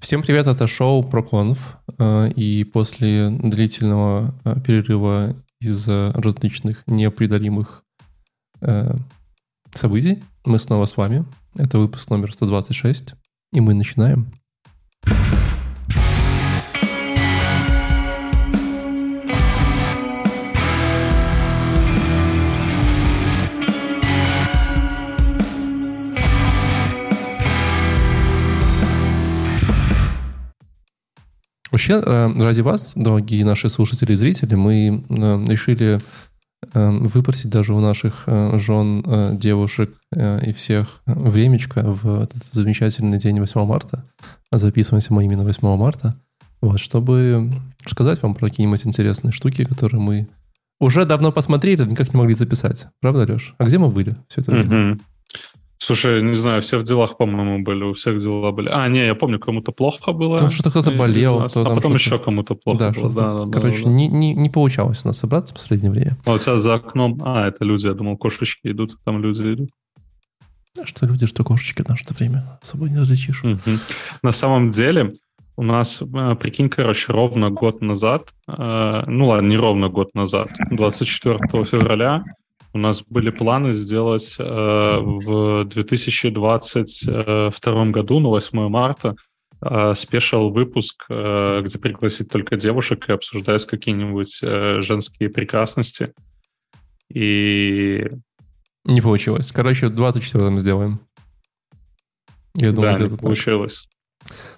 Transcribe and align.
Всем 0.00 0.22
привет, 0.22 0.46
это 0.46 0.66
шоу 0.66 1.02
ProConf. 1.02 1.58
Э, 1.98 2.30
и 2.30 2.64
после 2.64 3.28
длительного 3.28 4.34
э, 4.44 4.58
перерыва 4.58 5.36
из-за 5.60 6.12
различных 6.14 6.82
непреодолимых 6.86 7.84
э, 8.62 8.94
событий 9.74 10.22
мы 10.46 10.58
снова 10.58 10.86
с 10.86 10.96
вами. 10.96 11.26
Это 11.54 11.78
выпуск 11.78 12.08
номер 12.08 12.32
126, 12.32 13.14
и 13.52 13.60
мы 13.60 13.74
начинаем. 13.74 14.32
Вообще, 31.80 32.02
э, 32.04 32.42
ради 32.42 32.60
вас, 32.60 32.92
дорогие 32.94 33.42
наши 33.42 33.70
слушатели 33.70 34.12
и 34.12 34.14
зрители, 34.14 34.54
мы 34.54 35.02
э, 35.08 35.46
решили 35.48 35.98
э, 36.74 36.90
выпросить 36.90 37.48
даже 37.48 37.72
у 37.72 37.80
наших 37.80 38.24
жен, 38.26 39.38
девушек 39.38 39.90
и 40.14 40.52
всех 40.52 41.00
времечко 41.06 41.82
в 41.82 42.24
этот 42.24 42.44
замечательный 42.52 43.16
день 43.16 43.40
8 43.40 43.64
марта. 43.64 44.04
Записываемся 44.52 45.14
мы 45.14 45.24
именно 45.24 45.42
8 45.42 45.74
марта. 45.78 46.20
Вот, 46.60 46.80
чтобы 46.80 47.50
рассказать 47.82 48.22
вам 48.22 48.34
про 48.34 48.50
какие-нибудь 48.50 48.86
интересные 48.86 49.32
штуки, 49.32 49.64
которые 49.64 50.02
мы 50.02 50.28
уже 50.80 51.06
давно 51.06 51.32
посмотрели, 51.32 51.82
никак 51.84 52.12
не 52.12 52.18
могли 52.18 52.34
записать. 52.34 52.88
Правда, 53.00 53.24
Леш? 53.32 53.54
А 53.56 53.64
где 53.64 53.78
мы 53.78 53.88
были 53.88 54.18
все 54.28 54.42
это 54.42 54.50
время? 54.50 54.98
Слушай, 55.82 56.22
не 56.22 56.34
знаю, 56.34 56.60
все 56.60 56.78
в 56.78 56.84
делах, 56.84 57.16
по-моему, 57.16 57.64
были, 57.64 57.84
у 57.84 57.94
всех 57.94 58.18
дела 58.18 58.52
были. 58.52 58.68
А, 58.68 58.86
не, 58.88 59.06
я 59.06 59.14
помню, 59.14 59.38
кому-то 59.38 59.72
плохо 59.72 60.12
было. 60.12 60.32
Потому 60.32 60.50
что 60.50 60.68
кто-то 60.68 60.90
болел. 60.90 61.48
То 61.48 61.62
а 61.62 61.74
потом 61.74 61.94
еще 61.94 62.18
кому-то 62.18 62.54
плохо 62.54 62.78
да, 62.78 63.00
было. 63.00 63.10
Да, 63.10 63.44
да, 63.46 63.50
Короче, 63.50 63.78
да, 63.78 63.84
да. 63.84 63.90
Не, 63.90 64.08
не, 64.08 64.34
не 64.34 64.50
получалось 64.50 65.00
у 65.04 65.08
нас 65.08 65.18
собраться 65.18 65.54
в 65.54 65.56
последнее 65.56 65.90
время. 65.90 66.18
А 66.26 66.34
у 66.34 66.38
тебя 66.38 66.58
за 66.58 66.74
окном... 66.74 67.18
А, 67.24 67.48
это 67.48 67.64
люди, 67.64 67.86
я 67.86 67.94
думал, 67.94 68.18
кошечки 68.18 68.68
идут, 68.68 68.98
там 69.04 69.22
люди 69.22 69.40
идут. 69.54 69.70
А 70.78 70.84
что 70.84 71.06
люди, 71.06 71.26
что 71.26 71.44
кошечки 71.44 71.80
в 71.82 71.88
наше 71.88 72.04
время. 72.10 72.44
Особо 72.60 72.90
не 72.90 72.98
различишь. 72.98 73.42
Угу. 73.42 73.58
На 74.22 74.32
самом 74.32 74.68
деле, 74.68 75.14
у 75.56 75.62
нас, 75.62 76.02
э, 76.02 76.34
прикинь, 76.38 76.68
короче, 76.68 77.10
ровно 77.10 77.48
год 77.48 77.80
назад, 77.80 78.28
э, 78.48 79.02
ну 79.06 79.26
ладно, 79.26 79.48
не 79.48 79.56
ровно 79.56 79.88
год 79.88 80.14
назад, 80.14 80.50
24 80.70 81.64
февраля 81.64 82.22
у 82.72 82.78
нас 82.78 83.02
были 83.02 83.30
планы 83.30 83.72
сделать 83.72 84.36
э, 84.38 84.42
в 84.42 85.64
2022 85.64 87.86
году, 87.86 88.20
на 88.20 88.28
8 88.28 88.68
марта, 88.68 89.16
э, 89.60 89.94
спешл 89.94 90.50
выпуск, 90.50 91.04
э, 91.08 91.62
где 91.64 91.78
пригласить 91.78 92.30
только 92.30 92.56
девушек 92.56 93.08
и 93.08 93.12
обсуждать 93.12 93.66
какие-нибудь 93.66 94.38
э, 94.42 94.82
женские 94.82 95.30
прекрасности. 95.30 96.12
И... 97.12 98.08
Не 98.86 99.00
получилось. 99.00 99.50
Короче, 99.52 99.88
24 99.88 100.60
сделаем. 100.60 101.00
Я 102.54 102.72
думаю, 102.72 102.96
да, 102.96 103.04
не 103.04 103.16
получилось. 103.16 103.88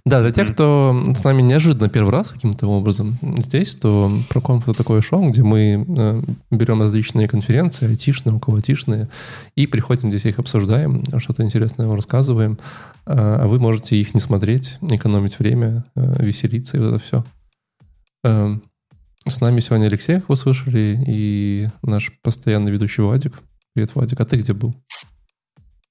Да, 0.05 0.21
для 0.21 0.33
тех, 0.33 0.53
кто 0.53 1.13
с 1.17 1.23
нами 1.23 1.43
неожиданно 1.43 1.89
первый 1.89 2.11
раз 2.11 2.31
каким-то 2.31 2.67
образом 2.67 3.19
здесь, 3.39 3.75
то 3.77 4.11
ProConf— 4.31 4.63
это 4.67 4.73
такое 4.75 5.01
шоу, 5.01 5.31
где 5.31 5.43
мы 5.43 5.87
э, 5.89 6.23
берем 6.51 6.81
различные 6.81 7.29
конференции, 7.29 7.89
айтишные, 7.89 8.35
около 8.35 8.57
айтишные, 8.57 9.09
и 9.55 9.67
приходим 9.67 10.11
здесь 10.11 10.25
их 10.25 10.39
обсуждаем, 10.39 11.05
что-то 11.19 11.45
интересное 11.45 11.87
вам 11.87 11.95
рассказываем, 11.95 12.59
а, 13.07 13.43
а 13.43 13.47
вы 13.47 13.61
можете 13.61 13.97
их 13.97 14.15
не 14.15 14.21
смотреть, 14.21 14.79
экономить 14.83 15.39
время, 15.39 15.85
э, 15.95 16.25
веселиться 16.25 16.77
и 16.77 16.81
вот 16.81 16.95
это 16.95 16.99
все. 16.99 17.25
Э, 18.25 18.57
с 19.29 19.41
нами 19.41 19.61
сегодня 19.61 19.87
Алексей, 19.87 20.19
как 20.19 20.29
вы 20.29 20.37
слышали, 20.37 21.03
и 21.07 21.69
наш 21.83 22.13
постоянный 22.22 22.72
ведущий 22.72 23.03
Вадик. 23.03 23.41
Привет, 23.72 23.95
Вадик. 23.95 24.21
А 24.21 24.25
ты 24.25 24.37
где 24.37 24.53
был? 24.53 24.75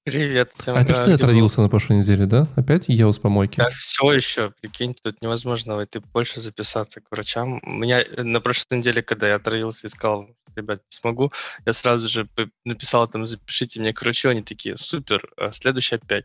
Привет. 0.04 0.52
Всем, 0.56 0.74
а 0.74 0.84
ты 0.84 0.94
что, 0.94 1.14
отравился 1.14 1.62
на 1.62 1.68
прошлой 1.68 1.98
неделе, 1.98 2.26
да? 2.26 2.48
Опять 2.56 2.88
ел 2.88 3.12
с 3.12 3.20
помойки? 3.20 3.58
Да, 3.58 3.68
все 3.70 4.12
еще, 4.12 4.52
прикинь, 4.60 4.96
тут 5.00 5.22
невозможно 5.22 5.76
войти 5.76 6.00
больше 6.12 6.40
записаться 6.40 7.00
к 7.00 7.04
врачам. 7.12 7.60
У 7.64 7.70
меня 7.70 8.02
э, 8.02 8.24
на 8.24 8.40
прошлой 8.40 8.78
неделе, 8.78 9.02
когда 9.02 9.28
я 9.28 9.36
отравился 9.36 9.86
и 9.86 9.90
сказал, 9.90 10.28
ребят, 10.56 10.80
не 10.90 10.96
смогу, 10.96 11.32
я 11.64 11.72
сразу 11.72 12.08
же 12.08 12.28
написал 12.64 13.06
там, 13.06 13.26
запишите 13.26 13.78
мне 13.78 13.92
к 13.92 14.02
врачу, 14.02 14.30
они 14.30 14.42
такие, 14.42 14.76
супер, 14.76 15.22
а 15.36 15.52
следующая 15.52 15.98
пять. 15.98 16.24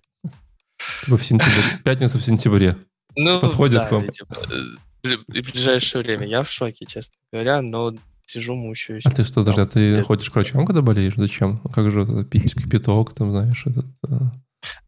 Типа 1.04 1.18
в 1.18 1.24
сентябре, 1.24 1.62
пятница 1.84 2.18
в 2.18 2.24
сентябре. 2.24 2.78
Ну, 3.16 3.40
Подходит 3.40 3.84
да, 3.84 3.88
к 3.88 3.92
вам. 3.92 4.10
Типа, 4.10 4.36
э, 5.04 5.18
в 5.18 5.52
ближайшее 5.52 6.02
время. 6.02 6.26
Я 6.26 6.42
в 6.42 6.50
шоке, 6.50 6.88
честно 6.88 7.14
говоря, 7.32 7.62
но 7.62 7.94
сижу, 8.30 8.56
мучаюсь. 8.56 9.06
А 9.06 9.12
ты 9.12 9.24
что, 9.24 9.44
даже, 9.44 9.62
а 9.62 9.66
ты 9.66 10.04
ходишь 10.04 10.30
к 10.30 10.36
врачам, 10.36 10.66
когда 10.66 10.82
болеешь? 10.82 11.14
Зачем? 11.16 11.60
Как 11.74 11.90
же 11.92 12.02
это, 12.02 12.24
пить 12.24 12.54
кипяток, 12.54 13.14
там, 13.14 13.32
знаешь, 13.32 13.66
этот... 13.66 13.86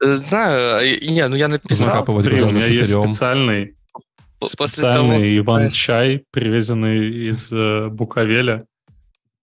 Э, 0.03 0.13
знаю, 0.13 0.99
не, 1.01 1.27
ну 1.27 1.35
я 1.35 1.47
написал. 1.47 2.05
Смотри, 2.05 2.41
у 2.41 2.49
меня 2.49 2.67
есть 2.67 2.91
специальный, 2.91 3.75
специальный 4.43 5.37
Иван-чай, 5.39 6.23
привезенный 6.31 7.29
из 7.29 7.51
э, 7.51 7.87
Буковеля, 7.87 8.65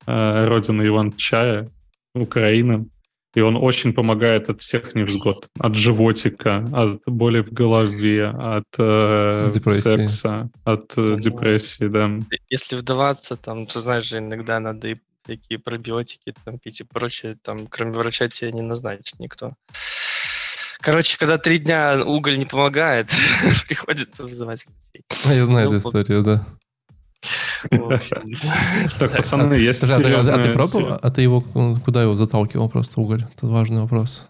э, 0.06 0.44
родины 0.46 0.86
Иван-чая, 0.86 1.70
Украина. 2.14 2.86
И 3.36 3.40
он 3.42 3.54
очень 3.54 3.92
помогает 3.92 4.48
от 4.48 4.62
всех 4.62 4.94
невзгод. 4.94 5.50
От 5.58 5.74
животика, 5.74 6.64
от 6.72 7.02
боли 7.06 7.42
в 7.42 7.52
голове, 7.52 8.28
от 8.28 8.64
э, 8.78 9.52
секса, 9.52 10.48
от 10.64 10.94
э, 10.96 11.16
депрессии, 11.18 11.86
да. 11.86 12.10
Если 12.48 12.76
вдаваться, 12.76 13.36
там, 13.36 13.66
то 13.66 13.82
знаешь 13.82 14.06
же, 14.06 14.18
иногда 14.18 14.58
надо 14.58 14.88
и 14.88 14.96
такие 15.22 15.60
пробиотики 15.60 16.32
там 16.46 16.58
пить 16.58 16.80
и 16.80 16.84
прочее, 16.84 17.36
там, 17.42 17.66
кроме 17.66 17.92
врача 17.92 18.26
тебе 18.28 18.52
не 18.52 18.62
назначит 18.62 19.18
никто. 19.18 19.52
Короче, 20.80 21.18
когда 21.18 21.36
три 21.36 21.58
дня 21.58 22.02
уголь 22.06 22.38
не 22.38 22.46
помогает, 22.46 23.10
приходится 23.68 24.22
вызывать 24.22 24.64
А 25.26 25.34
я 25.34 25.44
знаю 25.44 25.70
ну, 25.70 25.76
эту 25.76 25.86
историю, 25.86 26.22
да. 26.22 26.46
Так, 28.98 29.16
пацаны, 29.16 29.54
есть 29.54 29.82
А 29.82 29.98
ты 29.98 30.52
пробовал? 30.52 30.98
А 31.00 31.10
ты 31.10 31.22
его 31.22 31.40
куда 31.84 32.02
его 32.02 32.14
заталкивал 32.16 32.68
просто 32.68 33.00
уголь? 33.00 33.24
Это 33.36 33.46
важный 33.46 33.80
вопрос. 33.80 34.26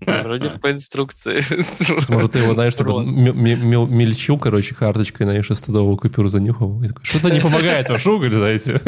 Вроде 0.00 0.50
по 0.50 0.70
инструкции. 0.70 1.42
Может, 2.12 2.32
ты 2.32 2.40
его, 2.40 2.54
знаешь, 2.54 2.74
чтобы 2.74 3.04
мельчил, 3.04 4.38
короче, 4.38 4.74
карточкой, 4.74 5.26
знаешь, 5.26 5.48
100 5.52 5.96
купюру 5.96 6.28
занюхал. 6.28 6.82
Что-то 7.02 7.30
не 7.30 7.40
помогает 7.40 7.88
ваш 7.88 8.06
уголь, 8.06 8.32
знаете. 8.32 8.80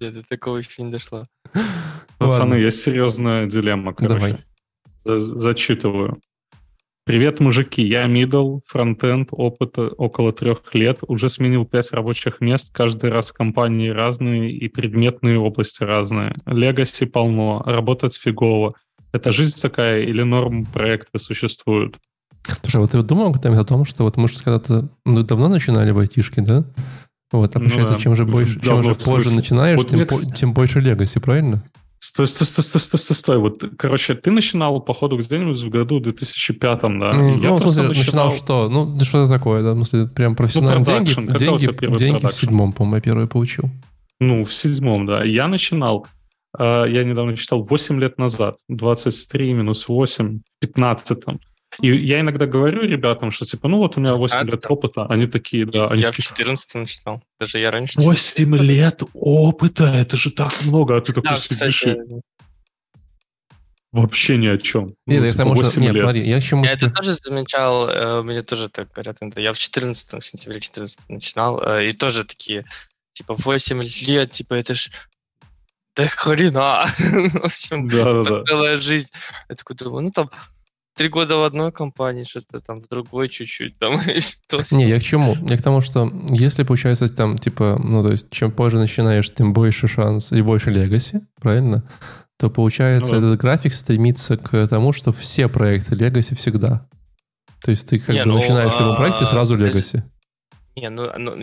Нет, 0.00 0.14
до 0.14 0.22
такого 0.28 0.58
еще 0.58 0.82
не 0.82 0.90
дошло. 0.90 1.26
Пацаны, 2.18 2.54
есть 2.54 2.82
серьезная 2.82 3.46
дилемма, 3.46 3.94
короче. 3.94 4.38
Зачитываю. 5.04 6.20
Привет, 7.04 7.40
мужики. 7.40 7.82
Я 7.82 8.06
мидл, 8.06 8.60
фронтенд, 8.64 9.30
опыта 9.32 9.88
около 9.88 10.32
трех 10.32 10.72
лет. 10.72 11.00
Уже 11.08 11.28
сменил 11.28 11.66
пять 11.66 11.90
рабочих 11.90 12.40
мест. 12.40 12.72
Каждый 12.72 13.10
раз 13.10 13.32
компании 13.32 13.88
разные 13.88 14.52
и 14.52 14.68
предметные 14.68 15.36
области 15.36 15.82
разные. 15.82 16.36
Легаси 16.46 17.06
полно, 17.06 17.60
работать 17.66 18.14
фигово. 18.14 18.74
Это 19.10 19.32
жизнь 19.32 19.60
такая 19.60 20.02
или 20.02 20.22
норм 20.22 20.64
проекты 20.64 21.18
существуют? 21.18 21.98
Слушай, 22.60 22.76
вот 22.76 22.92
ты 22.92 23.02
думал 23.02 23.32
когда 23.32 23.58
о 23.58 23.64
том, 23.64 23.84
что 23.84 24.04
вот 24.04 24.16
мы 24.16 24.28
же 24.28 24.38
когда-то 24.38 24.88
ну, 25.04 25.22
давно 25.24 25.48
начинали 25.48 25.90
в 25.90 25.98
айтишке, 25.98 26.40
да? 26.40 26.64
Вот, 27.32 27.56
а 27.56 27.58
получается, 27.58 27.94
ну, 27.94 27.98
да. 27.98 28.02
чем 28.02 28.14
же 28.14 28.26
больше, 28.26 28.60
чем 28.60 28.82
же 28.84 28.94
позже 28.94 29.34
начинаешь, 29.34 29.78
вот 29.78 29.88
тем, 29.88 30.06
по, 30.06 30.22
тем 30.32 30.52
больше 30.52 30.78
легаси, 30.78 31.18
правильно? 31.18 31.64
Стой, 32.04 32.26
стой, 32.26 32.48
стой, 32.48 32.64
стой, 32.64 32.80
стой, 32.80 32.98
стой, 32.98 33.16
стой. 33.16 33.38
Вот, 33.38 33.64
короче, 33.78 34.16
ты 34.16 34.32
начинал, 34.32 34.80
походу, 34.80 35.16
где-нибудь 35.16 35.62
в 35.62 35.68
году 35.68 36.00
2005, 36.00 36.80
да? 36.80 36.88
Ну, 36.88 37.38
я 37.38 37.48
ну, 37.50 37.56
в 37.58 37.60
смысле, 37.60 37.82
начинал... 37.84 38.26
начинал 38.26 38.30
что? 38.32 38.68
Ну, 38.68 38.98
что 38.98 39.28
такое, 39.28 39.62
да? 39.62 39.70
В 39.74 39.76
смысле, 39.76 40.08
прям 40.08 40.34
профессиональные 40.34 40.80
ну, 40.80 40.84
деньги, 40.84 41.38
деньги, 41.38 41.98
деньги 41.98 42.26
в 42.26 42.32
седьмом, 42.32 42.72
по-моему, 42.72 42.96
я 42.96 43.02
первый 43.02 43.28
получил. 43.28 43.70
Ну, 44.18 44.44
в 44.44 44.52
седьмом, 44.52 45.06
да. 45.06 45.22
Я 45.22 45.46
начинал, 45.46 46.08
э, 46.58 46.86
я 46.88 47.04
недавно 47.04 47.36
читал, 47.36 47.62
8 47.62 48.00
лет 48.00 48.18
назад. 48.18 48.56
23 48.68 49.52
минус 49.52 49.86
8 49.86 50.40
в 50.40 50.42
15 50.58 51.24
и 51.80 51.88
я 51.88 52.20
иногда 52.20 52.46
говорю 52.46 52.82
ребятам, 52.82 53.30
что 53.30 53.44
типа, 53.44 53.68
ну 53.68 53.78
вот 53.78 53.96
у 53.96 54.00
меня 54.00 54.14
8 54.14 54.36
а, 54.36 54.42
лет 54.42 54.60
да. 54.60 54.68
опыта, 54.68 55.06
они 55.06 55.26
такие, 55.26 55.64
да. 55.66 55.88
Они 55.88 56.02
я 56.02 56.08
такие, 56.08 56.24
в 56.24 56.28
14 56.28 56.74
начинал, 56.74 57.22
даже 57.40 57.58
я 57.58 57.70
раньше. 57.70 58.00
8 58.00 58.56
лет 58.56 59.02
опыта, 59.14 59.84
это 59.84 60.16
же 60.16 60.30
так 60.30 60.52
много, 60.66 60.96
а 60.96 61.00
ты 61.00 61.12
такой 61.12 61.30
да, 61.30 61.36
сидишь 61.36 61.80
кстати, 61.80 61.96
и... 61.96 62.20
Вообще 63.92 64.38
ни 64.38 64.46
о 64.46 64.56
чем. 64.56 64.94
Нет, 65.06 65.20
ну, 65.20 65.26
типа, 65.30 65.32
потому 65.32 65.54
что, 65.56 65.80
нет, 65.80 65.92
лет. 65.92 66.04
смотри, 66.04 66.28
я 66.28 66.36
еще... 66.36 66.56
Я 66.64 66.72
это 66.72 66.90
тоже 66.90 67.12
замечал, 67.12 67.88
э, 67.88 68.22
мне 68.22 68.42
тоже 68.42 68.70
так 68.70 68.90
говорят, 68.90 69.18
я 69.36 69.52
в 69.52 69.58
14 69.58 70.12
в 70.12 70.22
сентябре 70.22 70.60
14 70.60 70.98
начинал, 71.08 71.62
э, 71.62 71.90
и 71.90 71.92
тоже 71.92 72.24
такие, 72.24 72.64
типа, 73.12 73.34
8 73.34 73.82
лет, 73.82 74.30
типа, 74.30 74.54
это 74.54 74.74
ж 74.74 74.90
да 75.94 76.06
хрена. 76.06 76.86
в 76.98 77.44
общем, 77.44 77.88
да, 77.88 78.08
типа, 78.08 78.24
да, 78.24 78.44
целая 78.44 78.76
жизнь. 78.78 79.10
Я 79.48 79.56
такой 79.56 79.76
думаю, 79.76 80.04
ну 80.04 80.10
там 80.10 80.30
три 80.94 81.08
года 81.08 81.36
в 81.36 81.44
одной 81.44 81.72
компании, 81.72 82.24
что-то 82.24 82.60
там 82.60 82.80
в 82.82 82.88
другой 82.88 83.28
чуть-чуть. 83.28 83.78
Там, 83.78 83.94
Не, 84.72 84.88
я 84.88 84.98
к 84.98 85.02
чему? 85.02 85.36
Я 85.48 85.56
к 85.56 85.62
тому, 85.62 85.80
что 85.80 86.10
если 86.30 86.64
получается 86.64 87.08
там, 87.08 87.38
типа, 87.38 87.80
ну, 87.82 88.02
то 88.02 88.12
есть, 88.12 88.30
чем 88.30 88.52
позже 88.52 88.78
начинаешь, 88.78 89.32
тем 89.32 89.52
больше 89.52 89.88
шанс 89.88 90.32
и 90.32 90.42
больше 90.42 90.70
легаси, 90.70 91.20
правильно? 91.40 91.88
То 92.38 92.50
получается, 92.50 93.12
ну, 93.12 93.18
этот 93.18 93.40
график 93.40 93.74
стремится 93.74 94.36
к 94.36 94.66
тому, 94.68 94.92
что 94.92 95.12
все 95.12 95.48
проекты 95.48 95.94
легаси 95.94 96.34
всегда. 96.34 96.88
То 97.62 97.70
есть 97.70 97.88
ты 97.88 97.98
как 97.98 98.14
не, 98.14 98.24
бы 98.24 98.30
ну, 98.30 98.34
начинаешь 98.34 98.72
в 98.72 98.80
любом 98.80 98.96
проекте 98.96 99.24
сразу 99.24 99.56
легаси. 99.56 100.02
Не, 100.74 100.90
ну, 100.90 101.08
ну 101.16 101.36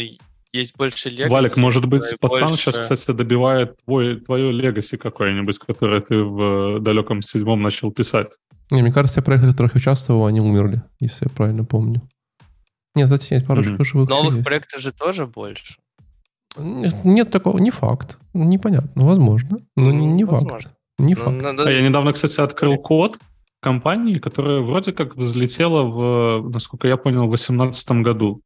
есть 0.52 0.76
больше 0.76 1.10
легаси. 1.10 1.32
Валик, 1.32 1.58
может 1.58 1.86
быть, 1.86 2.02
пацан 2.20 2.50
больше... 2.50 2.64
сейчас, 2.64 2.80
кстати, 2.80 3.12
добивает 3.16 3.78
твой, 3.86 4.20
твое 4.20 4.52
легаси 4.52 4.98
какое-нибудь, 4.98 5.60
которое 5.60 6.02
ты 6.02 6.24
в 6.24 6.80
далеком 6.80 7.22
седьмом 7.22 7.62
начал 7.62 7.92
писать. 7.92 8.30
Не, 8.72 8.82
мне 8.82 8.92
кажется, 8.92 9.20
те 9.20 9.26
проекты, 9.26 9.48
в 9.48 9.52
которых 9.52 9.76
участвовал, 9.76 10.26
они 10.26 10.42
умерли, 10.42 10.84
если 11.00 11.26
я 11.26 11.30
правильно 11.30 11.64
помню. 11.64 12.02
Нет, 12.96 13.06
кстати, 13.06 13.34
есть 13.34 13.48
парочка 13.48 13.74
mm-hmm. 13.74 13.84
живых. 13.84 14.10
Новых 14.10 14.36
есть. 14.36 14.46
проектов 14.46 14.82
же 14.82 14.92
тоже 14.92 15.26
больше. 15.26 15.76
Нет, 16.58 17.04
нет 17.04 17.32
такого, 17.32 17.58
не 17.60 17.72
факт. 17.72 18.18
Непонятно, 18.34 19.06
возможно, 19.06 19.60
но 19.76 19.92
не, 19.92 20.08
не 20.08 20.26
факт. 20.26 20.70
Не 20.98 21.16
ну, 21.16 21.22
факт. 21.22 21.42
Надо... 21.42 21.64
А 21.64 21.72
я 21.72 21.82
недавно, 21.82 22.14
кстати, 22.14 22.42
открыл 22.42 22.78
код 22.78 23.18
компании, 23.62 24.16
которая 24.16 24.62
вроде 24.62 24.92
как 24.92 25.16
взлетела 25.16 25.84
в, 25.84 26.50
насколько 26.50 26.88
я 26.88 26.98
понял, 26.98 27.24
в 27.24 27.30
2018 27.30 27.92
году. 28.04 28.42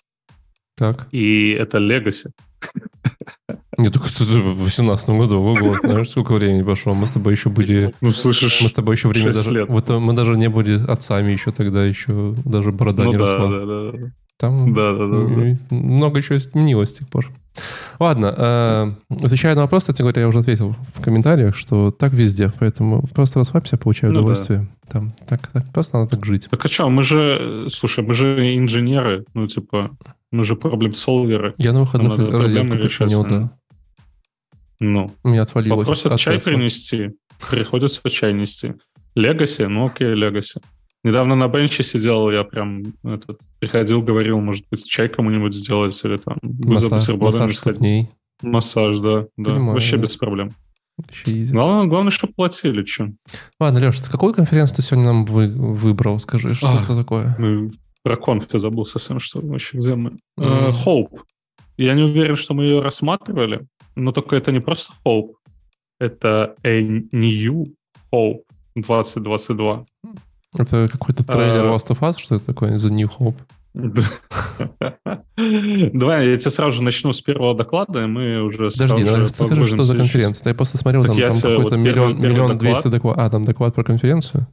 Так. 0.75 1.08
И 1.12 1.52
это 1.52 1.78
Legacy. 1.78 2.31
Нет, 3.84 3.94
только 3.94 4.08
в 4.08 4.64
18 4.64 5.10
году, 5.10 5.42
ого, 5.42 5.76
знаешь, 5.84 6.10
сколько 6.10 6.32
времени 6.34 6.64
прошло. 6.64 6.94
Мы 6.94 7.06
с 7.06 7.12
тобой 7.12 7.34
еще 7.34 7.50
были... 7.50 7.94
Ну, 8.00 8.12
слышишь, 8.12 8.62
Мы 8.62 8.70
с 8.70 8.74
тобой 8.74 8.96
еще 8.96 9.10
время 9.10 9.34
даже... 9.34 9.52
Лет. 9.52 9.68
Вот, 9.68 9.90
мы 9.90 10.14
даже 10.14 10.38
не 10.38 10.48
были 10.48 10.82
отцами 10.90 11.34
еще 11.34 11.52
тогда, 11.52 11.84
еще 11.84 12.34
даже 12.46 12.72
борода 12.72 13.04
ну, 13.04 13.12
не 13.12 13.18
да, 13.18 13.20
росла. 13.20 13.52
Да, 13.52 13.66
да, 13.66 13.92
да. 13.92 14.12
Там 14.38 14.74
да, 14.74 14.94
да, 14.94 15.08
да, 15.08 15.28
да. 15.28 15.76
много 15.76 16.22
чего 16.22 16.38
изменилось 16.38 16.92
с 16.92 16.94
тех 16.94 17.10
пор. 17.10 17.30
Ладно, 18.00 18.34
э, 18.36 18.92
отвечая 19.22 19.54
на 19.56 19.62
вопрос, 19.62 19.84
кстати 19.84 20.02
говоря, 20.02 20.22
я 20.22 20.28
уже 20.28 20.40
ответил 20.40 20.76
в 20.96 21.02
комментариях, 21.02 21.56
что 21.56 21.92
так 21.92 22.14
везде, 22.14 22.52
поэтому 22.58 23.06
просто 23.14 23.40
расслабься, 23.40 23.78
получай 23.78 24.10
ну, 24.10 24.20
удовольствие. 24.20 24.68
Да. 24.86 24.92
Там, 24.92 25.14
так, 25.28 25.48
так, 25.48 25.72
просто 25.74 25.98
надо 25.98 26.12
так 26.12 26.26
жить. 26.26 26.48
Так 26.50 26.66
а 26.66 26.68
что, 26.70 26.90
мы 26.90 27.04
же, 27.04 27.68
слушай, 27.70 28.04
мы 28.04 28.14
же 28.14 28.58
инженеры, 28.58 29.26
ну 29.34 29.48
типа, 29.48 29.92
мы 30.32 30.46
же 30.46 30.56
проблем-солверы. 30.56 31.54
Я 31.58 31.74
на 31.74 31.82
выходных 31.82 32.18
розетку 32.18 32.78
починил, 32.78 33.24
да. 33.24 33.52
Ну, 34.84 35.12
У 35.24 35.30
меня 35.30 35.44
отвалилось 35.44 35.88
Попросят 35.88 36.12
от 36.12 36.20
чай 36.20 36.36
Tesla. 36.36 36.46
принести, 36.46 37.12
приходится 37.50 38.10
чай 38.10 38.34
нести. 38.34 38.74
Легаси, 39.16 39.64
ну 39.64 39.86
окей, 39.86 40.14
Легаси. 40.14 40.60
Недавно 41.06 41.36
на 41.36 41.48
бенче 41.48 41.84
сидел, 41.84 42.30
я 42.32 42.44
прям 42.44 42.94
этот, 43.04 43.40
приходил, 43.60 44.02
говорил, 44.02 44.40
может 44.42 44.66
быть, 44.70 44.86
чай 44.86 45.08
кому-нибудь 45.08 45.54
сделать 45.54 46.00
или 46.04 46.18
там 46.18 46.38
массаж, 46.42 47.08
массаж 47.16 47.56
ступней. 47.56 48.10
Массаж, 48.42 48.98
да. 48.98 49.26
да. 49.38 49.52
Понимаю, 49.52 49.74
Вообще 49.74 49.96
да. 49.96 50.04
без 50.04 50.18
проблем. 50.18 50.52
Главное, 51.26 51.88
главное, 51.88 52.12
чтобы 52.12 52.34
платили, 52.34 52.86
что. 52.86 53.10
Ладно, 53.60 53.80
Леш, 53.80 54.02
какую 54.02 54.34
конференцию 54.34 54.78
ты 54.78 54.82
сегодня 54.82 55.06
нам 55.06 55.26
вы, 55.26 55.48
выбрал? 55.48 56.20
Скажи, 56.20 56.54
что 56.54 56.70
а, 56.70 56.82
это 56.84 56.96
такое? 56.96 57.36
Мы 57.40 57.72
про 58.04 58.18
конф 58.18 58.48
я 58.52 58.60
забыл 58.60 58.86
совсем, 58.86 59.20
что 59.20 59.40
вообще 59.42 59.78
где 59.78 59.96
мы. 59.96 60.18
Mm. 60.38 60.72
Uh, 60.72 60.74
Hope. 60.86 61.22
Я 61.78 61.96
не 61.96 62.04
уверен, 62.04 62.36
что 62.36 62.54
мы 62.54 62.66
ее 62.66 62.82
рассматривали, 62.82 63.66
но 63.95 64.12
только 64.12 64.36
это 64.36 64.51
не 64.51 64.60
просто 64.60 64.94
Hope. 65.06 65.34
Это 66.00 66.56
a 66.63 66.81
New 66.81 67.75
Hope 68.13 68.42
2022. 68.75 69.86
Это 70.57 70.88
какой-то 70.92 71.25
трейлер 71.25 71.66
uh, 71.66 71.75
Last 71.75 71.90
of 71.90 72.00
Us, 72.01 72.19
что 72.19 72.36
это 72.36 72.45
такое? 72.45 72.78
The 72.78 72.90
New 72.90 73.07
Hope? 73.07 73.38
Давай 75.36 76.30
я 76.30 76.38
тебе 76.38 76.51
сразу 76.51 76.74
же 76.74 76.84
начну 76.84 77.12
с 77.12 77.22
первого 77.22 77.56
доклада, 77.56 78.04
и 78.04 78.06
мы 78.06 78.44
уже 78.44 78.69
Подожди, 78.69 79.04
скажи, 79.30 79.66
что 79.66 79.84
за 79.84 79.96
конференция. 79.96 80.50
Я 80.50 80.56
просто 80.56 80.78
смотрел, 80.78 81.06
там, 81.06 81.18
там 81.18 81.34
какой-то 81.34 81.78
миллион, 81.78 82.22
миллион 82.22 82.57
двести 82.57 82.89
доклад. 82.89 83.18
А, 83.18 83.30
там 83.30 83.44
доклад 83.44 83.74
про 83.74 83.84
конференцию? 83.84 84.48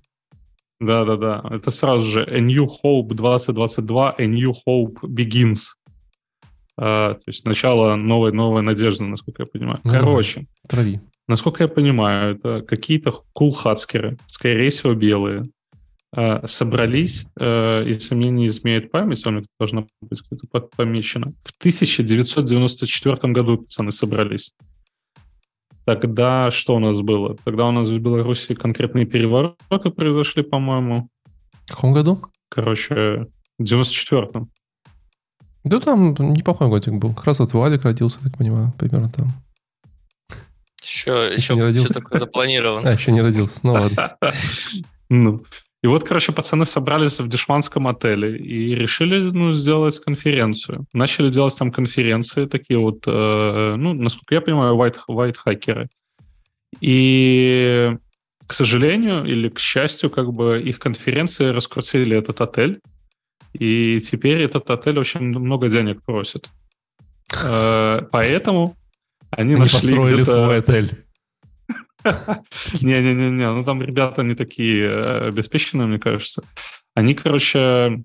Да-да-да. 0.81 1.45
Это 1.51 1.71
сразу 1.71 2.11
же 2.11 2.23
A 2.23 2.41
New 2.41 2.67
Hope 2.83 3.13
2022, 3.13 4.15
A 4.19 4.27
New 4.27 4.55
Hope 4.67 4.97
Begins. 5.03 5.75
Uh, 6.79 7.15
то 7.15 7.23
есть 7.27 7.45
начало 7.45 7.95
новой, 7.97 8.33
новой 8.33 8.63
надежды, 8.63 9.05
насколько 9.05 9.43
я 9.43 9.47
понимаю. 9.47 9.81
Ну, 9.85 9.91
Короче. 9.91 10.47
Трави. 10.67 11.01
Насколько 11.29 11.65
я 11.65 11.69
понимаю, 11.69 12.37
это 12.37 12.63
какие-то 12.63 13.23
кулхацкеры, 13.33 14.17
скорее 14.27 14.71
всего, 14.71 14.95
белые, 14.95 15.51
Э, 16.17 16.45
собрались, 16.49 17.27
э, 17.39 17.85
если 17.87 18.17
мне 18.17 18.31
не 18.31 18.47
изменяет 18.49 18.91
память, 18.91 19.25
вам 19.25 19.39
это 19.39 19.47
должно 19.61 19.87
быть 20.01 20.21
где-то 20.29 20.61
помечено, 20.77 21.35
в 21.45 21.53
1994 21.59 23.33
году 23.33 23.59
пацаны 23.59 23.93
собрались. 23.93 24.53
Тогда 25.85 26.51
что 26.51 26.75
у 26.75 26.79
нас 26.81 27.01
было? 27.01 27.37
Тогда 27.45 27.67
у 27.67 27.71
нас 27.71 27.89
в 27.89 27.99
Беларуси 27.99 28.55
конкретные 28.55 29.07
перевороты 29.07 29.91
произошли, 29.91 30.43
по-моему. 30.43 31.09
В 31.67 31.75
каком 31.75 31.93
году? 31.93 32.21
Короче, 32.49 33.29
в 33.59 33.63
94-м. 33.63 34.51
Да 35.65 35.81
там 35.81 36.15
неплохой 36.15 36.69
годик 36.69 36.95
был. 36.95 37.15
Как 37.15 37.25
раз 37.25 37.39
вот 37.41 37.53
Владик 37.53 37.85
родился, 37.85 38.19
так 38.23 38.37
понимаю, 38.37 38.73
примерно 38.79 39.11
там. 39.11 39.33
Еще, 40.83 41.11
еще, 41.11 41.35
еще 41.35 41.55
не 41.55 41.63
родился. 41.63 41.89
Еще 41.89 42.01
только 42.01 42.19
запланирован. 42.19 42.87
А, 42.87 42.93
еще 42.93 43.13
не 43.13 43.21
родился. 43.21 43.61
Ну 43.63 43.73
ладно. 43.75 44.17
Ну, 45.13 45.43
и 45.83 45.87
вот, 45.87 46.05
короче, 46.05 46.31
пацаны 46.33 46.65
собрались 46.65 47.19
в 47.19 47.29
дешманском 47.29 47.89
отеле 47.89 48.37
и 48.37 48.75
решили, 48.75 49.19
ну, 49.19 49.53
сделать 49.53 49.99
конференцию. 49.99 50.85
Начали 50.93 51.31
делать 51.31 51.57
там 51.59 51.73
конференции, 51.73 52.45
такие 52.45 52.79
вот, 52.79 53.05
э, 53.07 53.75
ну, 53.77 53.95
насколько 53.95 54.35
я 54.35 54.43
понимаю, 54.43 54.77
white, 54.77 54.99
white 55.09 55.37
хакеры. 55.37 55.89
И, 56.81 57.97
к 58.47 58.53
сожалению 58.53 59.25
или 59.25 59.49
к 59.49 59.59
счастью, 59.59 60.11
как 60.11 60.33
бы 60.33 60.61
их 60.63 60.79
конференции 60.79 61.47
раскрутили 61.47 62.17
этот 62.17 62.43
отель, 62.43 62.81
и 63.53 64.01
теперь 64.01 64.43
этот 64.43 64.71
отель 64.71 64.99
очень 64.99 65.21
много 65.21 65.69
денег 65.69 66.03
просит. 66.03 66.49
Э, 67.45 68.03
поэтому 68.11 68.77
они, 69.31 69.55
они 69.55 69.63
нашли 69.63 69.95
построили 69.95 70.23
свой 70.23 70.59
отель. 70.59 71.05
Не-не-не, 72.83 73.53
ну 73.53 73.65
там 73.65 73.83
ребята 73.83 74.23
не 74.23 74.35
такие 74.35 74.85
э, 74.85 75.29
обеспеченные, 75.29 75.87
мне 75.87 75.99
кажется. 75.99 76.43
Они, 76.95 77.15
короче, 77.15 78.03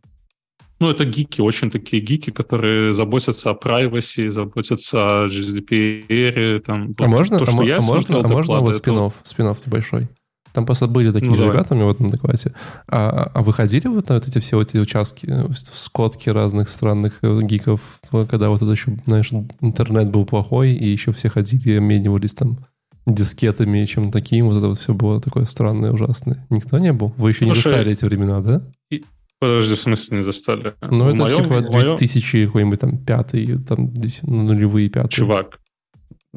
ну, 0.79 0.89
это 0.89 1.05
гики, 1.05 1.39
очень 1.39 1.71
такие 1.71 2.01
гики, 2.01 2.31
которые 2.31 2.93
заботятся 2.93 3.51
о 3.51 3.53
privacy, 3.53 4.29
заботятся 4.29 5.23
о 5.23 5.27
GDPR. 5.27 6.59
Там, 6.59 6.93
а 6.97 7.03
вот 7.03 7.07
можно, 7.07 7.39
то, 7.39 7.45
а, 7.45 7.77
а 7.77 7.81
можно, 7.81 8.19
а 8.19 8.27
можно 8.27 8.59
вот 8.59 8.75
спинов, 8.75 9.13
спинов 9.23 9.65
небольшой? 9.65 10.09
Там 10.55 10.65
просто 10.65 10.87
были 10.87 11.11
такие 11.11 11.31
ну, 11.31 11.35
же 11.35 11.47
ребята 11.47 11.75
вот 11.75 11.99
на 11.99 12.09
докладе. 12.09 12.53
А, 12.87 13.29
а 13.33 13.41
выходили 13.41 13.87
вот 13.87 14.07
на 14.07 14.15
вот 14.15 14.25
эти 14.25 14.39
все 14.39 14.55
вот 14.55 14.69
эти 14.69 14.77
участки, 14.77 15.27
в 15.27 15.77
скотки 15.77 16.29
разных 16.29 16.69
странных 16.69 17.19
э, 17.23 17.41
гиков, 17.41 17.81
когда 18.09 18.47
вот 18.47 18.61
это 18.61 18.71
еще, 18.71 18.97
знаешь, 19.05 19.31
интернет 19.59 20.09
был 20.09 20.25
плохой, 20.25 20.71
и 20.71 20.87
еще 20.87 21.11
все 21.11 21.27
ходили 21.27 21.71
и 21.71 21.75
обменивались 21.75 22.33
там 22.33 22.59
дискетами, 23.05 23.83
чем 23.83 24.13
таким. 24.13 24.45
Вот 24.45 24.57
это 24.57 24.69
вот 24.69 24.79
все 24.79 24.93
было 24.93 25.19
такое 25.19 25.43
странное, 25.43 25.91
ужасное. 25.91 26.47
Никто 26.49 26.77
не 26.79 26.93
был? 26.93 27.13
Вы 27.17 27.31
еще 27.31 27.43
Слушай, 27.43 27.57
не 27.57 27.61
застали 27.63 27.91
эти 27.91 28.05
времена, 28.05 28.39
да? 28.39 28.61
И... 28.89 29.03
Подожди, 29.39 29.75
в 29.75 29.81
смысле 29.81 30.19
не 30.19 30.23
застали? 30.23 30.73
Ну, 30.89 31.09
это 31.09 31.17
моем, 31.17 31.43
типа 31.43 31.61
2000 31.63 32.45
какой-нибудь 32.45 32.79
там 32.79 32.97
пятый, 32.97 33.57
там 33.57 33.93
ну, 34.23 34.43
нулевые 34.43 34.87
пятые. 34.87 35.09
Чувак, 35.09 35.59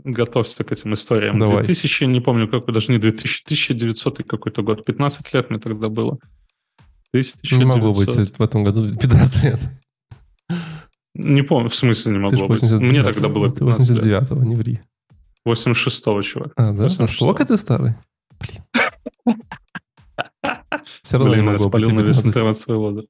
готовься 0.05 0.65
к 0.65 0.73
этим 0.73 0.95
историям. 0.95 1.39
Давай. 1.39 1.65
2000, 1.65 2.05
не 2.05 2.21
помню, 2.21 2.49
какой, 2.49 2.75
даже 2.75 2.93
не 2.93 2.99
2000, 2.99 3.45
1900 3.45 4.25
какой-то 4.27 4.63
год. 4.63 4.85
15 4.85 5.35
лет 5.35 5.51
мне 5.51 5.59
тогда 5.59 5.89
было. 5.89 6.19
1900. 7.13 7.59
Не 7.59 7.65
могу 7.65 7.93
быть 7.93 8.09
в 8.39 8.43
этом 8.43 8.65
году 8.65 8.89
15 8.89 9.45
лет. 9.45 9.61
Не 11.15 11.43
помню, 11.43 11.69
в 11.69 11.75
смысле 11.75 12.13
не 12.13 12.19
могло 12.19 12.47
быть. 12.47 12.63
Мне 12.63 13.03
тогда 13.03 13.29
было 13.29 13.51
15 13.51 13.87
Ты 13.87 13.95
89-го, 13.95 14.45
не 14.45 14.55
ври. 14.55 14.81
86-го, 15.47 16.23
чувак. 16.23 16.53
А, 16.57 16.73
да? 16.73 16.85
86 16.85 17.17
Сколько 17.17 17.45
ты 17.45 17.57
старый? 17.57 17.95
Блин. 18.39 19.37
Все 21.03 21.17
равно 21.19 21.33
Блин, 21.33 21.47
могу 21.47 21.59
спалил 21.59 21.91
на 21.91 22.01
весь 22.01 22.25
интернет 22.25 22.57
свой 22.57 22.77
возраст. 22.77 23.09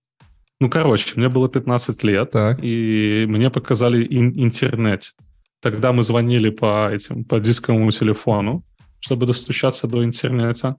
Ну, 0.61 0.71
короче, 0.71 1.13
мне 1.17 1.29
было 1.29 1.49
15 1.49 2.03
лет, 2.03 2.31
так. 2.33 2.59
и 2.63 3.27
мне 3.29 3.51
показали 3.51 4.05
ин- 4.05 4.33
интернет. 4.37 5.15
Тогда 5.61 5.93
мы 5.93 6.03
звонили 6.03 6.51
по 6.51 6.91
этим, 6.91 7.25
по 7.25 7.41
дисковому 7.41 7.91
телефону, 7.91 8.65
чтобы 9.01 9.27
достучаться 9.27 9.87
до 9.87 10.05
интернета. 10.05 10.77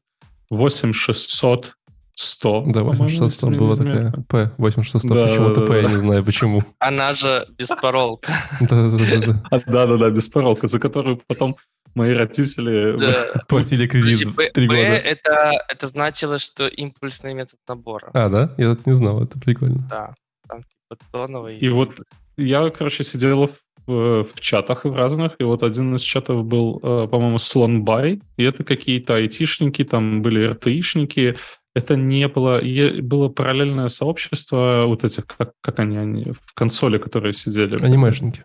8600 0.49 1.75
100. 2.15 2.63
Да, 2.67 2.83
8600 2.83 3.49
было 3.55 3.77
такая. 3.77 4.11
П, 4.27 4.51
8600. 4.57 5.11
Да, 5.11 5.27
Почему-то 5.27 5.61
да, 5.61 5.67
П, 5.67 5.81
я 5.81 5.89
не 5.89 5.95
знаю 5.95 6.25
почему. 6.25 6.63
Она 6.79 7.13
же 7.13 7.47
беспоролка. 7.57 8.33
Да-да-да. 8.61 9.61
Да-да-да, 9.65 10.09
беспоролка, 10.09 10.67
за 10.67 10.79
которую 10.79 11.21
потом 11.27 11.55
мои 11.95 12.13
родители. 12.13 12.97
Платили 13.47 13.87
кредит 13.87 14.35
три 14.53 14.67
года. 14.67 14.79
это, 14.79 15.51
это 15.69 15.87
значило, 15.87 16.39
что 16.39 16.67
импульсный 16.67 17.33
метод 17.33 17.59
набора. 17.67 18.11
А, 18.13 18.27
да? 18.27 18.53
Я 18.57 18.73
это 18.73 18.89
не 18.89 18.95
знал, 18.97 19.23
это 19.23 19.39
прикольно. 19.39 19.87
Да. 19.89 20.13
Там 20.47 20.59
типа 20.59 21.01
тоновый. 21.11 21.57
И 21.57 21.69
вот 21.69 21.91
я, 22.35 22.69
короче, 22.69 23.05
сидел 23.05 23.47
в, 23.47 23.59
в 23.89 24.39
чатах 24.39 24.85
в 24.85 24.93
разных, 24.93 25.33
и 25.39 25.43
вот 25.43 25.63
один 25.63 25.95
из 25.95 26.01
чатов 26.01 26.45
был, 26.45 26.79
э, 26.81 27.07
по-моему, 27.09 27.39
Слонбай, 27.39 28.21
и 28.37 28.43
это 28.43 28.63
какие-то 28.63 29.15
айтишники, 29.15 29.83
там 29.83 30.21
были 30.21 30.45
РТИшники, 30.45 31.37
это 31.75 31.95
не 31.95 32.27
было, 32.27 32.61
было 33.01 33.29
параллельное 33.29 33.89
сообщество 33.89 34.83
вот 34.87 35.03
этих, 35.03 35.25
как, 35.27 35.51
как 35.61 35.79
они, 35.79 35.97
они, 35.97 36.25
в 36.45 36.53
консоли, 36.53 36.97
которые 36.97 37.33
сидели. 37.33 37.83
Анимешники. 37.83 38.43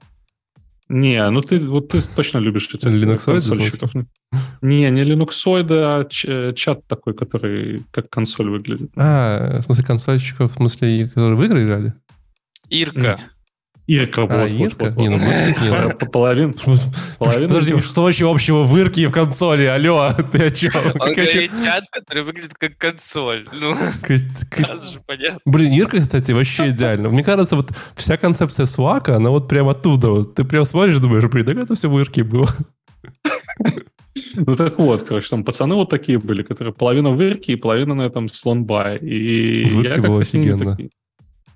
Не, 0.88 1.30
ну 1.30 1.40
ты 1.40 1.58
вот 1.60 1.88
ты 1.88 2.00
точно 2.14 2.38
любишь 2.38 2.68
эти 2.72 2.86
Линуксоиды, 2.86 3.48
консольщиков. 3.48 3.92
Не, 4.60 4.90
не 4.90 5.02
линуксоиды, 5.02 5.74
а 5.76 6.04
ч- 6.04 6.52
чат 6.54 6.86
такой, 6.86 7.14
который 7.14 7.84
как 7.90 8.10
консоль 8.10 8.50
выглядит. 8.50 8.90
А, 8.94 9.60
в 9.60 9.62
смысле 9.62 9.84
консольщиков, 9.84 10.52
в 10.52 10.54
смысле, 10.56 11.08
которые 11.08 11.36
в 11.36 11.44
игры 11.44 11.64
играли? 11.64 11.94
Ирка. 12.68 13.18
Ирка, 13.86 14.22
вот, 14.22 14.30
А, 14.30 14.46
вот, 14.46 14.50
Ирка? 14.52 14.84
вот, 14.86 14.96
Не, 14.96 15.08
ну, 15.10 15.18
вот. 15.18 15.26
вот, 15.26 15.60
не, 15.62 15.68
ну. 15.68 15.90
По- 15.98 16.06
Половин, 16.06 16.54
половина 17.18 17.48
Подожди, 17.48 17.78
что 17.80 18.02
вообще 18.04 18.30
общего 18.30 18.62
в 18.64 18.78
Ирке 18.78 19.02
и 19.02 19.06
в 19.06 19.10
консоли? 19.12 19.64
Алло, 19.64 20.10
ты 20.32 20.46
о 20.46 20.50
чем? 20.50 20.72
Он 20.98 21.12
говорит 21.12 21.50
чат, 21.62 21.84
который 21.90 22.22
выглядит 22.22 22.54
как 22.54 22.78
консоль. 22.78 23.46
Ну, 23.52 23.74
сразу 24.50 24.92
же 24.92 25.00
понятно. 25.06 25.38
Блин, 25.44 25.72
Ирка, 25.72 26.00
кстати, 26.00 26.32
вообще 26.32 26.68
идеально. 26.70 27.10
Мне 27.10 27.22
кажется, 27.22 27.56
вот 27.56 27.72
вся 27.94 28.16
концепция 28.16 28.64
свака, 28.64 29.16
она 29.16 29.28
вот 29.28 29.48
прям 29.48 29.68
оттуда. 29.68 30.08
Вот. 30.10 30.34
Ты 30.34 30.44
прям 30.44 30.64
смотришь, 30.64 30.98
думаешь, 30.98 31.24
блин, 31.24 31.44
так 31.44 31.56
это 31.58 31.74
все 31.74 31.90
в 31.90 31.98
Ирке 32.00 32.24
было. 32.24 32.48
Ну 34.36 34.54
так 34.56 34.78
вот, 34.78 35.02
короче, 35.02 35.28
там 35.28 35.44
пацаны 35.44 35.74
вот 35.74 35.90
такие 35.90 36.18
были, 36.18 36.42
которые 36.42 36.72
половина 36.72 37.10
в 37.10 37.20
Ирке 37.20 37.52
и 37.52 37.56
половина 37.56 37.94
на 37.94 38.02
этом 38.02 38.32
слонбай. 38.32 38.96
И 38.98 39.64
В 39.64 39.80
Ирке 39.82 40.00
я 40.00 40.02
было 40.08 40.20
офигенно. 40.20 40.70
такие- 40.72 40.90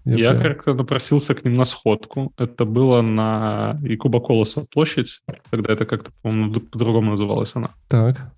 Я 0.04 0.34
как-то 0.34 0.74
напросился 0.74 1.34
к 1.34 1.44
ним 1.44 1.56
на 1.56 1.64
сходку. 1.64 2.32
Это 2.38 2.64
было 2.64 3.02
на 3.02 3.78
Якуба 3.82 4.20
Колоса 4.20 4.64
площадь, 4.72 5.20
когда 5.50 5.72
это 5.72 5.84
как-то, 5.84 6.10
по-моему, 6.22 6.60
по-другому 6.60 7.10
называлась 7.12 7.54
она. 7.54 7.70
Так. 7.88 8.32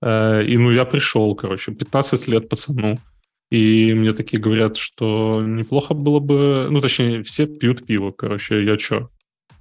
Э, 0.00 0.44
И 0.44 0.56
ну 0.56 0.70
я 0.70 0.84
пришел, 0.84 1.34
короче, 1.34 1.72
15 1.72 2.28
лет 2.28 2.48
пацану. 2.48 2.98
И 3.50 3.94
мне 3.94 4.12
такие 4.12 4.40
говорят, 4.42 4.76
что 4.76 5.42
неплохо 5.42 5.94
было 5.94 6.18
бы... 6.18 6.68
Ну, 6.70 6.80
точнее, 6.80 7.22
все 7.22 7.46
пьют 7.46 7.86
пиво, 7.86 8.10
короче. 8.10 8.64
Я 8.64 8.78
что? 8.78 9.10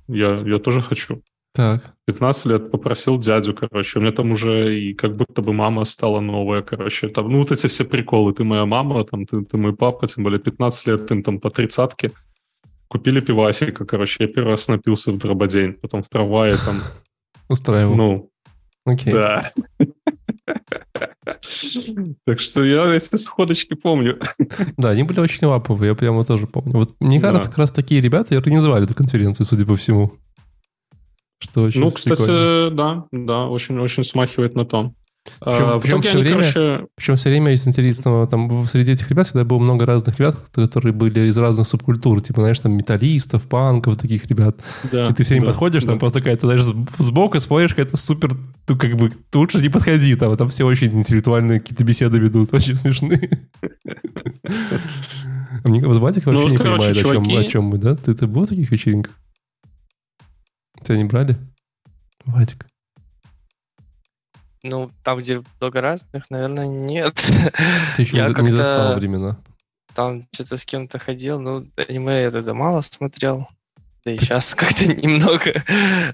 Я, 0.08 0.42
я 0.46 0.60
тоже 0.60 0.82
хочу. 0.82 1.22
Так. 1.54 1.94
15 2.08 2.46
лет 2.46 2.72
попросил 2.72 3.20
дядю, 3.20 3.54
короче. 3.54 4.00
У 4.00 4.02
меня 4.02 4.12
там 4.12 4.32
уже 4.32 4.80
и 4.80 4.94
как 4.94 5.16
будто 5.16 5.42
бы 5.42 5.54
мама 5.54 5.86
стала 5.86 6.20
новая, 6.20 6.64
короче. 6.64 7.10
Там, 7.10 7.32
ну, 7.32 7.40
вот 7.40 7.52
эти 7.52 7.68
все 7.68 7.86
приколы. 7.86 8.34
Ты 8.34 8.44
моя 8.44 8.66
мама, 8.66 9.04
там, 9.06 9.26
ты, 9.26 9.44
ты 9.44 9.58
мой 9.58 9.76
папа, 9.76 10.08
тем 10.08 10.24
более 10.24 10.40
15 10.40 10.88
лет, 10.88 11.12
им 11.12 11.22
там 11.22 11.40
по 11.40 11.52
тридцатке. 11.52 12.12
Купили 12.88 13.20
пивасика, 13.20 13.86
короче. 13.86 14.24
Я 14.24 14.30
первый 14.30 14.52
раз 14.52 14.68
напился 14.68 15.12
в 15.12 15.18
дрободень, 15.18 15.74
потом 15.74 16.04
в 16.04 16.10
трамвае 16.10 16.56
там, 16.66 16.82
Устраивал. 17.50 17.96
ну, 17.96 18.32
Окей. 18.86 19.14
да. 19.14 19.46
Так 22.26 22.40
что 22.40 22.64
я 22.64 22.86
эти 22.94 23.16
сходочки 23.16 23.76
помню. 23.76 24.20
Да, 24.78 24.90
они 24.90 25.04
были 25.04 25.20
очень 25.20 25.46
лаповые, 25.48 25.90
я 25.90 25.96
прямо 25.96 26.26
тоже 26.26 26.48
помню. 26.48 26.74
Вот 26.74 26.96
мне 27.00 27.22
кажется, 27.22 27.50
как 27.50 27.60
раз 27.60 27.72
такие 27.72 28.02
ребята 28.02 28.34
и 28.34 28.38
организовали 28.38 28.86
эту 28.86 28.94
конференцию, 28.96 29.46
судя 29.46 29.66
по 29.66 29.76
всему. 29.76 30.14
Что 31.44 31.64
очень 31.64 31.82
Ну, 31.82 31.90
прикольно. 31.92 32.16
кстати, 32.16 32.76
да, 32.76 33.04
да, 33.12 33.48
очень-очень 33.48 34.04
смахивает 34.04 34.56
на 34.56 34.66
то. 34.66 34.94
Причем- 35.40 35.66
А, 35.70 35.80
причем 35.80 36.02
они, 36.04 36.22
время- 36.22 36.40
короче, 36.42 36.86
Причем 36.98 37.16
все 37.16 37.30
время 37.30 37.54
из 37.54 37.66
интересного, 37.66 38.28
там 38.28 38.64
в- 38.64 38.68
среди 38.68 38.92
этих 38.92 39.10
ребят 39.10 39.26
всегда 39.26 39.46
было 39.46 39.58
много 39.58 39.86
разных 39.86 40.20
ребят, 40.20 40.36
которые 40.54 40.92
были 40.94 41.30
из 41.30 41.38
разных 41.38 41.66
субкультур, 41.66 42.20
типа, 42.22 42.42
знаешь, 42.42 42.60
там 42.60 42.74
металлистов, 42.74 43.44
панков, 43.44 43.96
таких 43.98 44.26
ребят. 44.28 44.58
да, 44.92 45.08
и 45.10 45.14
ты 45.14 45.24
все 45.24 45.36
время 45.36 45.46
да, 45.46 45.52
подходишь, 45.52 45.86
там 45.86 45.94
да. 45.96 46.00
просто 46.00 46.20
какая-то, 46.20 46.48
знаешь, 46.48 46.64
сб- 46.64 46.90
сбоку 46.98 47.40
смотришь, 47.40 47.70
какая-то 47.74 47.96
супер, 47.96 48.32
ну, 48.68 48.78
как 48.78 48.98
бы, 48.98 49.12
ты 49.30 49.38
лучше 49.38 49.60
не 49.62 49.70
подходи, 49.70 50.14
там, 50.16 50.34
а 50.34 50.38
там 50.38 50.50
все 50.50 50.66
очень 50.66 50.92
интеллектуальные 50.94 51.62
какие-то 51.62 51.86
беседы 51.86 52.20
ведут, 52.20 52.50
очень 52.54 52.76
смешные. 52.76 53.48
Мне 55.64 55.86
вот 55.86 55.98
Вадик 55.98 56.26
вообще 56.26 56.42
Ну, 56.44 56.50
не 56.50 56.58
понимает, 56.58 56.98
о 56.98 57.02
чем, 57.02 57.24
чуваки- 57.24 57.38
о 57.38 57.44
чем 57.46 57.64
мы, 57.66 57.78
да? 57.78 57.96
Ты, 57.96 58.14
ты 58.14 58.28
был 58.28 58.44
в 58.44 58.48
таких 58.48 58.72
вечеринках? 58.72 59.14
Тебя 60.84 60.98
не 60.98 61.06
брали? 61.06 61.38
Вадик. 62.26 62.66
Ну, 64.64 64.90
там, 65.04 65.20
где 65.20 65.44
много 65.60 65.82
разных, 65.82 66.30
наверное, 66.30 66.66
нет. 66.68 67.16
Ты 67.96 68.04
еще 68.04 68.18
Я 68.18 68.30
не, 68.30 68.52
застал 68.52 68.96
времена. 68.96 69.38
Там 69.94 70.24
что-то 70.32 70.58
с 70.58 70.66
кем-то 70.66 71.00
ходил, 71.00 71.40
ну, 71.40 71.66
аниме 71.76 72.22
я 72.22 72.32
тогда 72.32 72.54
мало 72.54 72.82
смотрел. 72.82 73.48
Да 74.06 74.12
и 74.12 74.18
сейчас 74.18 74.56
как-то 74.56 74.88
немного. 74.88 75.64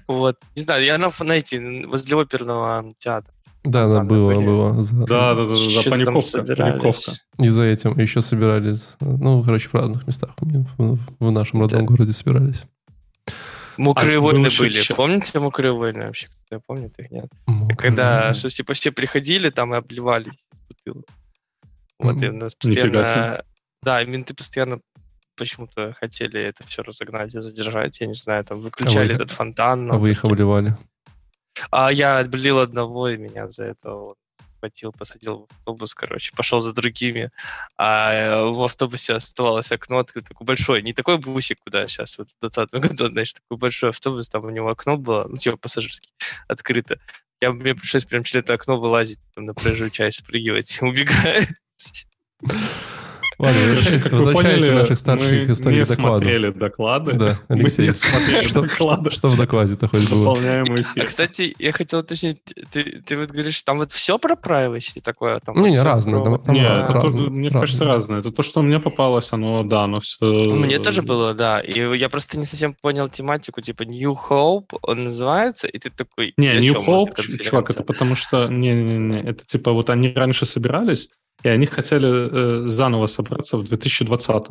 Вот. 0.08 0.36
Не 0.56 0.62
знаю, 0.62 0.84
я 0.84 0.98
на 0.98 1.10
знаете, 1.10 1.86
возле 1.86 2.20
оперного 2.20 2.92
театра. 2.98 3.32
Да, 3.62 3.86
да, 3.88 4.04
было, 4.04 4.34
были. 4.34 4.46
было. 4.46 4.82
За- 4.82 4.94
Да, 5.06 5.34
да, 5.34 5.46
да, 5.46 5.54
да, 5.54 5.82
там 5.82 5.90
паниковка. 5.92 7.12
И 7.38 7.48
за 7.48 7.64
этим 7.64 7.98
еще 7.98 8.22
собирались, 8.22 8.96
ну, 9.00 9.42
короче, 9.44 9.68
в 9.68 9.74
разных 9.74 10.06
местах. 10.06 10.30
В, 10.38 10.98
в 11.18 11.30
нашем 11.30 11.60
родном 11.60 11.80
Да. 11.82 11.86
городе 11.86 12.12
собирались. 12.12 12.64
Мокрые 13.80 14.18
А, 14.18 14.20
войны 14.20 14.48
были. 14.58 14.80
чё- 14.80 14.94
Помните 14.94 15.38
мокрые 15.40 15.72
войны 15.72 16.06
вообще? 16.06 16.28
Кто 16.46 16.60
помнит 16.60 16.98
их, 16.98 17.10
нет? 17.10 17.26
Мокрые 17.46 17.76
Когда, 17.78 18.20
войны. 18.20 18.34
что 18.34 18.50
типа 18.50 18.74
все 18.74 18.92
приходили 18.92 19.48
там 19.50 19.72
и 19.74 19.78
обливались 19.78 20.44
бутылок. 20.68 21.06
Вот, 21.98 22.22
и 22.22 22.28
у 22.28 22.32
нас 22.32 22.54
постоянно... 22.54 23.42
Да, 23.82 24.02
и 24.02 24.06
менты 24.06 24.34
постоянно 24.34 24.78
почему-то 25.36 25.94
хотели 25.98 26.38
это 26.42 26.66
все 26.66 26.82
разогнать 26.82 27.34
и 27.34 27.40
задержать. 27.40 28.00
Я 28.00 28.06
не 28.06 28.12
знаю, 28.14 28.44
там 28.44 28.60
выключали 28.60 29.08
вы- 29.08 29.14
этот 29.14 29.30
фонтан. 29.30 29.90
А 29.90 29.96
вы 29.96 30.10
их 30.10 30.24
обливали. 30.24 30.76
А 31.70 31.90
я 31.92 32.18
отблил 32.18 32.58
одного, 32.58 33.08
и 33.08 33.16
меня 33.16 33.48
за 33.48 33.64
это 33.64 33.90
вот 33.94 34.16
схватил, 34.60 34.92
посадил 34.92 35.48
в 35.48 35.52
автобус, 35.52 35.94
короче, 35.94 36.32
пошел 36.36 36.60
за 36.60 36.72
другими. 36.74 37.30
А 37.76 38.12
э, 38.12 38.44
в 38.44 38.62
автобусе 38.62 39.14
оставалось 39.14 39.72
окно 39.72 39.98
открыто, 39.98 40.28
такое 40.28 40.46
большое, 40.46 40.82
не 40.82 40.92
такой 40.92 41.18
бусик, 41.18 41.58
куда 41.64 41.88
сейчас 41.88 42.18
вот 42.18 42.28
в 42.28 42.40
2020 42.40 42.90
году, 42.90 43.08
знаешь, 43.12 43.32
такой 43.32 43.56
большой 43.56 43.90
автобус, 43.90 44.28
там 44.28 44.44
у 44.44 44.50
него 44.50 44.68
окно 44.68 44.98
было, 44.98 45.26
ну, 45.28 45.36
типа 45.36 45.56
пассажирский, 45.56 46.12
открыто. 46.46 46.98
Я, 47.40 47.52
мне 47.52 47.74
пришлось 47.74 48.04
прям 48.04 48.22
через 48.22 48.44
это 48.44 48.54
окно 48.54 48.78
вылазить, 48.78 49.18
там, 49.34 49.46
на 49.46 49.54
проезжую 49.54 49.90
часть 49.90 50.18
спрыгивать, 50.18 50.78
убегать. 50.82 51.48
Ладно, 53.40 53.60
возвращаясь, 53.60 54.02
к 54.02 54.72
наших 54.74 54.98
старших 54.98 55.46
мы 55.48 55.52
историй 55.52 55.78
не 55.78 55.84
докладов. 55.84 56.22
смотрели 56.22 56.50
доклады. 56.50 57.12
Да, 57.14 57.38
Мы 57.48 57.56
Алексей. 57.56 57.86
не 57.88 57.94
смотрели 57.94 58.46
Что, 58.48 58.62
доклады. 58.62 59.10
что- 59.10 59.16
что 59.16 59.28
в 59.28 59.36
докладе-то 59.36 59.88
хоть 59.88 60.10
было? 60.10 60.34
Заполняемый 60.34 60.80
А, 60.80 60.82
эфир. 60.82 61.06
кстати, 61.06 61.54
я 61.58 61.72
хотел 61.72 62.00
уточнить, 62.00 62.38
ты, 62.70 63.02
ты 63.04 63.16
вот 63.16 63.30
говоришь, 63.30 63.60
там 63.62 63.78
вот 63.78 63.92
все 63.92 64.18
про 64.18 64.34
privacy 64.34 65.00
такое? 65.02 65.40
Там 65.40 65.54
Ну, 65.56 65.62
вот 65.62 65.68
не, 65.70 65.82
разное, 65.82 66.20
про- 66.20 66.24
там- 66.36 66.44
там 66.44 66.54
Не, 66.54 66.62
раз- 66.62 66.84
это 66.84 66.92
то- 66.92 67.00
разное, 67.06 67.28
мне 67.30 67.48
разное. 67.48 67.60
кажется, 67.60 67.84
разное. 67.84 68.18
Это 68.20 68.30
то, 68.32 68.42
что 68.42 68.62
мне 68.62 68.78
попалось, 68.80 69.32
оно, 69.32 69.62
да, 69.62 69.84
оно 69.84 70.00
все... 70.00 70.24
Мне 70.24 70.78
тоже 70.78 71.02
было, 71.02 71.34
да. 71.34 71.60
И 71.60 71.96
я 71.96 72.08
просто 72.08 72.38
не 72.38 72.44
совсем 72.44 72.74
понял 72.80 73.08
тематику, 73.08 73.60
типа 73.60 73.84
New 73.84 74.16
Hope 74.28 74.76
он 74.82 75.04
называется, 75.04 75.66
и 75.66 75.78
ты 75.78 75.90
такой... 75.90 76.34
Не, 76.36 76.54
«И 76.54 76.56
о 76.58 76.60
New 76.60 76.74
Hope, 76.74 76.82
чувак, 76.84 77.14
конференция?» 77.16 77.60
это 77.74 77.82
потому 77.84 78.16
что... 78.16 78.48
Не-не-не, 78.48 79.22
это 79.22 79.44
типа 79.46 79.72
вот 79.72 79.90
они 79.90 80.12
раньше 80.14 80.46
собирались, 80.46 81.08
и 81.42 81.48
они 81.48 81.66
хотели 81.66 82.08
э, 82.08 82.68
заново 82.68 83.06
собраться 83.06 83.56
в 83.56 83.64
2020 83.64 84.46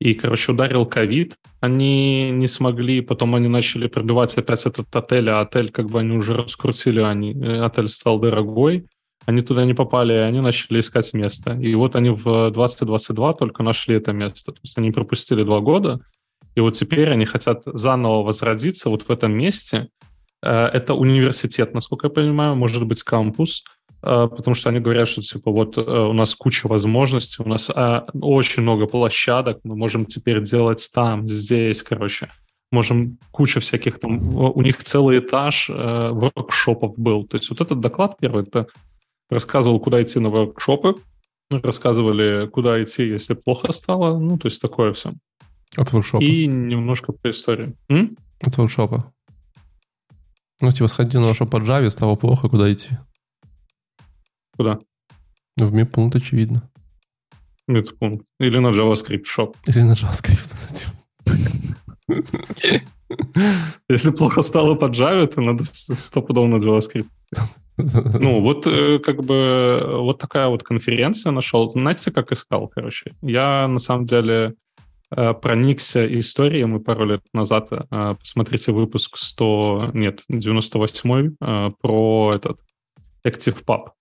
И, 0.00 0.14
короче, 0.14 0.52
ударил 0.52 0.86
ковид, 0.86 1.36
они 1.60 2.30
не 2.30 2.48
смогли, 2.48 3.00
потом 3.00 3.34
они 3.34 3.48
начали 3.48 3.86
пробивать 3.86 4.34
опять 4.36 4.66
этот 4.66 4.94
отель, 4.94 5.30
а 5.30 5.40
отель 5.40 5.70
как 5.70 5.86
бы 5.90 6.00
они 6.00 6.16
уже 6.16 6.34
раскрутили, 6.34 7.00
они, 7.00 7.32
э, 7.32 7.64
отель 7.64 7.88
стал 7.88 8.18
дорогой, 8.18 8.86
они 9.26 9.42
туда 9.42 9.64
не 9.64 9.74
попали, 9.74 10.12
и 10.12 10.16
они 10.16 10.40
начали 10.40 10.80
искать 10.80 11.12
место. 11.12 11.52
И 11.52 11.74
вот 11.74 11.96
они 11.96 12.10
в 12.10 12.50
2022 12.50 13.32
только 13.34 13.62
нашли 13.62 13.96
это 13.96 14.12
место. 14.12 14.52
То 14.52 14.60
есть 14.62 14.78
они 14.78 14.90
пропустили 14.90 15.44
два 15.44 15.60
года, 15.60 16.00
и 16.54 16.60
вот 16.60 16.72
теперь 16.72 17.10
они 17.10 17.26
хотят 17.26 17.62
заново 17.64 18.22
возродиться 18.22 18.90
вот 18.90 19.02
в 19.02 19.10
этом 19.10 19.32
месте. 19.32 19.88
Э, 20.42 20.66
Это 20.66 20.94
университет, 20.94 21.74
насколько 21.74 22.06
я 22.06 22.10
понимаю, 22.10 22.56
может 22.56 22.84
быть 22.86 23.02
кампус, 23.02 23.62
потому 24.00 24.54
что 24.54 24.70
они 24.70 24.80
говорят, 24.80 25.08
что 25.08 25.22
типа 25.22 25.50
вот 25.50 25.76
э, 25.76 25.80
у 25.80 26.12
нас 26.12 26.34
куча 26.34 26.66
возможностей, 26.66 27.42
у 27.42 27.48
нас 27.48 27.70
э, 27.70 28.00
очень 28.20 28.62
много 28.62 28.86
площадок, 28.86 29.60
мы 29.62 29.76
можем 29.76 30.06
теперь 30.06 30.42
делать 30.42 30.88
там, 30.94 31.28
здесь, 31.28 31.82
короче. 31.82 32.30
Можем 32.72 33.18
куча 33.32 33.60
всяких 33.60 33.98
там, 33.98 34.36
у 34.36 34.62
них 34.62 34.82
целый 34.82 35.18
этаж 35.18 35.68
э, 35.68 36.08
воркшопов 36.12 36.96
был. 36.96 37.24
То 37.26 37.36
есть 37.36 37.50
вот 37.50 37.60
этот 37.60 37.80
доклад 37.80 38.16
первый, 38.18 38.44
это 38.44 38.68
рассказывал, 39.28 39.80
куда 39.80 40.02
идти 40.02 40.18
на 40.18 40.30
воркшопы, 40.30 40.94
рассказывали, 41.50 42.46
куда 42.46 42.82
идти, 42.82 43.06
если 43.08 43.34
плохо 43.34 43.72
стало, 43.72 44.18
ну, 44.18 44.38
то 44.38 44.46
есть 44.48 44.60
такое 44.62 44.92
все. 44.92 45.12
От 45.76 45.92
воркшопа. 45.92 46.22
И 46.22 46.46
немножко 46.46 47.12
по 47.12 47.30
истории. 47.30 47.74
М? 47.88 48.16
От 48.40 48.56
воркшопа. 48.56 49.12
Ну, 50.60 50.72
типа, 50.72 50.88
сходи 50.88 51.18
на 51.18 51.34
что 51.34 51.46
по 51.46 51.56
Java, 51.56 51.90
стало 51.90 52.16
плохо, 52.16 52.48
куда 52.48 52.72
идти? 52.72 52.90
Куда? 54.60 54.78
В 55.56 55.72
мипункт, 55.72 56.16
очевидно. 56.16 56.70
Мипункт. 57.66 58.26
Или 58.38 58.58
на 58.58 58.68
JavaScript 58.68 59.24
Shop. 59.24 59.54
Или 59.66 59.80
на 59.80 59.92
JavaScript. 59.92 60.86
Если 63.88 64.10
плохо 64.10 64.42
стало 64.42 64.74
по 64.74 64.90
Java, 64.90 65.26
то 65.28 65.40
надо 65.40 65.64
стопудово 65.64 66.46
на 66.46 66.56
JavaScript. 66.56 67.08
Ну, 67.78 68.42
вот 68.42 68.66
э, 68.66 68.98
как 68.98 69.24
бы 69.24 69.82
вот 69.94 70.18
такая 70.18 70.48
вот 70.48 70.62
конференция 70.62 71.32
нашел. 71.32 71.70
Знаете, 71.70 72.10
как 72.10 72.30
искал, 72.30 72.68
короче? 72.68 73.14
Я, 73.22 73.66
на 73.66 73.78
самом 73.78 74.04
деле, 74.04 74.56
э, 75.10 75.32
проникся 75.32 76.04
историей, 76.18 76.66
мы 76.66 76.80
пару 76.80 77.06
лет 77.06 77.22
назад, 77.32 77.68
э, 77.72 78.14
посмотрите 78.18 78.72
выпуск 78.72 79.16
100, 79.16 79.92
нет, 79.94 80.20
98 80.28 81.36
про 81.80 82.34
этот 82.34 82.60
ActivePub 83.24 83.92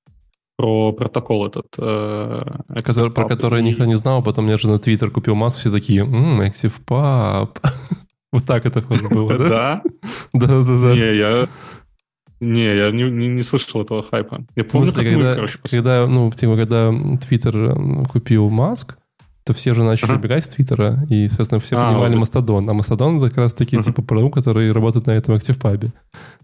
про 0.59 0.91
протокол 0.91 1.47
этот. 1.47 1.67
Э, 1.77 2.41
который, 2.83 3.11
про 3.11 3.25
который 3.25 3.61
никто 3.61 3.85
не 3.85 3.95
знал, 3.95 4.21
потом 4.21 4.45
неожиданно 4.45 4.77
Твиттер 4.77 5.09
купил 5.09 5.33
массу, 5.33 5.61
все 5.61 5.71
такие, 5.71 6.03
ммм, 6.03 6.41
ActivePub. 6.41 7.57
вот 8.33 8.45
так 8.45 8.65
это 8.65 8.81
было, 9.09 9.37
да? 9.37 9.47
Да? 9.47 9.83
Да-да-да. 10.33 10.95
Не, 10.95 11.15
я... 11.15 11.47
Не, 12.41 12.75
я 12.75 12.91
не, 12.91 13.03
не, 13.03 13.27
не 13.27 13.41
слышал 13.41 13.83
этого 13.83 14.03
хайпа. 14.03 14.45
Я 14.57 14.65
помню, 14.65 14.87
смысле, 14.87 15.03
как 15.05 15.13
когда, 15.13 15.29
мы, 15.29 15.35
короче, 15.35 15.59
когда, 15.63 16.07
ну, 16.07 16.29
типа, 16.29 16.55
когда 16.57 16.93
Твиттер 17.21 18.05
купил 18.11 18.49
Маск, 18.49 18.97
то 19.49 19.53
все 19.55 19.73
же 19.73 19.81
начали 19.81 20.11
uh-huh. 20.11 20.21
бегать 20.21 20.45
с 20.45 20.49
Твиттера, 20.49 21.07
и, 21.09 21.27
соответственно, 21.27 21.59
все 21.59 21.75
а, 21.75 21.89
понимали 21.89 22.13
вот. 22.13 22.19
Мастодон. 22.19 22.69
А 22.69 22.73
Мастодон 22.73 23.17
это 23.17 23.29
как 23.29 23.37
раз 23.39 23.53
таки 23.55 23.77
uh-huh. 23.77 23.83
типа 23.83 24.03
ПРУ, 24.03 24.29
который 24.29 24.71
работает 24.71 25.07
на 25.07 25.11
этом 25.11 25.33
ActivePub. 25.33 25.89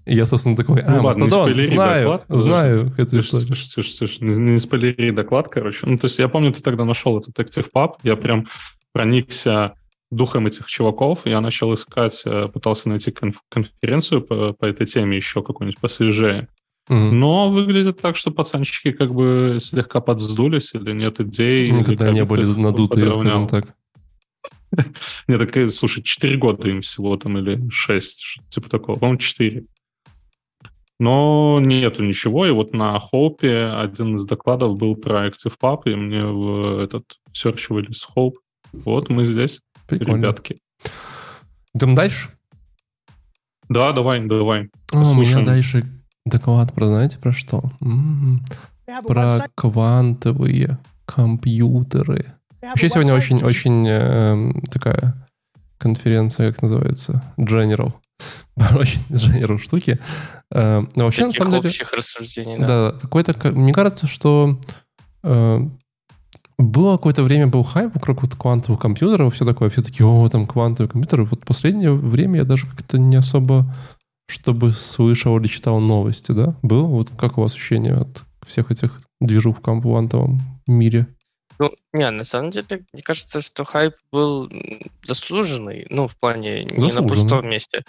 И 0.06 0.16
я, 0.16 0.26
собственно, 0.26 0.56
такой, 0.56 0.82
а, 0.82 0.90
ну, 0.90 1.04
ладно, 1.04 1.26
Мастодон, 1.26 1.66
знаю, 1.66 2.04
доклад, 2.04 2.26
знаю 2.28 2.94
эту 2.98 3.20
историю. 3.20 3.56
Слушай, 3.56 3.90
слушай, 3.92 4.24
не, 4.24 4.58
спойлери 4.58 5.12
доклад, 5.12 5.50
короче. 5.50 5.86
Ну, 5.86 6.00
то 6.00 6.06
есть 6.06 6.18
я 6.18 6.28
помню, 6.28 6.52
ты 6.52 6.64
тогда 6.64 6.84
нашел 6.84 7.20
этот 7.20 7.38
ActivePub, 7.38 7.98
я 8.02 8.16
прям 8.16 8.48
проникся 8.92 9.76
духом 10.10 10.48
этих 10.48 10.66
чуваков, 10.66 11.22
я 11.26 11.42
начал 11.42 11.72
искать, 11.76 12.24
э, 12.26 12.48
пытался 12.52 12.90
найти 12.90 13.12
конф- 13.12 13.36
конференцию 13.52 14.22
по, 14.22 14.54
по 14.54 14.66
этой 14.66 14.88
теме 14.88 15.16
еще 15.16 15.44
какую-нибудь 15.44 15.80
посвежее. 15.80 16.48
Но 16.88 17.50
выглядит 17.50 18.00
так, 18.00 18.16
что 18.16 18.32
пацанчики 18.32 18.92
как 18.92 19.14
бы 19.14 19.58
слегка 19.60 20.02
подсдулись 20.02 20.74
или 20.74 20.92
нет 20.92 21.20
идей. 21.20 21.72
Никогда 21.72 22.12
не 22.12 22.24
были 22.24 22.46
надутые, 22.46 23.12
скажем 23.12 23.48
так. 23.48 23.76
Нет, 25.28 25.40
так, 25.40 25.56
э, 25.58 25.70
слушай, 25.70 26.04
4 26.04 26.38
года 26.38 26.68
им 26.68 26.82
всего 26.82 27.16
там 27.16 27.38
или 27.38 27.70
6, 27.70 28.40
типа 28.50 28.70
такого. 28.70 29.00
По-моему, 29.00 29.20
4. 29.20 29.66
Но 31.00 31.60
нету 31.62 32.04
ничего, 32.04 32.46
и 32.46 32.52
вот 32.52 32.74
на 32.74 33.00
Хоупе 33.00 33.68
один 33.68 34.18
из 34.18 34.26
докладов 34.26 34.78
был 34.78 34.96
про 34.96 35.28
ActivePub, 35.28 35.82
и 35.86 35.96
мне 35.96 36.26
в 36.26 36.80
этот 36.80 37.20
search 37.34 37.68
вылез 37.70 38.08
Hope. 38.16 38.36
Вот 38.74 39.10
мы 39.10 39.26
здесь, 39.26 39.62
Прикольно. 39.88 40.18
ребятки. 40.18 40.60
Идем 41.74 41.96
дальше? 41.96 42.30
Да, 43.70 43.92
давай, 43.94 44.26
давай. 44.26 44.70
О, 44.92 45.12
у 45.12 45.14
меня 45.16 45.42
дальше 45.42 45.84
доклад 46.26 46.74
про, 46.74 46.88
знаете, 46.88 47.18
про 47.20 47.32
что? 47.32 47.64
М-м-м. 47.82 48.44
Про 49.08 49.48
квантовые 49.56 50.78
компьютеры. 51.06 52.34
Вообще 52.62 52.90
сегодня 52.90 53.14
очень-очень 53.14 53.88
э, 53.88 54.52
такая 54.72 55.28
конференция, 55.78 56.52
как 56.52 56.64
называется, 56.64 57.24
General. 57.38 57.94
Очень 58.76 59.02
General 59.10 59.60
штуки. 59.60 60.00
Э, 60.52 60.84
но 60.96 61.04
вообще, 61.06 61.26
Таких 61.26 61.40
на 61.40 61.46
самом 61.46 61.62
деле... 61.62 61.70
общих 61.70 61.94
рассуждений, 61.94 62.58
да. 62.58 62.68
Да, 62.68 63.00
какой-то... 63.00 63.52
Мне 63.52 63.74
кажется, 63.74 64.08
что 64.08 64.60
э, 65.24 65.60
было 66.58 66.98
какое-то 66.98 67.24
время 67.24 67.48
был 67.48 67.64
хайп 67.64 67.94
вокруг 67.94 68.22
вот 68.22 68.36
квантовых 68.36 68.80
компьютеров, 68.80 69.34
все 69.34 69.46
такое, 69.46 69.70
все 69.70 69.84
такие, 69.84 70.08
о, 70.08 70.28
там 70.30 70.48
квантовые 70.48 70.90
компьютеры. 70.90 71.26
Вот 71.26 71.46
последнее 71.46 71.92
время 71.92 72.40
я 72.40 72.46
даже 72.46 72.68
как-то 72.68 72.98
не 72.98 73.18
особо, 73.18 73.74
чтобы 74.28 74.74
слышал 74.74 75.38
или 75.38 75.48
читал 75.48 75.80
новости, 75.80 76.32
да? 76.32 76.56
Был? 76.62 76.88
Вот 76.88 77.12
как 77.18 77.38
у 77.38 77.42
вас 77.42 77.54
ощущение 77.54 77.94
от 77.94 78.24
всех 78.46 78.72
этих 78.72 79.00
движух 79.20 79.60
в 79.60 79.62
квантовом 79.62 80.42
мире? 80.68 81.08
Ну, 81.58 81.72
не, 81.94 82.10
на 82.12 82.24
самом 82.26 82.52
деле, 82.52 82.86
мне 82.92 83.02
кажется, 83.02 83.40
что 83.42 83.64
хайп 83.64 83.96
был 84.12 84.52
заслуженный, 85.04 85.88
ну, 85.90 86.08
в 86.08 86.16
плане 86.18 86.66
не 86.66 86.92
на 86.92 87.02
пустом 87.04 87.50
месте, 87.50 87.84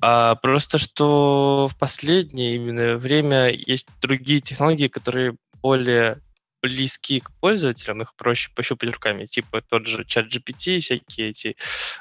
а 0.00 0.36
просто 0.36 0.78
что 0.78 1.68
в 1.70 1.78
последнее 1.78 2.54
именно 2.54 2.96
время 2.96 3.50
есть 3.50 3.86
другие 4.00 4.40
технологии, 4.40 4.88
которые 4.88 5.36
более 5.60 6.20
близки 6.62 7.20
к 7.20 7.32
пользователям, 7.40 8.02
их 8.02 8.14
проще 8.14 8.50
пощупать 8.54 8.90
руками, 8.90 9.24
типа 9.24 9.62
тот 9.62 9.86
же 9.86 10.04
чат 10.04 10.26
GPT, 10.26 10.78
всякие 10.78 11.30
эти 11.30 11.56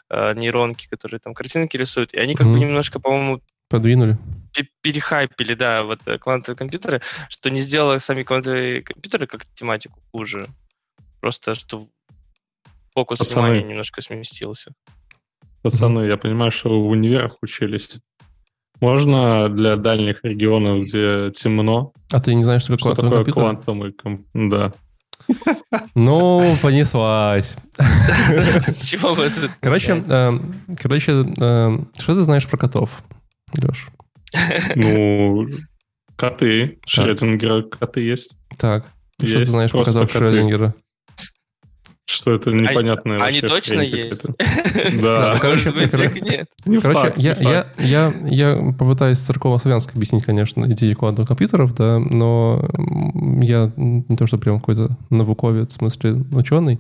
э, 0.10 0.34
нейронки, 0.36 0.88
которые 0.88 1.20
там 1.20 1.34
картинки 1.34 1.78
рисуют, 1.78 2.14
и 2.14 2.20
они 2.20 2.36
как 2.36 2.48
mm-hmm. 2.48 2.54
бы 2.54 2.60
немножко, 2.60 3.00
по-моему, 3.00 3.42
подвинули 3.72 4.18
перехайпили, 4.82 5.54
да, 5.54 5.84
вот 5.84 6.00
э, 6.06 6.18
квантовые 6.18 6.58
компьютеры, 6.58 7.02
что 7.30 7.50
не 7.50 7.62
сделало 7.62 8.00
сами 8.00 8.24
квантовые 8.24 8.82
компьютеры 8.82 9.28
как 9.28 9.46
тематику 9.54 10.00
хуже. 10.12 10.46
Просто 11.20 11.56
что 11.56 11.88
фокус 12.94 13.20
Пацаны. 13.20 13.50
внимания 13.50 13.70
немножко 13.70 14.02
сместился. 14.02 14.74
Пацаны, 15.62 16.02
я 16.02 16.18
понимаю, 16.18 16.52
что 16.52 16.70
вы 16.70 16.88
в 16.88 16.90
универах 16.90 17.38
учились. 17.42 18.00
Можно 18.80 19.48
для 19.48 19.76
дальних 19.76 20.24
регионов, 20.24 20.80
где 20.80 21.30
темно? 21.32 21.94
А 22.12 22.20
ты 22.20 22.34
не 22.34 22.44
знаешь, 22.44 22.64
что, 22.64 22.78
что 22.78 22.96
такое 22.96 23.12
компьютер? 23.12 23.34
квантовый 23.34 23.94
компьютер? 23.94 24.50
Да. 24.50 24.74
Ну, 25.94 26.58
понеслась. 26.62 27.56
С 28.68 28.86
чего 28.88 29.14
вы 29.14 29.26
это? 29.26 29.50
Короче, 29.62 30.04
эм, 30.08 30.54
короче, 30.82 31.12
эм, 31.12 31.90
что 31.98 32.16
ты 32.16 32.22
знаешь 32.22 32.48
про 32.48 32.58
котов, 32.58 33.04
Леш? 33.58 33.88
Ну, 34.76 35.48
коты. 36.16 36.80
Шрёдингера 36.86 37.64
коты 37.64 38.02
есть. 38.02 38.38
Так, 38.58 38.88
что 39.22 39.40
ты 39.40 39.46
знаешь 39.46 39.72
про 39.72 39.84
котов 39.84 40.12
Шрёдингера? 40.12 40.74
Что 42.12 42.34
это 42.34 42.52
непонятное 42.52 43.22
Они 43.22 43.40
точно 43.40 43.80
есть? 43.82 44.26
Да. 45.02 45.38
Короче, 45.40 45.72
нет. 46.22 46.48
Короче, 46.82 47.14
я, 47.16 47.36
я, 47.36 47.68
я, 47.78 48.14
я 48.26 48.74
попытаюсь 48.78 49.18
церковно-славянски 49.20 49.96
объяснить, 49.96 50.24
конечно, 50.24 50.66
идеи 50.66 50.94
квантовых 50.94 51.30
компьютеров, 51.30 51.74
да, 51.74 52.00
но 52.00 52.68
я 53.42 53.72
не 53.78 54.18
то, 54.18 54.28
что 54.28 54.38
прям 54.38 54.60
какой-то 54.60 54.98
навуковец, 55.10 55.70
в 55.70 55.74
смысле 55.74 56.24
ученый, 56.34 56.80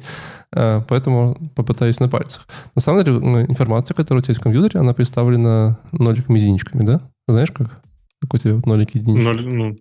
а, 0.54 0.82
поэтому 0.82 1.38
попытаюсь 1.56 2.00
на 2.00 2.10
пальцах. 2.10 2.46
На 2.76 2.82
самом 2.82 3.04
деле, 3.04 3.18
информация, 3.18 3.96
которая 3.96 4.22
у 4.22 4.24
тебя 4.24 4.34
есть 4.34 4.42
в 4.42 4.44
компьютере, 4.44 4.82
она 4.82 4.94
представлена 4.94 5.80
ноликами 5.94 6.40
единичками, 6.40 6.84
да? 6.84 7.02
Знаешь 7.28 7.52
как? 7.52 7.82
Как 8.20 8.34
у 8.34 8.38
тебя 8.38 8.56
вот 8.56 8.66
нолики 8.66 8.98
единички? 8.98 9.24
Ноль, 9.24 9.46
ну, 9.46 9.78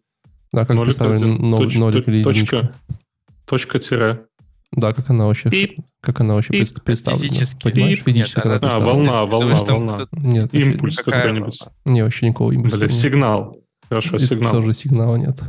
да, 0.53 0.65
как 0.65 0.81
представлен 0.83 1.37
нолик, 1.37 1.77
нолик 1.77 2.09
или 2.09 2.19
единичка? 2.19 2.73
Точка, 3.47 3.81
тире. 3.81 4.27
Да, 4.73 4.93
как 4.93 5.11
она 5.11 5.27
вообще, 5.27 5.51
Пип. 5.51 5.81
как 6.01 6.21
она 6.21 6.35
вообще 6.35 6.53
Пип. 6.53 6.83
представлена. 6.85 7.23
Физически. 7.23 7.63
Понимаешь, 7.71 7.99
Пип. 8.05 8.15
физически 8.15 8.37
Нет, 8.37 8.47
она 8.47 8.55
а, 8.55 8.59
представлена. 8.61 8.93
волна, 8.93 9.27
волна, 9.27 9.57
Потому 9.57 9.87
волна. 9.87 10.07
Нет, 10.13 10.55
Импульс 10.55 10.97
Какая 10.97 11.23
какой-нибудь. 11.23 11.59
Не, 11.87 12.03
вообще 12.05 12.27
никакого 12.29 12.53
импульса 12.53 12.77
Бля, 12.79 12.87
нет. 12.87 12.95
сигнал. 12.95 13.57
Хорошо, 13.89 14.17
И 14.17 14.21
сигнал. 14.21 14.51
Тоже 14.53 14.73
сигнала 14.73 15.17
нет. 15.17 15.41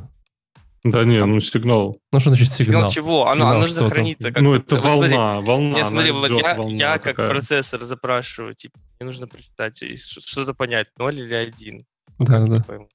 Да 0.84 1.04
не, 1.06 1.24
ну 1.24 1.40
сигнал. 1.40 2.00
Ну 2.12 2.20
что 2.20 2.32
значит 2.32 2.52
Сигнал, 2.52 2.90
сигнал? 2.90 2.90
чего? 2.90 3.24
Оно, 3.26 3.34
Сигнал 3.36 3.52
оно 3.58 3.62
же 3.68 3.74
что-то. 3.76 3.90
хранится. 3.92 4.32
Как 4.32 4.42
Ну 4.42 4.54
это 4.56 4.76
вот 4.78 4.82
смотри, 4.84 5.14
волна, 5.16 5.42
волна. 5.42 5.76
Нет, 5.76 5.86
смотри, 5.88 6.12
вот 6.12 6.32
я, 6.32 6.56
волна 6.56 6.76
я 6.76 6.94
как 6.94 7.04
такая. 7.04 7.30
процессор 7.30 7.84
запрашиваю, 7.84 8.56
типа, 8.56 8.80
мне 9.00 9.06
нужно 9.06 9.28
прочитать 9.28 9.80
и 9.84 9.96
что-то 9.96 10.56
понять, 10.56 10.88
0 10.98 11.16
или 11.20 11.32
1. 11.36 11.86
Да, 12.18 12.40
да. 12.48 12.64
пойму? 12.64 12.88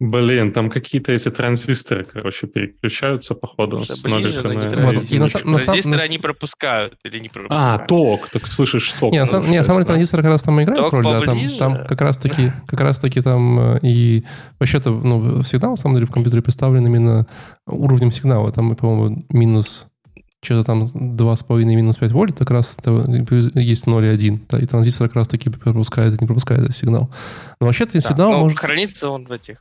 Блин, 0.00 0.52
там 0.52 0.70
какие-то 0.70 1.10
эти 1.10 1.28
транзисторы, 1.28 2.04
короче, 2.04 2.46
переключаются, 2.46 3.34
походу, 3.34 3.78
Уже 3.78 3.96
с 3.96 4.02
ближе, 4.04 4.42
нолика 4.42 4.42
но 4.42 4.52
не 4.52 4.56
на 4.64 4.70
транзисторы. 4.70 5.22
Вот, 5.24 5.44
на 5.44 5.50
на 5.52 5.58
Транзисторы 5.58 5.96
на- 5.96 6.02
они 6.04 6.18
пропускают 6.18 6.94
или 7.02 7.18
не 7.18 7.26
А, 7.28 7.30
пропускают. 7.32 7.86
ток, 7.88 8.28
так 8.30 8.46
слышишь, 8.46 8.92
ток. 8.92 9.12
Не, 9.12 9.18
на 9.20 9.26
самом, 9.26 9.50
не, 9.50 9.58
на 9.58 9.64
самом 9.64 9.78
деле 9.80 9.86
транзисторы 9.86 10.22
как 10.22 10.30
раз 10.32 10.42
там 10.42 10.62
играют 10.62 10.84
Ток 10.84 10.92
роль, 10.92 11.02
да, 11.02 11.20
там, 11.22 11.38
там 11.58 11.86
как 11.86 12.00
раз 12.00 12.16
таки, 12.16 12.52
как 12.68 12.80
раз 12.80 12.98
таки 13.00 13.20
там 13.22 13.58
э, 13.76 13.80
и 13.82 14.24
вообще-то, 14.60 14.90
ну, 14.90 15.42
сигнал, 15.42 15.72
на 15.72 15.76
самом 15.76 15.96
деле, 15.96 16.06
в 16.06 16.12
компьютере 16.12 16.42
представлен 16.42 16.86
именно 16.86 17.26
уровнем 17.66 18.12
сигнала. 18.12 18.52
Там, 18.52 18.76
по-моему, 18.76 19.26
минус 19.30 19.86
что-то 20.40 20.62
там 20.62 20.84
2,5 20.84 21.64
минус 21.64 21.96
5 21.96 22.12
вольт, 22.12 22.38
как 22.38 22.52
раз 22.52 22.76
это 22.78 22.92
есть 23.58 23.88
0 23.88 24.04
и 24.04 24.08
1. 24.08 24.46
Да, 24.48 24.58
и 24.60 24.66
транзистор 24.66 25.08
как 25.08 25.16
раз 25.16 25.26
таки 25.28 25.50
пропускает 25.50 26.14
и 26.14 26.18
не 26.20 26.26
пропускает 26.28 26.62
этот 26.62 26.76
сигнал. 26.76 27.10
Но 27.60 27.66
вообще-то 27.66 27.94
Да, 27.94 28.00
сигнал 28.00 28.30
но 28.30 28.38
может... 28.44 28.58
хранится 28.60 29.08
он 29.10 29.24
в 29.24 29.32
этих 29.32 29.60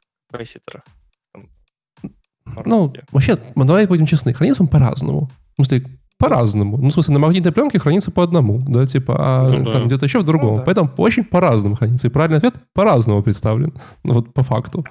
Там, 2.46 2.64
Ну, 2.66 2.94
вообще, 3.12 3.38
давай 3.56 3.88
будем 3.88 4.06
честны, 4.06 4.34
хранится 4.34 4.64
он 4.64 4.70
по-разному. 4.70 5.30
В 5.58 5.66
смысле, 5.66 5.86
по-разному. 6.18 6.78
Ну, 6.78 6.90
в 6.90 6.94
смысле, 6.94 7.14
на 7.14 7.20
магнитной 7.20 7.52
пленке 7.52 7.80
хранится 7.80 8.12
по 8.12 8.24
одному, 8.24 8.60
да, 8.68 8.86
типа, 8.86 9.16
а 9.20 9.50
Ну 9.50 9.66
да. 9.66 9.72
там 9.72 9.86
где-то 9.86 10.06
еще 10.06 10.20
в 10.20 10.24
другом. 10.24 10.52
Ну 10.52 10.58
да. 10.58 10.64
Поэтому 10.64 10.92
очень 10.98 11.24
по-разному 11.24 11.76
хранится. 11.76 12.08
И 12.08 12.10
правильный 12.12 12.38
ответ 12.38 12.56
по-разному 12.74 13.22
представлен. 13.22 13.74
Ну, 14.04 14.14
вот 14.16 14.34
по 14.34 14.44
факту. 14.44 14.84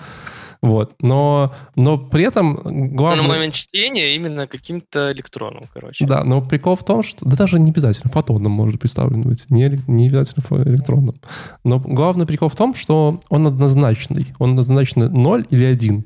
Вот. 0.63 0.95
Но, 1.01 1.53
но 1.75 1.99
при 1.99 2.25
этом 2.25 2.61
Но 2.65 2.97
главное... 2.97 3.23
на 3.23 3.29
момент 3.29 3.55
чтения 3.55 4.15
именно 4.15 4.47
каким-то 4.47 5.13
электроном, 5.13 5.69
короче. 5.73 6.07
Да, 6.07 6.25
но 6.25 6.43
прикол 6.43 6.77
в 6.77 6.85
том, 6.85 7.03
что... 7.03 7.25
Да 7.25 7.37
даже 7.37 7.59
не 7.59 7.71
обязательно 7.71 8.11
фотонным 8.11 8.53
может 8.53 8.81
представлен 8.81 9.23
быть. 9.23 9.45
Не, 9.51 9.81
не 9.87 10.09
обязательно 10.09 10.43
электронным. 10.65 11.17
Но 11.65 11.79
главный 11.79 12.27
прикол 12.27 12.49
в 12.49 12.57
том, 12.57 12.75
что 12.75 13.21
он 13.29 13.47
однозначный. 13.47 14.35
Он 14.39 14.51
однозначно 14.51 15.09
0 15.09 15.47
или 15.51 15.65
1. 15.65 16.05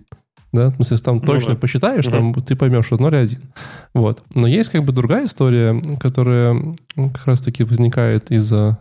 Да? 0.52 0.70
В 0.70 0.76
смысле, 0.76 0.98
там 0.98 1.16
Ну 1.16 1.22
точно 1.22 1.54
да. 1.54 1.60
посчитаешь, 1.60 2.06
там 2.06 2.34
ты 2.34 2.56
поймешь, 2.56 2.86
что 2.86 2.96
0 2.96 3.14
и 3.14 3.18
1. 3.18 3.38
Вот. 3.94 4.22
Но 4.34 4.48
есть 4.48 4.70
как 4.70 4.84
бы 4.84 4.92
другая 4.92 5.26
история, 5.26 5.80
которая 6.00 6.74
как 6.96 7.26
раз-таки 7.26 7.64
возникает 7.64 8.30
из-за... 8.30 8.78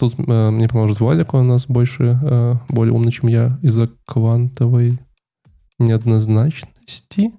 Тут 0.00 0.14
э, 0.18 0.50
мне 0.50 0.66
поможет 0.66 0.98
Владик, 0.98 1.34
он 1.34 1.42
у 1.42 1.52
нас 1.52 1.66
больше, 1.66 2.18
э, 2.22 2.54
более 2.70 2.94
умный, 2.94 3.12
чем 3.12 3.28
я, 3.28 3.58
из-за 3.62 3.88
квантовой 4.06 4.98
неоднозначности. 5.78 7.34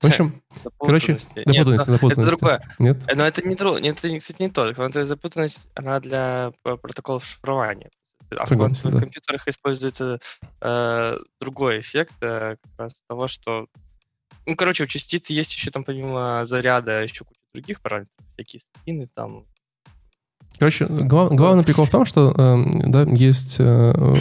В 0.00 0.06
общем, 0.06 0.42
короче, 0.80 1.18
запутанности, 1.18 1.44
но 1.46 1.76
запутанности. 1.78 2.20
Это 2.20 2.30
другое. 2.30 2.62
нет? 2.80 3.04
Э, 3.06 3.14
Но 3.14 3.24
это 3.24 3.42
не 3.42 3.54
нет, 3.80 4.04
это, 4.04 4.18
кстати, 4.18 4.42
не 4.42 4.50
то. 4.50 4.74
Квантовая 4.74 5.04
запутанность, 5.04 5.68
она 5.76 6.00
для 6.00 6.50
п- 6.64 6.76
протоколов 6.76 7.24
шифрования. 7.24 7.90
А 8.36 8.44
в 8.44 8.48
Согласен, 8.48 8.74
квантовых 8.74 8.94
да. 8.94 9.00
компьютерах 9.02 9.46
используется 9.46 10.18
э, 10.60 11.18
другой 11.40 11.78
эффект, 11.78 12.14
э, 12.22 12.56
как 12.60 12.72
раз 12.76 13.00
того, 13.08 13.28
что... 13.28 13.68
Ну, 14.46 14.56
короче, 14.56 14.82
у 14.82 14.88
частицы 14.88 15.32
есть 15.32 15.54
еще 15.54 15.70
там 15.70 15.84
помимо 15.84 16.44
заряда 16.44 17.04
еще 17.04 17.24
куча 17.24 17.38
других 17.54 17.80
параметров, 17.80 18.16
всякие 18.34 18.62
спины 18.62 19.06
там. 19.14 19.44
Короче, 20.58 20.86
глав- 20.86 21.32
главный 21.32 21.62
прикол 21.62 21.84
в 21.84 21.90
том, 21.90 22.04
что 22.04 22.34
э, 22.36 22.64
да, 22.86 23.02
есть 23.02 23.56
э, 23.58 24.14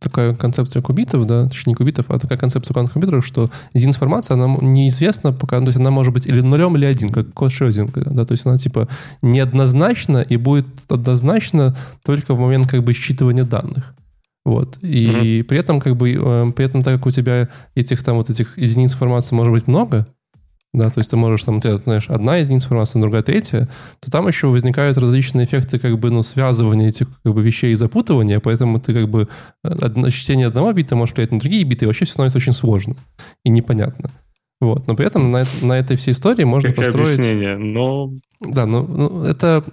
такая 0.00 0.34
концепция 0.34 0.82
кубитов, 0.82 1.26
да, 1.26 1.48
точнее 1.48 1.72
не 1.72 1.74
кубитов, 1.74 2.06
а 2.08 2.18
такая 2.18 2.38
концепция 2.38 2.74
квантовых 2.74 2.92
компьютеров, 2.92 3.26
что 3.26 3.50
информация, 3.74 4.34
она 4.34 4.56
неизвестна 4.60 5.32
пока, 5.32 5.58
то 5.58 5.66
есть 5.66 5.76
она 5.76 5.90
может 5.90 6.12
быть 6.12 6.26
или 6.26 6.40
нулем, 6.40 6.76
или 6.76 6.84
один, 6.84 7.10
как 7.10 7.32
код 7.32 7.50
Шрёдингера, 7.50 8.10
да, 8.10 8.24
то 8.24 8.32
есть 8.32 8.46
она 8.46 8.56
типа 8.56 8.88
неоднозначна 9.22 10.18
и 10.18 10.36
будет 10.36 10.66
однозначно 10.88 11.76
только 12.04 12.34
в 12.34 12.40
момент 12.40 12.68
как 12.68 12.84
бы 12.84 12.92
считывания 12.92 13.44
данных. 13.44 13.94
Вот. 14.44 14.78
И 14.80 15.44
при 15.46 15.58
этом, 15.58 15.80
как 15.80 15.96
бы, 15.96 16.12
э, 16.12 16.52
при 16.56 16.64
этом, 16.64 16.82
так 16.82 16.94
как 16.94 17.06
у 17.06 17.10
тебя 17.10 17.48
этих 17.74 18.02
там 18.02 18.16
вот 18.16 18.30
этих 18.30 18.56
единиц 18.56 18.94
информации 18.94 19.34
может 19.34 19.52
быть 19.52 19.66
много, 19.66 20.06
да, 20.74 20.90
то 20.90 20.98
есть 20.98 21.10
ты 21.10 21.16
можешь 21.16 21.44
там, 21.44 21.56
у 21.56 21.60
тебя, 21.60 21.78
знаешь, 21.78 22.10
одна 22.10 22.36
единица 22.36 22.66
информации, 22.66 23.00
другая 23.00 23.22
третья, 23.22 23.68
то 24.00 24.10
там 24.10 24.28
еще 24.28 24.48
возникают 24.48 24.98
различные 24.98 25.46
эффекты 25.46 25.78
как 25.78 25.98
бы, 25.98 26.10
ну, 26.10 26.22
связывания 26.22 26.88
этих 26.88 27.08
как 27.22 27.34
бы, 27.34 27.42
вещей 27.42 27.72
и 27.72 27.76
запутывания, 27.76 28.38
поэтому 28.38 28.78
ты 28.78 28.92
как 28.92 29.08
бы 29.08 29.28
э, 29.64 29.68
одно- 29.68 30.10
чтение 30.10 30.48
одного 30.48 30.72
бита 30.72 30.94
может 30.94 31.16
влиять 31.16 31.32
на 31.32 31.40
другие 31.40 31.64
биты, 31.64 31.84
и 31.84 31.86
вообще 31.86 32.04
все 32.04 32.12
становится 32.12 32.38
очень 32.38 32.52
сложно 32.52 32.96
и 33.44 33.50
непонятно. 33.50 34.10
Вот. 34.60 34.86
Но 34.88 34.96
при 34.96 35.06
этом 35.06 35.30
на, 35.30 35.44
на 35.62 35.78
этой 35.78 35.96
всей 35.96 36.12
истории 36.12 36.44
можно 36.44 36.68
Как 36.70 36.76
построить... 36.76 37.14
объяснение? 37.14 37.56
Но 37.56 38.12
Да, 38.40 38.66
ну, 38.66 38.86
ну, 38.86 39.24
это... 39.24 39.64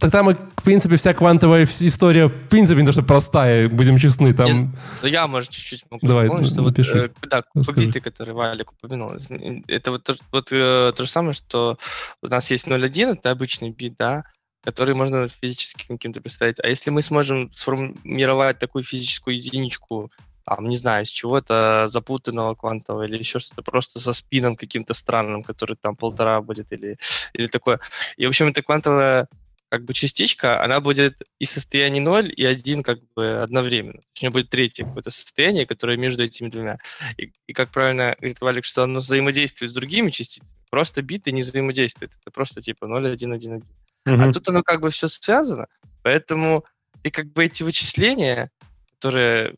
Тогда 0.00 0.24
мы, 0.24 0.34
в 0.34 0.62
принципе, 0.64 0.96
вся 0.96 1.14
квантовая 1.14 1.66
история, 1.66 2.26
в 2.26 2.48
принципе, 2.48 2.80
не 2.80 2.86
то, 2.86 2.92
что 2.92 3.04
простая, 3.04 3.68
будем 3.68 3.96
честны, 3.96 4.32
там... 4.32 4.74
Ну, 5.02 5.08
я, 5.08 5.28
может, 5.28 5.50
чуть-чуть 5.50 5.84
могу 5.88 6.04
Давай, 6.04 6.26
дополнить, 6.26 6.48
что 6.50 6.62
вот, 6.62 6.70
напиши. 6.70 7.12
э, 7.22 7.26
да, 7.28 7.42
кубиты, 7.42 8.00
которые 8.00 8.34
Валик 8.34 8.72
упомянул, 8.72 9.14
из- 9.14 9.30
это 9.68 9.92
вот, 9.92 10.02
то- 10.02 10.16
вот 10.32 10.48
э, 10.50 10.92
то 10.96 11.04
же 11.04 11.08
самое, 11.08 11.32
что 11.32 11.78
у 12.22 12.26
нас 12.26 12.50
есть 12.50 12.66
0.1, 12.66 13.12
это 13.12 13.30
обычный 13.30 13.70
бит, 13.70 13.94
да, 13.96 14.24
который 14.64 14.96
можно 14.96 15.28
физически 15.28 15.86
каким-то 15.86 16.20
представить. 16.20 16.58
А 16.58 16.66
если 16.66 16.90
мы 16.90 17.00
сможем 17.02 17.52
сформировать 17.52 18.58
такую 18.58 18.82
физическую 18.82 19.36
единичку, 19.36 20.10
там, 20.44 20.68
не 20.68 20.76
знаю, 20.76 21.04
из 21.04 21.08
чего-то 21.08 21.86
запутанного 21.88 22.54
квантового 22.54 23.04
или 23.04 23.18
еще 23.18 23.38
что-то, 23.38 23.62
просто 23.62 24.00
со 24.00 24.12
спином 24.12 24.54
каким-то 24.54 24.94
странным, 24.94 25.42
который 25.42 25.76
там 25.80 25.96
полтора 25.96 26.40
будет 26.40 26.72
или, 26.72 26.98
или 27.32 27.46
такое. 27.46 27.80
И, 28.16 28.26
в 28.26 28.28
общем, 28.28 28.48
эта 28.48 28.62
квантовая 28.62 29.28
как 29.70 29.84
бы 29.84 29.94
частичка, 29.94 30.62
она 30.62 30.78
будет 30.80 31.22
и 31.40 31.46
состояние 31.46 32.02
0, 32.02 32.32
и 32.32 32.44
1 32.44 32.82
как 32.82 33.00
бы 33.16 33.40
одновременно. 33.42 34.02
Точнее, 34.12 34.30
будет 34.30 34.50
третье 34.50 34.84
какое-то 34.84 35.10
состояние, 35.10 35.66
которое 35.66 35.96
между 35.96 36.22
этими 36.22 36.48
двумя. 36.48 36.78
И, 37.16 37.32
и 37.48 37.52
как 37.52 37.72
правильно 37.72 38.14
говорит 38.20 38.40
Валик, 38.40 38.64
что 38.64 38.84
оно 38.84 39.00
взаимодействует 39.00 39.72
с 39.72 39.74
другими 39.74 40.10
частицами. 40.10 40.50
Просто 40.70 41.02
биты 41.02 41.32
не 41.32 41.42
взаимодействуют. 41.42 42.12
Это 42.20 42.30
просто 42.30 42.60
типа 42.62 42.86
0, 42.86 43.10
1, 43.10 43.32
1, 43.32 43.52
1. 43.52 43.64
А 44.06 44.10
Мгм. 44.10 44.32
тут 44.32 44.48
оно 44.48 44.62
как 44.62 44.80
бы 44.80 44.90
все 44.90 45.08
связано, 45.08 45.66
поэтому 46.02 46.64
и 47.02 47.10
как 47.10 47.32
бы 47.32 47.44
эти 47.44 47.62
вычисления, 47.62 48.50
которые 48.98 49.54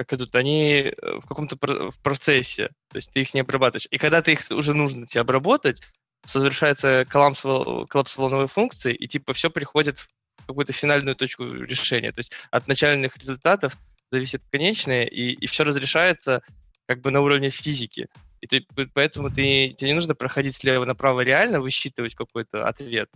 как 0.00 0.14
идут, 0.14 0.34
они 0.34 0.94
э, 0.96 1.18
в 1.18 1.26
каком-то 1.26 1.58
в 1.90 1.98
процессе, 1.98 2.68
то 2.88 2.96
есть 2.96 3.12
ты 3.12 3.20
их 3.20 3.34
не 3.34 3.40
обрабатываешь. 3.40 3.86
И 3.90 3.98
когда 3.98 4.22
ты 4.22 4.32
их 4.32 4.40
уже 4.50 4.72
нужно 4.72 5.06
тебе 5.06 5.20
обработать, 5.20 5.82
совершается 6.24 7.04
коллапс, 7.06 7.42
коллапс 7.42 8.16
волновой 8.16 8.48
функции, 8.48 8.94
и 8.94 9.06
типа 9.06 9.34
все 9.34 9.50
приходит 9.50 9.98
в 9.98 10.08
какую-то 10.46 10.72
финальную 10.72 11.16
точку 11.16 11.44
решения. 11.44 12.12
То 12.12 12.20
есть 12.20 12.32
от 12.50 12.66
начальных 12.66 13.14
результатов 13.18 13.76
зависит 14.10 14.42
конечное, 14.50 15.04
и, 15.04 15.32
и 15.32 15.46
все 15.46 15.64
разрешается 15.64 16.40
как 16.86 17.02
бы 17.02 17.10
на 17.10 17.20
уровне 17.20 17.50
физики. 17.50 18.08
И 18.40 18.46
ты, 18.46 18.66
поэтому 18.94 19.28
ты, 19.28 19.74
тебе 19.76 19.90
не 19.90 19.94
нужно 19.94 20.14
проходить 20.14 20.56
слева 20.56 20.86
направо 20.86 21.20
реально, 21.20 21.60
высчитывать 21.60 22.14
какой-то 22.14 22.66
ответ, 22.66 23.10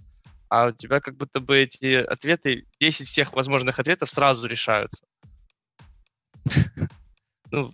а 0.51 0.67
у 0.67 0.73
тебя 0.73 1.01
как 1.01 1.17
будто 1.17 1.41
бы 1.41 1.57
эти 1.57 1.95
ответы, 1.95 2.67
10 2.79 3.09
всех 3.09 3.33
возможных 3.33 3.79
ответов 3.79 4.11
сразу 4.11 4.47
решаются. 4.47 5.03
Ну, 7.51 7.71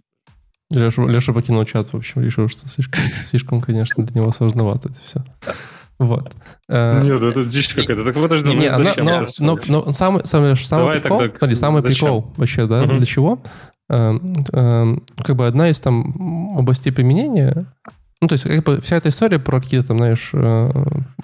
Леша, 0.73 1.03
Леша 1.07 1.33
покинул 1.33 1.65
чат, 1.65 1.93
в 1.93 1.97
общем, 1.97 2.23
решил, 2.23 2.49
что 2.49 2.69
слишком, 2.69 3.03
слишком 3.23 3.61
конечно, 3.61 4.05
для 4.05 4.21
него 4.21 4.31
сложновато 4.33 4.91
это 4.91 5.01
все. 5.01 5.25
Вот. 5.99 6.33
Э, 6.69 7.03
Нет, 7.03 7.21
это 7.23 7.45
дичь 7.45 7.75
какая-то. 7.75 8.05
Так 8.05 8.15
подожди, 8.15 8.49
Не, 8.49 8.71
ну 8.71 8.79
но, 8.79 8.85
зачем 8.85 9.05
но- 9.05 9.11
но- 9.41 9.53
вообще? 9.55 9.73
но 9.73 9.93
самый, 9.93 10.25
самый, 10.25 10.57
самый 10.57 10.83
Давай 10.85 11.01
прикол, 11.01 11.19
тогда 11.19 11.39
смотри, 11.39 11.57
самый 11.57 11.83
зачем? 11.83 12.07
прикол 12.07 12.35
вообще, 12.37 12.67
да, 12.67 12.83
Мгм. 12.85 12.93
для 12.97 13.07
чего? 13.07 13.43
Эм, 13.91 14.33
эм, 14.53 15.03
как 15.23 15.37
бы 15.37 15.47
одна 15.47 15.69
из 15.69 15.81
там 15.81 16.57
областей 16.57 16.91
применения, 16.93 17.67
ну, 18.23 18.29
то 18.29 18.35
есть 18.35 18.45
как 18.45 18.65
бы 18.65 18.81
вся 18.81 18.97
эта 18.97 19.09
история 19.09 19.39
про 19.41 19.61
какие-то 19.61 19.89
там, 19.89 19.99
знаешь, 19.99 20.31
э, 20.33 20.71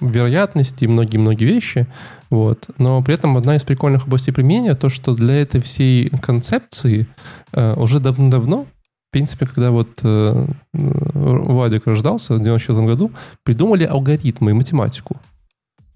вероятности 0.01 0.83
и 0.83 0.87
многие-многие 0.87 1.45
вещи, 1.45 1.87
вот, 2.29 2.69
но 2.77 3.01
при 3.01 3.13
этом 3.13 3.37
одна 3.37 3.55
из 3.55 3.63
прикольных 3.63 4.05
областей 4.05 4.33
применения 4.33 4.75
то, 4.75 4.89
что 4.89 5.15
для 5.15 5.41
этой 5.41 5.61
всей 5.61 6.09
концепции 6.09 7.07
э, 7.53 7.73
уже 7.75 7.99
давно-давно, 7.99 8.63
в 8.63 9.11
принципе, 9.11 9.45
когда 9.45 9.71
вот 9.71 9.99
э, 10.03 10.47
э, 10.73 10.79
Вадик 11.13 11.87
рождался 11.87 12.35
в 12.35 12.43
94 12.43 12.85
году, 12.85 13.11
придумали 13.43 13.85
алгоритмы 13.85 14.51
и 14.51 14.53
математику. 14.53 15.17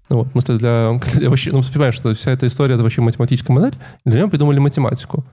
Ну 0.08 0.18
Вот, 0.18 0.28
в 0.28 0.32
смысле, 0.32 0.56
для, 0.56 1.00
для 1.14 1.28
вообще, 1.28 1.52
ну, 1.52 1.62
понимаешь, 1.62 1.94
что 1.94 2.14
вся 2.14 2.30
эта 2.30 2.46
история 2.46 2.74
это 2.74 2.82
вообще 2.82 3.02
математическая 3.02 3.54
модель, 3.54 3.78
для 4.04 4.20
нее 4.20 4.28
придумали 4.28 4.58
математику. 4.58 5.24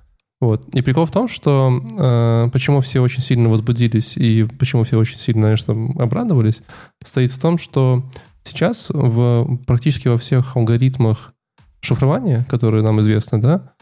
Вот. 0.41 0.65
И 0.73 0.81
прикол 0.81 1.05
в 1.05 1.11
том, 1.11 1.27
что 1.27 1.81
э, 1.97 2.49
почему 2.51 2.79
все 2.79 3.01
очень 3.01 3.21
сильно 3.21 3.49
возбудились 3.49 4.15
и 4.15 4.45
почему 4.57 4.85
все 4.85 4.97
очень 4.97 5.19
сильно, 5.19 5.55
там, 5.57 5.99
обрадовались, 5.99 6.61
стоит 7.03 7.31
в 7.31 7.39
том, 7.39 7.57
что 7.57 8.03
сейчас 8.49 8.87
в, 8.89 9.57
практически 9.65 10.07
во 10.07 10.17
всех 10.17 10.55
алгоритмах 10.55 11.33
шифрования, 11.81 12.45
которые 12.49 12.83
нам 12.83 12.99
известны, 13.01 13.39
да, 13.39 13.73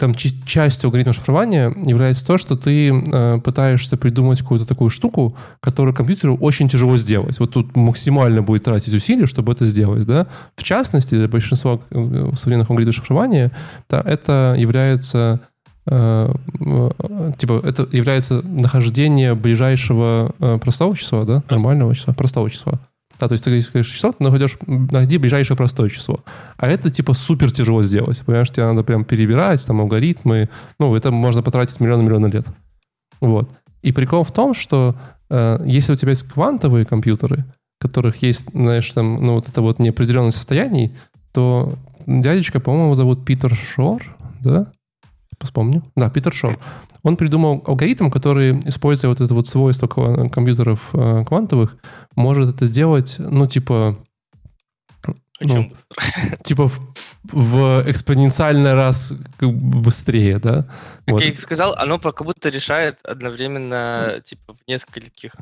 там 0.00 0.14
частью 0.14 0.88
алгоритма 0.88 1.12
шифрования 1.12 1.72
является 1.84 2.26
то, 2.26 2.38
что 2.38 2.56
ты 2.56 2.90
э, 2.90 3.38
пытаешься 3.44 3.96
придумать 3.96 4.40
какую-то 4.40 4.66
такую 4.66 4.88
штуку, 4.88 5.36
которую 5.60 5.94
компьютеру 5.94 6.36
очень 6.36 6.68
тяжело 6.68 6.96
сделать. 6.96 7.38
Вот 7.38 7.52
тут 7.52 7.76
максимально 7.76 8.42
будет 8.42 8.64
тратить 8.64 8.94
усилия, 8.94 9.26
чтобы 9.26 9.52
это 9.52 9.66
сделать. 9.66 10.06
Да? 10.06 10.26
В 10.56 10.64
частности, 10.64 11.14
для 11.14 11.28
большинства 11.28 11.78
э, 11.90 12.32
современных 12.36 12.70
алгоритмов 12.70 12.96
шифрования 12.96 13.52
да, 13.90 14.00
это 14.00 14.54
является 14.56 15.40
э, 15.86 16.32
э, 16.60 17.32
типа 17.36 17.60
это 17.62 17.86
является 17.92 18.40
нахождение 18.42 19.34
ближайшего 19.34 20.34
простого 20.62 20.96
числа, 20.96 21.24
да, 21.24 21.42
нормального 21.50 21.94
числа, 21.94 22.14
простого 22.14 22.50
числа. 22.50 22.80
Да, 23.20 23.28
то 23.28 23.32
есть 23.34 23.44
ты 23.44 23.50
говоришь 23.50 23.90
число, 23.90 24.12
ты 24.12 24.24
находишь, 24.24 24.56
найди 24.66 25.18
ближайшее 25.18 25.56
простое 25.56 25.90
число. 25.90 26.20
А 26.56 26.68
это 26.68 26.90
типа 26.90 27.12
супер 27.12 27.52
тяжело 27.52 27.82
сделать. 27.82 28.22
Понимаешь, 28.24 28.50
тебе 28.50 28.64
надо 28.64 28.82
прям 28.82 29.04
перебирать, 29.04 29.64
там 29.66 29.82
алгоритмы. 29.82 30.48
Ну, 30.78 30.96
это 30.96 31.10
можно 31.10 31.42
потратить 31.42 31.80
миллионы-миллионы 31.80 32.28
лет. 32.28 32.46
Вот. 33.20 33.50
И 33.82 33.92
прикол 33.92 34.24
в 34.24 34.32
том, 34.32 34.54
что 34.54 34.96
э, 35.28 35.62
если 35.66 35.92
у 35.92 35.96
тебя 35.96 36.10
есть 36.10 36.22
квантовые 36.22 36.86
компьютеры, 36.86 37.44
которых 37.78 38.22
есть, 38.22 38.46
знаешь, 38.52 38.90
там, 38.90 39.16
ну, 39.16 39.34
вот 39.34 39.48
это 39.48 39.60
вот 39.60 39.78
неопределенность 39.78 40.38
состояний, 40.38 40.96
то 41.32 41.74
дядечка, 42.06 42.58
по-моему, 42.58 42.94
зовут 42.94 43.26
Питер 43.26 43.54
Шор, 43.54 44.02
да? 44.40 44.72
вспомню. 45.44 45.82
Да, 45.96 46.10
Питер 46.10 46.32
Шор. 46.32 46.58
Он 47.02 47.16
придумал 47.16 47.62
алгоритм, 47.66 48.10
который, 48.10 48.58
используя 48.60 49.08
вот 49.08 49.20
это 49.20 49.34
вот 49.34 49.48
свойство 49.48 49.86
компьютеров 49.86 50.90
э, 50.92 51.24
квантовых, 51.26 51.76
может 52.16 52.54
это 52.54 52.66
сделать, 52.66 53.16
ну, 53.18 53.46
типа... 53.46 53.96
Ну, 55.42 55.72
типа 56.44 56.68
в, 56.68 56.80
в 57.32 57.84
экспоненциально 57.86 58.74
раз 58.74 59.14
быстрее, 59.40 60.38
да? 60.38 60.68
Как 61.06 61.14
вот. 61.14 61.22
я 61.22 61.34
сказал, 61.34 61.74
оно 61.78 61.98
как 61.98 62.22
будто 62.22 62.50
решает 62.50 62.98
одновременно, 63.04 64.20
типа, 64.22 64.52
в 64.52 64.68
нескольких 64.68 65.36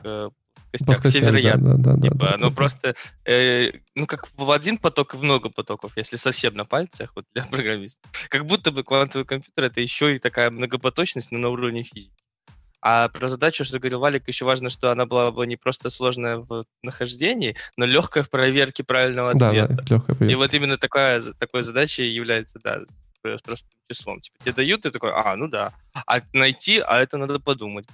костях 0.70 1.04
все 1.04 1.20
вероятно. 1.20 1.78
Да, 1.78 1.92
да, 1.92 1.96
да, 1.96 2.02
типа, 2.02 2.16
да, 2.18 2.34
оно 2.34 2.50
да, 2.50 2.54
просто, 2.54 2.94
э, 3.24 3.72
ну, 3.94 4.06
как 4.06 4.28
в 4.36 4.50
один 4.50 4.78
поток 4.78 5.14
и 5.14 5.18
много 5.18 5.50
потоков, 5.50 5.92
если 5.96 6.16
совсем 6.16 6.54
на 6.54 6.64
пальцах, 6.64 7.12
вот 7.16 7.24
для 7.34 7.44
программистов. 7.50 8.10
Как 8.28 8.46
будто 8.46 8.70
бы 8.70 8.84
квантовый 8.84 9.26
компьютер 9.26 9.64
это 9.64 9.80
еще 9.80 10.14
и 10.14 10.18
такая 10.18 10.50
многопоточность, 10.50 11.32
но 11.32 11.38
на 11.38 11.48
уровне 11.48 11.82
физики. 11.82 12.12
А 12.80 13.08
про 13.08 13.28
задачу, 13.28 13.64
что 13.64 13.80
говорил 13.80 13.98
Валик, 13.98 14.28
еще 14.28 14.44
важно, 14.44 14.70
что 14.70 14.90
она 14.90 15.04
была 15.04 15.32
бы 15.32 15.46
не 15.46 15.56
просто 15.56 15.90
сложная 15.90 16.38
в 16.38 16.64
нахождении, 16.82 17.56
но 17.76 17.84
легкая 17.86 18.22
в 18.22 18.30
проверке 18.30 18.84
правильного 18.84 19.30
ответа. 19.30 19.68
Да, 19.68 19.82
да, 19.82 19.82
легкая 19.94 20.16
проверка. 20.16 20.32
И 20.32 20.34
вот 20.36 20.54
именно 20.54 20.78
такая, 20.78 21.20
такой 21.38 21.62
задачей 21.62 22.08
является, 22.08 22.60
да, 22.62 22.82
с 23.24 23.42
простым 23.42 23.70
числом. 23.90 24.20
Типа 24.20 24.36
тебе 24.38 24.52
дают, 24.52 24.82
ты 24.82 24.90
такой, 24.90 25.10
а, 25.12 25.34
ну 25.36 25.48
да. 25.48 25.72
А 26.06 26.20
найти, 26.32 26.78
а 26.78 27.00
это 27.00 27.18
надо 27.18 27.40
подумать. 27.40 27.86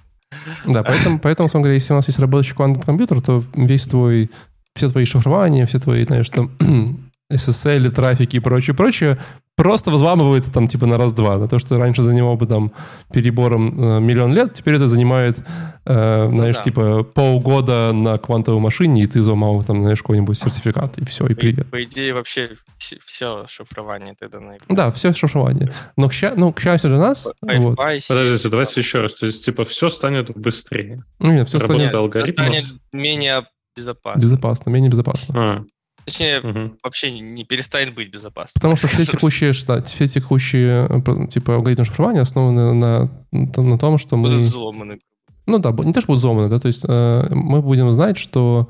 Да, 0.65 0.83
поэтому, 0.83 1.19
поэтому, 1.19 1.49
на 1.51 1.59
говоря, 1.61 1.75
если 1.75 1.93
у 1.93 1.95
нас 1.95 2.07
есть 2.07 2.19
работающий 2.19 2.55
квантовый 2.55 2.85
компьютер, 2.85 3.21
то 3.21 3.43
весь 3.53 3.85
твой, 3.85 4.31
все 4.75 4.89
твои 4.89 5.05
шифрования, 5.05 5.65
все 5.65 5.79
твои, 5.79 6.05
знаешь, 6.05 6.29
там, 6.29 6.51
SSL, 7.31 7.89
трафики 7.91 8.37
и 8.37 8.39
прочее, 8.39 8.75
прочее, 8.75 9.17
просто 9.55 9.91
взламывается 9.91 10.51
там 10.51 10.67
типа 10.67 10.85
на 10.85 10.97
раз-два. 10.97 11.37
На 11.37 11.47
то, 11.47 11.59
что 11.59 11.77
раньше 11.77 12.03
занимал 12.03 12.35
бы 12.35 12.45
там 12.45 12.71
перебором 13.13 13.97
э, 13.97 13.99
миллион 13.99 14.33
лет, 14.33 14.53
теперь 14.53 14.75
это 14.75 14.87
занимает, 14.87 15.37
э, 15.85 16.27
ну, 16.29 16.37
знаешь, 16.37 16.55
да. 16.57 16.63
типа 16.63 17.03
полгода 17.03 17.91
на 17.93 18.17
квантовой 18.17 18.59
машине, 18.59 19.03
и 19.03 19.07
ты 19.07 19.19
взломал 19.19 19.63
там, 19.63 19.81
знаешь, 19.81 20.01
какой-нибудь 20.01 20.37
сертификат, 20.37 20.97
и 20.97 21.05
все, 21.05 21.25
и 21.27 21.33
привет. 21.33 21.65
По, 21.65 21.77
по 21.77 21.83
идее, 21.83 22.13
вообще 22.13 22.51
все 22.77 23.45
шифрование 23.47 24.15
тогда 24.19 24.39
на 24.39 24.57
Да, 24.69 24.91
все 24.91 25.13
шифрование. 25.13 25.71
Но 25.95 26.09
к, 26.09 26.13
ща... 26.13 26.33
ну, 26.35 26.51
к 26.51 26.59
счастью 26.59 26.89
для 26.89 26.99
нас... 26.99 27.27
вот. 27.41 27.77
Подождите, 28.07 28.49
давайте 28.49 28.79
еще 28.79 29.01
раз. 29.01 29.15
То 29.15 29.25
есть, 29.25 29.45
типа, 29.45 29.63
все 29.65 29.89
станет 29.89 30.35
быстрее. 30.35 31.03
Ну, 31.19 31.31
нет, 31.31 31.47
все 31.47 31.59
станет... 31.59 31.93
Алгоритм. 31.93 32.33
станет 32.33 32.65
менее 32.91 33.45
безопасно. 33.75 34.19
Безопасно, 34.19 34.69
менее 34.69 34.89
безопасно. 34.89 35.33
А. 35.39 35.63
Точнее, 36.05 36.39
угу. 36.39 36.77
вообще 36.83 37.11
не 37.19 37.43
перестанет 37.43 37.95
быть 37.95 38.11
безопасным. 38.11 38.53
Потому 38.53 38.75
что 38.75 38.87
все 38.87 39.05
текущие, 39.11 39.53
да, 39.67 39.81
все 39.81 40.07
текущие 40.07 40.87
э, 40.87 41.27
типа 41.27 41.55
алгоритмы 41.55 41.85
шифрования 41.85 42.21
основаны 42.21 42.73
на, 42.73 43.09
на 43.31 43.77
том, 43.79 43.97
что 43.97 44.15
мы... 44.15 44.29
Будут 44.29 44.43
взломаны. 44.43 44.99
Ну 45.47 45.59
да, 45.59 45.71
не 45.71 45.93
то, 45.93 46.01
что 46.01 46.07
будут 46.07 46.19
взломаны, 46.19 46.49
да, 46.49 46.59
то 46.59 46.67
есть 46.67 46.83
э, 46.87 47.27
мы 47.31 47.61
будем 47.61 47.91
знать, 47.93 48.17
что... 48.17 48.69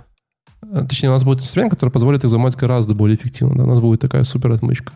Э, 0.63 0.85
точнее, 0.87 1.09
у 1.09 1.11
нас 1.11 1.25
будет 1.25 1.41
инструмент, 1.41 1.73
который 1.73 1.89
позволит 1.89 2.23
их 2.23 2.27
взломать 2.27 2.55
гораздо 2.55 2.95
более 2.95 3.17
эффективно. 3.17 3.57
Да? 3.57 3.63
У 3.65 3.67
нас 3.67 3.81
будет 3.81 3.99
такая 3.99 4.23
супер 4.23 4.53
отмычка. 4.53 4.93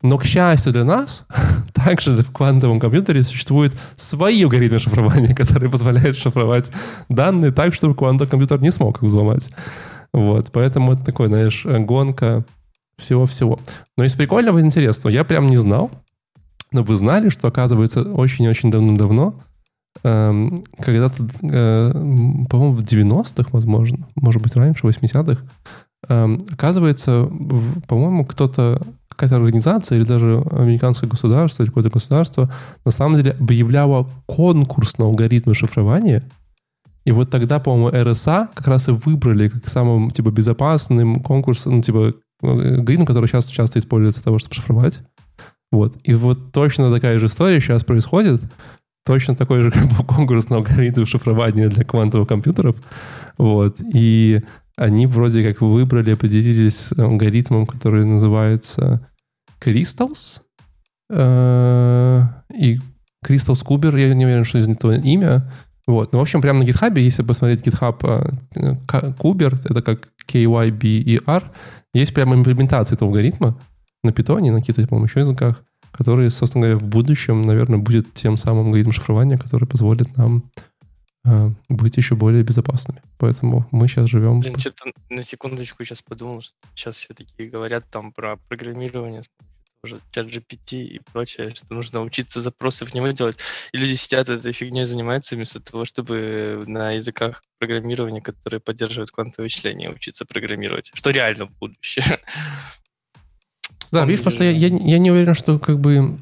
Но, 0.00 0.16
к 0.16 0.24
счастью 0.24 0.72
для 0.72 0.84
нас, 0.84 1.26
также 1.74 2.16
в 2.16 2.30
квантовом 2.30 2.78
компьютере 2.78 3.24
существуют 3.24 3.74
свои 3.96 4.44
алгоритмы 4.44 4.78
шифрования, 4.78 5.34
которые 5.34 5.70
позволяют 5.70 6.16
шифровать 6.16 6.70
данные 7.08 7.50
так, 7.50 7.74
чтобы 7.74 7.96
квантовый 7.96 8.30
компьютер 8.30 8.60
не 8.60 8.70
смог 8.70 8.98
их 8.98 9.02
взломать. 9.02 9.50
Вот, 10.12 10.50
поэтому 10.52 10.92
это 10.92 11.04
такой, 11.04 11.28
знаешь, 11.28 11.64
гонка 11.64 12.44
всего-всего. 12.96 13.58
Но 13.96 14.04
из 14.04 14.14
прикольного 14.14 14.58
и 14.58 14.62
интересного, 14.62 15.12
я 15.12 15.24
прям 15.24 15.46
не 15.46 15.56
знал, 15.56 15.90
но 16.72 16.82
вы 16.82 16.96
знали, 16.96 17.28
что, 17.28 17.48
оказывается, 17.48 18.02
очень-очень 18.02 18.70
давно-давно, 18.70 19.34
эм, 20.02 20.62
когда-то, 20.78 21.26
э, 21.42 21.92
по-моему, 22.48 22.74
в 22.74 22.82
90-х, 22.82 23.48
возможно, 23.52 24.08
может 24.14 24.42
быть, 24.42 24.54
раньше, 24.54 24.82
в 24.82 24.90
80-х, 24.90 25.42
эм, 26.08 26.38
оказывается, 26.50 27.22
в, 27.22 27.80
по-моему, 27.82 28.24
кто-то, 28.24 28.82
какая-то 29.08 29.36
организация 29.36 29.98
или 29.98 30.04
даже 30.04 30.42
американское 30.50 31.08
государство 31.08 31.62
или 31.62 31.68
какое-то 31.70 31.90
государство 31.90 32.50
на 32.84 32.90
самом 32.90 33.16
деле 33.16 33.32
объявляло 33.32 34.08
конкурс 34.26 34.98
на 34.98 35.06
алгоритмы 35.06 35.54
шифрования– 35.54 36.24
и 37.10 37.12
вот 37.12 37.28
тогда, 37.28 37.58
по-моему, 37.58 37.90
РСА 37.90 38.48
как 38.54 38.68
раз 38.68 38.88
и 38.88 38.92
выбрали 38.92 39.48
как 39.48 39.68
самым, 39.68 40.12
типа, 40.12 40.30
безопасным 40.30 41.18
конкурсом, 41.18 41.76
ну, 41.76 41.82
типа, 41.82 42.14
алгоритм, 42.40 43.04
который 43.04 43.26
сейчас 43.26 43.46
часто 43.46 43.80
используется 43.80 44.20
для 44.20 44.26
того, 44.26 44.38
чтобы 44.38 44.54
шифровать. 44.54 45.00
Вот. 45.72 45.96
И 46.04 46.14
вот 46.14 46.52
точно 46.52 46.92
такая 46.94 47.18
же 47.18 47.26
история 47.26 47.58
сейчас 47.58 47.82
происходит. 47.82 48.42
Точно 49.04 49.34
такой 49.34 49.62
же 49.62 49.70
как 49.72 49.88
бы, 49.88 50.04
конкурс 50.04 50.50
на 50.50 50.58
алгоритм 50.58 51.04
шифрования 51.04 51.68
для 51.68 51.84
квантовых 51.84 52.28
компьютеров. 52.28 52.76
Вот. 53.38 53.80
И 53.92 54.40
они 54.76 55.08
вроде 55.08 55.44
как 55.44 55.62
выбрали, 55.62 56.12
определились 56.12 56.76
с 56.76 56.92
алгоритмом, 56.96 57.66
который 57.66 58.04
называется 58.04 59.04
Crystals. 59.60 60.42
Э, 61.10 62.22
и 62.56 62.78
Crystals 63.26 63.66
Kuber, 63.66 63.98
я 63.98 64.14
не 64.14 64.26
уверен, 64.26 64.44
что 64.44 64.58
из 64.58 64.68
этого 64.68 64.94
имя. 64.94 65.50
Вот. 65.86 66.12
Ну, 66.12 66.18
в 66.18 66.22
общем, 66.22 66.40
прямо 66.40 66.60
на 66.60 66.64
GitHub, 66.64 66.98
если 67.00 67.22
посмотреть 67.22 67.66
GitHub 67.66 68.38
э, 68.54 68.74
Kuber, 69.18 69.58
это 69.64 69.82
как 69.82 70.08
K-Y-B-E-R, 70.26 71.52
есть 71.94 72.14
прямо 72.14 72.36
имплементация 72.36 72.96
этого 72.96 73.08
алгоритма 73.08 73.58
на 74.02 74.12
питоне, 74.12 74.52
на 74.52 74.60
каких-то, 74.60 74.86
по-моему, 74.86 75.06
еще 75.06 75.20
языках, 75.20 75.64
который, 75.90 76.30
собственно 76.30 76.66
говоря, 76.66 76.78
в 76.78 76.88
будущем, 76.88 77.42
наверное, 77.42 77.78
будет 77.78 78.14
тем 78.14 78.36
самым 78.36 78.66
алгоритмом 78.66 78.92
шифрования, 78.92 79.36
который 79.36 79.66
позволит 79.66 80.16
нам 80.16 80.44
э, 81.24 81.50
быть 81.68 81.96
еще 81.96 82.14
более 82.14 82.44
безопасными. 82.44 83.02
Поэтому 83.18 83.66
мы 83.72 83.88
сейчас 83.88 84.08
живем... 84.08 84.40
Блин, 84.40 84.58
что-то 84.58 84.92
на 85.08 85.22
секундочку 85.22 85.84
сейчас 85.84 86.02
подумал, 86.02 86.40
что 86.42 86.54
сейчас 86.74 86.96
все 86.96 87.14
такие 87.14 87.50
говорят 87.50 87.84
там 87.90 88.12
про 88.12 88.36
программирование 88.48 89.22
с 89.22 89.28
уже 89.82 90.00
чат 90.12 90.26
GPT 90.26 90.82
и 90.82 91.00
прочее, 91.12 91.54
что 91.54 91.74
нужно 91.74 92.02
учиться 92.02 92.40
запросы 92.40 92.84
в 92.84 92.94
него 92.94 93.08
делать. 93.08 93.38
И 93.72 93.78
люди 93.78 93.94
сидят 93.94 94.28
этой 94.28 94.52
фигней 94.52 94.84
занимаются 94.84 95.36
вместо 95.36 95.60
того, 95.60 95.84
чтобы 95.84 96.64
на 96.66 96.92
языках 96.92 97.42
программирования, 97.58 98.20
которые 98.20 98.60
поддерживают 98.60 99.10
квантовые 99.10 99.46
вычисления, 99.46 99.90
учиться 99.90 100.24
программировать, 100.24 100.90
что 100.94 101.10
реально 101.10 101.46
в 101.46 101.58
будущее. 101.58 102.20
Да, 103.90 104.04
видишь, 104.04 104.22
просто 104.22 104.44
я, 104.44 104.50
я, 104.50 104.68
я 104.68 104.98
не 104.98 105.10
уверен, 105.10 105.34
что 105.34 105.58
как 105.58 105.80
бы 105.80 106.18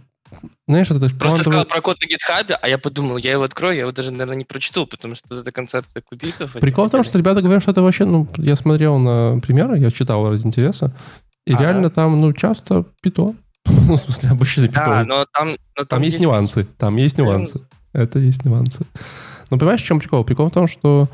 знаешь, 0.66 0.90
это 0.90 1.00
Просто 1.00 1.18
квантовый... 1.18 1.42
сказал 1.42 1.64
про 1.64 1.80
код 1.80 1.96
на 2.00 2.06
GitHub, 2.06 2.52
а 2.60 2.68
я 2.68 2.78
подумал, 2.78 3.16
я 3.16 3.32
его 3.32 3.44
открою, 3.44 3.74
я 3.74 3.80
его 3.82 3.92
даже, 3.92 4.10
наверное, 4.10 4.36
не 4.36 4.44
прочту, 4.44 4.86
потому 4.86 5.14
что 5.14 5.40
это 5.40 5.50
концепция 5.52 6.02
кубитов. 6.02 6.52
Прикол 6.52 6.86
в 6.86 6.90
том, 6.90 7.02
что 7.02 7.18
ребята 7.18 7.40
говорят, 7.40 7.62
что 7.62 7.72
это 7.72 7.82
вообще, 7.82 8.04
ну, 8.04 8.28
я 8.36 8.54
смотрел 8.56 8.98
на 8.98 9.40
примеры, 9.40 9.78
я 9.78 9.90
читал 9.90 10.28
ради 10.28 10.46
интереса, 10.46 10.94
и 11.46 11.54
а, 11.54 11.58
реально 11.58 11.88
там, 11.90 12.20
ну, 12.20 12.32
часто 12.34 12.84
питон. 13.00 13.36
Ну, 13.88 13.96
в 13.96 14.00
смысле, 14.00 14.30
обычный 14.30 14.68
питон. 14.68 14.84
Да, 14.84 15.04
но 15.04 15.26
там, 15.32 15.48
но 15.48 15.56
там, 15.76 15.86
там 15.86 16.02
есть, 16.02 16.14
есть 16.14 16.24
нюансы. 16.24 16.64
Там 16.76 16.96
есть 16.96 17.18
нюансы. 17.18 17.66
Это 17.92 18.18
есть 18.18 18.44
нюансы. 18.44 18.84
Но 19.50 19.58
понимаешь, 19.58 19.82
в 19.82 19.86
чем 19.86 19.98
прикол? 19.98 20.24
Прикол 20.24 20.48
в 20.50 20.52
том, 20.52 20.66
что... 20.66 21.08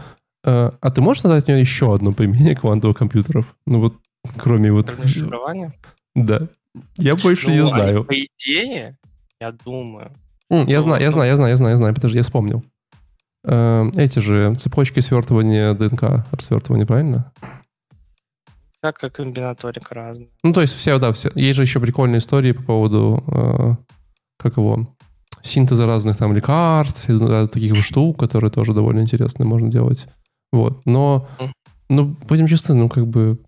Э, 0.45 0.71
а 0.81 0.91
ты 0.91 1.01
можешь 1.01 1.23
назвать 1.23 1.47
мне 1.47 1.61
еще 1.61 1.95
одно 1.95 2.13
применение 2.13 2.57
квантовых 2.61 2.97
компьютеров? 2.97 3.47
Ну 3.67 3.81
вот, 3.81 3.95
кроме 4.37 4.73
вот... 4.73 4.93
Да. 6.15 6.49
Я 6.97 7.15
больше 7.15 7.49
ну, 7.49 7.55
не 7.55 7.67
знаю. 7.67 8.05
По 8.05 8.15
идее, 8.15 8.97
я 9.41 9.53
думаю... 9.53 10.13
Mm, 10.53 10.67
я 10.69 10.83
знаю, 10.83 11.03
я 11.03 11.11
знаю, 11.11 11.31
я 11.31 11.37
знаю, 11.37 11.51
я 11.51 11.57
знаю, 11.57 11.73
я 11.73 11.77
знаю, 11.77 11.95
подожди, 11.95 12.19
я 12.19 12.23
вспомнил. 12.23 12.65
Э, 13.45 13.91
эти 13.97 14.19
же 14.19 14.55
цепочки 14.57 15.01
свертывания 15.01 15.75
ДНК, 15.75 16.27
свертывания, 16.41 16.87
правильно? 16.87 17.33
Всякая 18.85 19.09
комбинаторика 19.09 19.95
разная. 19.95 20.29
Ну, 20.43 20.53
то 20.53 20.61
есть 20.61 20.75
все, 20.75 20.99
да, 20.99 21.11
все. 21.15 21.31
Есть 21.35 21.57
же 21.57 21.63
еще 21.63 21.81
прикольные 21.81 22.19
истории 22.19 22.53
по 22.53 22.63
поводу, 22.63 23.25
э, 23.29 23.77
как 24.39 24.59
его, 24.59 24.87
синтеза 25.41 25.87
разных 25.87 26.19
там 26.19 26.35
лекарств, 26.35 27.07
таких 27.07 27.73
вот 27.73 27.83
штук, 27.83 28.21
которые 28.21 28.51
тоже 28.51 28.75
довольно 28.75 29.01
интересные 29.01 29.47
можно 29.47 29.71
делать. 29.71 30.07
Вот. 30.53 30.85
Но, 30.85 31.27
ну, 31.89 32.15
будем 32.29 32.47
честны, 32.47 32.75
ну, 32.75 32.91
как 32.91 33.07
бы, 33.07 33.39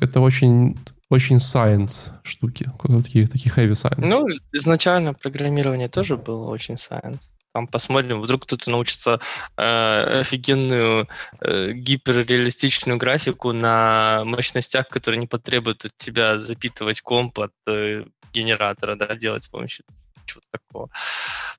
это 0.00 0.20
очень 0.20 0.76
очень 1.10 1.36
science 1.36 2.10
штуки, 2.22 2.70
такие, 3.02 3.26
такие 3.26 3.52
heavy 3.54 3.72
science. 3.72 4.06
Ну, 4.06 4.28
изначально 4.52 5.12
программирование 5.12 5.88
тоже 5.88 6.16
было 6.16 6.48
очень 6.48 6.76
science. 6.76 7.20
Там 7.52 7.66
посмотрим, 7.66 8.22
вдруг 8.22 8.44
кто-то 8.44 8.70
научится 8.70 9.20
э, 9.58 10.20
офигенную 10.20 11.08
э, 11.40 11.72
гиперреалистичную 11.72 12.96
графику 12.98 13.52
на 13.52 14.22
мощностях, 14.24 14.88
которые 14.88 15.20
не 15.20 15.26
потребуют 15.26 15.84
от 15.84 15.96
тебя 15.98 16.38
запитывать 16.38 17.02
комп 17.02 17.40
от 17.40 17.52
э, 17.66 18.04
генератора, 18.32 18.96
да, 18.96 19.14
делать 19.16 19.44
с 19.44 19.48
помощью 19.48 19.84
чего-то 20.24 20.46
такого. 20.50 20.88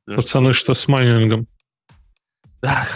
Пацаны, 0.08 0.54
что, 0.54 0.74
что 0.74 0.82
с 0.82 0.88
майнингом? 0.88 1.48
Да, 2.62 2.88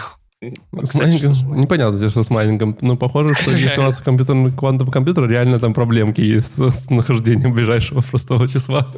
с 0.82 0.94
майнингом? 0.94 1.32
Непонятно, 1.56 2.10
что 2.10 2.22
с 2.22 2.30
майнингом. 2.30 2.76
Но 2.80 2.96
похоже, 2.96 3.34
что 3.34 3.50
если 3.52 3.78
у 3.78 3.84
нас 3.84 4.00
компьютер, 4.00 4.52
квантовый 4.56 4.92
компьютер, 4.92 5.28
реально 5.28 5.60
там 5.60 5.74
проблемки 5.74 6.20
есть 6.20 6.58
с 6.58 6.90
нахождением 6.90 7.52
ближайшего 7.52 8.02
простого 8.02 8.48
числа. 8.48 8.92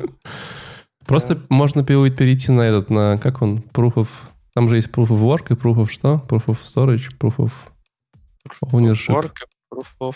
Просто 1.10 1.40
можно 1.48 1.82
будет 1.82 2.16
перейти 2.16 2.52
на 2.52 2.60
этот, 2.60 2.88
на, 2.88 3.18
как 3.18 3.42
он, 3.42 3.64
proof 3.72 3.94
of... 3.94 4.08
Там 4.54 4.68
же 4.68 4.76
есть 4.76 4.90
proof 4.90 5.08
of 5.08 5.20
work 5.20 5.46
и 5.50 5.54
proof 5.54 5.74
of 5.78 5.88
что? 5.88 6.24
Proof 6.28 6.44
of 6.46 6.58
storage, 6.62 7.08
proof 7.18 7.34
of 7.38 7.50
ownership. 8.70 9.16
Work, 9.16 9.34
proof 9.74 9.88
of 9.98 10.14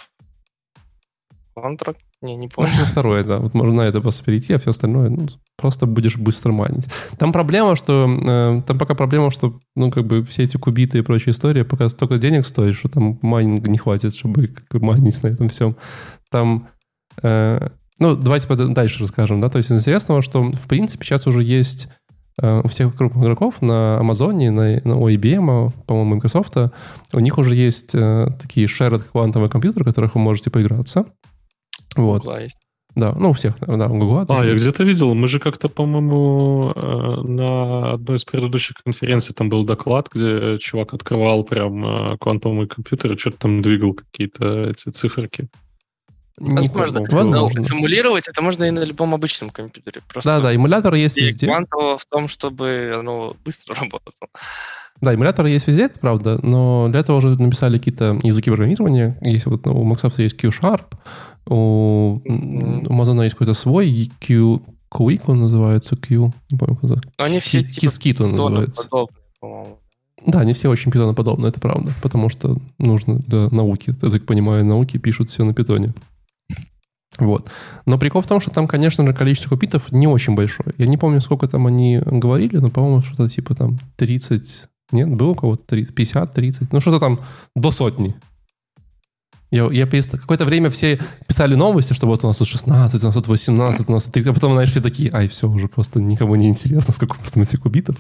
contract. 1.59 1.99
Не, 2.23 2.37
не 2.37 2.47
помню. 2.47 2.71
Ну, 2.79 2.87
второе, 2.87 3.25
да. 3.25 3.39
Вот 3.39 3.55
можно 3.55 3.75
на 3.75 3.81
это 3.81 4.01
просто 4.01 4.23
перейти, 4.25 4.53
а 4.53 4.61
все 4.61 4.71
остальное 4.71 5.11
ну, 5.11 5.27
просто 5.57 5.87
будешь 5.87 6.17
быстро 6.17 6.53
майнить. 6.53 6.87
Там 7.19 7.33
проблема, 7.33 7.75
что... 7.75 8.09
Э, 8.09 8.63
там 8.65 8.79
пока 8.79 8.95
проблема, 8.95 9.33
что, 9.33 9.59
ну, 9.75 9.91
как 9.91 10.07
бы 10.07 10.23
все 10.23 10.45
эти 10.45 10.59
кубиты 10.59 10.99
и 10.99 11.03
прочая 11.03 11.35
история 11.35 11.65
пока 11.65 11.89
столько 11.89 12.19
денег 12.19 12.47
стоит, 12.47 12.77
что 12.77 12.89
там 12.89 13.19
майнинга 13.21 13.69
не 13.69 13.79
хватит, 13.79 14.15
чтобы 14.15 14.47
как 14.47 14.81
бы, 14.81 14.87
майнить 14.87 15.21
на 15.25 15.27
этом 15.27 15.49
всем. 15.49 15.75
Там... 16.31 16.69
Э, 17.21 17.71
ну, 17.99 18.17
давайте 18.17 18.49
дальше 18.55 19.01
расскажем, 19.01 19.41
да. 19.41 19.49
То 19.49 19.59
есть 19.59 19.71
интересного, 19.71 20.23
что, 20.23 20.43
в 20.43 20.67
принципе, 20.69 21.05
сейчас 21.05 21.27
уже 21.27 21.43
есть 21.43 21.89
э, 22.41 22.61
у 22.63 22.69
всех 22.69 22.97
крупных 22.97 23.25
игроков 23.25 23.63
на 23.63 23.99
Амазоне, 23.99 24.51
на, 24.51 24.81
на 24.85 24.95
IBM, 24.95 25.73
по-моему, 25.87 26.17
Microsoft, 26.17 26.57
у 27.13 27.21
них 27.21 27.39
уже 27.39 27.55
есть 27.55 27.95
э, 27.95 28.29
такие 28.41 28.67
shared 28.67 29.05
квантовые 29.11 29.49
компьютеры, 29.49 29.85
в 29.85 29.89
которых 29.89 30.15
вы 30.17 30.21
можете 30.21 30.51
поиграться. 30.51 31.07
Вот. 31.97 32.25
есть. 32.41 32.57
Да, 32.97 33.13
ну 33.13 33.31
у 33.31 33.33
всех, 33.33 33.59
да, 33.59 33.89
у 33.89 33.99
Гугла. 33.99 34.25
А, 34.29 34.45
я 34.45 34.55
где-то 34.55 34.85
видел, 34.85 35.15
мы 35.15 35.27
же 35.27 35.41
как-то, 35.41 35.69
по-моему, 35.69 36.73
э, 36.77 37.23
на 37.23 37.93
одной 37.95 38.19
из 38.19 38.25
предыдущих 38.25 38.77
конференций 38.85 39.35
там 39.35 39.49
был 39.49 39.65
доклад, 39.65 40.09
где 40.15 40.59
чувак 40.59 40.95
открывал 40.95 41.43
прям 41.43 41.85
э, 41.85 42.17
квантовый 42.19 42.69
компьютер 42.69 43.13
и 43.13 43.19
что-то 43.19 43.39
там 43.39 43.63
двигал 43.63 43.95
какие-то 43.95 44.71
эти 44.71 44.91
циферки. 44.91 45.49
Возможно. 46.37 47.03
Возможно. 47.09 47.61
Симулировать 47.61 48.29
это 48.29 48.43
можно 48.43 48.65
и 48.65 48.71
на 48.71 48.83
любом 48.83 49.15
обычном 49.15 49.51
компьютере. 49.51 50.03
Просто 50.09 50.31
да, 50.31 50.41
да, 50.41 50.55
эмулятор 50.55 50.95
есть 50.95 51.17
везде. 51.17 51.47
Квантово 51.47 51.99
в 51.99 52.05
том, 52.07 52.29
чтобы 52.29 52.95
оно 52.99 53.37
быстро 53.45 53.75
работало. 53.81 54.29
Да, 55.01 55.15
эмуляторы 55.15 55.51
есть 55.51 55.67
везде, 55.67 55.85
это 55.85 55.99
правда, 55.99 56.39
но 56.43 56.89
для 56.89 57.01
этого 57.01 57.17
уже 57.17 57.31
написали 57.31 57.79
какие-то 57.79 58.19
языки 58.23 58.51
программирования. 58.51 59.19
Есть 59.23 59.47
вот 59.47 59.67
у 59.67 59.85
Microsoft 59.85 60.19
есть 60.19 60.37
Q-Sharp, 60.37 60.85
у, 61.47 62.21
mm-hmm. 62.25 62.87
у 62.87 62.93
Amazon 62.93 63.23
есть 63.25 63.35
какой-то 63.35 63.55
свой 63.55 64.11
Q, 64.21 64.63
Quick 64.91 65.23
он 65.27 65.41
называется, 65.41 65.97
Q, 65.97 66.33
не 66.51 66.59
помню, 66.59 66.77
как 66.77 66.83
называется. 66.85 67.11
Они 67.19 67.41
все 67.41 67.63
Qiskit 67.63 68.21
он 68.21 68.33
называется. 68.33 68.89
по-моему. 69.41 69.79
Да, 70.27 70.41
они 70.41 70.55
все 70.55 70.71
очень 70.71 70.91
питоноподобны, 70.91 71.49
это 71.49 71.61
правда, 71.61 71.93
потому 72.01 72.31
что 72.31 72.57
нужно 72.79 73.19
для 73.19 73.51
науки, 73.51 73.95
я 74.01 74.11
так 74.11 74.25
понимаю, 74.25 74.65
науки 74.65 74.97
пишут 74.97 75.31
все 75.31 75.45
на 75.45 75.53
питоне. 75.53 75.93
Вот. 77.19 77.51
Но 77.87 77.99
прикол 77.99 78.23
в 78.23 78.27
том, 78.27 78.41
что 78.41 78.51
там, 78.51 78.67
конечно 78.67 79.07
же, 79.07 79.13
количество 79.15 79.51
кубитов 79.51 79.93
не 79.93 80.07
очень 80.07 80.35
большое. 80.35 80.75
Я 80.79 80.87
не 80.87 80.97
помню, 80.97 81.21
сколько 81.21 81.47
там 81.47 81.67
они 81.67 82.01
говорили, 82.05 82.57
но, 82.57 82.71
по-моему, 82.71 83.03
что-то 83.03 83.29
типа 83.29 83.55
там 83.55 83.79
30... 83.97 84.69
Нет, 84.93 85.09
было 85.09 85.31
у 85.31 85.35
кого-то 85.35 85.63
30, 85.65 85.95
50, 85.95 86.33
30, 86.35 86.73
ну 86.73 86.81
что-то 86.81 87.01
там 87.01 87.21
до 87.57 87.71
сотни. 87.71 88.15
Я, 89.51 89.69
я 89.71 89.87
какое-то 89.87 90.45
время 90.45 90.69
все 90.71 90.99
писали 91.29 91.55
новости, 91.55 91.93
что 91.93 92.09
вот 92.09 92.25
у 92.25 92.27
нас 92.27 92.37
тут 92.37 92.49
16, 92.49 93.03
у 93.03 93.07
нас 93.07 93.15
тут 93.15 93.29
18, 93.29 93.89
у 93.89 93.93
нас 93.93 94.05
тут 94.05 94.13
30, 94.13 94.31
а 94.31 94.35
потом, 94.35 94.53
знаешь, 94.53 94.71
все 94.71 94.81
такие, 94.81 95.13
ай, 95.13 95.29
все, 95.29 95.49
уже 95.49 95.69
просто 95.69 96.01
никому 96.01 96.35
не 96.35 96.49
интересно, 96.49 96.93
сколько 96.93 97.17
просто 97.17 97.41
этих 97.41 97.61
кубитов. 97.61 97.97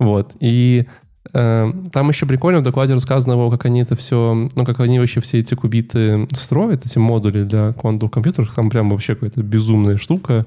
Вот. 0.00 0.32
И 0.40 0.86
там 1.30 2.08
еще 2.08 2.26
прикольно 2.26 2.60
в 2.60 2.62
докладе 2.62 2.94
рассказано, 2.94 3.50
как 3.50 3.64
они 3.66 3.82
это 3.82 3.94
все, 3.96 4.48
ну, 4.54 4.64
как 4.64 4.80
они 4.80 4.98
вообще 4.98 5.20
все 5.20 5.38
эти 5.38 5.54
кубиты 5.54 6.26
строят, 6.32 6.84
эти 6.84 6.98
модули 6.98 7.44
для 7.44 7.72
квантовых 7.72 8.12
компьютеров. 8.12 8.52
Там 8.54 8.70
прям 8.70 8.90
вообще 8.90 9.14
какая-то 9.14 9.42
безумная 9.42 9.96
штука 9.96 10.46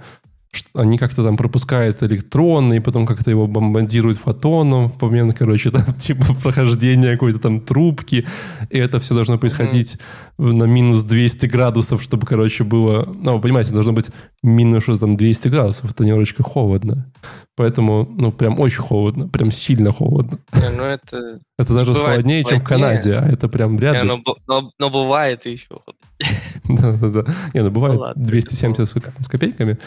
они 0.74 0.98
как-то 0.98 1.24
там 1.24 1.38
пропускают 1.38 2.04
электроны, 2.04 2.78
и 2.78 2.80
потом 2.80 3.06
как-то 3.06 3.32
его 3.32 3.48
бомбардируют 3.48 4.18
фотоном 4.18 4.90
в 4.90 5.02
момент, 5.02 5.38
короче, 5.38 5.72
там 5.72 5.94
типа 6.00 6.34
прохождения 6.42 7.14
какой-то 7.14 7.40
там 7.40 7.62
трубки, 7.62 8.26
и 8.70 8.78
это 8.78 9.00
все 9.00 9.14
должно 9.14 9.38
происходить 9.38 9.98
mm-hmm. 10.38 10.54
на 10.54 10.64
минус 10.66 11.04
200 11.04 11.46
градусов, 11.48 12.02
чтобы, 12.02 12.26
короче, 12.26 12.64
было... 12.64 13.06
Ну, 13.16 13.36
вы 13.36 13.42
понимаете, 13.42 13.74
должно 13.74 13.94
быть 13.94 14.12
минус 14.44 14.84
что 14.84 14.98
там 14.98 15.16
200 15.16 15.48
градусов, 15.48 15.92
это 15.92 16.06
немножечко 16.06 16.44
холодно. 16.44 17.12
Поэтому, 17.56 18.08
ну, 18.20 18.32
прям 18.32 18.60
очень 18.60 18.82
холодно, 18.82 19.28
прям 19.28 19.50
сильно 19.52 19.92
холодно. 19.92 20.38
Не, 20.54 20.70
ну 20.70 20.84
это... 20.84 21.40
Это 21.58 21.74
даже 21.74 21.94
бывает 21.94 22.10
холоднее, 22.10 22.44
чем 22.44 22.60
в 22.60 22.64
Канаде, 22.66 23.14
а 23.14 23.26
это 23.26 23.48
прям 23.48 23.78
вряд 23.78 24.04
ли. 24.04 24.10
Но, 24.10 24.22
но, 24.46 24.72
но 24.78 24.90
бывает 24.90 25.46
еще. 25.46 25.80
Да-да-да. 26.66 27.24
Не, 27.54 27.62
ну 27.64 27.72
бывает 27.72 28.02
270 28.18 28.90
с 28.90 29.30
копейками. 29.30 29.78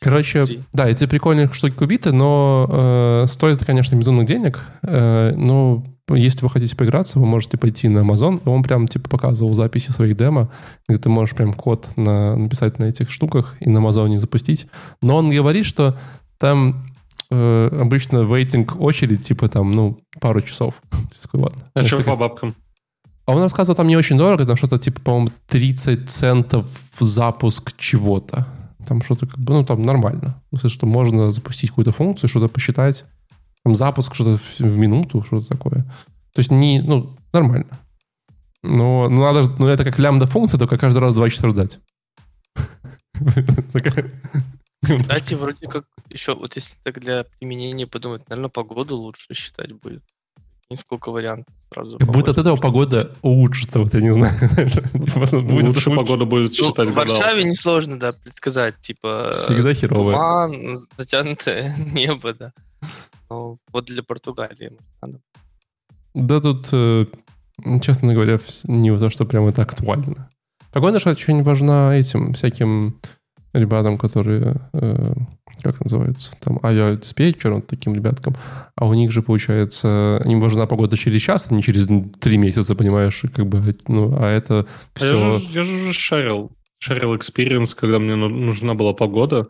Короче, 0.00 0.46
3. 0.46 0.64
да, 0.72 0.88
эти 0.88 1.06
прикольные 1.06 1.52
штуки 1.52 1.74
кубиты, 1.74 2.10
но 2.10 2.66
э, 2.68 3.24
стоит, 3.26 3.62
конечно, 3.64 3.96
безумных 3.96 4.26
денег. 4.26 4.64
Э, 4.82 5.34
но 5.36 5.84
если 6.08 6.42
вы 6.42 6.48
хотите 6.48 6.74
поиграться, 6.74 7.18
вы 7.18 7.26
можете 7.26 7.58
пойти 7.58 7.88
на 7.88 7.98
Amazon, 8.00 8.40
и 8.44 8.48
он 8.48 8.62
прям 8.62 8.88
типа 8.88 9.10
показывал 9.10 9.52
записи 9.52 9.90
своих 9.90 10.16
демо, 10.16 10.50
где 10.88 10.98
ты 10.98 11.10
можешь 11.10 11.36
прям 11.36 11.52
код 11.52 11.88
на, 11.96 12.34
написать 12.34 12.78
на 12.78 12.84
этих 12.84 13.10
штуках 13.10 13.56
и 13.60 13.68
на 13.68 13.78
Amazon 13.78 14.18
запустить. 14.18 14.66
Но 15.02 15.16
он 15.16 15.28
говорит, 15.28 15.66
что 15.66 15.98
там 16.38 16.82
э, 17.30 17.68
обычно 17.80 18.22
вейтинг 18.22 18.80
очередь, 18.80 19.22
типа 19.22 19.48
там, 19.48 19.70
ну, 19.72 20.00
пару 20.18 20.40
часов. 20.40 20.80
Такой, 21.22 21.40
ладно. 21.40 21.62
А 21.74 21.82
что 21.82 22.02
по 22.02 22.16
бабкам? 22.16 22.54
А 23.26 23.32
он 23.32 23.42
рассказывал, 23.42 23.76
там 23.76 23.86
не 23.86 23.96
очень 23.96 24.16
дорого, 24.16 24.46
там 24.46 24.56
что-то 24.56 24.78
типа, 24.78 25.00
по-моему, 25.02 25.28
30 25.48 26.08
центов 26.08 26.66
в 26.98 27.04
запуск 27.04 27.76
чего-то. 27.76 28.46
Там 28.86 29.02
что-то 29.02 29.26
как 29.26 29.38
бы, 29.38 29.52
ну, 29.54 29.64
там 29.64 29.82
нормально. 29.82 30.42
В 30.46 30.58
смысле, 30.58 30.70
что 30.70 30.86
можно 30.86 31.32
запустить 31.32 31.70
какую-то 31.70 31.92
функцию, 31.92 32.28
что-то 32.28 32.48
посчитать. 32.48 33.04
Там 33.64 33.74
запуск 33.74 34.14
что-то 34.14 34.38
в, 34.38 34.60
в 34.60 34.76
минуту, 34.76 35.22
что-то 35.22 35.46
такое. 35.46 35.82
То 36.32 36.38
есть 36.38 36.50
не, 36.50 36.80
ну, 36.80 37.16
нормально. 37.32 37.66
Но, 38.62 39.08
но 39.08 39.32
надо, 39.32 39.50
но 39.58 39.68
это 39.68 39.84
как 39.84 39.98
лямбда 39.98 40.26
функция, 40.26 40.58
только 40.58 40.78
каждый 40.78 40.98
раз 40.98 41.14
два 41.14 41.30
часа 41.30 41.48
ждать. 41.48 41.78
Кстати, 44.82 45.34
вроде 45.34 45.66
как 45.66 45.84
еще, 46.08 46.34
вот 46.34 46.56
если 46.56 46.76
так 46.82 47.00
для 47.00 47.24
применения 47.24 47.86
подумать, 47.86 48.28
наверное, 48.28 48.48
погоду 48.50 48.96
лучше 48.96 49.34
считать 49.34 49.72
будет. 49.72 50.02
Несколько 50.70 51.10
вариантов 51.10 51.52
сразу. 51.72 51.98
Как 51.98 52.10
будто 52.10 52.30
от 52.30 52.38
этого 52.38 52.56
погода 52.56 53.10
улучшится, 53.22 53.80
вот 53.80 53.92
я 53.92 54.00
не 54.00 54.12
знаю. 54.12 54.38
типа, 54.92 55.26
будет 55.40 55.64
лучше 55.64 55.90
погода 55.90 56.24
будет 56.24 56.52
ну, 56.58 56.68
считать. 56.68 56.88
В 56.88 56.94
Варшаве 56.94 57.42
несложно, 57.42 57.98
да, 57.98 58.12
предсказать, 58.12 58.80
типа... 58.80 59.32
Всегда 59.32 59.74
херовая. 59.74 60.14
Туман, 60.14 60.78
затянутое 60.96 61.74
небо, 61.92 62.34
да. 62.34 62.52
Но 63.28 63.56
вот 63.72 63.84
для 63.86 64.04
Португалии 64.04 64.72
надо. 65.02 65.20
Да 66.14 66.40
тут, 66.40 66.68
э, 66.72 67.06
честно 67.82 68.14
говоря, 68.14 68.38
не 68.64 68.96
то, 68.96 69.10
что 69.10 69.24
прямо 69.24 69.48
это 69.50 69.62
актуально. 69.62 70.30
Погода 70.72 71.00
же 71.00 71.10
очень 71.10 71.42
важна 71.42 71.96
этим 71.96 72.32
всяким 72.32 73.00
ребятам, 73.52 73.98
которые, 73.98 74.56
э, 74.72 75.14
как 75.62 75.80
называется, 75.80 76.32
там, 76.40 76.60
авиадиспетчером, 76.62 77.62
таким 77.62 77.94
ребяткам, 77.94 78.36
а 78.76 78.86
у 78.86 78.94
них 78.94 79.10
же, 79.10 79.22
получается, 79.22 80.22
им 80.26 80.40
важна 80.40 80.66
погода 80.66 80.96
через 80.96 81.22
час, 81.22 81.46
а 81.50 81.54
не 81.54 81.62
через 81.62 81.88
три 82.20 82.38
месяца, 82.38 82.74
понимаешь, 82.74 83.22
как 83.34 83.46
бы, 83.46 83.74
ну, 83.88 84.14
а 84.18 84.28
это 84.28 84.66
все... 84.94 85.16
А 85.16 85.32
я, 85.32 85.38
же, 85.38 85.46
я 85.52 85.62
же 85.62 85.76
уже 85.76 85.92
шарил, 85.92 86.52
шарил 86.78 87.14
experience, 87.14 87.74
когда 87.76 87.98
мне 87.98 88.16
нужна 88.16 88.74
была 88.74 88.94
погода, 88.94 89.48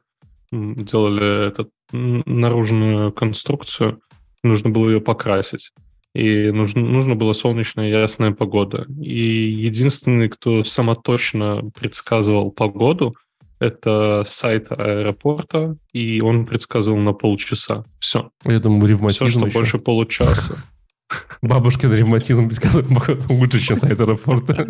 делали 0.51 1.49
этот, 1.49 1.71
наружную 1.93 3.13
конструкцию, 3.13 4.01
нужно 4.43 4.71
было 4.71 4.89
ее 4.89 5.01
покрасить 5.01 5.73
и 6.13 6.51
нужно, 6.51 6.83
нужно 6.83 7.15
было 7.15 7.35
солнечная 7.35 7.89
ясная 7.89 8.33
погода. 8.33 8.85
И 9.01 9.21
единственный, 9.21 10.29
кто 10.29 10.65
самоточно 10.65 11.71
предсказывал 11.73 12.51
погоду— 12.51 13.15
это 13.61 14.25
сайт 14.29 14.73
аэропорта, 14.73 15.77
и 15.93 16.21
он 16.21 16.47
предсказывал 16.47 16.99
на 16.99 17.13
полчаса. 17.13 17.85
Все. 18.01 18.31
Я 18.45 18.59
думаю, 18.59 18.87
ревматизм 18.87 19.27
Все, 19.27 19.39
что 19.39 19.47
еще. 19.47 19.59
больше 19.59 19.79
получаса. 19.79 20.57
Бабушкин 21.43 21.93
ревматизм 21.93 22.49
предсказывал 22.49 22.89
погоду 22.89 23.23
лучше, 23.29 23.61
чем 23.61 23.77
сайт 23.77 24.01
аэропорта. 24.01 24.55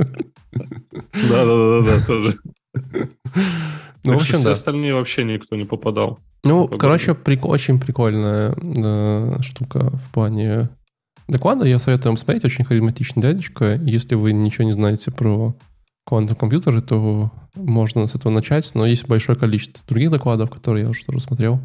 Да-да-да, 0.53 2.07
тоже. 2.07 2.39
Ну, 4.03 4.15
в 4.15 4.17
общем, 4.17 4.37
да. 4.37 4.41
Все 4.41 4.51
остальные 4.53 4.95
вообще 4.95 5.25
никто 5.25 5.57
не 5.57 5.65
попадал. 5.65 6.21
Ну, 6.43 6.69
короче, 6.69 7.13
очень 7.43 7.79
прикольная 7.79 8.55
штука 9.43 9.91
в 9.91 10.11
плане 10.11 10.71
доклада. 11.29 11.67
Я 11.67 11.79
советую 11.79 12.13
вам 12.13 12.17
смотреть. 12.17 12.47
Очень 12.47 12.65
харизматичный 12.65 13.21
дядечка. 13.21 13.75
Если 13.75 14.15
вы 14.15 14.33
ничего 14.33 14.65
не 14.65 14.73
знаете 14.73 15.11
про 15.11 15.55
квантовые 16.05 16.39
компьютеры, 16.39 16.83
то 16.83 17.31
можно 17.55 18.07
с 18.07 18.15
этого 18.15 18.33
начать, 18.33 18.71
но 18.75 18.87
есть 18.87 19.07
большое 19.07 19.39
количество 19.39 19.83
других 19.89 20.11
докладов, 20.11 20.51
которые 20.51 20.85
я 20.85 20.91
уже 20.91 21.05
тоже 21.05 21.21
смотрел, 21.21 21.61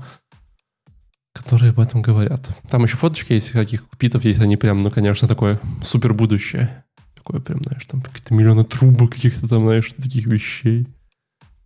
которые 1.33 1.71
об 1.71 1.79
этом 1.79 2.01
говорят. 2.01 2.49
Там 2.69 2.83
еще 2.83 2.97
фоточки 2.97 3.33
есть, 3.33 3.51
каких 3.51 3.87
купитов 3.87 4.23
есть, 4.25 4.39
они 4.39 4.57
прям, 4.57 4.79
ну, 4.79 4.89
конечно, 4.89 5.27
такое 5.27 5.59
супер 5.81 6.13
будущее. 6.13 6.69
Такое 7.15 7.41
прям, 7.41 7.61
знаешь, 7.63 7.85
там 7.87 8.01
какие-то 8.01 8.33
миллионы 8.33 8.63
трубок 8.63 9.13
каких-то 9.13 9.47
там, 9.47 9.63
знаешь, 9.63 9.91
таких 9.93 10.25
вещей. 10.27 10.87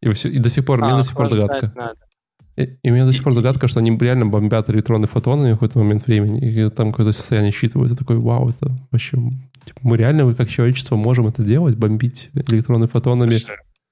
И, 0.01 0.09
все, 0.13 0.29
и 0.29 0.39
до 0.39 0.49
сих 0.49 0.65
пор, 0.65 0.81
а, 0.81 0.87
мне 0.87 0.97
до 0.97 1.03
сих 1.03 1.15
пор 1.15 1.29
догадка. 1.29 1.95
И, 2.55 2.77
и 2.83 2.91
у 2.91 2.93
меня 2.93 3.05
до 3.05 3.13
сих 3.13 3.23
пор 3.23 3.33
загадка, 3.33 3.67
что 3.67 3.79
они 3.79 3.97
реально 3.97 4.25
бомбят 4.25 4.69
электронные 4.69 5.07
фотоны 5.07 5.51
в 5.51 5.53
какой-то 5.55 5.79
момент 5.79 6.07
времени, 6.07 6.39
и 6.39 6.69
там 6.69 6.91
какое-то 6.91 7.17
состояние 7.17 7.51
считывают. 7.51 7.91
Я 7.91 7.97
такой, 7.97 8.17
вау, 8.17 8.49
это 8.49 8.77
вообще... 8.91 9.17
Типа, 9.69 9.79
мы 9.83 9.97
реально, 9.97 10.33
как 10.33 10.49
человечество, 10.49 10.95
можем 10.95 11.27
это 11.27 11.43
делать, 11.43 11.75
бомбить 11.75 12.31
электронные 12.33 12.87
фотонами. 12.87 13.35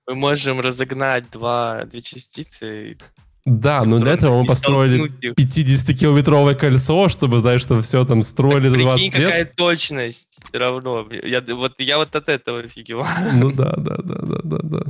Мы 0.07 0.15
можем 0.15 0.59
разогнать 0.59 1.29
два, 1.31 1.85
две 1.85 2.01
частицы 2.01 2.97
да, 3.45 3.85
но 3.85 3.99
для 3.99 4.11
этого 4.11 4.41
мы 4.41 4.45
построили 4.45 5.09
50-километровое 5.33 6.53
кольцо, 6.53 7.07
чтобы, 7.07 7.39
знаешь, 7.39 7.61
что 7.61 7.79
все 7.81 8.03
там 8.03 8.21
строили 8.21 8.69
так, 8.69 8.77
20 8.77 9.03
лет. 9.03 9.13
какая 9.13 9.45
точность 9.45 10.41
равно. 10.51 11.07
Я, 11.23 11.41
вот, 11.55 11.79
я 11.79 11.97
вот 11.97 12.13
от 12.13 12.27
этого 12.27 12.59
офигевал. 12.59 13.07
Ну 13.35 13.53
да, 13.53 13.73
да, 13.77 13.95
да, 14.03 14.15
да, 14.21 14.39
да, 14.43 14.57
да. 14.63 14.83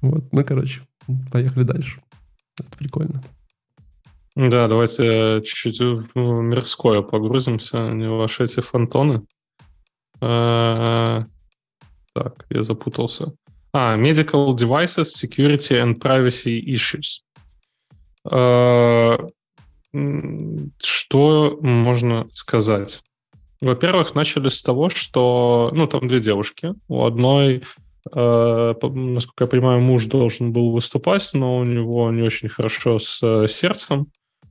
Вот, 0.00 0.32
ну, 0.32 0.44
короче, 0.46 0.80
поехали 1.30 1.64
дальше. 1.64 2.00
Это 2.58 2.78
прикольно. 2.78 3.22
Да, 4.34 4.66
давайте 4.66 5.42
чуть-чуть 5.44 5.80
в 5.80 6.16
мирское 6.16 7.02
погрузимся, 7.02 7.90
не 7.90 8.08
ваши 8.08 8.44
эти 8.44 8.60
фантоны. 8.60 9.26
А, 10.20 11.24
так, 12.14 12.46
я 12.50 12.62
запутался. 12.62 13.32
А, 13.72 13.96
medical 13.96 14.54
devices, 14.54 15.08
security 15.22 15.80
and 15.82 15.98
privacy 15.98 16.60
issues. 16.60 17.22
А, 18.24 19.18
что 20.82 21.58
можно 21.60 22.28
сказать? 22.32 23.02
Во-первых, 23.60 24.14
начали 24.14 24.48
с 24.48 24.62
того, 24.62 24.88
что, 24.88 25.70
ну, 25.74 25.86
там 25.86 26.08
две 26.08 26.20
девушки. 26.20 26.74
У 26.88 27.04
одной, 27.04 27.62
э, 28.14 28.74
насколько 28.82 29.44
я 29.44 29.48
понимаю, 29.48 29.80
муж 29.80 30.06
должен 30.06 30.52
был 30.52 30.72
выступать, 30.72 31.28
но 31.34 31.58
у 31.58 31.64
него 31.64 32.10
не 32.10 32.22
очень 32.22 32.48
хорошо 32.48 32.98
с 32.98 33.20
э, 33.22 33.46
сердцем. 33.48 34.06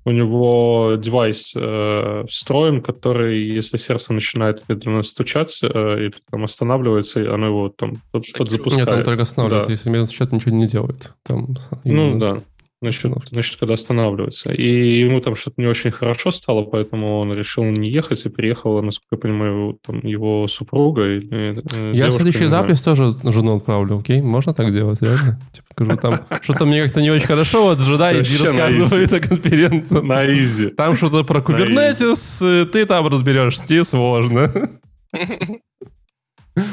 У 0.05 0.11
него 0.11 0.95
девайс 0.97 1.53
э, 1.55 2.25
встроен, 2.27 2.81
который, 2.81 3.39
если 3.43 3.77
сердце 3.77 4.13
начинает 4.13 4.67
медленно 4.69 5.03
стучать 5.03 5.59
э, 5.61 5.67
или 5.67 6.15
там 6.31 6.45
останавливается, 6.45 7.33
оно 7.33 7.47
его 7.47 7.69
там 7.69 8.01
подзапускает. 8.11 8.87
Нет, 8.87 8.91
он 8.91 9.03
только 9.03 9.23
останавливается. 9.23 9.67
Да. 9.67 9.73
Если 9.73 9.89
медленно 9.89 10.07
стучать, 10.07 10.31
ничего 10.31 10.55
не 10.55 10.67
делает. 10.67 11.13
Там, 11.23 11.55
ну, 11.83 12.17
да. 12.17 12.41
Значит, 12.81 13.11
значит, 13.29 13.57
когда 13.57 13.73
останавливается. 13.73 14.53
И 14.53 14.99
ему 15.01 15.19
там 15.19 15.35
что-то 15.35 15.59
не 15.59 15.67
очень 15.67 15.91
хорошо 15.91 16.31
стало, 16.31 16.63
поэтому 16.63 17.19
он 17.19 17.33
решил 17.33 17.65
не 17.65 17.89
ехать 17.89 18.25
и 18.25 18.29
приехала, 18.29 18.81
насколько 18.81 19.15
я 19.15 19.17
понимаю, 19.17 19.77
там 19.85 19.99
его 19.99 20.47
супруга. 20.47 21.03
Или, 21.05 21.61
э, 21.73 21.91
я 21.93 22.07
в 22.07 22.13
следующий 22.13 22.47
этап 22.47 22.71
тоже 22.81 23.13
жену 23.23 23.57
отправлю, 23.57 23.97
окей? 23.97 24.21
Можно 24.21 24.53
так 24.53 24.71
делать, 24.73 25.01
реально? 25.01 25.41
Типа, 25.51 25.67
скажу, 25.71 25.97
там 25.97 26.25
что-то 26.41 26.65
мне 26.65 26.83
как-то 26.83 27.01
не 27.01 27.11
очень 27.11 27.27
хорошо, 27.27 27.63
вот 27.63 27.79
жена, 27.79 28.13
иди 28.13 28.37
рассказывай 28.37 29.07
на 29.07 29.19
конференции. 29.19 29.99
На 29.99 30.39
изи. 30.39 30.69
Там 30.69 30.95
что-то 30.95 31.25
про 31.25 31.41
Kubernetes, 31.41 32.65
ты 32.65 32.85
там 32.85 33.07
разберешься, 33.07 33.67
тебе 33.67 33.83
сложно. 33.83 34.53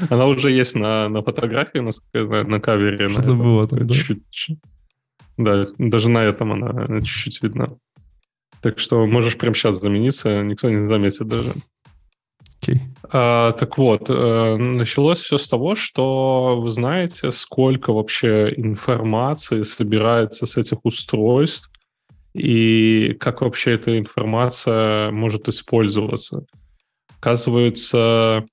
Она 0.09 0.27
уже 0.27 0.53
есть 0.53 0.77
на, 0.77 1.09
на 1.09 1.23
фотографии, 1.23 1.79
на, 1.79 2.45
на 2.45 2.61
кавере. 2.61 3.09
Что-то 3.09 3.35
было 3.35 3.67
там, 3.67 3.87
да? 3.87 3.95
Чуть-чуть. 3.95 4.59
Да, 5.37 5.67
даже 5.79 6.09
на 6.09 6.25
этом 6.25 6.53
она 6.53 7.01
чуть-чуть 7.01 7.43
видна. 7.43 7.77
Так 8.63 8.79
что 8.79 9.07
можешь 9.07 9.37
прямо 9.37 9.55
сейчас 9.55 9.81
замениться, 9.81 10.43
никто 10.43 10.71
не 10.71 10.89
заметит 10.89 11.29
даже. 11.29 11.53
Okay. 12.63 12.79
А, 13.13 13.53
так 13.53 13.79
вот, 13.79 14.09
э, 14.09 14.57
началось 14.57 15.21
все 15.21 15.39
с 15.39 15.49
того, 15.49 15.75
что 15.75 16.61
вы 16.61 16.71
знаете, 16.71 17.31
сколько 17.31 17.93
вообще 17.93 18.53
информации 18.57 19.63
собирается 19.63 20.47
с 20.47 20.57
этих 20.57 20.79
устройств 20.85 21.71
и 22.35 23.17
как 23.21 23.43
вообще 23.43 23.75
эта 23.75 23.97
информация 23.99 25.11
может 25.11 25.49
использоваться. 25.49 26.45
Оказывается, 27.19 28.47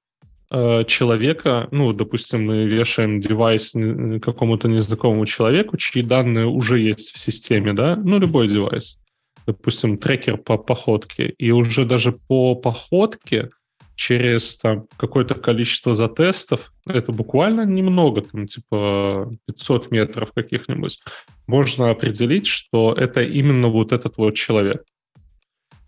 человека, 0.87 1.67
ну, 1.71 1.93
допустим, 1.93 2.45
мы 2.45 2.65
вешаем 2.65 3.19
девайс 3.19 3.73
какому-то 4.21 4.67
незнакомому 4.67 5.25
человеку, 5.25 5.77
чьи 5.77 6.03
данные 6.03 6.45
уже 6.45 6.79
есть 6.79 7.11
в 7.13 7.17
системе, 7.17 7.73
да, 7.73 7.95
ну, 7.95 8.19
любой 8.19 8.47
девайс, 8.47 8.99
допустим, 9.47 9.97
трекер 9.97 10.37
по 10.37 10.57
походке, 10.57 11.33
и 11.37 11.51
уже 11.51 11.85
даже 11.85 12.11
по 12.11 12.55
походке 12.55 13.49
через 13.95 14.57
там 14.57 14.87
какое-то 14.97 15.35
количество 15.35 15.95
затестов, 15.95 16.71
это 16.85 17.11
буквально 17.11 17.65
немного, 17.65 18.21
там 18.21 18.47
типа 18.47 19.31
500 19.47 19.91
метров 19.91 20.33
каких-нибудь, 20.33 20.99
можно 21.47 21.89
определить, 21.89 22.47
что 22.47 22.93
это 22.93 23.23
именно 23.23 23.69
вот 23.69 23.91
этот 23.91 24.17
вот 24.17 24.35
человек. 24.35 24.83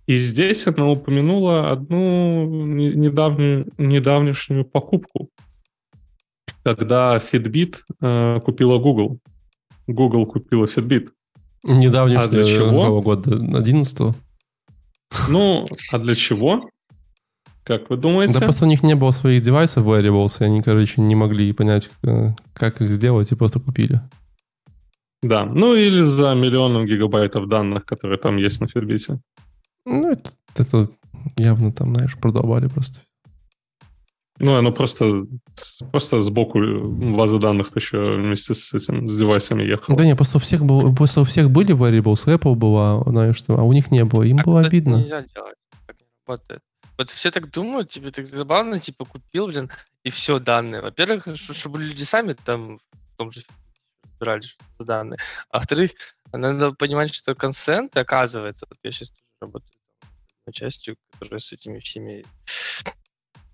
И 0.08 0.18
здесь 0.18 0.68
она 0.68 0.88
упомянула 0.88 1.72
одну 1.72 2.46
недавнюю, 2.46 3.68
недавнешнюю 3.78 4.64
покупку, 4.64 5.30
когда 6.64 7.18
Fitbit 7.18 7.78
э, 8.02 8.40
купила 8.44 8.78
Google. 8.78 9.20
Google 9.88 10.26
купила 10.26 10.66
Fitbit. 10.66 11.10
Недавнешнего 11.64 12.24
а 12.24 12.28
для 12.28 12.46
чего? 12.46 13.02
года? 13.02 13.58
11 13.58 14.16
Ну, 15.30 15.66
а 15.92 16.00
для 16.00 16.16
чего? 16.16 16.70
Как 17.64 17.90
вы 17.90 17.98
думаете? 17.98 18.36
Да 18.36 18.42
просто 18.42 18.66
у 18.66 18.68
них 18.68 18.84
не 18.84 18.94
было 18.94 19.10
своих 19.10 19.42
девайсов 19.42 19.88
wearables, 19.88 20.38
и 20.40 20.44
они, 20.44 20.62
короче, 20.62 21.02
не 21.02 21.16
могли 21.16 21.52
понять, 21.52 21.90
э, 22.04 22.34
как 22.54 22.82
их 22.82 22.92
сделать, 22.92 23.32
и 23.32 23.36
просто 23.36 23.60
купили. 23.60 24.02
Да, 25.24 25.46
ну 25.46 25.74
или 25.74 26.02
за 26.02 26.36
миллионом 26.36 26.86
гигабайтов 26.86 27.50
данных, 27.50 27.86
которые 27.86 28.20
там 28.20 28.38
есть 28.38 28.62
на 28.62 28.66
Fitbit. 28.66 29.18
Ну, 29.86 30.12
это, 30.12 30.32
это 30.56 30.88
явно 31.38 31.72
там, 31.72 31.94
знаешь, 31.94 32.18
продолбали 32.18 32.68
просто. 32.68 33.02
Ну, 34.38 34.56
оно 34.56 34.74
просто, 34.74 35.22
просто 35.92 36.22
сбоку 36.22 36.60
базы 36.60 37.40
данных 37.40 37.74
еще 37.76 38.18
вместе 38.18 38.54
с 38.54 38.74
этим, 38.74 39.08
с 39.08 39.18
девайсами 39.18 39.64
ехало. 39.64 39.98
Да 39.98 40.06
не, 40.06 40.16
просто 40.16 40.38
у 40.38 40.40
всех, 40.42 40.66
был, 40.66 40.94
просто 40.94 41.22
у 41.22 41.24
всех 41.24 41.50
были 41.50 41.74
variables, 41.74 42.26
Apple 42.26 42.56
была, 42.56 43.02
знаешь, 43.10 43.38
что, 43.38 43.58
а 43.58 43.64
у 43.64 43.72
них 43.72 43.92
не 43.92 44.04
было. 44.04 44.24
Им 44.24 44.38
так 44.38 44.46
было 44.46 44.62
обидно. 44.62 44.98
нельзя 44.98 45.22
делать, 45.22 45.56
так 45.88 45.96
не 46.02 46.08
работает. 46.26 46.62
Вот 46.98 47.10
все 47.10 47.32
так 47.32 47.50
думают, 47.50 47.90
тебе 47.90 48.12
так 48.12 48.26
забавно, 48.26 48.80
типа, 48.80 49.06
купил, 49.06 49.48
блин, 49.48 49.70
и 50.04 50.10
все 50.10 50.40
данные. 50.40 50.82
Во-первых, 50.82 51.28
чтобы 51.36 51.82
люди 51.82 52.04
сами 52.04 52.34
там 52.34 52.80
в 53.14 53.18
том 53.18 53.32
же 53.32 53.42
разбирали 54.04 54.44
данные. 54.80 55.18
А 55.50 55.60
во-вторых, 55.60 55.92
надо 56.34 56.74
понимать, 56.74 57.14
что 57.14 57.36
консент, 57.36 57.96
оказывается, 57.96 58.66
вот 58.70 58.78
я 58.84 58.92
сейчас 58.92 59.14
работаю 59.40 59.75
частью, 60.52 60.98
которая 61.12 61.40
с 61.40 61.52
этими 61.52 61.80
всеми 61.80 62.26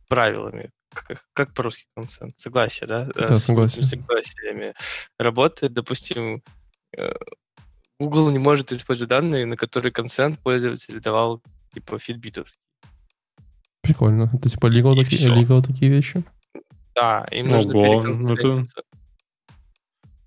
правилами, 0.07 0.69
как, 0.93 1.25
как 1.33 1.53
по-русски 1.53 1.85
консент, 1.95 2.37
согласие, 2.37 2.87
да? 2.87 3.09
Э, 3.15 3.27
да, 3.27 3.35
согласие. 3.35 3.83
С 3.83 3.89
согласиями 3.89 4.73
работает, 5.17 5.73
допустим, 5.73 6.43
э, 6.97 7.13
Google 7.99 8.29
не 8.31 8.39
может 8.39 8.71
использовать 8.71 9.09
данные, 9.09 9.45
на 9.45 9.55
которые 9.55 9.91
консент 9.91 10.39
пользователь 10.39 10.99
давал 10.99 11.41
типа 11.73 11.99
фидбитов. 11.99 12.53
Прикольно. 13.81 14.29
Это 14.33 14.49
типа 14.49 14.67
legal, 14.67 14.95
такие, 14.95 15.29
legal 15.29 15.61
такие 15.61 15.89
вещи? 15.89 16.23
Да, 16.93 17.25
им 17.31 17.49
нужно 17.49 17.77
Ого, 17.77 18.03
ну 18.03 18.33
это... 18.33 18.65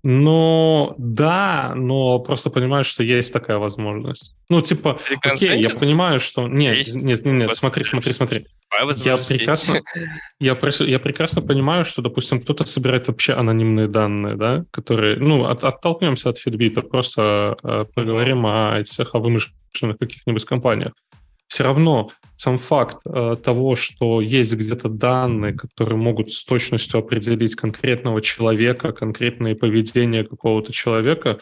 Ну, 0.07 0.93
да, 0.99 1.73
но 1.75 2.19
просто 2.19 2.51
понимаешь, 2.51 2.85
что 2.85 3.01
есть 3.01 3.33
такая 3.33 3.57
возможность. 3.57 4.35
Ну, 4.49 4.61
типа, 4.61 4.99
окей, 5.23 5.59
я 5.59 5.71
понимаю, 5.71 6.19
что... 6.19 6.47
Нет, 6.47 6.77
есть. 6.77 6.95
нет, 6.95 7.25
нет, 7.25 7.33
нет, 7.33 7.55
смотри, 7.55 7.83
смотри, 7.83 8.13
смотри. 8.13 8.45
Я 9.03 9.17
прекрасно, 9.17 9.81
я, 10.39 10.55
я 10.79 10.99
прекрасно 10.99 11.41
понимаю, 11.41 11.85
что, 11.85 12.03
допустим, 12.03 12.39
кто-то 12.39 12.67
собирает 12.67 13.07
вообще 13.07 13.33
анонимные 13.33 13.87
данные, 13.87 14.35
да, 14.35 14.63
которые... 14.69 15.17
Ну, 15.17 15.45
от, 15.45 15.63
оттолкнемся 15.63 16.29
от 16.29 16.37
фидбита, 16.37 16.83
просто 16.83 17.57
э, 17.63 17.85
поговорим 17.95 18.45
о 18.45 18.77
этих, 18.79 19.15
о 19.15 19.19
вымышленных 19.19 19.97
каких-нибудь 19.97 20.45
компаниях 20.45 20.93
все 21.47 21.63
равно 21.63 22.11
сам 22.35 22.57
факт 22.57 22.97
э, 23.05 23.37
того, 23.43 23.75
что 23.75 24.21
есть 24.21 24.53
где-то 24.53 24.89
данные, 24.89 25.53
которые 25.53 25.97
могут 25.97 26.31
с 26.31 26.43
точностью 26.45 26.99
определить 26.99 27.55
конкретного 27.55 28.21
человека, 28.21 28.91
конкретное 28.91 29.55
поведение 29.55 30.23
какого-то 30.23 30.73
человека, 30.73 31.39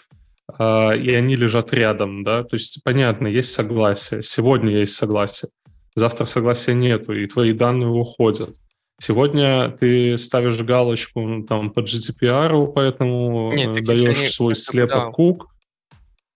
э, 0.59 0.97
и 0.97 1.13
они 1.13 1.35
лежат 1.35 1.73
рядом, 1.73 2.23
да, 2.23 2.43
то 2.43 2.55
есть 2.55 2.83
понятно, 2.83 3.27
есть 3.27 3.51
согласие, 3.51 4.21
сегодня 4.21 4.77
есть 4.77 4.95
согласие, 4.95 5.49
завтра 5.95 6.25
согласия 6.25 6.73
нету, 6.73 7.13
и 7.13 7.27
твои 7.27 7.53
данные 7.53 7.89
уходят. 7.89 8.55
Сегодня 8.99 9.71
ты 9.71 10.17
ставишь 10.17 10.61
галочку 10.61 11.21
ну, 11.21 11.43
там 11.43 11.71
по 11.71 11.79
GDPR, 11.79 12.71
поэтому 12.73 13.51
Нет, 13.51 13.83
даешь 13.83 14.31
свой 14.31 14.55
слепок 14.55 15.13
кук, 15.13 15.52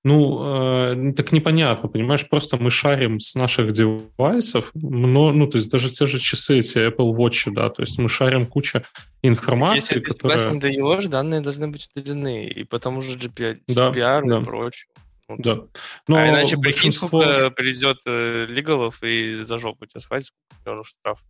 ну, 0.04 1.10
э, 1.10 1.14
так 1.14 1.32
непонятно, 1.32 1.90
понимаешь, 1.90 2.28
просто 2.30 2.58
мы 2.58 2.70
шарим 2.70 3.20
с 3.20 3.36
наших 3.36 3.74
девайсов, 3.74 4.72
но, 4.74 5.32
ну, 5.32 5.48
то 5.48 5.58
есть 5.58 5.70
даже 5.70 5.90
те 5.90 6.06
же 6.06 6.20
часы, 6.20 6.60
эти 6.60 6.78
Apple 6.78 7.14
Watch, 7.16 7.52
да, 7.52 7.70
то 7.70 7.82
есть 7.82 7.98
мы 7.98 8.08
шарим 8.08 8.46
куча 8.46 8.86
информации, 9.22 9.96
Если 9.96 10.00
которая... 10.00 10.52
ты 10.52 10.60
даешь, 10.60 11.06
данные 11.08 11.42
должны 11.42 11.68
быть 11.68 11.90
удалены, 11.94 12.48
и 12.48 12.64
потому 12.64 13.02
же 13.02 13.18
GDPR, 13.18 13.60
да, 13.68 13.92
да. 13.92 14.40
и 14.40 14.44
прочее. 14.44 14.88
Ну, 15.30 15.36
да. 15.40 15.62
Но 16.08 16.16
а 16.16 16.30
иначе 16.30 16.56
большинство... 16.56 17.20
прикинь, 17.20 17.34
сколько 17.34 17.52
придет 17.52 17.98
э, 18.06 18.46
лигалов 18.48 19.04
и 19.04 19.44
за 19.44 19.60
жопу 19.60 19.86
тебя 19.86 20.00
схватит, 20.00 20.32
миллионов 20.66 20.88
штраф. 20.88 21.22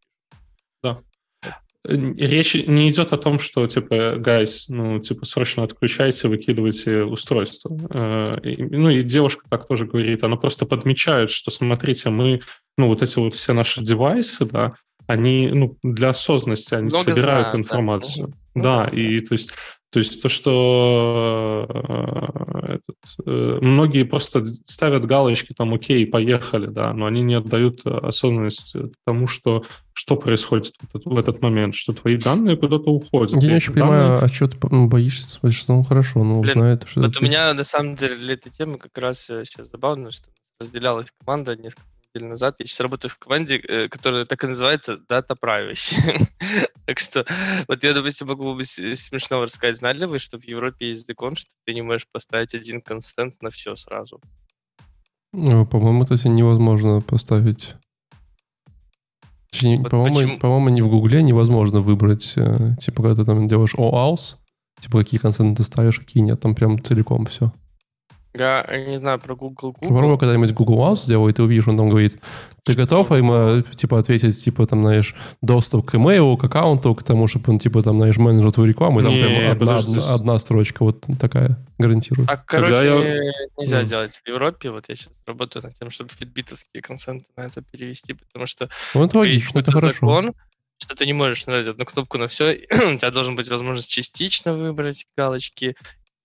Да. 0.84 1.02
Речь 1.88 2.54
не 2.54 2.90
идет 2.90 3.14
о 3.14 3.18
том, 3.18 3.40
что, 3.40 3.66
типа, 3.68 4.16
гайс, 4.18 4.68
ну, 4.70 5.00
типа, 5.00 5.26
срочно 5.26 5.64
отключайте, 5.64 6.28
выкидывайте 6.28 7.04
устройство. 7.04 7.78
Э, 7.90 8.38
ну, 8.44 8.90
и 8.90 9.04
девушка 9.04 9.46
так 9.50 9.68
тоже 9.68 9.86
говорит, 9.86 10.24
она 10.24 10.36
просто 10.36 10.66
подмечает, 10.66 11.30
что, 11.30 11.50
смотрите, 11.50 12.10
мы, 12.10 12.42
ну, 12.78 12.88
вот 12.88 13.02
эти 13.02 13.18
вот 13.18 13.34
все 13.34 13.54
наши 13.54 13.82
девайсы, 13.82 14.46
да, 14.46 14.74
они, 15.08 15.48
ну, 15.48 15.78
для 15.82 16.10
осознанности, 16.10 16.76
они 16.76 16.88
Много 16.88 17.04
собирают 17.04 17.50
знаю, 17.50 17.60
информацию. 17.60 18.34
Да, 18.54 18.86
да, 18.86 18.90
и 18.90 19.22
то 19.22 19.34
есть 19.34 19.54
то 19.90 20.00
есть 20.00 20.22
то, 20.22 20.28
что 20.28 21.66
э, 21.70 22.74
этот, 22.74 22.98
э, 23.26 23.60
многие 23.62 24.04
просто 24.04 24.46
ставят 24.66 25.06
галочки 25.06 25.54
там 25.54 25.74
«Окей, 25.74 26.06
поехали», 26.06 26.68
да, 26.68 26.94
но 26.94 27.06
они 27.06 27.22
не 27.22 27.36
отдают 27.36 27.86
осознанность 27.86 28.76
тому, 29.06 29.28
что, 29.28 29.66
что 29.94 30.18
происходит 30.18 30.74
в 30.80 30.84
этот, 30.84 31.06
в 31.06 31.18
этот 31.18 31.42
момент, 31.42 31.76
что 31.76 31.94
твои 31.94 32.18
данные 32.18 32.58
куда-то 32.58 32.90
уходят. 32.90 33.42
Я 33.42 33.50
не 33.50 33.56
очень 33.56 33.74
данные... 33.74 33.90
понимаю, 33.90 34.24
а 34.24 34.28
что 34.28 34.48
ты 34.48 34.58
боишься? 34.62 35.40
Что 35.52 35.74
ну 35.74 35.84
хорошо, 35.84 36.24
ну 36.24 36.42
Блин, 36.42 36.54
знает, 36.54 36.84
что 36.86 37.02
Вот 37.02 37.22
у 37.22 37.24
меня 37.24 37.54
на 37.54 37.64
самом 37.64 37.96
деле 37.96 38.16
для 38.16 38.34
этой 38.34 38.52
темы 38.52 38.78
как 38.78 38.98
раз 38.98 39.20
сейчас 39.20 39.70
забавно, 39.70 40.12
что 40.12 40.28
разделялась 40.60 41.08
команда 41.20 41.56
несколько 41.56 41.86
недель 42.16 42.30
назад. 42.30 42.56
Я 42.60 42.66
сейчас 42.66 42.80
работаю 42.80 43.12
в 43.12 43.18
команде, 43.18 43.58
э, 43.58 43.88
которая 43.90 44.26
так 44.26 44.44
и 44.44 44.48
называется 44.48 45.00
Data 45.10 45.36
Privacy. 45.42 45.96
так 46.86 47.00
что 47.00 47.26
вот 47.68 47.84
я, 47.84 47.94
допустим, 47.94 48.28
могу 48.28 48.56
бы 48.56 48.64
смешно 48.64 49.44
рассказать. 49.44 49.78
Знали 49.78 50.00
ли 50.00 50.06
вы, 50.06 50.20
что 50.20 50.40
в 50.40 50.44
Европе 50.44 50.90
есть 50.90 51.08
закон, 51.08 51.36
что 51.36 51.50
ты 51.66 51.74
не 51.74 51.82
можешь 51.82 52.08
поставить 52.12 52.56
один 52.56 52.82
констент 52.82 53.42
на 53.42 53.50
все 53.50 53.76
сразу? 53.76 54.22
Ну, 55.34 55.66
по-моему, 55.66 56.04
это 56.04 56.30
невозможно 56.30 57.02
поставить. 57.02 57.76
вот 59.62 59.90
по-моему, 59.90 60.40
по-моему, 60.40 60.70
не 60.70 60.82
в 60.82 60.90
Гугле 60.90 61.22
невозможно 61.22 61.82
выбрать, 61.82 62.34
э, 62.36 62.76
типа, 62.80 63.04
когда 63.04 63.22
ты 63.22 63.26
там 63.26 63.48
делаешь 63.48 63.76
OAuth, 63.76 64.38
типа, 64.80 65.00
какие 65.00 65.20
констенты 65.20 65.58
ты 65.58 65.64
ставишь, 65.64 66.00
какие 66.00 66.24
нет, 66.24 66.40
там 66.40 66.56
прям 66.56 66.82
целиком 66.82 67.26
все. 67.26 67.52
Я 68.34 68.66
не 68.88 68.98
знаю 68.98 69.20
про 69.20 69.36
Google 69.36 69.72
Google. 69.72 69.90
Попробуй 69.90 70.18
когда-нибудь 70.18 70.54
Google 70.54 70.80
House 70.80 71.04
сделай, 71.04 71.34
ты 71.34 71.44
увидишь, 71.44 71.68
он 71.68 71.78
там 71.78 71.90
говорит, 71.90 72.22
ты 72.64 72.74
готов 72.74 73.12
а 73.12 73.18
ему, 73.18 73.64
типа, 73.76 74.00
ответить, 74.00 74.44
типа, 74.44 74.68
там, 74.68 74.82
знаешь, 74.82 75.16
доступ 75.42 75.90
к 75.90 75.96
имейлу, 75.96 76.38
к 76.38 76.44
аккаунту, 76.44 76.94
к 76.96 77.04
тому, 77.04 77.28
чтобы 77.28 77.54
он, 77.54 77.60
типа, 77.60 77.82
там, 77.82 77.98
знаешь, 77.98 78.18
менеджер 78.18 78.52
твою 78.52 78.70
рекламу, 78.70 79.00
и 79.00 79.04
там 79.04 79.14
не, 79.14 79.24
прям 79.24 79.52
одна, 79.52 79.76
одна, 79.78 80.14
одна 80.14 80.40
строчка 80.40 80.84
вот 80.84 81.06
такая, 81.20 81.58
гарантирую. 81.78 82.28
А, 82.30 82.38
короче, 82.38 82.74
я... 82.74 83.22
нельзя 83.58 83.82
mm. 83.82 83.86
делать 83.86 84.22
в 84.24 84.28
Европе, 84.28 84.70
вот 84.70 84.90
я 84.90 84.96
сейчас 84.96 85.10
работаю 85.26 85.64
над 85.64 85.74
тем, 85.76 85.90
чтобы 85.90 86.10
фитбитовские 86.10 86.82
консенты 86.82 87.26
на 87.38 87.44
это 87.44 87.62
перевести, 87.62 88.14
потому 88.14 88.48
что... 88.48 88.70
Ну, 88.94 89.06
это 89.06 89.18
логично, 89.18 89.60
это 89.60 89.72
хорошо. 89.72 89.94
Закон, 89.94 90.34
что 90.82 90.96
ты 90.96 91.06
не 91.06 91.14
можешь 91.14 91.46
нажать 91.48 91.68
одну 91.68 91.86
кнопку 91.86 92.18
на 92.18 92.28
все, 92.28 92.54
у 92.72 92.98
тебя 92.98 93.12
должен 93.12 93.36
быть 93.36 93.50
возможность 93.50 93.90
частично 93.90 94.54
выбрать 94.54 95.06
галочки, 95.18 95.76